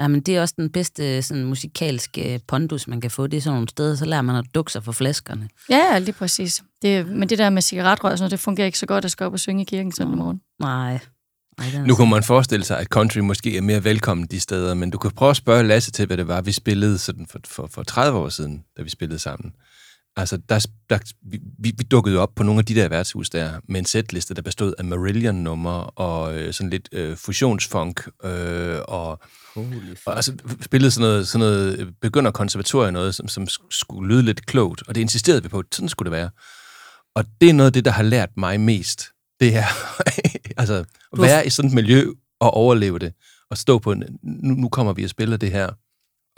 Ja, 0.00 0.08
men 0.08 0.20
det 0.20 0.36
er 0.36 0.40
også 0.40 0.54
den 0.58 0.70
bedste 0.70 1.22
sådan, 1.22 1.44
musikalske 1.44 2.40
pondus, 2.48 2.86
man 2.88 3.00
kan 3.00 3.10
få. 3.10 3.26
Det 3.26 3.36
er 3.36 3.40
sådan 3.40 3.54
nogle 3.54 3.68
steder, 3.68 3.94
så 3.96 4.04
lærer 4.04 4.22
man 4.22 4.36
at 4.36 4.44
dukke 4.54 4.72
sig 4.72 4.84
for 4.84 4.92
flaskerne. 4.92 5.48
Ja, 5.70 5.92
ja, 5.92 5.98
lige 5.98 6.12
præcis. 6.12 6.62
Det, 6.82 7.06
men 7.08 7.28
det 7.28 7.38
der 7.38 7.50
med 7.50 7.62
cigaretrøg 7.62 8.12
og 8.12 8.18
sådan 8.18 8.22
noget, 8.24 8.30
det 8.30 8.40
fungerer 8.40 8.66
ikke 8.66 8.78
så 8.78 8.86
godt 8.86 9.04
at 9.04 9.10
skal 9.10 9.26
op 9.26 9.32
og 9.32 9.40
synge 9.40 9.62
i 9.62 9.64
kirken 9.64 9.92
sådan 9.92 10.12
om 10.12 10.18
morgenen. 10.18 10.40
Nej. 10.60 10.98
Nej 11.58 11.86
Nu 11.86 11.94
kunne 11.94 12.10
man 12.10 12.22
forestille 12.22 12.64
sig, 12.64 12.78
at 12.78 12.86
country 12.86 13.18
måske 13.18 13.56
er 13.56 13.60
mere 13.62 13.84
velkommen 13.84 14.26
de 14.26 14.40
steder, 14.40 14.74
men 14.74 14.90
du 14.90 14.98
kan 14.98 15.10
prøve 15.10 15.30
at 15.30 15.36
spørge 15.36 15.64
Lasse 15.64 15.90
til, 15.90 16.06
hvad 16.06 16.16
det 16.16 16.28
var, 16.28 16.40
vi 16.40 16.52
spillede 16.52 16.98
sådan 16.98 17.26
for, 17.26 17.38
for, 17.46 17.66
for 17.66 17.82
30 17.82 18.18
år 18.18 18.28
siden, 18.28 18.64
da 18.76 18.82
vi 18.82 18.90
spillede 18.90 19.18
sammen. 19.18 19.52
Altså, 20.18 20.36
der, 20.48 20.66
der, 20.90 20.98
vi, 21.30 21.40
vi 21.58 21.84
dukkede 21.90 22.14
jo 22.14 22.22
op 22.22 22.34
på 22.34 22.42
nogle 22.42 22.58
af 22.58 22.64
de 22.64 22.74
der 22.74 22.88
værtshus 22.88 23.30
der, 23.30 23.60
med 23.68 23.80
en 23.80 23.86
setliste, 23.86 24.34
der 24.34 24.42
bestod 24.42 24.74
af 24.78 24.84
Marillion-numre 24.84 25.84
og 25.84 26.34
øh, 26.38 26.52
sådan 26.52 26.70
lidt 26.70 26.88
øh, 26.92 27.16
fusionsfunk, 27.16 28.08
øh, 28.24 28.78
og, 28.88 29.20
og 30.06 30.16
altså, 30.16 30.32
spillede 30.62 30.90
sådan 30.90 31.08
noget, 31.08 31.28
sådan 31.28 31.46
noget 31.46 31.78
øh, 31.78 31.86
begynder 32.02 32.30
konservatorium 32.30 32.92
noget, 32.92 33.14
som, 33.14 33.28
som 33.28 33.46
skulle 33.70 34.14
lyde 34.14 34.22
lidt 34.22 34.46
klogt, 34.46 34.82
og 34.88 34.94
det 34.94 35.00
insisterede 35.00 35.42
vi 35.42 35.48
på, 35.48 35.62
sådan 35.72 35.88
skulle 35.88 36.10
det 36.10 36.18
være. 36.18 36.30
Og 37.14 37.24
det 37.40 37.48
er 37.48 37.54
noget 37.54 37.66
af 37.66 37.72
det, 37.72 37.84
der 37.84 37.90
har 37.90 38.02
lært 38.02 38.30
mig 38.36 38.60
mest. 38.60 39.04
Det 39.40 39.56
er 39.56 39.66
altså, 40.60 40.74
at 41.12 41.20
være 41.20 41.46
i 41.46 41.50
sådan 41.50 41.68
et 41.68 41.74
miljø 41.74 42.12
og 42.40 42.50
overleve 42.50 42.98
det, 42.98 43.12
og 43.50 43.58
stå 43.58 43.78
på, 43.78 43.92
en, 43.92 44.04
nu, 44.22 44.54
nu 44.54 44.68
kommer 44.68 44.92
vi 44.92 45.04
og 45.04 45.10
spiller 45.10 45.36
det 45.36 45.50
her, 45.50 45.68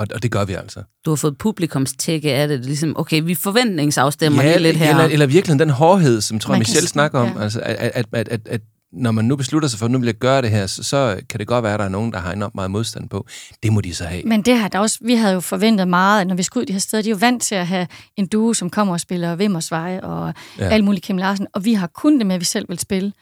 og, 0.01 0.07
og 0.15 0.23
det 0.23 0.31
gør 0.31 0.45
vi 0.45 0.53
altså. 0.53 0.83
Du 1.05 1.11
har 1.11 1.17
fået 1.17 1.39
publikumstække 1.39 2.33
af 2.33 2.49
det. 2.49 2.65
Ligesom, 2.65 2.97
okay, 2.99 3.23
vi 3.23 3.35
forventningsafstemmer 3.35 4.43
lige 4.43 4.59
lidt 4.59 4.77
her. 4.77 4.91
Eller, 4.91 5.05
eller 5.05 5.27
virkelig 5.27 5.59
den 5.59 5.71
hårdhed, 5.71 6.21
som 6.21 6.39
tror 6.39 6.53
Man 6.53 6.59
kan 6.59 6.61
Michelle 6.61 6.89
snakker 6.89 7.19
om, 7.19 7.29
ja. 7.37 7.43
altså, 7.43 7.61
at, 7.61 7.77
at, 7.95 8.07
at, 8.13 8.29
at, 8.29 8.41
at 8.49 8.61
når 8.93 9.11
man 9.11 9.25
nu 9.25 9.37
beslutter 9.37 9.69
sig 9.69 9.79
for, 9.79 9.87
at 9.87 9.93
nu 9.93 9.99
vil 9.99 10.07
jeg 10.07 10.15
gøre 10.15 10.43
det 10.43 10.51
her, 10.51 10.67
så, 10.67 10.83
så 10.83 11.21
kan 11.29 11.41
det 11.41 11.47
godt 11.47 11.63
være, 11.63 11.75
at 11.75 11.79
der 11.79 11.85
er 11.85 11.89
nogen, 11.89 12.13
der 12.13 12.19
har 12.19 12.33
enormt 12.33 12.55
meget 12.55 12.71
modstand 12.71 13.09
på. 13.09 13.27
Det 13.63 13.73
må 13.73 13.81
de 13.81 13.95
så 13.95 14.05
have. 14.05 14.23
Men 14.25 14.43
det 14.43 14.59
har 14.59 14.69
der 14.69 14.79
også, 14.79 14.99
vi 15.01 15.15
havde 15.15 15.35
jo 15.35 15.41
forventet 15.41 15.89
meget, 15.89 16.21
at 16.21 16.27
når 16.27 16.35
vi 16.35 16.43
skulle 16.43 16.63
ud 16.63 16.67
de 16.67 16.73
her 16.73 16.81
steder, 16.81 17.03
de 17.03 17.09
er 17.09 17.11
jo 17.11 17.19
vant 17.21 17.43
til 17.43 17.55
at 17.55 17.67
have 17.67 17.87
en 18.17 18.27
duo, 18.27 18.53
som 18.53 18.71
kommer 18.71 18.95
og 18.95 19.01
spiller 19.01 19.37
Vimmersvej 19.37 20.01
og 20.03 20.35
Ja. 20.59 20.65
ja. 20.65 20.71
alt 20.71 20.85
muligt 20.85 21.05
Kim 21.05 21.19
Larsen, 21.19 21.47
og 21.55 21.65
vi 21.65 21.75
har 21.75 21.87
kun 21.87 22.19
det 22.19 22.27
med, 22.27 22.35
at 22.35 22.41
vi 22.41 22.45
selv 22.45 22.69
vil 22.69 22.79
spille. 22.79 23.13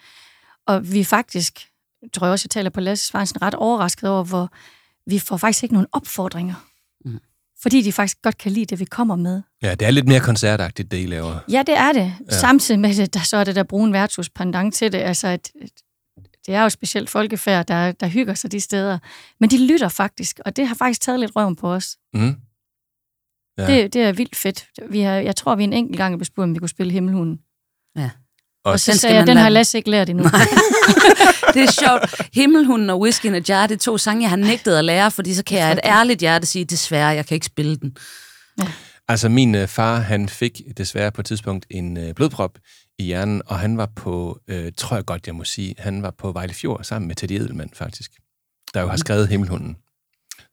Og 0.67 0.93
vi 0.93 1.01
er 1.01 1.05
faktisk, 1.05 1.59
tror 2.15 2.27
jeg 2.27 2.33
også, 2.33 2.45
jeg 2.47 2.51
taler 2.51 2.71
på 2.71 2.81
Lasses 2.81 3.15
vejen, 3.15 3.27
sådan 3.27 3.43
ret 3.43 3.55
overrasket 3.55 4.11
over, 4.11 4.25
hvor 4.25 4.51
vi 5.11 5.19
får 5.19 5.37
faktisk 5.37 5.63
ikke 5.63 5.75
nogen 5.75 5.89
opfordringer. 5.93 6.55
Mm. 7.05 7.21
Fordi 7.63 7.83
de 7.83 7.93
faktisk 7.93 8.23
godt 8.23 8.39
kan 8.39 8.53
lide 8.53 8.67
det, 8.67 8.81
vi 8.81 8.85
kommer 8.85 9.17
med. 9.17 9.43
Ja, 9.63 9.75
det 9.75 9.87
er 9.87 9.91
lidt 9.91 10.09
mere 10.09 10.21
koncertagtigt, 10.21 10.91
det 10.91 11.03
I 11.03 11.07
laver. 11.07 11.39
Ja, 11.51 11.63
det 11.67 11.79
er 11.79 11.93
det. 11.93 12.15
Ja. 12.31 12.39
Samtidig 12.39 12.81
med 12.81 12.95
det, 12.95 13.15
der 13.15 13.21
så 13.21 13.37
er 13.37 13.45
det 13.45 13.57
der 13.57 13.63
brune 13.63 13.93
værtshus 13.93 14.31
pendant 14.31 14.75
til 14.75 14.93
det. 14.93 14.99
Altså, 14.99 15.29
at, 15.29 15.53
det 16.47 16.55
er 16.55 16.63
jo 16.63 16.69
specielt 16.69 17.11
folkefærd, 17.11 17.67
der, 17.67 17.93
der 17.93 18.07
hygger 18.07 18.35
sig 18.35 18.53
de 18.53 18.61
steder. 18.61 18.99
Men 19.41 19.51
de 19.51 19.67
lytter 19.67 19.89
faktisk, 19.89 20.41
og 20.45 20.57
det 20.57 20.67
har 20.67 20.75
faktisk 20.75 21.01
taget 21.01 21.21
lidt 21.21 21.37
røven 21.37 21.57
på 21.57 21.73
os. 21.73 21.97
Mm. 22.15 22.37
Ja. 23.59 23.67
Det, 23.67 23.95
det 23.95 24.03
er 24.03 24.13
vildt 24.13 24.37
fedt. 24.37 24.69
Vi 24.91 25.01
har, 25.01 25.13
jeg 25.13 25.37
tror, 25.37 25.55
vi 25.55 25.65
en 25.65 25.73
enkelt 25.73 25.97
gang 25.97 26.19
besluttet, 26.19 26.51
om 26.51 26.55
vi 26.55 26.59
kunne 26.59 26.69
spille 26.69 26.93
Himmelhunden. 26.93 27.41
Ja. 27.97 28.11
Og 28.73 28.81
så 28.81 28.91
den 28.91 28.99
skal 28.99 29.01
sagde 29.01 29.17
jeg, 29.17 29.27
den 29.27 29.35
lade- 29.35 29.43
har 29.43 29.49
Lasse 29.49 29.79
ikke 29.79 29.91
lært 29.91 30.09
endnu. 30.11 30.25
Det 31.55 31.63
er 31.63 31.71
sjovt. 31.73 32.29
Himmelhunden 32.35 32.91
og 32.91 33.01
Whisky 33.01 33.27
in 33.27 33.35
a 33.35 33.41
Jar, 33.49 33.67
det 33.67 33.75
er 33.75 33.79
to 33.79 33.99
sange, 33.99 34.23
jeg 34.23 34.31
har 34.31 34.37
nægtet 34.37 34.77
at 34.77 34.85
lære, 34.85 35.11
fordi 35.11 35.35
så 35.35 35.45
kan 35.45 35.59
jeg 35.59 35.73
et 35.73 35.81
ærligt 35.85 36.21
hjerte 36.21 36.47
sige, 36.47 36.65
desværre, 36.65 37.09
jeg 37.09 37.27
kan 37.27 37.35
ikke 37.35 37.47
spille 37.47 37.77
den. 37.77 37.97
Altså, 39.09 39.29
min 39.29 39.55
øh, 39.55 39.69
far, 39.69 39.99
han 40.01 40.29
fik 40.29 40.61
desværre 40.79 41.11
på 41.13 41.21
et 41.21 41.27
tidspunkt 41.27 41.67
en 41.71 41.97
øh, 41.97 42.15
blodprop 42.15 42.59
i 42.99 43.03
hjernen, 43.05 43.43
og 43.47 43.59
han 43.59 43.77
var 43.79 43.89
på, 43.97 44.39
øh, 44.49 44.73
tror 44.77 44.97
jeg 44.97 45.05
godt, 45.07 45.27
jeg 45.27 45.35
må 45.35 45.45
sige, 45.45 45.75
han 45.79 46.03
var 46.03 46.11
på 46.19 46.33
Vejle 46.33 46.55
Fjord 46.55 46.85
sammen 46.85 47.09
med 47.09 47.17
Teddy 47.17 47.33
Edelmann, 47.33 47.71
faktisk, 47.75 48.11
der 48.75 48.81
jo 48.81 48.89
har 48.89 48.97
skrevet 48.97 49.29
Himmelhunden. 49.29 49.77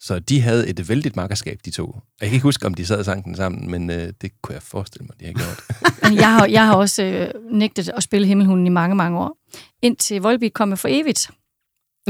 Så 0.06 0.20
de 0.20 0.42
havde 0.42 0.68
et 0.68 0.90
vældigt 0.90 1.16
makkerskab, 1.16 1.60
de 1.66 1.72
to. 1.72 2.00
Jeg 2.22 2.30
kan 2.30 2.34
ikke 2.34 2.44
huske, 2.44 2.66
om 2.66 2.74
de 2.74 2.86
sad 2.86 3.00
og 3.00 3.06
sang 3.06 3.26
den 3.26 3.36
sammen, 3.36 3.72
men 3.72 3.90
øh, 3.90 4.14
det 4.22 4.42
kunne 4.42 4.54
jeg 4.54 4.62
forestille 4.64 5.06
mig, 5.06 5.20
de 5.20 5.26
har 5.26 5.34
gjort. 5.34 5.64
Jeg 6.22 6.34
har, 6.34 6.46
jeg 6.46 6.66
har 6.66 6.76
også 6.76 7.04
øh, 7.04 7.28
nægtet 7.52 7.90
at 7.90 8.04
spille 8.04 8.28
Himmelhunden 8.28 8.68
i 8.68 8.70
mange, 8.70 8.96
mange 8.96 9.20
år. 9.20 9.38
Indtil 9.82 10.22
Volbeat 10.22 10.54
kom 10.54 10.68
med 10.68 10.78
for 10.78 10.88
evigt. 10.92 11.30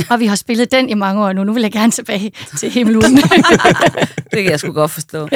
Og 0.09 0.19
vi 0.19 0.25
har 0.25 0.35
spillet 0.35 0.71
den 0.71 0.89
i 0.89 0.93
mange 0.93 1.23
år 1.23 1.33
nu. 1.33 1.43
Nu 1.43 1.53
vil 1.53 1.61
jeg 1.61 1.71
gerne 1.71 1.91
tilbage 1.91 2.31
til 2.57 2.71
Himmelhunden. 2.71 3.17
Det 4.31 4.43
kan 4.43 4.51
jeg 4.51 4.59
sgu 4.59 4.71
godt 4.71 4.91
forstå. 4.91 5.29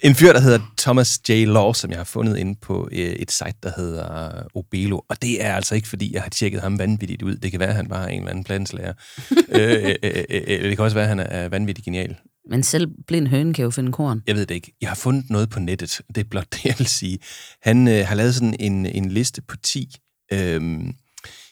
En 0.00 0.14
fyr, 0.14 0.32
der 0.32 0.40
hedder 0.40 0.58
Thomas 0.78 1.20
J. 1.28 1.32
Law, 1.32 1.72
som 1.72 1.90
jeg 1.90 1.98
har 1.98 2.04
fundet 2.04 2.36
inde 2.36 2.54
på 2.62 2.88
øh, 2.92 2.98
et 2.98 3.32
site, 3.32 3.54
der 3.62 3.70
hedder 3.76 4.30
Obelo. 4.54 5.00
Og 5.08 5.22
det 5.22 5.44
er 5.44 5.54
altså 5.54 5.74
ikke, 5.74 5.88
fordi 5.88 6.14
jeg 6.14 6.22
har 6.22 6.30
tjekket 6.30 6.60
ham 6.60 6.78
vanvittigt 6.78 7.22
ud. 7.22 7.36
Det 7.36 7.50
kan 7.50 7.60
være, 7.60 7.68
at 7.68 7.74
han 7.74 7.88
bare 7.88 8.04
er 8.04 8.08
en 8.08 8.18
eller 8.18 8.30
anden 8.30 8.44
planslærer. 8.44 8.92
øh, 9.48 9.84
øh, 9.84 9.94
øh, 10.02 10.24
øh, 10.30 10.62
det 10.62 10.76
kan 10.76 10.84
også 10.84 10.94
være, 10.94 11.04
at 11.04 11.08
han 11.08 11.20
er 11.20 11.48
vanvittigt 11.48 11.84
genial. 11.84 12.16
Men 12.50 12.62
selv 12.62 12.88
blind 13.06 13.28
høne 13.28 13.54
kan 13.54 13.62
jo 13.64 13.70
finde 13.70 13.92
korn. 13.92 14.22
Jeg 14.26 14.34
ved 14.34 14.46
det 14.46 14.54
ikke. 14.54 14.72
Jeg 14.80 14.90
har 14.90 14.96
fundet 14.96 15.30
noget 15.30 15.50
på 15.50 15.60
nettet. 15.60 16.00
Det 16.14 16.18
er 16.18 16.28
blot 16.30 16.52
det, 16.52 16.64
jeg 16.64 16.74
vil 16.78 16.86
sige. 16.86 17.18
Han 17.62 17.88
øh, 17.88 18.06
har 18.06 18.14
lavet 18.14 18.34
sådan 18.34 18.56
en, 18.60 18.86
en 18.86 19.10
liste 19.10 19.42
på 19.42 19.56
10, 19.56 19.96
øh, 20.32 20.80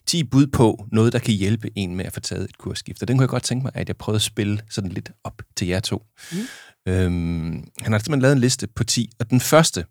10 0.06 0.24
bud 0.24 0.46
på 0.46 0.86
noget, 0.92 1.12
der 1.12 1.18
kan 1.18 1.34
hjælpe 1.34 1.70
en 1.76 1.96
med 1.96 2.04
at 2.04 2.12
få 2.12 2.20
taget 2.20 2.44
et 2.44 2.58
kursskift. 2.58 3.02
Og 3.02 3.08
den 3.08 3.16
kunne 3.16 3.22
jeg 3.22 3.28
godt 3.28 3.42
tænke 3.42 3.62
mig, 3.62 3.72
at 3.74 3.88
jeg 3.88 3.96
prøvede 3.96 4.16
at 4.16 4.22
spille 4.22 4.60
sådan 4.70 4.90
lidt 4.90 5.12
op 5.24 5.42
til 5.56 5.68
jer 5.68 5.80
to. 5.80 6.06
Mm. 6.32 6.38
Øhm, 6.88 7.68
han 7.80 7.92
har 7.92 7.98
simpelthen 7.98 8.22
lavet 8.22 8.32
en 8.32 8.40
liste 8.40 8.66
på 8.66 8.84
10, 8.84 9.10
og 9.18 9.30
den 9.30 9.40
første 9.40 9.86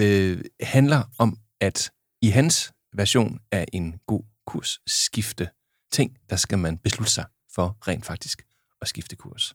øh, 0.00 0.44
handler 0.60 1.02
om, 1.18 1.38
at 1.60 1.90
i 2.22 2.28
hans 2.28 2.72
version 2.92 3.38
af 3.52 3.66
en 3.72 3.94
god 4.06 4.22
kursskifte 4.46 5.48
ting, 5.92 6.16
der 6.30 6.36
skal 6.36 6.58
man 6.58 6.78
beslutte 6.78 7.12
sig 7.12 7.24
for 7.54 7.78
rent 7.88 8.06
faktisk 8.06 8.42
at 8.80 8.88
skifte 8.88 9.16
kurs. 9.16 9.54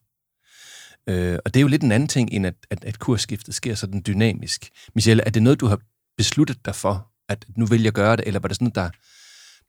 Øh, 1.10 1.40
og 1.46 1.54
det 1.54 1.60
er 1.60 1.62
jo 1.62 1.68
lidt 1.68 1.84
en 1.84 1.92
anden 1.92 2.10
ting, 2.10 2.30
end 2.32 2.46
at, 2.46 2.56
at, 2.70 2.86
at 2.86 3.00
kursskiftet 3.00 3.56
sker 3.56 3.76
sådan 3.76 4.04
dynamisk. 4.08 4.70
Michelle, 4.96 5.24
er 5.24 5.30
det 5.30 5.44
noget, 5.44 5.60
du 5.60 5.68
har 5.68 5.80
besluttet 6.18 6.66
dig 6.66 6.76
for, 6.76 7.12
at 7.30 7.46
nu 7.58 7.66
vil 7.66 7.84
jeg 7.84 7.94
gøre 7.94 8.16
det, 8.16 8.28
eller 8.28 8.40
var 8.40 8.48
det 8.48 8.58
sådan, 8.58 8.72
der, 8.76 8.90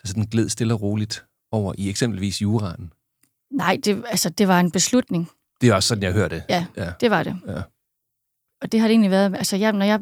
der 0.07 0.09
sådan 0.09 0.25
gled 0.25 0.49
stille 0.49 0.75
og 0.75 0.83
roligt 0.83 1.25
over 1.53 1.75
i 1.79 1.91
eksempelvis 1.91 2.43
juraen? 2.43 2.93
Nej, 3.51 3.79
det, 3.85 4.05
altså, 4.09 4.29
det 4.31 4.49
var 4.49 4.61
en 4.61 4.71
beslutning. 4.71 5.29
Det 5.61 5.69
er 5.69 5.75
også 5.75 5.87
sådan, 5.89 6.03
jeg 6.03 6.13
hører 6.13 6.29
det. 6.29 6.43
Ja, 6.49 6.67
Ja. 6.77 6.93
det 7.01 7.11
var 7.11 7.23
det. 7.23 7.37
Ja. 7.49 7.63
Og 8.63 8.73
det 8.73 8.81
har 8.81 8.87
det 8.89 8.93
egentlig 8.93 9.11
været, 9.11 9.37
altså 9.37 9.57
jeg, 9.57 9.73
når 9.73 9.85
jeg 9.87 10.01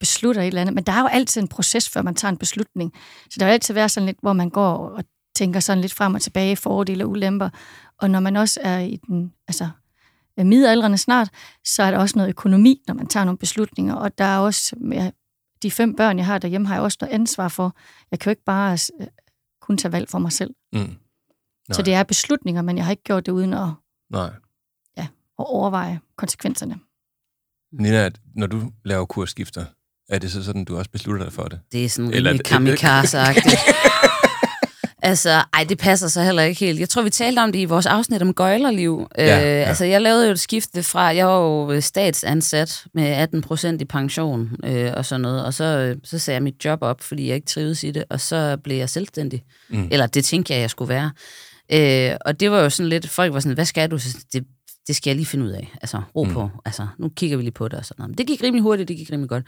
beslutter 0.00 0.42
et 0.42 0.46
eller 0.46 0.60
andet, 0.60 0.74
men 0.74 0.84
der 0.84 0.92
er 0.92 1.00
jo 1.00 1.06
altid 1.06 1.40
en 1.40 1.48
proces, 1.48 1.88
før 1.88 2.02
man 2.02 2.14
tager 2.14 2.32
en 2.32 2.38
beslutning. 2.38 2.92
Så 3.30 3.36
der 3.40 3.44
vil 3.46 3.52
altid 3.52 3.74
være 3.74 3.88
sådan 3.88 4.06
lidt, 4.06 4.18
hvor 4.22 4.32
man 4.32 4.50
går 4.50 4.76
og 4.88 5.04
tænker 5.34 5.60
sådan 5.60 5.80
lidt 5.80 5.94
frem 5.94 6.14
og 6.14 6.22
tilbage, 6.22 6.56
fordele 6.56 7.04
og 7.04 7.10
ulemper. 7.10 7.48
Og 7.98 8.10
når 8.10 8.20
man 8.20 8.36
også 8.36 8.60
er 8.62 8.78
i 8.78 8.96
den, 8.96 9.32
altså 9.48 9.68
er 10.36 10.44
midaldrende 10.44 10.98
snart, 10.98 11.30
så 11.64 11.82
er 11.82 11.90
der 11.90 11.98
også 11.98 12.18
noget 12.18 12.28
økonomi, 12.28 12.82
når 12.86 12.94
man 12.94 13.06
tager 13.06 13.24
nogle 13.24 13.38
beslutninger. 13.38 13.94
Og 13.94 14.18
der 14.18 14.24
er 14.24 14.38
også, 14.38 14.76
ja, 14.92 15.10
de 15.62 15.70
fem 15.70 15.94
børn, 15.96 16.18
jeg 16.18 16.26
har 16.26 16.38
derhjemme, 16.38 16.66
har 16.66 16.74
jeg 16.74 16.82
også 16.82 16.98
noget 17.00 17.14
ansvar 17.14 17.48
for. 17.48 17.76
Jeg 18.10 18.18
kan 18.18 18.30
jo 18.30 18.32
ikke 18.32 18.44
bare 18.44 18.78
kun 19.70 19.78
tage 19.78 19.92
valg 19.92 20.08
for 20.08 20.18
mig 20.18 20.32
selv. 20.32 20.54
Mm. 20.72 20.96
Så 21.72 21.82
det 21.82 21.94
er 21.94 22.02
beslutninger, 22.02 22.62
men 22.62 22.76
jeg 22.76 22.84
har 22.84 22.90
ikke 22.90 23.02
gjort 23.02 23.26
det 23.26 23.32
uden 23.32 23.54
at, 23.54 23.68
Nej. 24.10 24.30
at 24.96 25.06
overveje 25.38 26.00
konsekvenserne. 26.16 26.78
Nina, 27.72 28.10
når 28.34 28.46
du 28.46 28.72
laver 28.84 29.04
kursskifter, 29.04 29.64
er 30.08 30.18
det 30.18 30.32
så 30.32 30.44
sådan, 30.44 30.64
du 30.64 30.76
også 30.78 30.90
beslutter 30.90 31.24
dig 31.24 31.32
for 31.32 31.44
det? 31.44 31.60
Det 31.72 31.84
er 31.84 31.88
sådan 31.88 32.14
Eller 32.14 32.32
er 32.32 32.38
kamikaze-agtigt. 32.44 33.58
altså, 35.10 35.44
ej, 35.52 35.64
det 35.68 35.78
passer 35.78 36.08
så 36.08 36.22
heller 36.22 36.42
ikke 36.42 36.64
helt. 36.64 36.80
Jeg 36.80 36.88
tror, 36.88 37.02
vi 37.02 37.10
talte 37.10 37.40
om 37.40 37.52
det 37.52 37.58
i 37.58 37.64
vores 37.64 37.86
afsnit 37.86 38.22
om 38.22 38.34
gøjlerliv. 38.34 39.06
Ja, 39.18 39.24
øh, 39.24 39.44
ja. 39.44 39.64
Altså, 39.64 39.84
jeg 39.84 40.02
lavede 40.02 40.26
jo 40.26 40.32
et 40.32 40.40
skifte 40.40 40.82
fra, 40.82 41.00
jeg 41.00 41.26
var 41.26 41.38
jo 41.38 41.80
statsansat 41.80 42.84
med 42.94 43.04
18 43.04 43.42
procent 43.42 43.82
i 43.82 43.84
pension 43.84 44.50
øh, 44.64 44.92
og 44.96 45.04
sådan 45.04 45.20
noget, 45.20 45.44
og 45.44 45.54
så, 45.54 45.64
øh, 45.64 45.96
så 46.04 46.18
sagde 46.18 46.36
jeg 46.36 46.42
mit 46.42 46.64
job 46.64 46.78
op, 46.82 47.02
fordi 47.02 47.28
jeg 47.28 47.34
ikke 47.34 47.46
trivedes 47.46 47.84
i 47.84 47.90
det, 47.90 48.04
og 48.10 48.20
så 48.20 48.56
blev 48.64 48.76
jeg 48.76 48.90
selvstændig. 48.90 49.44
Mm. 49.68 49.88
Eller 49.90 50.06
det 50.06 50.24
tænkte 50.24 50.52
jeg, 50.52 50.60
jeg 50.60 50.70
skulle 50.70 50.88
være. 50.88 51.10
Øh, 51.72 52.16
og 52.26 52.40
det 52.40 52.50
var 52.50 52.60
jo 52.60 52.70
sådan 52.70 52.88
lidt, 52.88 53.08
folk 53.08 53.32
var 53.32 53.40
sådan, 53.40 53.54
hvad 53.54 53.64
skal 53.64 53.90
du? 53.90 53.98
Så 53.98 54.18
Det, 54.32 54.44
det 54.88 54.96
skal 54.96 55.10
jeg 55.10 55.16
lige 55.16 55.26
finde 55.26 55.44
ud 55.44 55.50
af. 55.50 55.72
Altså, 55.82 56.02
ro 56.16 56.24
mm. 56.24 56.32
på. 56.32 56.50
Altså, 56.64 56.86
nu 56.98 57.08
kigger 57.08 57.36
vi 57.36 57.42
lige 57.42 57.52
på 57.52 57.68
det 57.68 57.78
og 57.78 57.84
sådan 57.84 57.96
noget. 57.98 58.10
Men 58.10 58.18
det 58.18 58.26
gik 58.26 58.42
rimelig 58.42 58.62
hurtigt, 58.62 58.88
det 58.88 58.96
gik 58.96 59.12
rimelig 59.12 59.28
godt. 59.28 59.44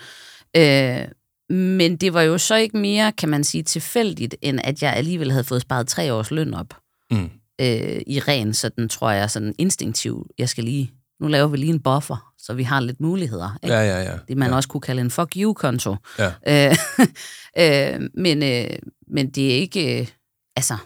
Øh, 0.57 1.09
Men 1.51 1.97
det 1.97 2.15
var 2.15 2.23
jo 2.23 2.39
så 2.39 2.55
ikke 2.55 2.77
mere, 2.77 3.13
kan 3.13 3.29
man 3.29 3.45
sige, 3.45 3.63
tilfældigt, 3.63 4.35
end 4.43 4.61
at 4.65 4.83
jeg 4.83 4.93
alligevel 4.93 5.31
havde 5.31 5.45
fået 5.45 5.63
sparet 5.63 5.89
tre 5.89 6.13
års 6.15 6.31
løn 6.31 6.55
op. 6.55 6.75
Mm. 7.11 7.31
Øh, 7.61 8.01
I 8.07 8.21
ren, 8.21 8.55
sådan 8.55 8.89
tror 8.89 9.11
jeg, 9.11 9.31
sådan 9.31 9.55
instinktiv. 9.59 10.27
Jeg 10.39 10.49
skal 10.49 10.65
lige, 10.65 10.93
nu 11.21 11.27
laver 11.29 11.49
vi 11.49 11.57
lige 11.57 11.73
en 11.73 11.81
buffer, 11.83 12.33
så 12.39 12.55
vi 12.55 12.63
har 12.63 12.81
lidt 12.81 13.01
muligheder. 13.01 13.59
Ikke? 13.63 13.75
Ja, 13.77 13.83
ja, 13.83 14.03
ja. 14.03 14.19
Det 14.29 14.37
man 14.37 14.51
ja. 14.51 14.57
også 14.57 14.69
kunne 14.69 14.81
kalde 14.81 15.01
en 15.01 15.11
fuck 15.11 15.33
you-konto. 15.37 15.97
Ja. 16.19 16.33
Øh, 16.49 16.77
øh, 17.95 18.09
men, 18.15 18.43
øh, 18.43 18.77
men 19.09 19.31
det 19.31 19.53
er 19.53 19.57
ikke... 19.57 20.01
Øh, 20.01 20.07
altså... 20.57 20.77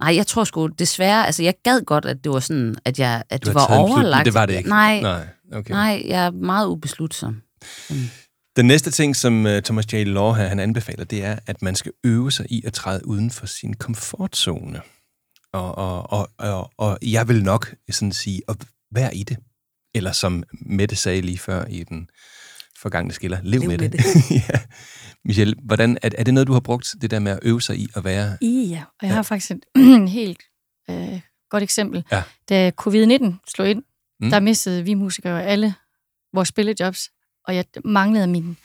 Nej, 0.00 0.16
jeg 0.16 0.26
tror 0.26 0.44
sgu 0.44 0.66
desværre... 0.66 1.26
Altså, 1.26 1.42
jeg 1.42 1.54
gad 1.64 1.84
godt, 1.84 2.04
at 2.04 2.24
det 2.24 2.32
var 2.32 2.40
sådan, 2.40 2.76
at, 2.84 2.98
jeg, 2.98 3.22
at 3.30 3.44
det 3.44 3.54
var 3.54 3.66
overlagt. 3.66 4.24
Det 4.24 4.34
var 4.34 4.46
det 4.46 4.56
ikke. 4.56 4.68
Nej, 4.68 5.00
Nej, 5.00 5.26
okay. 5.52 5.70
nej, 5.70 6.02
jeg 6.06 6.26
er 6.26 6.30
meget 6.30 6.66
ubeslutsom. 6.66 7.42
Den 8.56 8.66
næste 8.66 8.90
ting, 8.90 9.16
som 9.16 9.46
uh, 9.46 9.58
Thomas 9.58 9.92
J. 9.92 10.04
Law 10.04 10.32
her, 10.32 10.46
han 10.48 10.58
anbefaler, 10.60 11.04
det 11.04 11.24
er, 11.24 11.38
at 11.46 11.62
man 11.62 11.74
skal 11.74 11.92
øve 12.04 12.32
sig 12.32 12.46
i 12.52 12.62
at 12.66 12.72
træde 12.72 13.06
uden 13.06 13.30
for 13.30 13.46
sin 13.46 13.74
komfortzone. 13.74 14.80
Og, 15.52 15.74
og, 15.78 16.12
og, 16.12 16.28
og, 16.38 16.70
og 16.78 16.98
jeg 17.02 17.28
vil 17.28 17.42
nok 17.44 17.74
sådan 17.90 18.12
sige, 18.12 18.42
at 18.48 18.56
være 18.90 19.16
i 19.16 19.22
det. 19.22 19.36
Eller 19.94 20.12
som 20.12 20.42
Mette 20.52 20.96
sagde 20.96 21.20
lige 21.20 21.38
før 21.38 21.64
i 21.64 21.84
den 21.84 22.08
forgangne 22.82 23.12
skiller, 23.12 23.38
lev, 23.42 23.60
Lev 23.60 23.68
med, 23.68 23.78
med 23.78 23.88
det. 23.88 24.00
ja. 24.48 24.60
Michelle, 25.24 25.54
hvordan, 25.64 25.98
er, 26.02 26.10
er 26.18 26.24
det 26.24 26.34
noget, 26.34 26.46
du 26.46 26.52
har 26.52 26.60
brugt, 26.60 26.94
det 27.00 27.10
der 27.10 27.18
med 27.18 27.32
at 27.32 27.38
øve 27.42 27.62
sig 27.62 27.76
i 27.78 27.88
at 27.94 28.04
være... 28.04 28.38
I, 28.40 28.66
ja. 28.70 28.82
Og 29.00 29.02
jeg 29.02 29.08
Ja. 29.10 29.14
har 29.14 29.22
faktisk 29.22 29.50
et 29.50 29.64
helt 30.18 30.42
øh, 30.90 31.20
godt 31.50 31.62
eksempel. 31.62 32.04
Ja. 32.12 32.22
Da 32.48 32.72
covid-19 32.82 33.34
slog 33.48 33.70
ind, 33.70 33.82
mm. 34.20 34.30
der 34.30 34.40
mistede 34.40 34.84
vi 34.84 34.94
musikere 34.94 35.44
alle 35.44 35.74
vores 36.34 36.48
spillejobs, 36.48 37.10
og 37.46 37.56
jeg 37.56 37.64
manglede 37.84 38.26
min, 38.26 38.56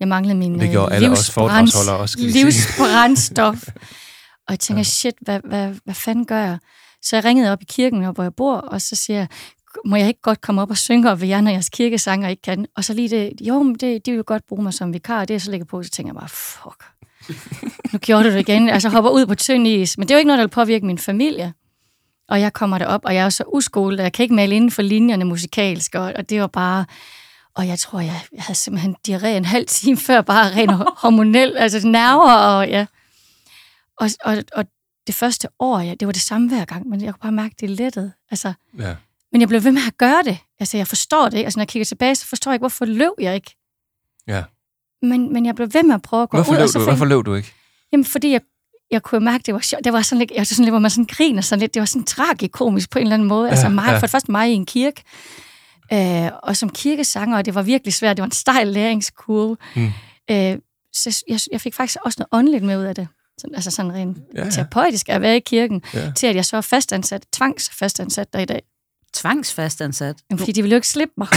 jeg 0.00 0.08
manglede 0.08 0.38
min 0.38 0.54
Det 0.54 0.62
øh, 0.62 0.70
gjorde 0.70 0.94
alle 0.94 1.10
os 1.10 1.30
foredragsholdere 1.30 1.96
også, 1.96 2.12
skal 2.12 2.24
livsbrændstof. 2.24 3.68
og 4.46 4.50
jeg 4.50 4.60
tænker, 4.60 4.82
shit, 4.82 5.14
hvad, 5.20 5.40
hvad, 5.44 5.74
hvad 5.84 5.94
fanden 5.94 6.26
gør 6.26 6.38
jeg? 6.38 6.58
Så 7.02 7.16
jeg 7.16 7.24
ringede 7.24 7.52
op 7.52 7.62
i 7.62 7.64
kirken, 7.68 8.04
hvor 8.14 8.22
jeg 8.22 8.34
bor, 8.34 8.56
og 8.56 8.80
så 8.80 8.96
siger 8.96 9.18
jeg, 9.18 9.28
må 9.86 9.96
jeg 9.96 10.08
ikke 10.08 10.20
godt 10.22 10.40
komme 10.40 10.62
op 10.62 10.70
og 10.70 10.78
synge 10.78 11.10
op 11.10 11.20
ved 11.20 11.28
jer, 11.28 11.40
når 11.40 11.50
jeres 11.50 11.68
kirkesanger 11.68 12.28
ikke 12.28 12.42
kan? 12.42 12.66
Og 12.76 12.84
så 12.84 12.94
lige 12.94 13.08
det, 13.08 13.32
jo, 13.40 13.62
men 13.62 13.74
det, 13.74 14.06
de 14.06 14.12
vil 14.12 14.24
godt 14.24 14.46
bruge 14.48 14.62
mig 14.62 14.74
som 14.74 14.92
vikar, 14.92 15.20
og 15.20 15.28
det 15.28 15.34
jeg 15.34 15.40
så 15.40 15.50
lægger 15.50 15.64
på, 15.64 15.82
så 15.82 15.90
tænker 15.90 16.12
jeg 16.12 16.20
bare, 16.20 16.28
fuck, 16.28 16.84
nu 17.92 17.98
gjorde 17.98 18.24
du 18.24 18.30
det 18.30 18.40
igen. 18.40 18.68
Altså 18.68 18.88
hopper 18.88 19.10
ud 19.10 19.26
på 19.26 19.34
tynd 19.34 19.66
is. 19.66 19.98
Men 19.98 20.08
det 20.08 20.14
er 20.14 20.16
jo 20.16 20.18
ikke 20.18 20.26
noget, 20.26 20.38
der 20.38 20.44
vil 20.44 20.50
påvirke 20.50 20.86
min 20.86 20.98
familie. 20.98 21.52
Og 22.28 22.40
jeg 22.40 22.52
kommer 22.52 22.78
derop, 22.78 23.00
og 23.04 23.14
jeg 23.14 23.20
er 23.20 23.24
jo 23.24 23.30
så 23.30 23.44
uskolet, 23.46 24.00
og 24.00 24.04
jeg 24.04 24.12
kan 24.12 24.22
ikke 24.22 24.34
male 24.34 24.56
inden 24.56 24.70
for 24.70 24.82
linjerne 24.82 25.24
musikalsk, 25.24 25.94
og, 25.94 26.12
og 26.16 26.30
det 26.30 26.40
var 26.40 26.46
bare... 26.46 26.84
Og 27.60 27.68
jeg 27.68 27.78
tror, 27.78 28.00
jeg, 28.00 28.20
havde 28.38 28.54
simpelthen 28.58 28.96
diarré 29.08 29.26
en 29.26 29.44
halv 29.44 29.66
time 29.66 29.96
før, 29.96 30.20
bare 30.20 30.54
ren 30.56 30.68
hormonel, 30.96 31.56
altså 31.56 31.88
nerver, 31.88 32.32
og 32.34 32.68
ja. 32.68 32.86
Og, 33.96 34.08
og, 34.24 34.36
og 34.52 34.64
det 35.06 35.14
første 35.14 35.48
år, 35.58 35.80
ja, 35.80 35.94
det 35.94 36.06
var 36.06 36.12
det 36.12 36.22
samme 36.22 36.48
hver 36.48 36.64
gang, 36.64 36.88
men 36.88 37.00
jeg 37.04 37.12
kunne 37.14 37.20
bare 37.22 37.32
mærke, 37.32 37.54
det 37.60 37.70
lettede. 37.70 38.12
Altså, 38.30 38.52
Ja. 38.78 38.94
men 39.32 39.40
jeg 39.40 39.48
blev 39.48 39.64
ved 39.64 39.72
med 39.72 39.82
at 39.86 39.98
gøre 39.98 40.22
det. 40.24 40.38
Altså, 40.60 40.76
jeg 40.76 40.86
forstår 40.86 41.24
det 41.28 41.36
ikke. 41.36 41.46
Altså, 41.46 41.58
når 41.58 41.62
jeg 41.62 41.68
kigger 41.68 41.84
tilbage, 41.84 42.14
så 42.14 42.26
forstår 42.26 42.50
jeg 42.50 42.54
ikke, 42.54 42.62
hvorfor 42.62 42.84
løb 42.84 43.12
jeg 43.20 43.34
ikke. 43.34 43.56
ja. 44.26 44.42
Men, 45.02 45.32
men 45.32 45.46
jeg 45.46 45.54
blev 45.54 45.68
ved 45.74 45.82
med 45.82 45.94
at 45.94 46.02
prøve 46.02 46.22
at 46.22 46.28
gå 46.28 46.36
Hvorfor 46.36 46.52
ud. 46.52 46.56
løb 46.56 46.62
og 46.62 46.68
så 46.68 46.78
du, 46.78 46.84
fandt- 46.84 46.98
hvorfor 46.98 47.04
løb 47.16 47.26
du 47.26 47.34
ikke? 47.34 47.52
Jamen, 47.92 48.04
fordi 48.04 48.30
jeg, 48.32 48.40
jeg 48.90 49.02
kunne 49.02 49.24
mærke, 49.24 49.42
det 49.42 49.54
var 49.54 49.60
sjovt. 49.60 49.84
Det 49.84 49.92
var 49.92 50.02
sådan 50.02 50.18
lidt, 50.18 50.30
jeg 50.30 50.38
var 50.38 50.44
sådan 50.44 50.64
lidt, 50.64 50.72
hvor 50.72 50.78
man 50.78 50.90
sådan 50.90 51.04
griner 51.04 51.42
sådan 51.42 51.60
lidt. 51.60 51.74
Det 51.74 51.80
var 51.80 51.86
sådan 51.86 52.04
tragikomisk 52.04 52.90
på 52.90 52.98
en 52.98 53.02
eller 53.02 53.14
anden 53.14 53.28
måde. 53.28 53.50
Altså 53.50 53.66
Ja, 53.66 53.72
mig, 53.72 53.84
ja. 53.86 53.94
for 53.94 54.00
det 54.00 54.10
første 54.10 54.30
mig 54.32 54.50
i 54.50 54.54
en 54.54 54.66
kirke. 54.66 55.02
Øh, 55.92 56.30
og 56.42 56.56
som 56.56 56.70
kirkesanger, 56.70 57.36
og 57.36 57.44
det 57.44 57.54
var 57.54 57.62
virkelig 57.62 57.94
svært. 57.94 58.16
Det 58.16 58.22
var 58.22 58.26
en 58.26 58.32
stejl 58.32 58.66
læringskurve. 58.68 59.56
Mm. 59.76 59.86
Øh, 60.30 60.58
så 60.92 61.24
jeg, 61.28 61.40
jeg 61.52 61.60
fik 61.60 61.74
faktisk 61.74 61.98
også 62.04 62.16
noget 62.18 62.28
åndeligt 62.40 62.64
med 62.64 62.78
ud 62.78 62.84
af 62.84 62.94
det. 62.94 63.08
Sådan, 63.38 63.54
altså 63.54 63.70
sådan 63.70 63.92
rent 63.92 64.18
Ja, 64.36 64.44
ja, 64.44 64.50
terapeutisk 64.50 65.08
at 65.08 65.20
være 65.20 65.36
i 65.36 65.40
kirken, 65.40 65.82
Ja. 65.94 66.12
til 66.16 66.26
at 66.26 66.36
jeg 66.36 66.44
så 66.44 66.56
er 66.56 66.60
fastansat, 66.60 67.26
tvangsfastansat 67.32 68.32
der 68.32 68.38
i 68.38 68.44
dag. 68.44 68.62
Tvangsfastansat. 69.14 70.16
Jamen, 70.30 70.38
fordi 70.38 70.52
de 70.52 70.62
ville 70.62 70.72
jo 70.72 70.76
ikke 70.76 70.88
slippe 70.88 71.14
mig. 71.16 71.28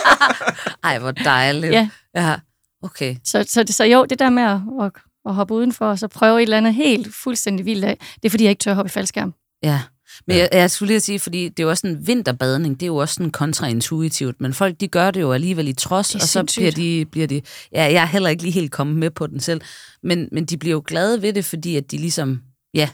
Ej, 0.84 0.98
hvor 0.98 1.10
dejligt. 1.10 1.72
Ja. 1.72 1.88
ja. 2.14 2.34
Okay. 2.82 3.16
Så, 3.24 3.44
så, 3.48 3.64
så 3.70 3.84
jo, 3.84 4.04
det 4.04 4.18
der 4.18 4.30
med 4.30 4.42
at, 4.42 4.60
at, 4.86 4.92
at 5.28 5.34
hoppe 5.34 5.54
udenfor, 5.54 5.86
og 5.86 5.98
så 5.98 6.08
prøve 6.08 6.38
et 6.38 6.42
eller 6.42 6.56
andet 6.56 6.74
helt 6.74 7.14
fuldstændig 7.14 7.66
vildt 7.66 7.84
af, 7.84 7.96
det 8.14 8.24
er 8.24 8.30
fordi, 8.30 8.44
jeg 8.44 8.50
ikke 8.50 8.60
tør 8.60 8.74
hoppe 8.74 8.88
i 8.88 8.90
faldskærm. 8.90 9.34
Ja. 9.62 9.80
Men 10.26 10.36
Ja. 10.36 10.42
jeg, 10.42 10.48
jeg 10.52 10.70
skulle 10.70 10.86
lige 10.86 10.96
at 10.96 11.02
sige, 11.02 11.18
fordi 11.18 11.48
det 11.48 11.60
er 11.60 11.64
jo 11.64 11.70
også 11.70 11.86
en 11.86 12.06
vinterbadning, 12.06 12.74
det 12.80 12.82
er 12.82 12.86
jo 12.86 12.96
også 12.96 13.14
sådan 13.14 13.30
kontraintuitivt, 13.30 14.40
men 14.40 14.54
folk 14.54 14.80
de 14.80 14.88
gør 14.88 15.10
det 15.10 15.20
jo 15.20 15.32
alligevel 15.32 15.68
i 15.68 15.72
trods, 15.72 16.14
og 16.14 16.20
så 16.20 16.44
bliver 16.56 16.70
de, 16.70 17.06
bliver 17.10 17.26
de, 17.26 17.42
ja, 17.72 17.82
jeg 17.82 18.02
er 18.02 18.06
heller 18.06 18.30
ikke 18.30 18.42
lige 18.42 18.52
helt 18.52 18.72
kommet 18.72 18.96
med 18.96 19.10
på 19.10 19.26
den 19.26 19.40
selv, 19.40 19.60
men, 20.02 20.28
men 20.32 20.44
de 20.44 20.56
bliver 20.56 20.72
jo 20.72 20.82
glade 20.86 21.22
ved 21.22 21.32
det, 21.32 21.44
fordi 21.44 21.76
at 21.76 21.90
de 21.90 21.96
ligesom, 21.96 22.42
ja, 22.74 22.88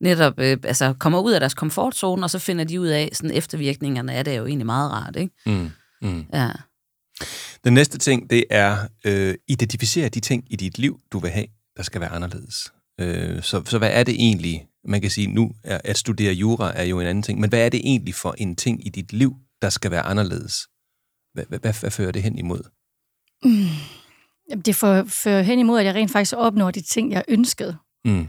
netop 0.00 0.34
øh, 0.38 0.56
altså, 0.64 0.92
kommer 0.92 1.20
ud 1.20 1.32
af 1.32 1.40
deres 1.40 1.54
komfortzone, 1.54 2.24
og 2.24 2.30
så 2.30 2.38
finder 2.38 2.64
de 2.64 2.80
ud 2.80 2.86
af, 2.86 3.08
sådan 3.12 3.30
eftervirkningerne 3.36 4.12
af 4.12 4.24
det 4.24 4.34
er 4.34 4.38
jo 4.38 4.46
egentlig 4.46 4.66
meget 4.66 4.90
rart, 4.90 5.16
ikke? 5.16 5.34
Mm. 5.46 5.70
Mm. 6.02 6.24
Ja. 6.34 6.50
Den 7.64 7.74
næste 7.74 7.98
ting, 7.98 8.30
det 8.30 8.44
er 8.50 8.76
øh, 9.04 9.34
identificere 9.48 10.08
de 10.08 10.20
ting 10.20 10.44
i 10.50 10.56
dit 10.56 10.78
liv, 10.78 11.00
du 11.12 11.18
vil 11.18 11.30
have, 11.30 11.46
der 11.76 11.82
skal 11.82 12.00
være 12.00 12.10
anderledes. 12.10 12.72
Øh, 13.00 13.42
så, 13.42 13.62
så 13.66 13.78
hvad 13.78 13.90
er 13.92 14.02
det 14.04 14.14
egentlig, 14.14 14.66
man 14.84 15.00
kan 15.00 15.10
sige, 15.10 15.26
nu 15.26 15.52
er, 15.64 15.80
at 15.84 15.98
studere 15.98 16.32
jura 16.32 16.72
er 16.78 16.82
jo 16.84 17.00
en 17.00 17.06
anden 17.06 17.22
ting, 17.22 17.40
men 17.40 17.48
hvad 17.50 17.64
er 17.64 17.68
det 17.68 17.80
egentlig 17.84 18.14
for 18.14 18.34
en 18.38 18.56
ting 18.56 18.86
i 18.86 18.88
dit 18.90 19.12
liv, 19.12 19.36
der 19.62 19.70
skal 19.70 19.90
være 19.90 20.02
anderledes? 20.02 20.68
Hvad, 21.34 21.44
hvad, 21.48 21.58
hvad, 21.58 21.74
hvad 21.80 21.90
fører 21.90 22.12
det 22.12 22.22
hen 22.22 22.38
imod? 22.38 22.62
Mm. 23.44 23.50
Jamen, 24.50 24.62
det 24.62 24.76
får- 24.76 25.04
fører 25.08 25.42
hen 25.42 25.58
imod, 25.58 25.80
at 25.80 25.86
jeg 25.86 25.94
rent 25.94 26.10
faktisk 26.10 26.34
opnår 26.36 26.70
de 26.70 26.80
ting, 26.80 27.12
jeg 27.12 27.24
ønskede. 27.28 27.76
Mm. 28.04 28.26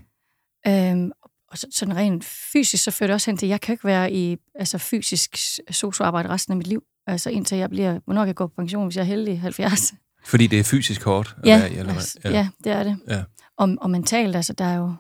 Øhm, 0.67 1.11
og 1.51 1.57
så, 1.57 1.67
sådan 1.71 1.95
rent 1.95 2.25
fysisk, 2.25 2.83
så 2.83 2.91
fører 2.91 3.07
det 3.07 3.13
også 3.13 3.31
hen 3.31 3.37
til, 3.37 3.45
at 3.45 3.49
jeg 3.49 3.61
kan 3.61 3.73
ikke 3.73 3.83
være 3.85 4.11
i 4.13 4.37
altså 4.55 4.77
fysisk 4.77 5.37
socioarbejde 5.71 6.29
resten 6.29 6.51
af 6.53 6.57
mit 6.57 6.67
liv. 6.67 6.83
Altså 7.07 7.29
indtil 7.29 7.57
jeg 7.57 7.69
bliver, 7.69 7.99
hvornår 8.05 8.21
kan 8.21 8.27
jeg 8.27 8.35
gå 8.35 8.47
på 8.47 8.53
pension, 8.55 8.85
hvis 8.87 8.95
jeg 8.95 9.01
er 9.01 9.05
heldig, 9.07 9.39
70. 9.39 9.93
Fordi 10.25 10.47
det 10.47 10.59
er 10.59 10.63
fysisk 10.63 11.03
hårdt 11.03 11.35
Ja, 11.45 11.57
være 11.59 11.69
eller 11.71 11.93
altså, 11.93 12.19
hvad? 12.21 12.31
ja, 12.31 12.49
det 12.63 12.71
er 12.71 12.83
det. 12.83 12.97
Ja. 13.07 13.23
Og, 13.57 13.75
og 13.81 13.89
mentalt, 13.89 14.35
altså 14.35 14.53
der 14.53 14.65
er 14.65 14.75
jo, 14.77 14.93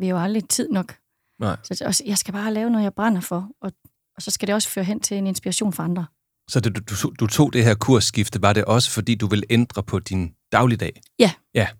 vi 0.00 0.06
har 0.06 0.14
jo 0.16 0.22
aldrig 0.22 0.48
tid 0.48 0.68
nok. 0.70 0.94
Nej. 1.40 1.56
Så 1.62 1.84
også, 1.86 2.02
jeg 2.06 2.18
skal 2.18 2.32
bare 2.34 2.54
lave 2.54 2.70
noget, 2.70 2.84
jeg 2.84 2.94
brænder 2.94 3.20
for, 3.20 3.48
og, 3.62 3.72
og 4.16 4.22
så 4.22 4.30
skal 4.30 4.46
det 4.46 4.54
også 4.54 4.68
føre 4.68 4.84
hen 4.84 5.00
til 5.00 5.16
en 5.16 5.26
inspiration 5.26 5.72
for 5.72 5.82
andre. 5.82 6.06
Så 6.50 6.60
du, 6.60 6.70
du, 6.70 7.10
du 7.20 7.26
tog 7.26 7.52
det 7.52 7.64
her 7.64 7.74
kursskifte, 7.74 8.42
var 8.42 8.52
det 8.52 8.64
også 8.64 8.90
fordi, 8.90 9.14
du 9.14 9.26
vil 9.26 9.42
ændre 9.50 9.82
på 9.82 9.98
din 9.98 10.34
dagligdag? 10.52 11.00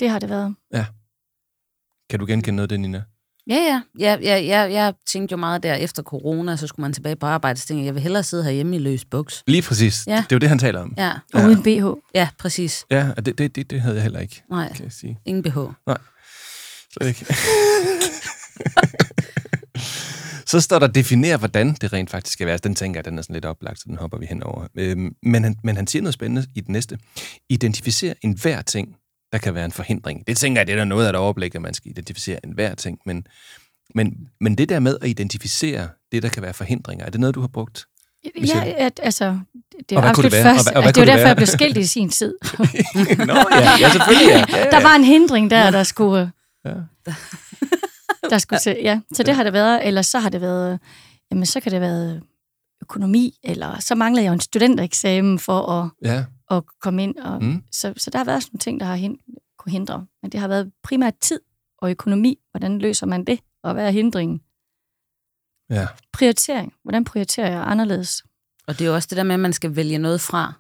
Det 0.01 0.11
har 0.11 0.19
det 0.19 0.29
været. 0.29 0.55
Kan 2.11 2.19
du 2.21 2.27
genkende 2.27 2.57
noget 2.57 2.65
af 2.65 2.69
det, 2.69 2.81
Nina? 2.81 3.03
Ja, 3.47 3.55
ja. 3.55 3.83
ja, 3.99 4.17
ja, 4.23 4.37
ja 4.39 4.61
jeg 4.61 4.95
tænkte 5.07 5.33
jo 5.33 5.37
meget 5.37 5.63
der 5.63 5.75
efter 5.75 6.03
corona, 6.03 6.57
så 6.57 6.67
skulle 6.67 6.85
man 6.85 6.93
tilbage 6.93 7.17
på 7.17 7.27
arbejde, 7.27 7.59
så 7.61 7.67
tænkte 7.67 7.81
jeg, 7.81 7.87
jeg 7.87 7.95
vil 7.95 8.03
hellere 8.03 8.23
sidde 8.23 8.45
herhjemme 8.45 8.77
i 8.77 8.79
løs 8.79 9.05
buks. 9.05 9.43
Lige 9.47 9.63
præcis. 9.63 10.07
Ja. 10.07 10.17
Det 10.17 10.33
er 10.33 10.37
jo 10.37 10.39
det, 10.39 10.49
han 10.49 10.59
taler 10.59 10.81
om. 10.81 10.95
Ja, 10.97 11.13
Og 11.35 11.41
Ja. 11.41 11.47
uden 11.47 11.63
BH. 11.63 12.01
ja, 12.15 12.29
præcis. 12.39 12.87
Ja, 12.91 13.13
og 13.17 13.27
det, 13.27 13.39
det, 13.39 13.57
det, 13.57 13.71
det 13.71 13.81
havde 13.81 13.95
jeg 13.95 14.03
heller 14.03 14.21
ikke, 14.21 14.43
Nej, 14.51 14.73
kan 14.73 14.85
jeg 14.85 14.93
sige. 14.93 15.19
ingen 15.25 15.43
BH. 15.43 15.59
Slet 16.93 17.09
ikke. 17.09 17.27
så 20.47 20.61
står 20.61 20.79
der, 20.79 20.87
definere, 20.87 21.37
hvordan 21.37 21.75
det 21.81 21.93
rent 21.93 22.11
faktisk 22.11 22.33
skal 22.33 22.47
være. 22.47 22.59
Den 22.59 22.75
tænker 22.75 22.99
jeg, 22.99 23.05
den 23.05 23.19
er 23.19 23.23
sådan 23.23 23.35
lidt 23.35 23.45
oplagt, 23.45 23.79
så 23.79 23.85
den 23.89 23.97
hopper 23.97 24.19
vi 24.19 24.27
henover. 24.27 24.67
Øhm, 24.75 25.17
men, 25.23 25.45
han, 25.45 25.57
men 25.65 25.77
han 25.77 25.87
siger 25.87 26.03
noget 26.03 26.15
spændende 26.15 26.47
i 26.55 26.61
det 26.61 26.69
næste. 26.69 26.99
Identificere 27.49 28.15
enhver 28.23 28.63
ting, 28.63 28.97
der 29.33 29.39
kan 29.39 29.55
være 29.55 29.65
en 29.65 29.73
forhindring. 29.73 30.27
Det 30.27 30.37
tænker 30.37 30.61
jeg, 30.61 30.67
det 30.67 30.73
er 30.73 30.77
der 30.77 30.85
noget 30.85 31.05
af 31.07 31.11
et 31.11 31.17
overblik, 31.17 31.55
at 31.55 31.63
man 31.63 31.75
skal 31.75 31.91
identificere 31.91 32.47
enhver 32.47 32.75
ting. 32.75 32.99
Men, 33.07 33.27
men, 33.95 34.29
men 34.41 34.59
det 34.59 34.69
der 34.69 34.81
med 34.81 34.97
at 35.03 35.09
identificere 35.09 35.89
det, 36.13 36.23
der 36.23 36.29
kan 36.29 36.43
være 36.43 36.55
forhindringer, 36.55 37.07
er 37.07 37.11
det 37.11 37.21
noget, 37.21 37.35
du 37.35 37.41
har 37.41 37.49
brugt? 37.49 37.87
Michelle? 38.41 38.65
Ja, 38.65 38.87
at, 38.87 39.01
altså, 39.03 39.39
det 39.89 39.97
er 39.97 39.97
Og 39.97 40.03
kunne 40.03 40.09
absolut 40.09 40.33
det? 40.33 40.41
Og 40.41 40.45
først. 40.45 40.69
og 40.69 40.73
hvad 40.73 40.83
altså, 40.83 41.01
det 41.01 41.01
var 41.01 41.05
det 41.05 41.07
derfor, 41.07 41.19
være? 41.19 41.29
jeg 41.29 41.37
blev 41.37 41.47
skilt 41.47 41.77
i 41.77 41.87
sin 41.87 42.09
tid. 42.09 42.35
Nå 43.29 43.35
ja, 43.35 43.71
ja 43.81 43.91
selvfølgelig. 43.93 44.29
Ja. 44.29 44.45
Ja, 44.49 44.59
ja. 44.59 44.71
Der 44.71 44.83
var 44.83 44.95
en 44.97 45.05
hindring 45.05 45.51
der, 45.51 45.71
der 45.71 45.83
skulle... 45.83 46.31
Ja. 46.65 46.75
Der 48.31 48.39
skulle 48.39 48.59
til, 48.61 48.77
ja. 48.83 49.01
Så 49.15 49.23
det 49.23 49.35
har 49.35 49.45
det 49.45 49.53
været. 49.53 49.87
Eller 49.87 50.03
så 50.03 50.19
har 50.19 50.29
det 50.29 50.41
været... 50.41 50.81
Jamen, 51.31 51.47
så 51.47 51.61
kan 51.61 51.73
det 51.73 51.81
have 51.81 51.89
været 51.95 52.23
økonomi, 52.83 53.39
eller 53.45 53.81
så 53.81 53.95
manglede 53.95 54.25
jeg 54.25 54.29
jo 54.29 54.33
en 54.35 54.41
studentereksamen 54.41 55.39
for 55.39 55.71
at, 55.71 55.91
ja. 56.05 56.25
at 56.51 56.63
komme 56.81 57.03
ind. 57.03 57.17
Og, 57.19 57.43
Mm. 57.45 57.63
så, 57.73 57.95
så 57.97 58.11
der 58.11 58.19
har 58.19 58.25
været 58.25 58.43
sådan 58.43 58.51
nogle 58.53 58.59
ting, 58.61 58.81
der 58.81 58.87
har 58.87 58.95
hin, 58.95 59.19
kunne 59.59 59.73
hindre. 59.73 60.07
Men 60.23 60.33
det 60.33 60.41
har 60.41 60.49
været 60.49 60.73
primært 60.83 61.15
tid 61.21 61.41
og 61.79 61.91
økonomi. 61.91 62.39
Hvordan 62.51 62.79
løser 62.79 63.07
man 63.07 63.25
det? 63.25 63.41
Og 63.63 63.75
hvad 63.75 63.87
er 63.87 63.91
hindringen? 63.91 64.41
ja. 65.71 65.87
Prioritering. 66.13 66.73
Hvordan 66.83 67.05
prioriterer 67.05 67.51
jeg 67.51 67.63
anderledes? 67.67 68.23
Og 68.67 68.79
det 68.79 68.85
er 68.85 68.89
jo 68.89 68.95
også 68.95 69.07
det 69.11 69.17
der 69.17 69.23
med, 69.23 69.35
at 69.35 69.41
man 69.41 69.53
skal 69.53 69.77
vælge 69.77 69.99
noget 69.99 70.21
fra. 70.21 70.53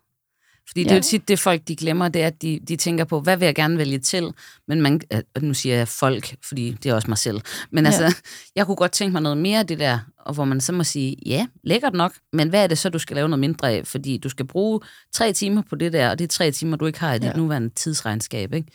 Fordi 0.72 0.80
ja. 0.82 0.84
det 0.84 0.90
er 0.92 0.96
jo 0.96 1.02
tit 1.02 1.28
det, 1.28 1.38
folk 1.38 1.62
de 1.68 1.76
glemmer, 1.76 2.08
det 2.08 2.22
er, 2.22 2.26
at 2.26 2.42
de, 2.42 2.60
de 2.68 2.76
tænker 2.76 3.04
på, 3.04 3.20
hvad 3.20 3.36
vil 3.36 3.46
jeg 3.46 3.54
gerne 3.54 3.78
vælge 3.78 3.98
til? 3.98 4.32
Men 4.68 4.80
man, 4.82 5.00
øh, 5.12 5.20
og 5.34 5.42
nu 5.42 5.54
siger 5.54 5.76
jeg 5.76 5.88
folk, 5.88 6.36
fordi 6.48 6.76
det 6.82 6.90
er 6.90 6.94
også 6.94 7.08
mig 7.08 7.18
selv. 7.18 7.40
Men 7.72 7.84
Ja. 7.84 7.90
altså, 7.90 8.16
jeg 8.56 8.66
kunne 8.66 8.76
godt 8.76 8.92
tænke 8.92 9.12
mig 9.12 9.22
noget 9.22 9.38
mere 9.38 9.58
af 9.58 9.66
det 9.66 9.78
der, 9.78 9.98
og 10.18 10.34
hvor 10.34 10.44
man 10.44 10.60
så 10.60 10.72
må 10.72 10.84
sige, 10.84 11.16
ja, 11.26 11.46
lækkert 11.64 11.92
nok, 11.94 12.12
men 12.32 12.48
hvad 12.48 12.62
er 12.62 12.66
det 12.66 12.78
så, 12.78 12.88
du 12.88 12.98
skal 12.98 13.14
lave 13.14 13.28
noget 13.28 13.40
mindre 13.40 13.70
af? 13.72 13.86
Fordi 13.86 14.16
du 14.18 14.28
skal 14.28 14.46
bruge 14.46 14.80
tre 15.14 15.32
timer 15.32 15.62
på 15.70 15.76
det 15.76 15.92
der, 15.92 16.10
og 16.10 16.18
det 16.18 16.24
er 16.24 16.28
tre 16.28 16.50
timer, 16.50 16.76
du 16.76 16.86
ikke 16.86 17.00
har 17.00 17.14
i 17.14 17.18
dit 17.18 17.24
Ja. 17.24 17.32
nuværende 17.36 17.68
tidsregnskab, 17.68 18.54
ikke? 18.54 18.68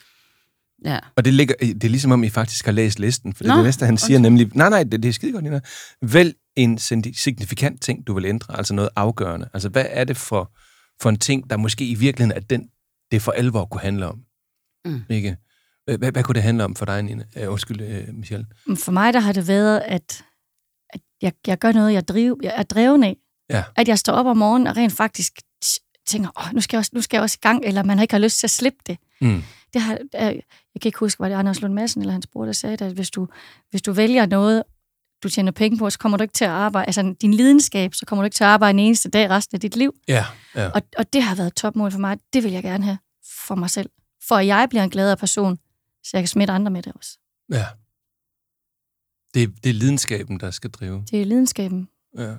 Ja. 0.84 0.98
Og 1.16 1.24
det, 1.24 1.34
ligger, 1.34 1.54
det 1.60 1.84
er 1.84 1.88
ligesom 1.88 2.12
om, 2.12 2.24
I 2.24 2.28
faktisk 2.30 2.64
har 2.64 2.72
læst 2.72 2.98
listen, 2.98 3.34
for 3.34 3.44
det, 3.44 3.50
er 3.50 3.54
Nå, 3.54 3.58
det 3.58 3.64
næste, 3.66 3.86
han 3.86 3.98
siger 3.98 4.18
nemlig, 4.18 4.50
nej, 4.54 4.70
nej, 4.70 4.82
det, 4.84 5.02
det 5.02 5.08
er 5.08 5.12
skide 5.12 5.32
godt, 5.32 5.44
Nina. 5.44 5.60
Vælg 6.02 6.34
en 6.56 6.78
signifikant 7.14 7.82
ting, 7.82 8.06
du 8.06 8.14
vil 8.14 8.24
ændre, 8.24 8.58
altså 8.58 8.74
noget 8.74 8.90
afgørende. 8.96 9.48
Altså, 9.54 9.68
hvad 9.68 9.84
er 9.88 10.04
det 10.04 10.16
for, 10.16 10.52
for 11.02 11.08
en 11.08 11.18
ting, 11.18 11.50
der 11.50 11.56
måske 11.56 11.88
i 11.88 11.94
virkeligheden 11.94 12.36
er 12.36 12.46
den, 12.46 12.70
det 13.12 13.22
for 13.22 13.32
alvor 13.32 13.64
kunne 13.64 13.80
handle 13.80 14.06
om? 14.06 14.24
Mm. 14.84 15.02
Ikke? 15.10 15.36
Hvad, 15.84 16.12
hvad, 16.12 16.22
kunne 16.22 16.34
det 16.34 16.42
handle 16.42 16.64
om 16.64 16.74
for 16.74 16.84
dig, 16.84 17.02
Nina? 17.02 17.24
Uh, 17.36 17.52
undskyld, 17.52 18.08
uh, 18.08 18.14
Michelle. 18.14 18.46
For 18.76 18.92
mig 18.92 19.12
der 19.12 19.20
har 19.20 19.32
det 19.32 19.48
været, 19.48 19.80
at, 19.80 20.24
at 20.90 21.00
jeg, 21.22 21.32
jeg 21.46 21.58
gør 21.58 21.72
noget, 21.72 21.92
jeg, 21.92 22.08
driv, 22.08 22.40
jeg 22.42 22.52
er 22.56 22.62
dreven 22.62 23.04
af. 23.04 23.16
Ja. 23.50 23.64
At 23.76 23.88
jeg 23.88 23.98
står 23.98 24.12
op 24.12 24.26
om 24.26 24.36
morgenen 24.36 24.66
og 24.66 24.76
rent 24.76 24.92
faktisk 24.92 25.32
tænker, 26.06 26.30
Åh, 26.38 26.54
nu, 26.54 26.60
skal 26.60 26.76
jeg 26.76 26.78
også, 26.78 26.90
nu 26.94 27.00
skal 27.00 27.16
jeg 27.16 27.22
også 27.22 27.38
i 27.40 27.44
gang, 27.46 27.64
eller 27.64 27.82
man 27.82 27.98
har 27.98 28.02
ikke 28.02 28.14
har 28.14 28.18
lyst 28.18 28.38
til 28.38 28.46
at 28.46 28.50
slippe 28.50 28.78
det. 28.86 28.98
Mm. 29.20 29.42
det 29.72 29.82
har, 29.82 29.98
jeg 30.14 30.42
kan 30.82 30.88
ikke 30.88 30.98
huske, 30.98 31.20
var 31.20 31.28
det 31.28 31.34
Anders 31.34 31.60
Lund 31.60 31.74
Madsen 31.74 32.00
eller 32.00 32.12
hans 32.12 32.26
bror, 32.26 32.44
der 32.44 32.52
sagde 32.52 32.76
det, 32.76 32.84
at 32.84 32.92
hvis 32.92 33.10
du, 33.10 33.28
hvis 33.70 33.82
du 33.82 33.92
vælger 33.92 34.26
noget, 34.26 34.62
du 35.22 35.28
tjener 35.28 35.52
penge 35.52 35.78
på, 35.78 35.90
så 35.90 35.98
kommer 35.98 36.18
du 36.18 36.22
ikke 36.22 36.32
til 36.34 36.44
at 36.44 36.50
arbejde, 36.50 36.86
altså 36.86 37.14
din 37.20 37.34
lidenskab, 37.34 37.94
så 37.94 38.06
kommer 38.06 38.22
du 38.22 38.24
ikke 38.24 38.34
til 38.34 38.44
at 38.44 38.50
arbejde 38.50 38.70
en 38.70 38.78
eneste 38.78 39.08
dag 39.10 39.30
resten 39.30 39.56
af 39.56 39.60
dit 39.60 39.76
liv. 39.76 39.94
Ja, 40.08 40.24
ja. 40.54 40.68
Og, 40.70 40.82
og 40.98 41.12
det 41.12 41.22
har 41.22 41.34
været 41.34 41.46
et 41.46 41.54
topmål 41.54 41.92
for 41.92 41.98
mig. 41.98 42.18
Det 42.32 42.44
vil 42.44 42.52
jeg 42.52 42.62
gerne 42.62 42.84
have 42.84 42.98
for 43.46 43.54
mig 43.54 43.70
selv. 43.70 43.90
For 44.28 44.34
at 44.34 44.46
jeg 44.46 44.66
bliver 44.70 44.82
en 44.84 44.90
gladere 44.90 45.16
person, 45.16 45.56
så 46.04 46.10
jeg 46.12 46.22
kan 46.22 46.28
smitte 46.28 46.52
andre 46.52 46.70
med 46.70 46.82
det 46.82 46.92
også. 46.96 47.18
ja. 47.52 47.64
Det, 49.34 49.42
er- 49.42 49.48
det 49.64 49.70
er 49.70 49.74
lidenskaben, 49.74 50.40
der 50.40 50.50
skal 50.50 50.70
drive. 50.70 51.04
Det 51.10 51.20
er 51.20 51.24
lidenskaben. 51.26 51.88
Ja. 52.18 52.34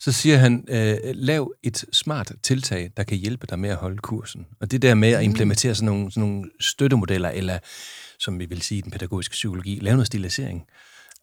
Så 0.00 0.12
siger 0.12 0.36
han, 0.36 0.64
øh, 0.68 0.96
lav 1.04 1.52
et 1.62 1.84
smart 1.92 2.32
tiltag, 2.42 2.90
der 2.96 3.04
kan 3.04 3.16
hjælpe 3.18 3.46
dig 3.46 3.58
med 3.58 3.70
at 3.70 3.76
holde 3.76 3.98
kursen. 3.98 4.46
Og 4.60 4.70
det 4.70 4.82
der 4.82 4.94
med 4.94 5.08
at 5.12 5.22
implementere 5.24 5.74
sådan 5.74 5.86
nogle, 5.86 6.10
sådan 6.12 6.28
nogle 6.28 6.50
støttemodeller, 6.60 7.28
eller 7.28 7.58
som 8.18 8.38
vi 8.38 8.44
vil 8.46 8.62
sige 8.62 8.78
i 8.78 8.80
den 8.80 8.90
pædagogiske 8.90 9.32
psykologi, 9.32 9.78
lave 9.82 9.94
noget 9.96 10.06
stilisering. 10.06 10.66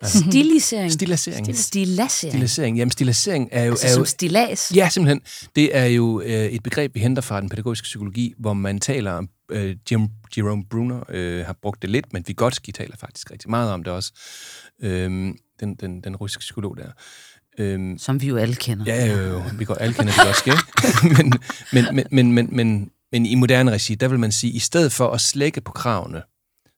Stilisering. 0.03 0.91
Stilisering. 0.91 1.57
Stilasering. 1.57 2.33
Stilisering. 2.33 2.77
Jamen, 2.77 2.91
stilisering 2.91 3.49
er 3.51 3.63
jo... 3.63 3.71
Altså 3.71 3.87
er 3.87 3.91
jo 3.91 3.95
som 3.95 4.05
stilas. 4.05 4.71
Ja, 4.75 4.89
simpelthen. 4.89 5.21
Det 5.55 5.77
er 5.77 5.85
jo 5.85 6.21
øh, 6.21 6.29
et 6.29 6.63
begreb, 6.63 6.95
vi 6.95 6.99
henter 6.99 7.21
fra 7.21 7.41
den 7.41 7.49
pædagogiske 7.49 7.83
psykologi, 7.83 8.33
hvor 8.39 8.53
man 8.53 8.79
taler 8.79 9.11
om, 9.11 9.29
øh, 9.51 9.75
Jim, 9.91 10.07
Jerome 10.37 10.63
Bruner 10.69 11.03
øh, 11.09 11.45
har 11.45 11.55
brugt 11.61 11.81
det 11.81 11.89
lidt, 11.89 12.13
men 12.13 12.23
Vygotsky 12.27 12.71
taler 12.71 12.95
faktisk 12.97 13.31
rigtig 13.31 13.49
meget 13.49 13.71
om 13.71 13.83
det 13.83 13.93
også. 13.93 14.11
Øh, 14.83 15.09
den, 15.59 15.75
den, 15.75 16.01
den 16.01 16.15
russiske 16.15 16.39
psykolog 16.39 16.77
der. 16.77 16.91
Øh, 17.59 17.99
Som 17.99 18.21
vi 18.21 18.27
jo 18.27 18.37
alle 18.37 18.55
kender. 18.55 18.85
Ja, 18.85 19.05
jo, 19.05 19.21
jo. 19.21 19.43
Vi 19.57 19.65
går 19.65 19.75
alle 19.75 19.93
kender 19.93 20.13
Vygotsky, 20.13 20.47
ikke? 20.47 20.63
men, 21.23 21.33
men, 21.73 21.85
men, 21.95 22.07
men, 22.11 22.31
men, 22.31 22.49
men, 22.55 22.91
men 23.11 23.25
i 23.25 23.35
moderne 23.35 23.71
regi, 23.71 23.95
der 23.95 24.07
vil 24.07 24.19
man 24.19 24.31
sige, 24.31 24.53
i 24.53 24.59
stedet 24.59 24.91
for 24.91 25.09
at 25.09 25.21
slække 25.21 25.61
på 25.61 25.71
kravene, 25.71 26.21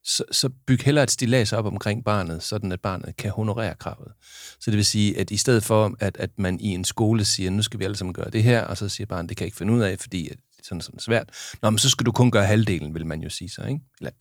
så, 0.03 0.23
så 0.31 0.49
byg 0.67 0.81
heller 0.81 1.03
et 1.03 1.11
stilas 1.11 1.53
op 1.53 1.65
omkring 1.65 2.03
barnet, 2.05 2.43
sådan 2.43 2.71
at 2.71 2.81
barnet 2.81 3.17
kan 3.17 3.31
honorere 3.31 3.75
kravet. 3.75 4.11
Så 4.59 4.71
det 4.71 4.77
vil 4.77 4.85
sige, 4.85 5.19
at 5.19 5.31
i 5.31 5.37
stedet 5.37 5.63
for, 5.63 5.95
at, 5.99 6.17
at 6.17 6.29
man 6.37 6.59
i 6.59 6.67
en 6.67 6.85
skole 6.85 7.25
siger, 7.25 7.49
nu 7.49 7.61
skal 7.61 7.79
vi 7.79 7.85
alle 7.85 7.97
sammen 7.97 8.13
gøre 8.13 8.29
det 8.29 8.43
her, 8.43 8.61
og 8.61 8.77
så 8.77 8.89
siger 8.89 9.07
barnet, 9.07 9.29
det 9.29 9.37
kan 9.37 9.43
jeg 9.43 9.47
ikke 9.47 9.57
finde 9.57 9.73
ud 9.73 9.81
af, 9.81 9.99
fordi 9.99 10.29
at 10.29 10.37
det 10.37 10.59
er 10.59 10.63
sådan, 10.63 10.81
sådan 10.81 10.99
svært. 10.99 11.29
Nå, 11.61 11.69
men 11.69 11.77
så 11.77 11.89
skal 11.89 12.05
du 12.05 12.11
kun 12.11 12.31
gøre 12.31 12.45
halvdelen, 12.45 12.93
vil 12.93 13.05
man 13.05 13.21
jo 13.21 13.29
sige 13.29 13.49
så, 13.49 13.61
ikke? 13.61 13.79
Eller 13.99 14.11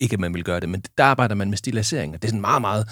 ikke, 0.00 0.14
at 0.14 0.20
man 0.20 0.34
vil 0.34 0.44
gøre 0.44 0.60
det, 0.60 0.68
men 0.68 0.82
der 0.98 1.04
arbejder 1.04 1.34
man 1.34 1.48
med 1.50 1.58
stilisering, 1.58 2.14
og 2.14 2.22
det 2.22 2.28
er 2.28 2.30
sådan 2.30 2.40
meget, 2.40 2.60
meget 2.60 2.88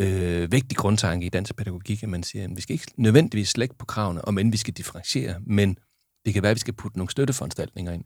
øh, 0.00 0.52
vigtig 0.52 0.76
grundtanke 0.76 1.26
i 1.26 1.28
dansk 1.28 1.56
pædagogik, 1.56 2.02
at 2.02 2.08
man 2.08 2.22
siger, 2.22 2.44
at 2.44 2.50
vi 2.56 2.60
skal 2.60 2.72
ikke 2.74 2.86
nødvendigvis 2.96 3.48
slække 3.48 3.74
på 3.78 3.84
kravene, 3.86 4.24
om 4.24 4.38
end 4.38 4.50
vi 4.50 4.56
skal 4.56 4.74
differentiere, 4.74 5.34
men 5.46 5.76
det 6.24 6.34
kan 6.34 6.42
være, 6.42 6.50
at 6.50 6.54
vi 6.54 6.60
skal 6.60 6.74
putte 6.74 6.98
nogle 6.98 7.10
støtteforanstaltninger 7.10 7.92
ind. 7.92 8.04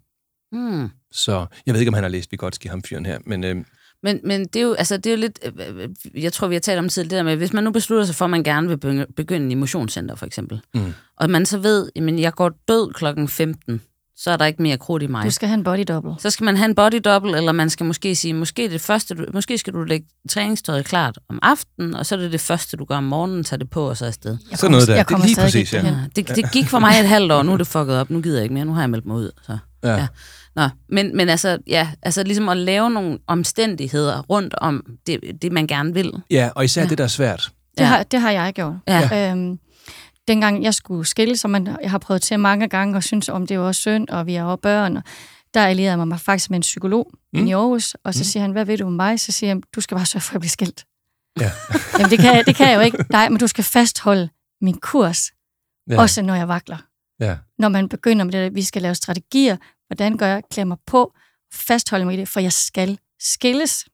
Hmm. 0.52 0.88
Så 1.12 1.46
jeg 1.66 1.74
ved 1.74 1.80
ikke, 1.80 1.90
om 1.90 1.94
han 1.94 2.04
har 2.04 2.08
læst 2.10 2.32
Vygotsky, 2.32 2.66
ham 2.66 2.82
fyren 2.82 3.06
her, 3.06 3.18
men 3.26 3.44
øh, 3.44 3.56
Men, 4.02 4.20
men 4.24 4.40
det, 4.44 4.56
er 4.56 4.62
jo, 4.62 4.72
altså, 4.72 4.96
det 4.96 5.06
er 5.06 5.10
jo 5.10 5.20
lidt, 5.20 5.38
øh, 5.44 5.52
øh, 5.82 6.22
jeg 6.24 6.32
tror, 6.32 6.48
vi 6.48 6.54
har 6.54 6.60
talt 6.60 6.78
om 6.78 6.88
tidligere, 6.88 7.10
det 7.18 7.24
der 7.26 7.30
med, 7.30 7.36
hvis 7.36 7.52
man 7.52 7.64
nu 7.64 7.70
beslutter 7.70 8.04
sig 8.04 8.14
for, 8.14 8.24
at 8.24 8.30
man 8.30 8.42
gerne 8.42 8.68
vil 8.68 9.06
begynde- 9.16 9.52
i 9.52 9.54
motionscenter, 9.54 10.14
for 10.14 10.26
eksempel, 10.26 10.60
Mm. 10.74 10.92
og 11.16 11.30
man 11.30 11.46
så 11.46 11.58
ved, 11.58 11.90
at 11.96 12.20
jeg 12.20 12.32
går 12.32 12.48
død 12.68 12.92
klokken 12.92 13.28
15, 13.28 13.80
så 14.20 14.30
er 14.30 14.36
der 14.36 14.44
ikke 14.44 14.62
mere 14.62 14.78
krudt 14.78 15.02
i 15.02 15.06
mig. 15.06 15.24
Du 15.24 15.30
skal 15.30 15.48
have 15.48 15.54
en 15.58 15.64
body 15.64 15.84
double. 15.88 16.12
Så 16.18 16.30
skal 16.30 16.44
man 16.44 16.56
have 16.56 16.68
en 16.68 16.74
body 16.74 17.00
double, 17.04 17.36
eller 17.36 17.52
man 17.52 17.70
skal 17.70 17.86
måske 17.86 18.14
sige, 18.14 18.34
måske, 18.34 18.70
det 18.70 18.80
første, 18.80 19.14
du, 19.14 19.24
måske 19.34 19.58
skal 19.58 19.72
du 19.72 19.82
lægge 19.84 20.06
træningstøjet 20.28 20.84
klart 20.84 21.18
om 21.28 21.38
aftenen, 21.42 21.94
og 21.94 22.06
så 22.06 22.14
er 22.14 22.18
det 22.18 22.32
det 22.32 22.40
første, 22.40 22.76
du 22.76 22.84
gør 22.84 22.96
om 22.96 23.04
morgenen, 23.04 23.44
tager 23.44 23.58
det 23.58 23.70
på, 23.70 23.88
og 23.88 23.96
så 23.96 24.04
er 24.04 24.08
afsted. 24.08 24.36
Jeg 24.50 24.58
sådan 24.58 24.70
noget 24.70 24.88
der. 24.88 24.94
jeg 24.96 25.08
Det 25.08 25.14
er 25.14 25.24
lige 25.26 25.36
præcis, 25.36 25.72
ikke 25.72 25.86
ja. 25.86 25.92
Ja, 25.92 25.96
det, 26.16 26.36
det 26.36 26.52
gik 26.52 26.66
for 26.68 26.78
mig 26.78 27.00
et 27.00 27.08
halvt 27.08 27.32
år, 27.32 27.42
nu 27.42 27.52
er 27.52 27.56
det 27.56 27.66
fucket 27.66 27.96
op, 27.96 28.10
nu 28.10 28.20
gider 28.20 28.36
jeg 28.36 28.42
ikke 28.42 28.54
mere, 28.54 28.64
nu 28.64 28.72
har 28.72 28.82
jeg 28.82 28.90
meldt 28.90 29.06
mig 29.06 29.16
ud. 29.16 29.30
Så. 29.46 29.58
ja. 29.84 29.96
Ja. 29.96 30.06
Nå, 30.56 30.68
men, 30.88 31.16
men 31.16 31.28
altså, 31.28 31.58
ja, 31.66 31.88
altså 32.02 32.22
ligesom 32.22 32.48
at 32.48 32.56
lave 32.56 32.90
nogle 32.90 33.18
omstændigheder 33.26 34.22
rundt 34.22 34.54
om 34.54 34.84
det, 35.06 35.20
det 35.42 35.52
man 35.52 35.66
gerne 35.66 35.94
vil. 35.94 36.12
ja, 36.30 36.50
og 36.54 36.64
især 36.64 36.82
ja. 36.82 36.88
det, 36.88 36.98
der 36.98 37.04
er 37.04 37.08
svært. 37.08 37.50
Det, 37.78 37.84
Ja. 37.84 37.86
har, 37.88 38.02
det 38.02 38.20
har 38.20 38.30
jeg 38.30 38.52
gjort. 38.54 38.74
Ja. 38.88 39.30
Øhm, 39.32 39.58
dengang 40.28 40.62
jeg 40.62 40.74
skulle 40.74 41.06
skille, 41.06 41.36
som 41.36 41.50
man, 41.50 41.66
jeg 41.82 41.90
har 41.90 41.98
prøvet 41.98 42.22
til 42.22 42.40
mange 42.40 42.68
gange, 42.68 42.96
og 42.96 43.02
synes 43.04 43.28
om 43.28 43.46
det 43.46 43.58
var 43.58 43.72
synd, 43.72 44.08
og 44.08 44.26
vi 44.26 44.34
er 44.34 44.42
jo 44.42 44.56
børn, 44.56 44.96
og 44.96 45.02
der 45.54 45.66
allierede 45.66 45.98
jeg 45.98 46.08
mig 46.08 46.20
faktisk 46.20 46.50
med 46.50 46.56
en 46.58 46.62
psykolog 46.62 47.10
mm. 47.32 47.46
i 47.46 47.52
Aarhus, 47.52 47.94
og 48.04 48.14
så 48.14 48.24
siger 48.24 48.40
han, 48.42 48.52
hvad 48.52 48.64
ved 48.64 48.78
du 48.78 48.86
om 48.86 48.92
mig? 48.92 49.20
Så 49.20 49.32
siger 49.32 49.50
jeg, 49.54 49.62
du 49.74 49.80
skal 49.80 49.96
bare 49.96 50.06
sørge 50.06 50.20
for 50.22 50.34
at 50.34 50.40
blive 50.40 50.50
skilt. 50.50 50.84
Ja. 51.40 51.50
Jamen, 51.98 52.10
det 52.10 52.18
kan, 52.18 52.36
jeg- 52.36 52.46
det 52.46 52.56
kan 52.56 52.68
jeg 52.68 52.76
jo 52.76 52.80
ikke. 52.80 53.04
Nej, 53.10 53.28
men 53.28 53.38
du 53.38 53.46
skal 53.46 53.64
fastholde 53.64 54.28
min 54.60 54.78
kurs, 54.80 55.30
ja. 55.90 56.00
også 56.00 56.22
når 56.22 56.34
jeg 56.34 56.48
vakler. 56.48 56.76
Ja. 57.20 57.36
Når 57.58 57.68
man 57.68 57.88
begynder 57.88 58.24
med 58.24 58.32
det, 58.32 58.38
at 58.38 58.54
vi 58.54 58.62
skal 58.62 58.82
lave 58.82 58.94
strategier, 58.94 59.56
hvordan 59.86 60.16
gør 60.16 60.26
jeg, 60.26 60.42
klæder 60.50 60.66
mig 60.66 60.76
på, 60.86 61.12
fastholde 61.54 62.04
mig 62.04 62.14
i 62.14 62.16
det, 62.16 62.28
for 62.28 62.40
jeg 62.40 62.52
skal 62.52 62.98
skilles. 63.20 63.86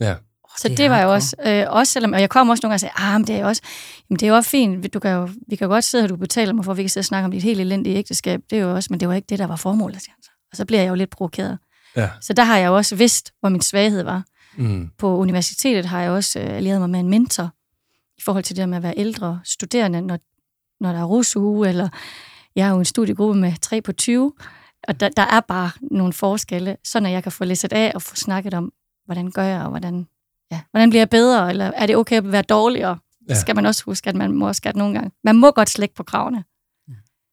Ja. 0.00 0.14
Så 0.58 0.68
det 0.68 0.78
det, 0.78 0.90
var 0.90 1.02
jo 1.02 1.12
også, 1.12 1.36
øh, 1.46 1.64
også 1.68 1.92
selvom, 1.92 2.12
og 2.12 2.20
jeg 2.20 2.30
kom 2.30 2.48
også 2.48 2.60
nogle 2.62 2.70
gange 2.70 2.76
og 2.76 2.80
sagde, 2.80 2.92
ah, 2.96 3.20
men 3.20 3.26
det 3.26 3.34
er 3.34 3.40
jo 3.40 3.46
også, 3.46 3.62
jamen 4.10 4.18
det 4.18 4.26
er 4.26 4.30
jo 4.30 4.36
også 4.36 4.50
fint, 4.50 4.94
du 4.94 4.98
kan 4.98 5.10
jo, 5.10 5.28
vi 5.48 5.56
kan 5.56 5.64
jo 5.64 5.72
godt 5.72 5.84
sidde 5.84 6.02
her, 6.02 6.08
du 6.08 6.16
betaler 6.16 6.52
mig 6.52 6.64
for, 6.64 6.72
at 6.72 6.78
vi 6.78 6.82
kan 6.82 6.90
sidde 6.90 7.02
og 7.02 7.06
snakke 7.06 7.24
om 7.24 7.30
dit 7.30 7.42
helt 7.42 7.60
elendige 7.60 7.96
ægteskab, 7.96 8.40
det 8.50 8.58
er 8.58 8.62
jo 8.62 8.74
også, 8.74 8.88
men 8.90 9.00
det 9.00 9.08
var 9.08 9.14
ikke 9.14 9.26
det, 9.26 9.38
der 9.38 9.46
var 9.46 9.56
formålet, 9.56 10.02
siger 10.02 10.12
han 10.12 10.22
så. 10.22 10.30
Og 10.50 10.56
så 10.56 10.64
bliver 10.64 10.82
jeg 10.82 10.88
jo 10.88 10.94
lidt 10.94 11.10
provokeret. 11.10 11.58
Ja. 11.96 12.10
Så 12.20 12.32
der 12.32 12.44
har 12.44 12.58
jeg 12.58 12.66
jo 12.66 12.76
også 12.76 12.96
vidst, 12.96 13.32
hvor 13.40 13.48
min 13.48 13.60
svaghed 13.60 14.02
var. 14.02 14.24
Mm. 14.56 14.90
På 14.98 15.16
universitetet 15.16 15.84
har 15.84 16.02
jeg 16.02 16.10
også 16.10 16.40
øh, 16.40 16.56
allieret 16.56 16.80
mig 16.80 16.90
med 16.90 17.00
en 17.00 17.08
mentor, 17.08 17.50
i 18.18 18.22
forhold 18.22 18.44
til 18.44 18.56
det 18.56 18.68
med 18.68 18.76
at 18.76 18.82
være 18.82 18.94
ældre 18.96 19.40
studerende, 19.44 20.00
når, 20.00 20.18
når 20.80 20.92
der 20.92 20.98
er 20.98 21.04
rusuge, 21.04 21.68
eller 21.68 21.88
jeg 22.56 22.66
er 22.66 22.70
jo 22.70 22.78
en 22.78 22.84
studiegruppe 22.84 23.40
med 23.40 23.52
3 23.60 23.80
på 23.82 23.92
20, 23.92 24.32
og 24.88 25.00
der, 25.00 25.08
der 25.08 25.22
er 25.22 25.40
bare 25.40 25.70
nogle 25.90 26.12
forskelle, 26.12 26.76
så 26.84 27.00
når 27.00 27.08
jeg 27.08 27.22
kan 27.22 27.32
få 27.32 27.44
læsset 27.44 27.72
af 27.72 27.92
og 27.94 28.02
få 28.02 28.16
snakket 28.16 28.54
om, 28.54 28.72
hvordan 29.04 29.30
gør 29.30 29.42
jeg, 29.42 29.62
og 29.62 29.68
hvordan, 29.68 30.06
ja, 30.54 30.60
hvordan 30.70 30.90
bliver 30.90 31.00
jeg 31.00 31.10
bedre, 31.10 31.50
eller 31.50 31.64
er 31.64 31.86
det 31.86 31.96
okay 31.96 32.16
at 32.16 32.32
være 32.32 32.42
dårligere? 32.42 32.98
Ja. 33.28 33.34
Skal 33.34 33.54
man 33.54 33.66
også 33.66 33.82
huske, 33.84 34.08
at 34.08 34.16
man 34.16 34.32
må 34.32 34.46
også 34.46 34.62
godt 34.62 34.76
nogle 34.76 34.94
gange. 34.94 35.10
Man 35.24 35.36
må 35.36 35.50
godt 35.50 35.70
slække 35.70 35.94
på 35.94 36.02
kravene. 36.02 36.44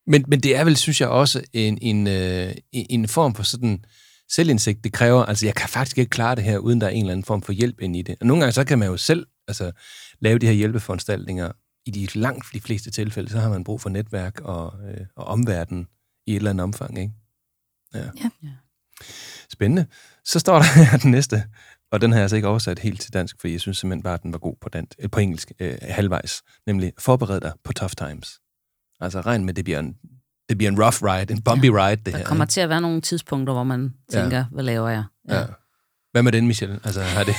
Men, 0.07 0.25
men 0.27 0.39
det 0.39 0.55
er 0.55 0.63
vel, 0.63 0.77
synes 0.77 1.01
jeg, 1.01 1.09
også 1.09 1.41
en, 1.53 1.77
en, 1.81 2.07
øh, 2.07 2.53
en 2.71 3.07
form 3.07 3.35
for 3.35 3.43
sådan 3.43 3.85
selvindsigt. 4.29 4.83
Det 4.83 4.93
kræver, 4.93 5.25
altså 5.25 5.45
jeg 5.45 5.55
kan 5.55 5.69
faktisk 5.69 5.97
ikke 5.97 6.09
klare 6.09 6.35
det 6.35 6.43
her, 6.43 6.57
uden 6.57 6.81
der 6.81 6.87
er 6.87 6.91
en 6.91 6.99
eller 6.99 7.11
anden 7.11 7.25
form 7.25 7.41
for 7.41 7.53
hjælp 7.53 7.81
ind 7.81 7.95
i 7.95 8.01
det. 8.01 8.15
Og 8.19 8.27
nogle 8.27 8.41
gange 8.41 8.53
så 8.53 8.63
kan 8.63 8.79
man 8.79 8.87
jo 8.87 8.97
selv 8.97 9.27
altså, 9.47 9.71
lave 10.19 10.39
de 10.39 10.45
her 10.45 10.53
hjælpeforanstaltninger. 10.53 11.51
I 11.85 11.91
de 11.91 12.19
langt 12.19 12.45
de 12.53 12.61
fleste 12.61 12.91
tilfælde, 12.91 13.29
så 13.29 13.39
har 13.39 13.49
man 13.49 13.63
brug 13.63 13.81
for 13.81 13.89
netværk 13.89 14.39
og, 14.39 14.73
øh, 14.89 15.05
og 15.15 15.25
omverden 15.25 15.87
i 16.27 16.31
et 16.31 16.35
eller 16.35 16.49
andet 16.49 16.63
omfang. 16.63 16.99
Ikke? 16.99 17.13
Ja. 17.93 17.99
Ja. 17.99 18.29
Ja. 18.43 18.49
Spændende. 19.49 19.85
Så 20.25 20.39
står 20.39 20.55
der 20.55 20.83
her 20.91 20.97
den 20.97 21.11
næste, 21.11 21.43
og 21.91 22.01
den 22.01 22.11
har 22.11 22.17
jeg 22.19 22.23
altså 22.23 22.35
ikke 22.35 22.47
oversat 22.47 22.79
helt 22.79 23.01
til 23.01 23.13
dansk, 23.13 23.35
fordi 23.39 23.53
jeg 23.53 23.61
synes 23.61 23.77
simpelthen 23.77 24.03
bare, 24.03 24.13
at 24.13 24.23
den 24.23 24.33
var 24.33 24.39
god 24.39 24.55
på, 24.61 24.69
dansk, 24.69 24.97
øh, 24.99 25.09
på 25.09 25.19
engelsk 25.19 25.51
øh, 25.59 25.77
halvvejs. 25.81 26.41
Nemlig, 26.67 26.93
forbered 26.99 27.41
dig 27.41 27.51
på 27.63 27.73
tough 27.73 27.93
times. 27.97 28.39
Altså 28.99 29.21
regn 29.21 29.45
med, 29.45 29.53
det 29.53 29.63
bliver 29.65 29.79
en, 29.79 29.95
det 30.49 30.57
bliver 30.57 30.71
en 30.71 30.83
rough 30.83 31.03
ride, 31.03 31.33
en 31.33 31.41
bumpy 31.41 31.65
ride, 31.65 31.95
det 31.95 32.05
Der 32.05 32.17
her. 32.17 32.25
kommer 32.25 32.43
ikke? 32.45 32.51
til 32.51 32.61
at 32.61 32.69
være 32.69 32.81
nogle 32.81 33.01
tidspunkter, 33.01 33.53
hvor 33.53 33.63
man 33.63 33.93
Ja. 34.13 34.21
tænker, 34.21 34.45
hvad 34.51 34.63
laver 34.63 34.89
jeg? 34.89 35.03
Ja. 35.29 35.43
Hvad 36.11 36.23
med 36.23 36.31
den, 36.31 36.47
Michelle? 36.47 36.79
Altså, 36.83 37.01
har 37.01 37.23
det... 37.23 37.35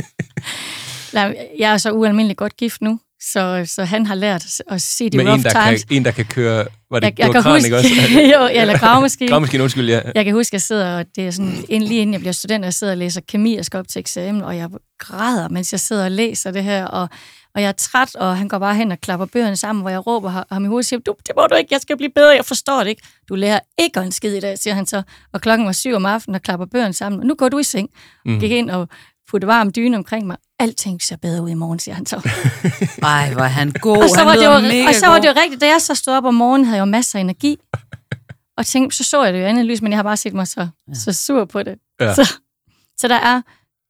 Nej, 1.14 1.48
Jeg 1.58 1.72
er 1.72 1.76
så 1.76 1.92
ualmindeligt 1.92 2.38
godt 2.38 2.56
gift 2.56 2.80
nu, 2.82 3.00
så, 3.22 3.62
så 3.66 3.84
han 3.84 4.06
har 4.06 4.14
lært 4.14 4.46
at 4.70 4.82
se 4.82 5.10
de 5.10 5.16
med 5.16 5.26
rough 5.26 5.38
en 5.38 5.44
der, 5.44 5.50
kan, 5.50 5.68
times. 5.68 5.86
en, 5.90 6.04
der 6.04 6.10
kan 6.10 6.24
køre... 6.24 6.66
Var 6.90 7.00
det, 7.00 7.06
Jeg, 7.06 7.16
det 7.16 7.18
jeg 7.18 7.32
kan 7.32 7.42
kran, 7.42 7.52
huske, 7.54 7.66
ikke 7.66 7.76
også? 7.76 7.88
jo, 8.34 8.60
eller 8.60 8.78
gravemaskine. 8.78 9.30
Gravmaskine, 9.30 9.62
undskyld, 9.62 9.88
ja. 9.88 10.00
Jeg 10.14 10.24
kan 10.24 10.34
huske, 10.34 10.48
at 10.48 10.52
jeg 10.52 10.62
sidder, 10.62 10.98
og 10.98 11.06
det 11.16 11.26
er 11.26 11.30
sådan, 11.30 11.64
inden, 11.68 11.88
lige 11.88 12.00
inden 12.00 12.12
jeg 12.12 12.20
bliver 12.20 12.32
student, 12.32 12.62
og 12.62 12.64
jeg 12.64 12.74
sidder 12.74 12.92
og 12.92 12.96
læser 12.96 13.20
kemi, 13.20 13.56
og 13.56 13.64
skal 13.64 13.78
op 13.80 13.88
til 13.88 13.98
eksamen, 14.00 14.42
og 14.42 14.56
jeg 14.56 14.68
græder, 14.98 15.48
mens 15.48 15.72
jeg 15.72 15.80
sidder 15.80 16.04
og 16.04 16.10
læser 16.10 16.50
det 16.50 16.64
her, 16.64 16.84
og, 16.84 17.08
Og 17.54 17.62
jeg 17.62 17.68
er 17.68 17.72
træt, 17.72 18.14
og 18.14 18.36
han 18.38 18.48
går 18.48 18.58
bare 18.58 18.74
hen 18.74 18.92
og 18.92 19.00
klapper 19.00 19.26
bøgerne 19.26 19.56
sammen, 19.56 19.80
hvor 19.82 19.90
jeg 19.90 20.06
råber 20.06 20.44
ham 20.54 20.64
i 20.64 20.68
hovedet 20.68 20.84
og 20.84 20.88
siger, 20.88 21.00
du, 21.00 21.14
det 21.26 21.34
må 21.36 21.46
du 21.50 21.54
ikke, 21.54 21.68
jeg 21.70 21.80
skal 21.80 21.96
blive 21.96 22.10
bedre, 22.14 22.36
jeg 22.36 22.44
forstår 22.44 22.78
det 22.78 22.90
ikke. 22.90 23.02
Du 23.28 23.34
lærer 23.34 23.58
ikke 23.78 24.00
en 24.00 24.12
skid 24.12 24.34
i 24.34 24.40
dag, 24.40 24.58
siger 24.58 24.74
han 24.74 24.86
så. 24.86 25.02
Og 25.32 25.40
klokken 25.40 25.66
var 25.66 25.72
syv 25.72 25.94
om 25.94 26.06
aftenen, 26.06 26.34
og 26.34 26.42
klapper 26.42 26.66
bøgerne 26.66 26.92
sammen. 26.92 27.20
Og 27.20 27.26
nu 27.26 27.34
går 27.34 27.48
du 27.48 27.58
i 27.58 27.62
seng. 27.62 27.88
Mm. 28.26 28.40
Gik 28.40 28.50
ind 28.50 28.70
og 28.70 28.88
putte 29.28 29.46
varm 29.46 29.72
dyne 29.72 29.96
omkring 29.96 30.26
mig. 30.26 30.36
Alting 30.58 31.02
ser 31.02 31.16
bedre 31.16 31.42
ud 31.42 31.50
i 31.50 31.54
morgen, 31.54 31.78
siger 31.78 31.94
han 31.94 32.06
så. 32.06 32.16
Ej, 33.02 33.32
hvor 33.32 33.42
er 33.42 33.48
han 33.48 33.72
god. 33.72 34.02
og 34.02 34.08
så, 34.08 34.16
han 34.16 34.26
var 34.26 34.36
det, 34.36 34.44
jo, 34.44 34.88
og 34.88 34.94
så 34.94 35.06
var 35.06 35.18
det 35.18 35.28
jo 35.28 35.32
rigtigt, 35.36 35.60
da 35.60 35.66
jeg 35.66 35.80
så 35.80 35.94
stod 35.94 36.14
op 36.14 36.24
om 36.24 36.34
morgenen, 36.34 36.64
havde 36.64 36.76
jeg 36.76 36.80
jo 36.86 36.90
masser 36.90 37.18
af 37.18 37.20
energi. 37.20 37.58
Og 38.56 38.66
tænkte, 38.66 38.96
så 38.96 39.04
så 39.04 39.24
jeg 39.24 39.32
det 39.32 39.40
jo 39.40 39.44
i 39.44 39.48
andet 39.48 39.66
lys, 39.66 39.82
men 39.82 39.92
jeg 39.92 39.98
har 39.98 40.02
bare 40.02 40.16
set 40.16 40.34
mig 40.34 40.48
så, 40.48 40.68
ja. 40.88 40.94
så 40.94 41.12
sur 41.12 41.44
på 41.44 41.62
det. 41.62 41.78
Ja. 42.00 42.14
Så, 42.14 42.34
så 42.96 43.08
der 43.08 43.14
er 43.14 43.42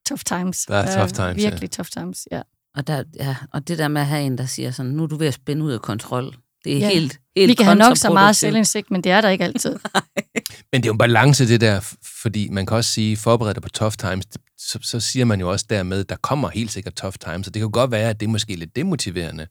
tough 0.07 0.21
times. 0.25 0.65
Der 0.65 0.75
er 0.75 0.97
tough 0.97 1.13
times, 1.13 1.43
ja. 1.43 1.49
Virkelig 1.49 1.71
tough 1.71 1.89
times, 1.89 2.27
ja. 2.31 2.41
Og, 2.75 2.87
der, 2.87 3.03
ja, 3.15 3.35
og 3.53 3.67
det 3.67 3.77
der 3.77 3.87
med 3.87 4.01
at 4.01 4.07
have 4.07 4.23
en, 4.23 4.37
der 4.37 4.45
siger 4.45 4.71
sådan, 4.71 4.91
nu 4.91 5.03
er 5.03 5.07
du 5.07 5.17
ved 5.17 5.27
at 5.27 5.33
spænde 5.33 5.63
ud 5.65 5.71
af 5.71 5.81
kontrol. 5.81 6.35
Det 6.67 6.75
er 6.75 6.79
Ja. 6.79 6.89
helt, 6.89 7.19
helt 7.35 7.49
Vi 7.49 7.53
kan 7.53 7.65
have 7.65 7.75
nok 7.75 7.97
så 7.97 8.13
meget 8.13 8.35
selvindsigt, 8.35 8.91
men 8.91 9.03
det 9.03 9.11
er 9.11 9.21
der 9.21 9.29
ikke 9.29 9.43
altid. 9.43 9.75
Men 10.71 10.81
det 10.81 10.85
er 10.85 10.89
jo 10.89 10.91
en 10.91 10.97
balance, 10.97 11.47
det 11.47 11.61
der, 11.61 11.95
fordi 12.21 12.49
man 12.49 12.65
kan 12.65 12.77
også 12.77 12.91
sige, 12.91 13.17
forbered 13.17 13.53
dig 13.53 13.63
på 13.63 13.69
tough 13.69 13.93
times, 13.97 14.25
så, 14.57 14.79
så 14.81 14.99
siger 14.99 15.25
man 15.25 15.39
jo 15.39 15.51
også 15.51 15.65
dermed, 15.69 16.03
der 16.03 16.15
kommer 16.15 16.49
helt 16.49 16.71
sikkert 16.71 16.93
tough 16.93 17.15
times, 17.25 17.47
og 17.47 17.53
det 17.53 17.59
kan 17.59 17.71
godt 17.71 17.91
være, 17.91 18.09
at 18.09 18.19
det 18.19 18.25
er 18.25 18.29
måske 18.29 18.55
lidt 18.55 18.75
demotiverende. 18.75 19.47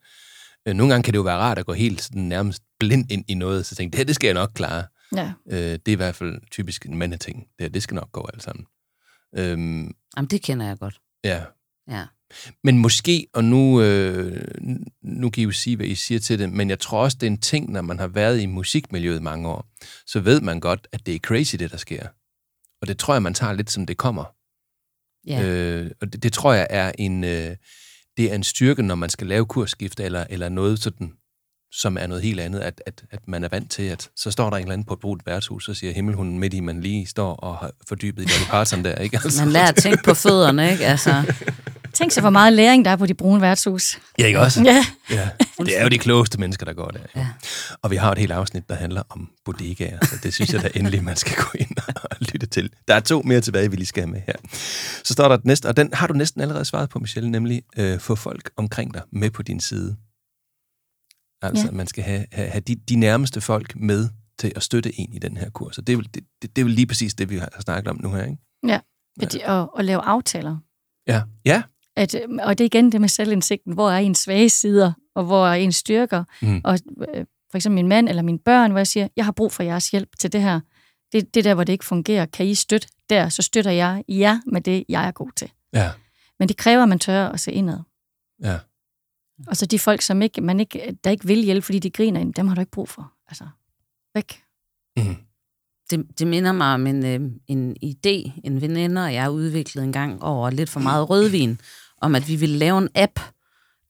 Øh, 0.69 0.75
Nogle 0.75 0.93
gange 0.93 1.03
kan 1.05 1.13
det 1.13 1.19
jo 1.19 1.23
være 1.23 1.37
rart 1.37 1.59
at 1.59 1.67
gå 1.67 1.73
helt 1.73 2.03
sådan 2.03 2.23
nærmest 2.23 2.63
blind 2.81 3.13
ind 3.13 3.25
i 3.29 3.35
noget, 3.35 3.67
så 3.67 3.75
tænke, 3.75 3.93
det 3.93 3.99
her, 3.99 4.05
det 4.05 4.15
skal 4.15 4.27
jeg 4.27 4.35
nok 4.35 4.51
klare. 4.55 4.85
Ja. 5.17 5.33
Øh, 5.51 5.59
Det 5.59 5.89
er 5.89 5.93
i 5.93 5.95
hvert 5.95 6.15
fald 6.15 6.41
typisk 6.51 6.87
en 6.87 6.97
mandeting. 6.99 7.39
Det 7.39 7.47
her, 7.61 7.69
det 7.69 7.83
skal 7.83 7.95
nok 7.95 8.13
gå 8.13 8.29
alt 8.35 8.43
sammen. 8.43 8.65
Øhm, 9.39 9.93
Jamen, 10.17 10.29
det 10.31 10.43
kender 10.43 10.67
jeg 10.67 10.79
godt. 10.79 10.95
ja. 11.25 11.43
Ja. 11.91 12.05
Men 12.65 12.79
måske, 12.79 13.27
og 13.33 13.45
nu, 13.45 13.83
øh, 13.83 14.49
nu 15.03 15.31
kan 15.31 15.41
I 15.41 15.45
jo 15.45 15.51
sige, 15.51 15.77
hvad 15.77 15.87
I 15.87 15.95
siger 15.95 16.19
til 16.21 16.39
det, 16.39 16.53
men 16.53 16.71
jeg 16.71 16.79
tror 16.79 17.03
også, 17.03 17.17
det 17.21 17.27
er 17.27 17.31
en 17.31 17.41
ting, 17.41 17.73
når 17.73 17.83
man 17.83 17.99
har 17.99 18.07
været 18.07 18.41
i 18.41 18.47
musikmiljøet 18.47 19.23
mange 19.23 19.49
år, 19.49 19.69
så 20.07 20.21
ved 20.21 20.41
man 20.41 20.61
godt, 20.61 20.89
at 20.93 21.07
det 21.07 21.15
er 21.15 21.19
crazy, 21.19 21.57
det 21.57 21.71
der 21.71 21.77
sker. 21.77 22.07
Og 22.83 22.89
det 22.89 22.99
tror 22.99 23.15
jeg, 23.15 23.23
man 23.23 23.35
tager 23.35 23.53
lidt, 23.53 23.71
som 23.71 23.87
det 23.87 23.97
kommer. 23.97 24.25
Ja. 25.27 25.43
Øh, 25.43 25.91
og 26.01 26.13
det, 26.13 26.23
det 26.23 26.33
tror 26.33 26.53
jeg 26.53 26.67
er 26.71 26.93
en, 26.99 27.25
øh, 27.25 27.57
det 28.17 28.31
er 28.31 28.35
en 28.35 28.45
styrke, 28.45 28.83
når 28.83 28.95
man 28.95 29.11
skal 29.11 29.27
lave 29.27 29.47
kursskift 29.47 30.01
eller, 30.01 30.25
eller 30.31 30.49
noget 30.49 30.83
sådan, 30.83 31.13
som 31.73 31.97
er 31.97 32.07
noget 32.07 32.23
helt 32.23 32.41
andet, 32.41 32.61
at, 32.61 32.83
at, 32.87 33.05
at 33.11 33.29
man 33.29 33.45
er 33.45 33.49
vant 33.49 33.71
til, 33.71 33.83
at 33.83 34.11
så 34.17 34.31
står 34.31 34.51
der 34.51 34.57
en 34.57 34.63
eller 34.63 34.73
anden 34.73 34.85
på 34.85 34.95
et 34.95 35.01
brugt 35.01 35.27
værtshus, 35.27 35.69
og 35.69 35.77
siger 35.77 35.93
himmelhunden 35.93 36.39
midt 36.39 36.55
i, 36.55 36.61
man 36.61 36.81
lige 36.81 37.07
står 37.07 37.35
og 37.35 37.57
har 37.57 37.71
fordybet 37.89 38.23
i 38.23 38.27
Dolly 38.27 38.51
Parton 38.51 38.85
der, 38.85 38.95
ikke? 38.95 39.21
Altså, 39.25 39.45
Man 39.45 39.53
lærer 39.53 39.69
at 39.69 39.77
tænke 39.77 40.03
på 40.05 40.15
fødderne, 40.15 40.73
ikke? 40.73 40.87
Altså, 40.87 41.11
Tænk 41.97 42.13
så, 42.13 42.21
hvor 42.21 42.31
meget 42.31 42.53
læring 42.53 42.85
der 42.85 42.91
er 42.91 42.97
på 42.97 43.07
de 43.07 43.15
brune 43.15 43.41
værtshus. 43.41 43.99
Ja, 44.19 44.27
ikke 44.27 44.41
også? 44.41 44.63
Ja. 44.63 44.87
Ja, 45.11 45.29
det 45.59 45.79
er 45.79 45.83
jo 45.83 45.89
de 45.89 45.99
klogeste 45.99 46.41
mennesker, 46.41 46.67
der 46.67 46.73
går 46.73 46.89
der. 46.89 47.01
Ja. 47.15 47.21
Ja. 47.21 47.29
Og 47.83 47.91
vi 47.91 47.97
har 47.97 48.13
et 48.13 48.19
helt 48.19 48.33
afsnit, 48.33 48.69
der 48.69 48.75
handler 48.75 49.03
om 49.09 49.31
bodegaer, 49.45 50.07
så 50.07 50.17
det 50.23 50.35
synes 50.35 50.53
jeg 50.53 50.63
da 50.63 50.71
endelig, 50.75 51.05
man 51.05 51.17
skal 51.17 51.37
gå 51.37 51.49
ind 51.59 51.77
og 51.87 52.17
lytte 52.33 52.47
til. 52.47 52.71
Der 52.89 52.95
er 52.95 53.01
to 53.01 53.23
mere 53.23 53.41
tilbage, 53.41 53.71
vi 53.71 53.77
lige 53.77 53.87
skal 53.87 54.03
have 54.03 54.11
med 54.11 54.21
her. 54.27 54.35
Så 55.05 55.13
står 55.13 55.29
der 55.29 55.39
næste, 55.45 55.67
og 55.67 55.77
den 55.77 55.91
har 55.93 56.07
du 56.07 56.15
næsten 56.15 56.41
allerede 56.41 56.65
svaret 56.65 56.89
på, 56.89 56.99
Michelle, 56.99 57.31
nemlig 57.31 57.63
øh, 57.77 58.01
få 58.01 58.15
folk 58.15 58.51
omkring 58.57 58.95
dig 58.95 59.03
med 59.13 59.31
på 59.31 59.43
din 59.43 59.61
side. 59.61 59.97
Altså, 61.43 61.65
ja. 61.65 61.71
Ja. 61.71 61.77
man 61.77 61.87
skal 61.87 62.05
have, 62.05 62.27
have, 62.33 62.49
have 62.49 62.61
de, 62.61 62.75
de 62.75 62.97
nærmeste 62.97 63.41
folk 63.41 63.77
med 63.77 64.09
til 64.39 64.53
at 64.57 64.63
støtte 64.63 65.01
en 65.01 65.13
i 65.13 65.19
den 65.19 65.37
her 65.37 65.51
kurs. 65.51 65.79
Og 65.79 65.87
det 65.87 65.93
er, 65.93 66.03
det, 66.03 66.25
det, 66.43 66.57
det 66.57 66.63
er 66.65 66.69
lige 66.69 66.87
præcis 66.87 67.15
det, 67.15 67.31
vi 67.31 67.39
har 67.39 67.61
snakket 67.61 67.91
om 67.91 68.01
nu 68.03 68.13
her, 68.13 68.25
ikke? 68.25 68.37
Ja. 68.67 68.81
At, 69.23 69.43
og, 69.43 69.75
og 69.75 69.85
lave 69.85 70.01
aftaler. 70.01 70.57
Ja. 71.09 71.23
Ja. 71.45 71.63
At, 71.97 72.15
øh, 72.15 72.29
og 72.43 72.59
det 72.59 72.65
er 72.65 72.67
igen 72.67 72.93
det 72.93 73.01
med 73.01 73.09
selvindsigten. 73.09 73.73
Hvor 73.73 73.91
er 73.91 73.99
ens 73.99 74.19
svage 74.19 74.49
sider, 74.49 74.93
og 75.15 75.25
hvor 75.25 75.47
er 75.47 75.55
ens 75.55 75.77
styrker? 75.77 76.25
Mm. 76.43 76.61
Og 76.65 76.79
øh, 77.15 77.25
for 77.51 77.57
eksempel 77.57 77.75
min 77.75 77.89
mand 77.89 78.09
eller 78.09 78.23
mine 78.23 78.39
børn, 78.39 78.71
hvor 78.71 78.79
jeg 78.79 78.87
siger, 78.87 79.09
jeg 79.17 79.25
har 79.25 79.33
brug 79.33 79.53
for 79.53 79.63
jeres 79.63 79.91
hjælp 79.91 80.09
til 80.19 80.33
det 80.33 80.43
her. 80.43 80.61
Det, 81.13 81.35
det 81.35 81.45
der, 81.45 81.55
hvor 81.55 81.65
det 81.65 81.73
ikke 81.73 81.85
fungerer, 81.85 82.27
kan 82.27 82.47
I 82.47 82.55
støtte 82.55 82.89
der, 83.11 83.29
så 83.29 83.43
støtter 83.43 83.71
jeg 83.71 84.05
jer 84.09 84.41
med 84.47 84.61
det, 84.61 84.85
jeg 84.89 85.07
er 85.07 85.11
god 85.11 85.31
til. 85.37 85.51
Ja. 85.73 85.91
Men 86.39 86.49
det 86.49 86.57
kræver, 86.57 86.83
at 86.83 86.89
man 86.89 86.99
tør 86.99 87.29
at 87.29 87.41
se 87.41 87.53
indad. 87.53 87.79
Ja. 88.43 88.59
Og 89.47 89.57
så 89.57 89.67
de 89.67 89.79
folk, 89.79 90.03
som 90.03 90.23
ikke, 90.23 90.41
man 90.41 90.61
ikke, 90.61 90.99
der 91.05 91.11
ikke 91.11 91.27
vil 91.27 91.39
hjælpe, 91.39 91.65
fordi 91.65 91.79
de 91.79 91.91
griner, 91.91 92.21
jamen, 92.21 92.33
dem 92.33 92.49
har 92.49 92.55
du 92.55 92.61
ikke 92.61 92.73
brug 92.73 92.89
for. 92.89 93.13
Altså, 93.29 93.45
væk. 94.15 94.43
Mm. 94.97 95.17
det, 95.91 96.19
det 96.19 96.27
minder 96.27 96.53
mig 96.53 96.75
om 96.75 96.87
en, 96.87 97.07
øh, 97.07 97.31
en 97.49 97.77
idé, 97.85 98.41
en 98.45 98.61
veninde 98.61 99.05
og 99.05 99.15
jeg 99.15 99.31
udviklede 99.31 99.87
en 99.87 99.93
gang 99.93 100.23
over 100.23 100.51
lidt 100.51 100.71
for 100.71 100.81
meget 100.81 101.11
rødvin, 101.11 101.61
om 102.03 102.15
at 102.15 102.29
vi 102.29 102.37
ville 102.37 102.59
lave 102.59 102.79
en 102.79 102.89
app, 102.95 103.21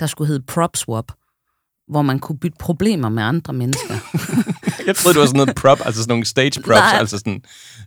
der 0.00 0.06
skulle 0.06 0.28
hedde 0.28 0.44
PropSwap, 0.46 1.12
hvor 1.88 2.02
man 2.02 2.18
kunne 2.18 2.38
bytte 2.38 2.56
problemer 2.60 3.08
med 3.08 3.22
andre 3.22 3.52
mennesker. 3.52 3.94
Jeg 4.86 4.96
troede, 4.96 5.14
det 5.14 5.20
var 5.20 5.26
sådan 5.26 5.36
noget 5.36 5.54
prop, 5.54 5.80
altså 5.84 6.00
sådan 6.02 6.12
nogle 6.12 6.24
stage 6.24 6.62
props, 6.62 6.68
Nej. 6.68 6.96
altså 6.98 7.18
sådan 7.18 7.42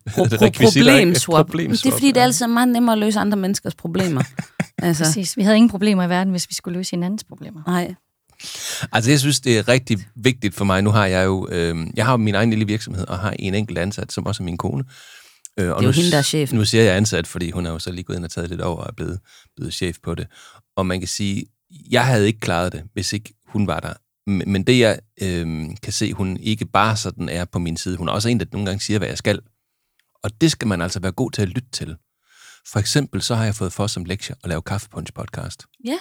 Pro- 0.09 0.23
pro- 0.25 0.49
problemswap. 0.65 1.45
Problemswap, 1.45 1.83
Det 1.83 1.89
er 1.89 1.91
fordi, 1.91 2.07
det 2.07 2.17
er 2.17 2.23
altid 2.23 2.47
meget 2.47 2.67
nemmere 2.67 2.93
at 2.93 2.99
løse 2.99 3.19
andre 3.19 3.37
menneskers 3.37 3.75
problemer. 3.75 4.23
altså, 4.77 5.03
Præcis. 5.03 5.37
Vi 5.37 5.43
havde 5.43 5.55
ingen 5.57 5.69
problemer 5.69 6.03
i 6.03 6.09
verden, 6.09 6.31
hvis 6.31 6.49
vi 6.49 6.53
skulle 6.55 6.79
løse 6.79 6.91
hinandens 6.91 7.23
problemer. 7.23 7.61
nej. 7.67 7.95
Altså, 8.91 9.09
jeg 9.11 9.19
synes, 9.19 9.39
det 9.39 9.57
er 9.57 9.67
rigtig 9.67 10.07
vigtigt 10.15 10.55
for 10.55 10.65
mig. 10.65 10.81
Nu 10.81 10.89
har 10.91 11.05
jeg 11.05 11.25
jo, 11.25 11.47
øh, 11.51 11.77
jeg 11.95 12.05
har 12.05 12.13
jo 12.13 12.17
min 12.17 12.35
egen 12.35 12.49
lille 12.49 12.65
virksomhed, 12.67 13.07
og 13.07 13.19
har 13.19 13.33
en 13.39 13.53
enkelt 13.55 13.77
ansat, 13.77 14.11
som 14.11 14.25
også 14.25 14.43
er 14.43 14.45
min 14.45 14.57
kone. 14.57 14.83
Øh, 14.83 14.93
og 15.63 15.81
Det 15.81 15.85
er 15.85 15.87
jo 15.87 15.91
nu, 15.91 15.91
hende, 15.91 16.11
der 16.11 16.17
er 16.17 16.21
chefen. 16.21 16.57
Nu 16.57 16.65
siger 16.65 16.83
jeg 16.83 16.95
ansat, 16.95 17.27
fordi 17.27 17.51
hun 17.51 17.65
er 17.65 17.71
jo 17.71 17.79
så 17.79 17.91
lige 17.91 18.03
gået 18.03 18.17
ind 18.17 18.25
og 18.25 18.31
taget 18.31 18.49
lidt 18.49 18.61
over 18.61 18.77
og 18.77 18.87
er 18.87 18.93
blevet, 18.93 19.19
blevet 19.55 19.73
chef 19.73 19.97
på 20.03 20.15
det. 20.15 20.27
Og 20.75 20.85
man 20.85 20.99
kan 20.99 21.07
sige, 21.07 21.45
jeg 21.91 22.05
havde 22.05 22.27
ikke 22.27 22.39
klaret 22.39 22.73
det, 22.73 22.83
hvis 22.93 23.13
ikke 23.13 23.33
hun 23.47 23.67
var 23.67 23.79
der. 23.79 23.93
Men 24.27 24.51
men 24.51 24.63
det, 24.63 24.79
jeg 24.79 24.99
øh, 25.21 25.69
kan 25.83 25.93
se, 25.93 26.13
hun 26.13 26.37
ikke 26.37 26.65
bare 26.65 26.97
sådan 26.97 27.29
er 27.29 27.45
på 27.45 27.59
min 27.59 27.77
side. 27.77 27.97
Hun 27.97 28.07
er 28.07 28.11
også 28.11 28.29
en, 28.29 28.39
der 28.39 28.45
nogle 28.51 28.65
gange 28.65 28.81
siger, 28.81 28.97
hvad 28.97 29.07
jeg 29.07 29.17
skal. 29.17 29.39
Og 30.23 30.41
det 30.41 30.51
skal 30.51 30.67
man 30.67 30.81
altså 30.81 30.99
være 30.99 31.11
god 31.11 31.31
til 31.31 31.41
at 31.41 31.49
lytte 31.49 31.69
til. 31.71 31.95
For 32.67 32.79
eksempel 32.79 33.21
så 33.21 33.35
har 33.35 33.45
jeg 33.45 33.55
fået 33.55 33.73
for 33.73 33.87
som 33.87 34.05
lektie 34.05 34.35
at 34.43 34.49
lave 34.49 34.61
kaffepunch 34.61 35.13
podcast. 35.13 35.65
Ja. 35.85 35.97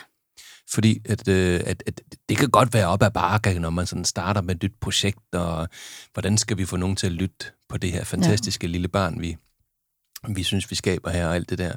Fordi 0.70 1.00
at, 1.04 1.28
øh, 1.28 1.60
at, 1.66 1.82
at 1.86 2.00
det 2.28 2.36
kan 2.36 2.50
godt 2.50 2.74
være 2.74 2.86
op 2.86 3.02
ad 3.02 3.10
bakke, 3.10 3.58
når 3.58 3.70
man 3.70 3.86
sådan 3.86 4.04
starter 4.04 4.40
med 4.40 4.54
et 4.54 4.62
nyt 4.62 4.74
projekt, 4.80 5.34
og 5.34 5.68
hvordan 6.12 6.38
skal 6.38 6.58
vi 6.58 6.64
få 6.64 6.76
nogen 6.76 6.96
til 6.96 7.06
at 7.06 7.12
lytte 7.12 7.46
på 7.68 7.78
det 7.78 7.92
her 7.92 8.04
fantastiske 8.04 8.66
ja. 8.66 8.70
lille 8.70 8.88
barn, 8.88 9.20
vi, 9.20 9.36
vi 10.28 10.42
synes, 10.42 10.70
vi 10.70 10.76
skaber 10.76 11.10
her 11.10 11.26
og 11.26 11.34
alt 11.34 11.50
det 11.50 11.58
der. 11.58 11.72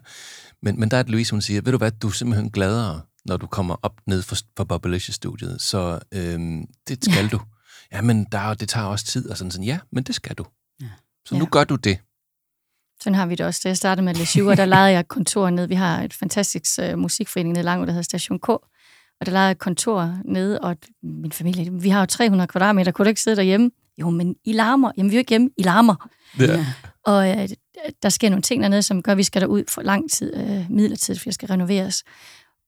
Men, 0.61 0.79
men 0.79 0.91
der 0.91 0.97
er 0.97 1.03
det 1.03 1.11
Louise, 1.11 1.31
hun 1.31 1.41
siger, 1.41 1.61
ved 1.61 1.71
du 1.71 1.77
hvad, 1.77 1.91
du 1.91 2.07
er 2.07 2.11
simpelthen 2.11 2.51
gladere, 2.51 3.01
når 3.25 3.37
du 3.37 3.47
kommer 3.47 3.75
op 3.81 3.93
ned 4.07 4.21
for, 4.21 4.35
for 4.57 4.63
Bubblicious-studiet, 4.63 5.61
så 5.61 5.99
øhm, 6.11 6.65
det 6.87 7.05
skal 7.05 7.23
ja. 7.23 7.29
du. 7.29 7.39
Ja, 7.91 8.01
men 8.01 8.25
der, 8.31 8.53
det 8.53 8.69
tager 8.69 8.87
også 8.87 9.05
tid, 9.05 9.29
og 9.29 9.37
sådan 9.37 9.51
sådan, 9.51 9.65
ja, 9.65 9.79
men 9.91 10.03
det 10.03 10.15
skal 10.15 10.35
du. 10.35 10.45
Ja. 10.81 10.85
Så 11.25 11.35
nu 11.35 11.41
Ja. 11.45 11.49
gør 11.51 11.63
du 11.63 11.75
det. 11.75 11.99
Sådan 13.01 13.15
har 13.15 13.25
vi 13.25 13.35
det 13.35 13.45
også. 13.45 13.61
Da 13.63 13.69
jeg 13.69 13.77
startede 13.77 14.05
med 14.05 14.13
Les 14.13 14.37
Jure, 14.37 14.55
der 14.55 14.65
lejede 14.65 14.91
jeg 14.91 15.07
kontor 15.07 15.49
ned. 15.49 15.67
Vi 15.67 15.75
har 15.75 16.01
et 16.03 16.13
fantastisk 16.13 16.65
uh, 16.93 16.99
musikforening 16.99 17.53
nede 17.53 17.63
langt, 17.63 17.87
der 17.87 17.93
hedder 17.93 18.03
Station 18.03 18.39
K. 18.39 18.49
Og 18.49 19.25
der 19.25 19.31
lejede 19.31 19.47
jeg 19.47 19.57
kontor 19.57 20.17
nede, 20.25 20.59
og 20.59 20.77
min 21.03 21.31
familie, 21.31 21.71
vi 21.73 21.89
har 21.89 21.99
jo 21.99 22.05
300 22.05 22.47
kvadratmeter, 22.47 22.91
kunne 22.91 23.05
du 23.05 23.09
ikke 23.09 23.21
sidde 23.21 23.37
derhjemme? 23.37 23.71
Jo, 23.97 24.09
men 24.09 24.35
I 24.45 24.53
larmer. 24.53 24.91
Jamen, 24.97 25.09
vi 25.11 25.15
er 25.15 25.17
jo 25.17 25.19
ikke 25.19 25.29
hjemme. 25.29 25.49
I 25.57 25.63
larmer. 25.63 26.09
Ja. 26.39 26.65
Og 27.05 27.29
øh, 27.29 27.49
der 28.03 28.09
sker 28.09 28.29
nogle 28.29 28.41
ting 28.41 28.63
dernede, 28.63 28.81
som 28.81 29.03
gør, 29.03 29.11
at 29.11 29.17
vi 29.17 29.23
skal 29.23 29.41
derud 29.41 29.63
for 29.67 29.81
lang 29.81 30.11
tid, 30.11 30.37
øh, 30.37 30.65
midlertidigt, 30.69 31.21
for 31.21 31.29
jeg 31.29 31.33
skal 31.33 31.47
renoveres. 31.47 32.03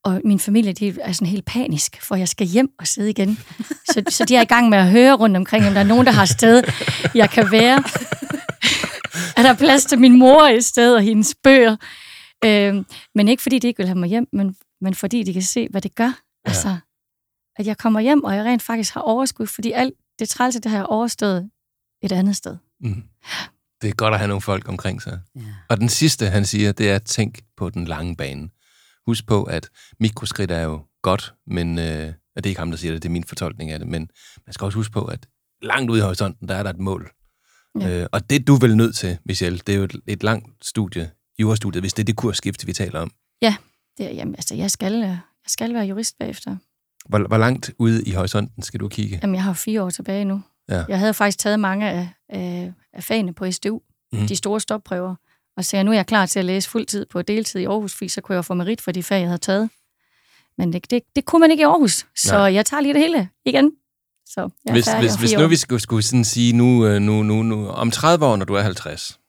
Og 0.03 0.22
min 0.23 0.40
familie, 0.40 0.73
de 0.73 0.95
er 1.02 1.11
sådan 1.11 1.27
helt 1.27 1.45
panisk, 1.45 2.02
for 2.02 2.15
jeg 2.15 2.27
skal 2.27 2.48
hjem 2.48 2.69
og 2.80 2.88
sidde 2.88 3.10
igen. 3.10 3.40
Så, 3.85 4.03
så 4.10 4.26
de 4.26 4.35
er 4.35 4.41
i 4.41 4.45
gang 4.45 4.69
med 4.69 4.77
at 4.77 4.90
høre 4.90 5.14
rundt 5.14 5.38
omkring, 5.38 5.68
om 5.68 5.73
der 5.73 5.80
er 5.80 5.85
nogen, 5.85 6.06
der 6.06 6.11
har 6.11 6.26
sted, 6.26 6.64
jeg 7.15 7.30
kan 7.30 7.52
være. 7.52 7.84
Er 9.38 9.41
der 9.41 9.53
plads 9.53 9.85
til 9.85 9.99
min 9.99 10.19
mor 10.19 10.48
i 10.48 10.61
stedet 10.61 10.95
og 10.95 11.02
hendes 11.02 11.35
bøger? 11.44 11.76
Øh, 12.45 12.85
men 13.15 13.27
ikke 13.27 13.44
fordi 13.44 13.60
de 13.60 13.68
ikke 13.68 13.77
vil 13.77 13.88
have 13.88 13.99
mig 13.99 14.10
hjem, 14.10 14.27
men, 14.34 14.56
men 14.81 14.95
fordi 14.95 15.23
de 15.23 15.34
kan 15.34 15.41
se, 15.41 15.68
hvad 15.72 15.81
det 15.81 15.95
gør. 15.95 16.03
Ja. 16.03 16.14
Altså, 16.45 16.77
at 17.56 17.68
jeg 17.68 17.77
kommer 17.77 17.99
hjem, 17.99 18.23
og 18.23 18.35
jeg 18.35 18.45
rent 18.45 18.61
faktisk 18.61 18.94
har 18.94 19.02
overskud, 19.02 19.48
fordi 19.48 19.72
alt 19.72 19.94
det 20.19 20.30
trælse, 20.30 20.60
det 20.60 20.72
har 20.72 20.77
jeg 20.77 20.85
overstået 20.85 21.49
et 22.03 22.11
andet 22.11 22.35
sted. 22.35 22.57
Mm. 22.81 23.03
Det 23.84 23.89
er 23.89 23.95
godt 23.95 24.14
at 24.14 24.19
have 24.19 24.27
nogle 24.27 24.41
folk 24.41 24.69
omkring 24.69 25.01
sig. 25.01 25.19
Ja. 25.35 25.41
Og 25.69 25.80
den 25.80 25.89
sidste, 25.89 26.30
han 26.30 26.45
siger, 26.45 26.72
det 26.72 26.91
er, 26.91 26.99
tænk 26.99 27.41
på 27.57 27.69
den 27.69 27.85
lange 27.85 28.15
bane. 28.15 28.49
Husk 29.05 29.27
på, 29.27 29.43
at 29.43 29.69
mikroskridt 29.99 30.51
er 30.51 30.61
jo 30.61 30.81
godt, 31.01 31.34
men 31.47 31.80
øh, 31.80 32.14
og 32.35 32.43
det 32.43 32.45
er 32.45 32.51
ikke 32.51 32.60
ham, 32.60 32.72
der 32.72 32.77
siger 32.77 32.91
det, 32.91 33.03
det 33.03 33.10
er 33.10 33.14
min 33.14 33.23
fortolkning 33.23 33.72
af 33.72 33.80
det, 33.80 33.88
men 33.88 34.10
man 34.45 34.53
skal 34.53 34.65
også 34.65 34.77
huske 34.77 34.93
på, 34.93 35.05
at 35.05 35.27
langt 35.61 35.91
ude 35.91 35.99
i 35.99 36.01
horisonten, 36.01 36.47
der 36.47 36.55
er 36.55 36.64
der 36.64 36.69
et 36.69 36.80
mål. 36.80 37.11
Ja. 37.80 38.01
Øh, 38.01 38.07
og 38.11 38.30
det 38.30 38.47
du 38.47 38.55
er 38.55 38.60
vel 38.60 38.77
nødt 38.77 38.95
til, 38.95 39.18
Michelle, 39.26 39.60
det 39.68 39.73
er 39.73 39.77
jo 39.77 39.84
et, 39.84 39.95
et 40.07 40.23
langt 40.23 40.47
studie, 40.61 41.11
jurastudiet, 41.39 41.84
hvis 41.84 41.93
det 41.93 42.03
er 42.03 42.05
det 42.05 42.15
kursskift, 42.15 42.68
vi 42.68 42.73
taler 42.73 42.99
om. 42.99 43.11
Ja, 43.41 43.55
det 43.97 44.05
er, 44.05 44.11
jamen, 44.11 44.35
altså, 44.35 44.55
jeg 44.55 44.72
skal, 44.72 44.93
øh, 44.93 45.10
jeg 45.10 45.18
skal 45.47 45.73
være 45.73 45.85
jurist 45.85 46.18
bagefter. 46.19 46.57
Hvor, 47.10 47.27
hvor 47.27 47.38
langt 47.38 47.72
ude 47.80 48.03
i 48.03 48.11
horisonten 48.11 48.64
skal 48.64 48.80
du 48.80 48.88
kigge? 48.88 49.19
Jamen, 49.22 49.35
jeg 49.35 49.43
har 49.43 49.53
fire 49.53 49.84
år 49.84 49.89
tilbage 49.89 50.26
nu. 50.26 50.41
Ja. 50.69 50.84
Jeg 50.89 50.99
havde 50.99 51.14
faktisk 51.14 51.38
taget 51.38 51.60
mange 51.60 51.89
af, 51.89 52.10
af, 52.30 52.73
af 52.94 53.03
fagene 53.03 53.34
på 53.34 53.52
SDU, 53.52 53.82
mm. 54.14 54.28
de 54.28 54.36
store 54.36 54.60
stopprøver, 54.60 55.15
og 55.57 55.65
så 55.65 55.84
nu 55.84 55.91
er 55.91 55.95
jeg 55.95 56.06
klar 56.06 56.26
til 56.26 56.40
at 56.40 56.45
læse 56.45 56.70
fuldtid 56.70 57.06
på 57.06 57.22
deltid 57.22 57.60
i 57.60 57.65
Aarhus, 57.65 57.94
fordi 57.94 58.10
så 58.10 58.22
kunne 58.22 58.36
jeg 58.36 58.45
få 58.45 58.53
merit 58.53 58.82
for 58.82 58.91
de 58.91 59.03
fag, 59.03 59.20
jeg 59.20 59.28
havde 59.28 59.38
taget. 59.38 59.70
Men 60.57 60.74
det, 60.74 60.91
det, 60.91 61.02
det 61.15 61.26
kunne 61.26 61.40
man 61.40 61.52
ikke 61.52 61.61
i 61.61 61.65
Aarhus, 61.65 62.06
så 62.15 62.36
Nej. 62.38 62.53
jeg 62.53 62.65
tager 62.65 62.82
lige 62.82 62.94
det 62.94 63.02
hele 63.02 63.30
igen. 63.45 63.72
Så 64.26 64.41
jeg 64.41 64.49
er 64.70 64.74
Hvis, 64.74 64.88
hvis, 64.99 65.15
hvis 65.15 65.34
nu 65.34 65.48
vi 65.48 65.56
skulle, 65.56 65.80
skulle 65.80 66.03
sådan 66.03 66.24
sige, 66.26 66.53
nu, 66.53 66.86
øh, 66.86 67.02
nu, 67.02 67.24
nu, 67.24 67.44
nu, 67.44 67.68
om 67.68 67.91
30 67.91 68.26
år, 68.26 68.36
når 68.36 68.45
du 68.45 68.53
er 68.53 68.61
50, 68.61 69.20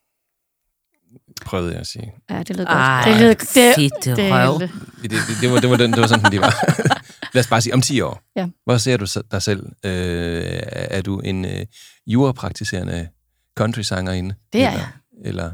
prøvede 1.45 1.73
jeg 1.73 1.81
at 1.81 1.87
sige. 1.87 2.13
Ja, 2.31 2.43
det 2.43 2.57
lød 2.57 2.67
Ej, 2.67 3.03
godt. 3.05 3.15
det 3.15 3.21
lød, 3.23 3.29
det, 3.35 3.75
fedt 3.75 4.19
røv. 4.33 4.61
Det, 4.61 4.71
det, 5.03 5.11
det, 5.41 5.51
var, 5.51 5.61
det, 5.61 5.71
var 5.71 5.77
den, 5.77 5.93
det 5.93 6.01
var 6.01 6.07
sådan, 6.07 6.25
den 6.25 6.33
de 6.33 6.41
var. 6.41 6.55
Lad 7.35 7.41
os 7.41 7.47
bare 7.49 7.61
sige, 7.61 7.75
om 7.75 7.81
10 7.81 8.01
år. 8.01 8.23
Ja. 8.37 8.49
Hvor 8.65 8.77
ser 8.77 8.97
du 8.97 9.07
så- 9.07 9.23
dig 9.31 9.43
selv? 9.43 9.67
Øh, 9.85 10.43
er 10.75 11.03
du 11.03 11.19
en 11.21 11.45
øh, 11.45 11.67
jurapraktiserende 12.07 13.09
country-sangerinde? 13.57 14.35
Det 14.53 14.63
er 14.63 14.71
eller, 14.71 14.81
jeg. 14.81 14.91
Eller, 15.25 15.53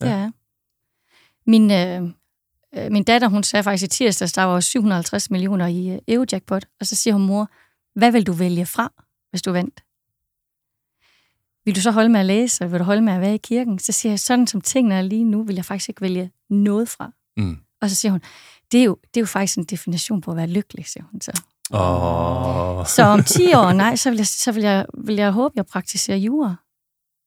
det 0.00 0.08
er 0.08 0.16
jeg. 0.16 0.32
Min, 1.46 1.70
øh, 1.70 2.02
øh, 2.74 2.92
min 2.92 3.04
datter, 3.04 3.28
hun 3.28 3.42
sagde 3.42 3.62
faktisk 3.62 3.84
i 3.84 3.88
tirsdags, 3.88 4.32
der 4.32 4.42
var 4.42 4.60
750 4.60 5.30
millioner 5.30 5.66
i 5.66 5.88
øh, 5.88 5.98
Eurojackpot, 6.08 6.64
og 6.80 6.86
så 6.86 6.96
siger 6.96 7.14
hun, 7.14 7.26
mor, 7.26 7.50
hvad 7.94 8.12
vil 8.12 8.26
du 8.26 8.32
vælge 8.32 8.66
fra, 8.66 8.92
hvis 9.30 9.42
du 9.42 9.52
vandt? 9.52 9.80
Vil 11.64 11.76
du 11.76 11.80
så 11.80 11.90
holde 11.90 12.08
med 12.08 12.20
at 12.20 12.26
læse, 12.26 12.64
og 12.64 12.72
vil 12.72 12.80
du 12.80 12.84
holde 12.84 13.02
med 13.02 13.12
at 13.12 13.20
være 13.20 13.34
i 13.34 13.38
kirken? 13.38 13.78
Så 13.78 13.92
siger 13.92 14.12
jeg, 14.12 14.20
sådan 14.20 14.46
som 14.46 14.60
tingene 14.60 14.94
er 14.94 15.02
lige 15.02 15.24
nu, 15.24 15.42
vil 15.42 15.54
jeg 15.54 15.64
faktisk 15.64 15.88
ikke 15.88 16.00
vælge 16.00 16.30
noget 16.50 16.88
fra. 16.88 17.12
mm. 17.36 17.56
Og 17.80 17.90
så 17.90 17.96
siger 17.96 18.12
hun, 18.12 18.22
det 18.72 18.80
er 18.80 18.84
jo, 18.84 18.98
det 19.02 19.16
er 19.16 19.20
jo 19.20 19.26
faktisk 19.26 19.58
en 19.58 19.64
definition 19.64 20.20
på 20.20 20.30
at 20.30 20.36
være 20.36 20.46
lykkelig, 20.46 20.86
siger 20.86 21.04
hun 21.10 21.20
så. 21.20 21.42
Åh. 21.70 22.86
Så 22.86 23.02
om 23.02 23.24
10 23.24 23.54
år, 23.54 23.72
nej, 23.72 23.96
så 23.96 24.10
vil 24.10 24.16
jeg, 24.16 24.26
så 24.26 24.52
vil 24.52 24.62
jeg, 24.62 24.86
vil 24.94 25.16
jeg 25.16 25.30
håbe, 25.30 25.52
at 25.52 25.56
jeg 25.56 25.66
praktiserer 25.66 26.16
jura. 26.16 26.56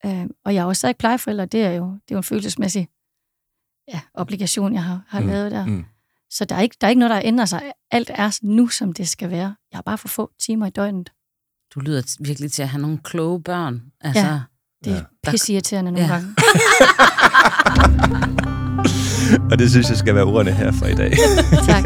Øh, 0.05 0.25
og 0.45 0.55
jeg 0.55 0.61
er 0.61 0.65
jo 0.65 0.73
stadig 0.73 0.97
plejeforælder, 0.97 1.45
det 1.45 1.63
er 1.63 1.71
jo, 1.71 1.85
det 1.85 2.11
er 2.11 2.15
jo 2.15 2.17
en 2.17 2.23
følelsesmæssig 2.23 2.87
ja, 3.93 4.01
obligation, 4.13 4.73
jeg 4.73 4.83
har, 4.83 5.01
har 5.07 5.19
Mm, 5.21 5.27
lavet 5.27 5.51
der. 5.51 5.65
mm. 5.65 5.85
Så 6.29 6.45
der 6.45 6.55
er, 6.55 6.61
ikke, 6.61 6.75
der 6.81 6.87
er 6.87 6.89
ikke 6.89 6.99
noget, 6.99 7.09
der 7.15 7.21
ændrer 7.23 7.45
sig. 7.45 7.71
Alt 7.91 8.11
er 8.13 8.39
nu, 8.43 8.67
som 8.67 8.93
det 8.93 9.07
skal 9.07 9.29
være. 9.29 9.55
Jeg 9.71 9.77
har 9.77 9.81
bare 9.81 9.97
for 9.97 10.07
få 10.07 10.31
timer 10.39 10.67
i 10.67 10.69
døgnet. 10.69 11.11
Du 11.75 11.79
lyder 11.79 12.17
virkelig 12.19 12.51
til 12.51 12.61
at 12.61 12.69
have 12.69 12.81
nogle 12.81 12.97
kloge 13.03 13.43
børn. 13.43 13.81
Altså, 14.01 14.25
Ja. 14.25 14.39
Det 14.83 14.93
er 14.93 14.97
Ja. 15.25 15.31
pisseirriterende 15.31 15.91
nogle 15.91 16.07
ja. 16.07 16.13
gange. 16.13 16.35
Og 19.51 19.59
det 19.59 19.71
synes 19.71 19.89
jeg 19.89 19.97
skal 19.97 20.15
være 20.15 20.23
ordene 20.23 20.51
her 20.51 20.71
for 20.71 20.85
i 20.85 20.93
dag. 20.95 21.13
tak. 21.69 21.83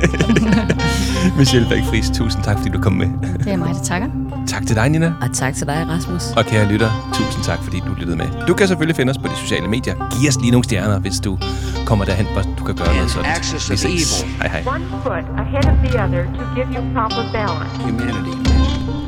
Michelle 1.39 1.69
Bæk 1.69 1.83
Friis, 1.83 2.09
tusind 2.09 2.43
tak, 2.43 2.57
fordi 2.57 2.69
du 2.69 2.81
kom 2.81 2.93
med. 2.93 3.07
Det 3.43 3.53
er 3.53 3.57
mig, 3.57 3.73
der 3.75 3.83
takker. 3.83 4.07
Tak 4.47 4.67
til 4.67 4.75
dig, 4.75 4.89
Nina. 4.89 5.13
Og 5.21 5.33
tak 5.33 5.53
til 5.55 5.67
dig, 5.67 5.85
Rasmus. 5.89 6.23
Og 6.37 6.45
kære 6.45 6.65
lytter, 6.71 7.11
tusind 7.13 7.43
tak, 7.43 7.59
fordi 7.63 7.79
du 7.87 7.93
lyttede 7.93 8.17
med. 8.17 8.25
Du 8.47 8.53
kan 8.53 8.67
selvfølgelig 8.67 8.95
finde 8.95 9.11
os 9.11 9.17
på 9.17 9.27
de 9.27 9.35
sociale 9.35 9.67
medier. 9.67 9.95
Giv 10.19 10.29
os 10.29 10.39
lige 10.41 10.51
nogle 10.51 10.63
stjerner, 10.63 10.99
hvis 10.99 11.19
du 11.19 11.39
kommer 11.85 12.05
derhen, 12.05 12.25
hvor 12.33 12.41
du 12.59 12.63
kan 12.63 12.75
gøre 12.75 12.95
noget 12.95 13.11
sådan. 13.11 13.25
Vi 13.69 13.77
ses. 13.77 14.21
Hej 14.21 14.47
hej. 14.47 14.63
One 14.75 14.85
foot 15.03 15.25
ahead 15.37 15.65
of 15.71 15.77
the 15.85 16.03
other 16.03 16.23
to 16.37 16.43
give 16.55 16.67
you 16.75 16.81
proper 16.95 17.23
balance. 17.33 17.75
Humanity. 17.87 18.35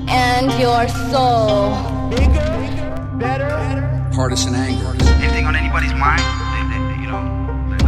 And 0.09 0.45
your 0.63 0.81
soul. 1.11 1.73
Partisan 4.15 4.55
anger. 4.55 4.93
anything 5.23 5.47
on 5.47 5.55
anybody's 5.55 5.95
mind, 6.05 6.21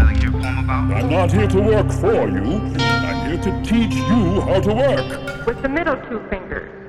let, 0.05 0.23
let 0.23 0.23
a 0.23 0.31
poem 0.31 0.57
about. 0.59 0.91
I'm 0.91 1.09
not 1.09 1.31
here 1.31 1.47
to 1.47 1.61
work 1.61 1.91
for 1.91 2.27
you. 2.29 2.61
I'm 2.77 3.29
here 3.29 3.41
to 3.41 3.63
teach 3.63 3.95
you 3.95 4.41
how 4.41 4.59
to 4.61 4.73
work. 4.73 5.45
With 5.45 5.61
the 5.61 5.69
middle 5.69 5.97
two 6.07 6.19
fingers. 6.29 6.84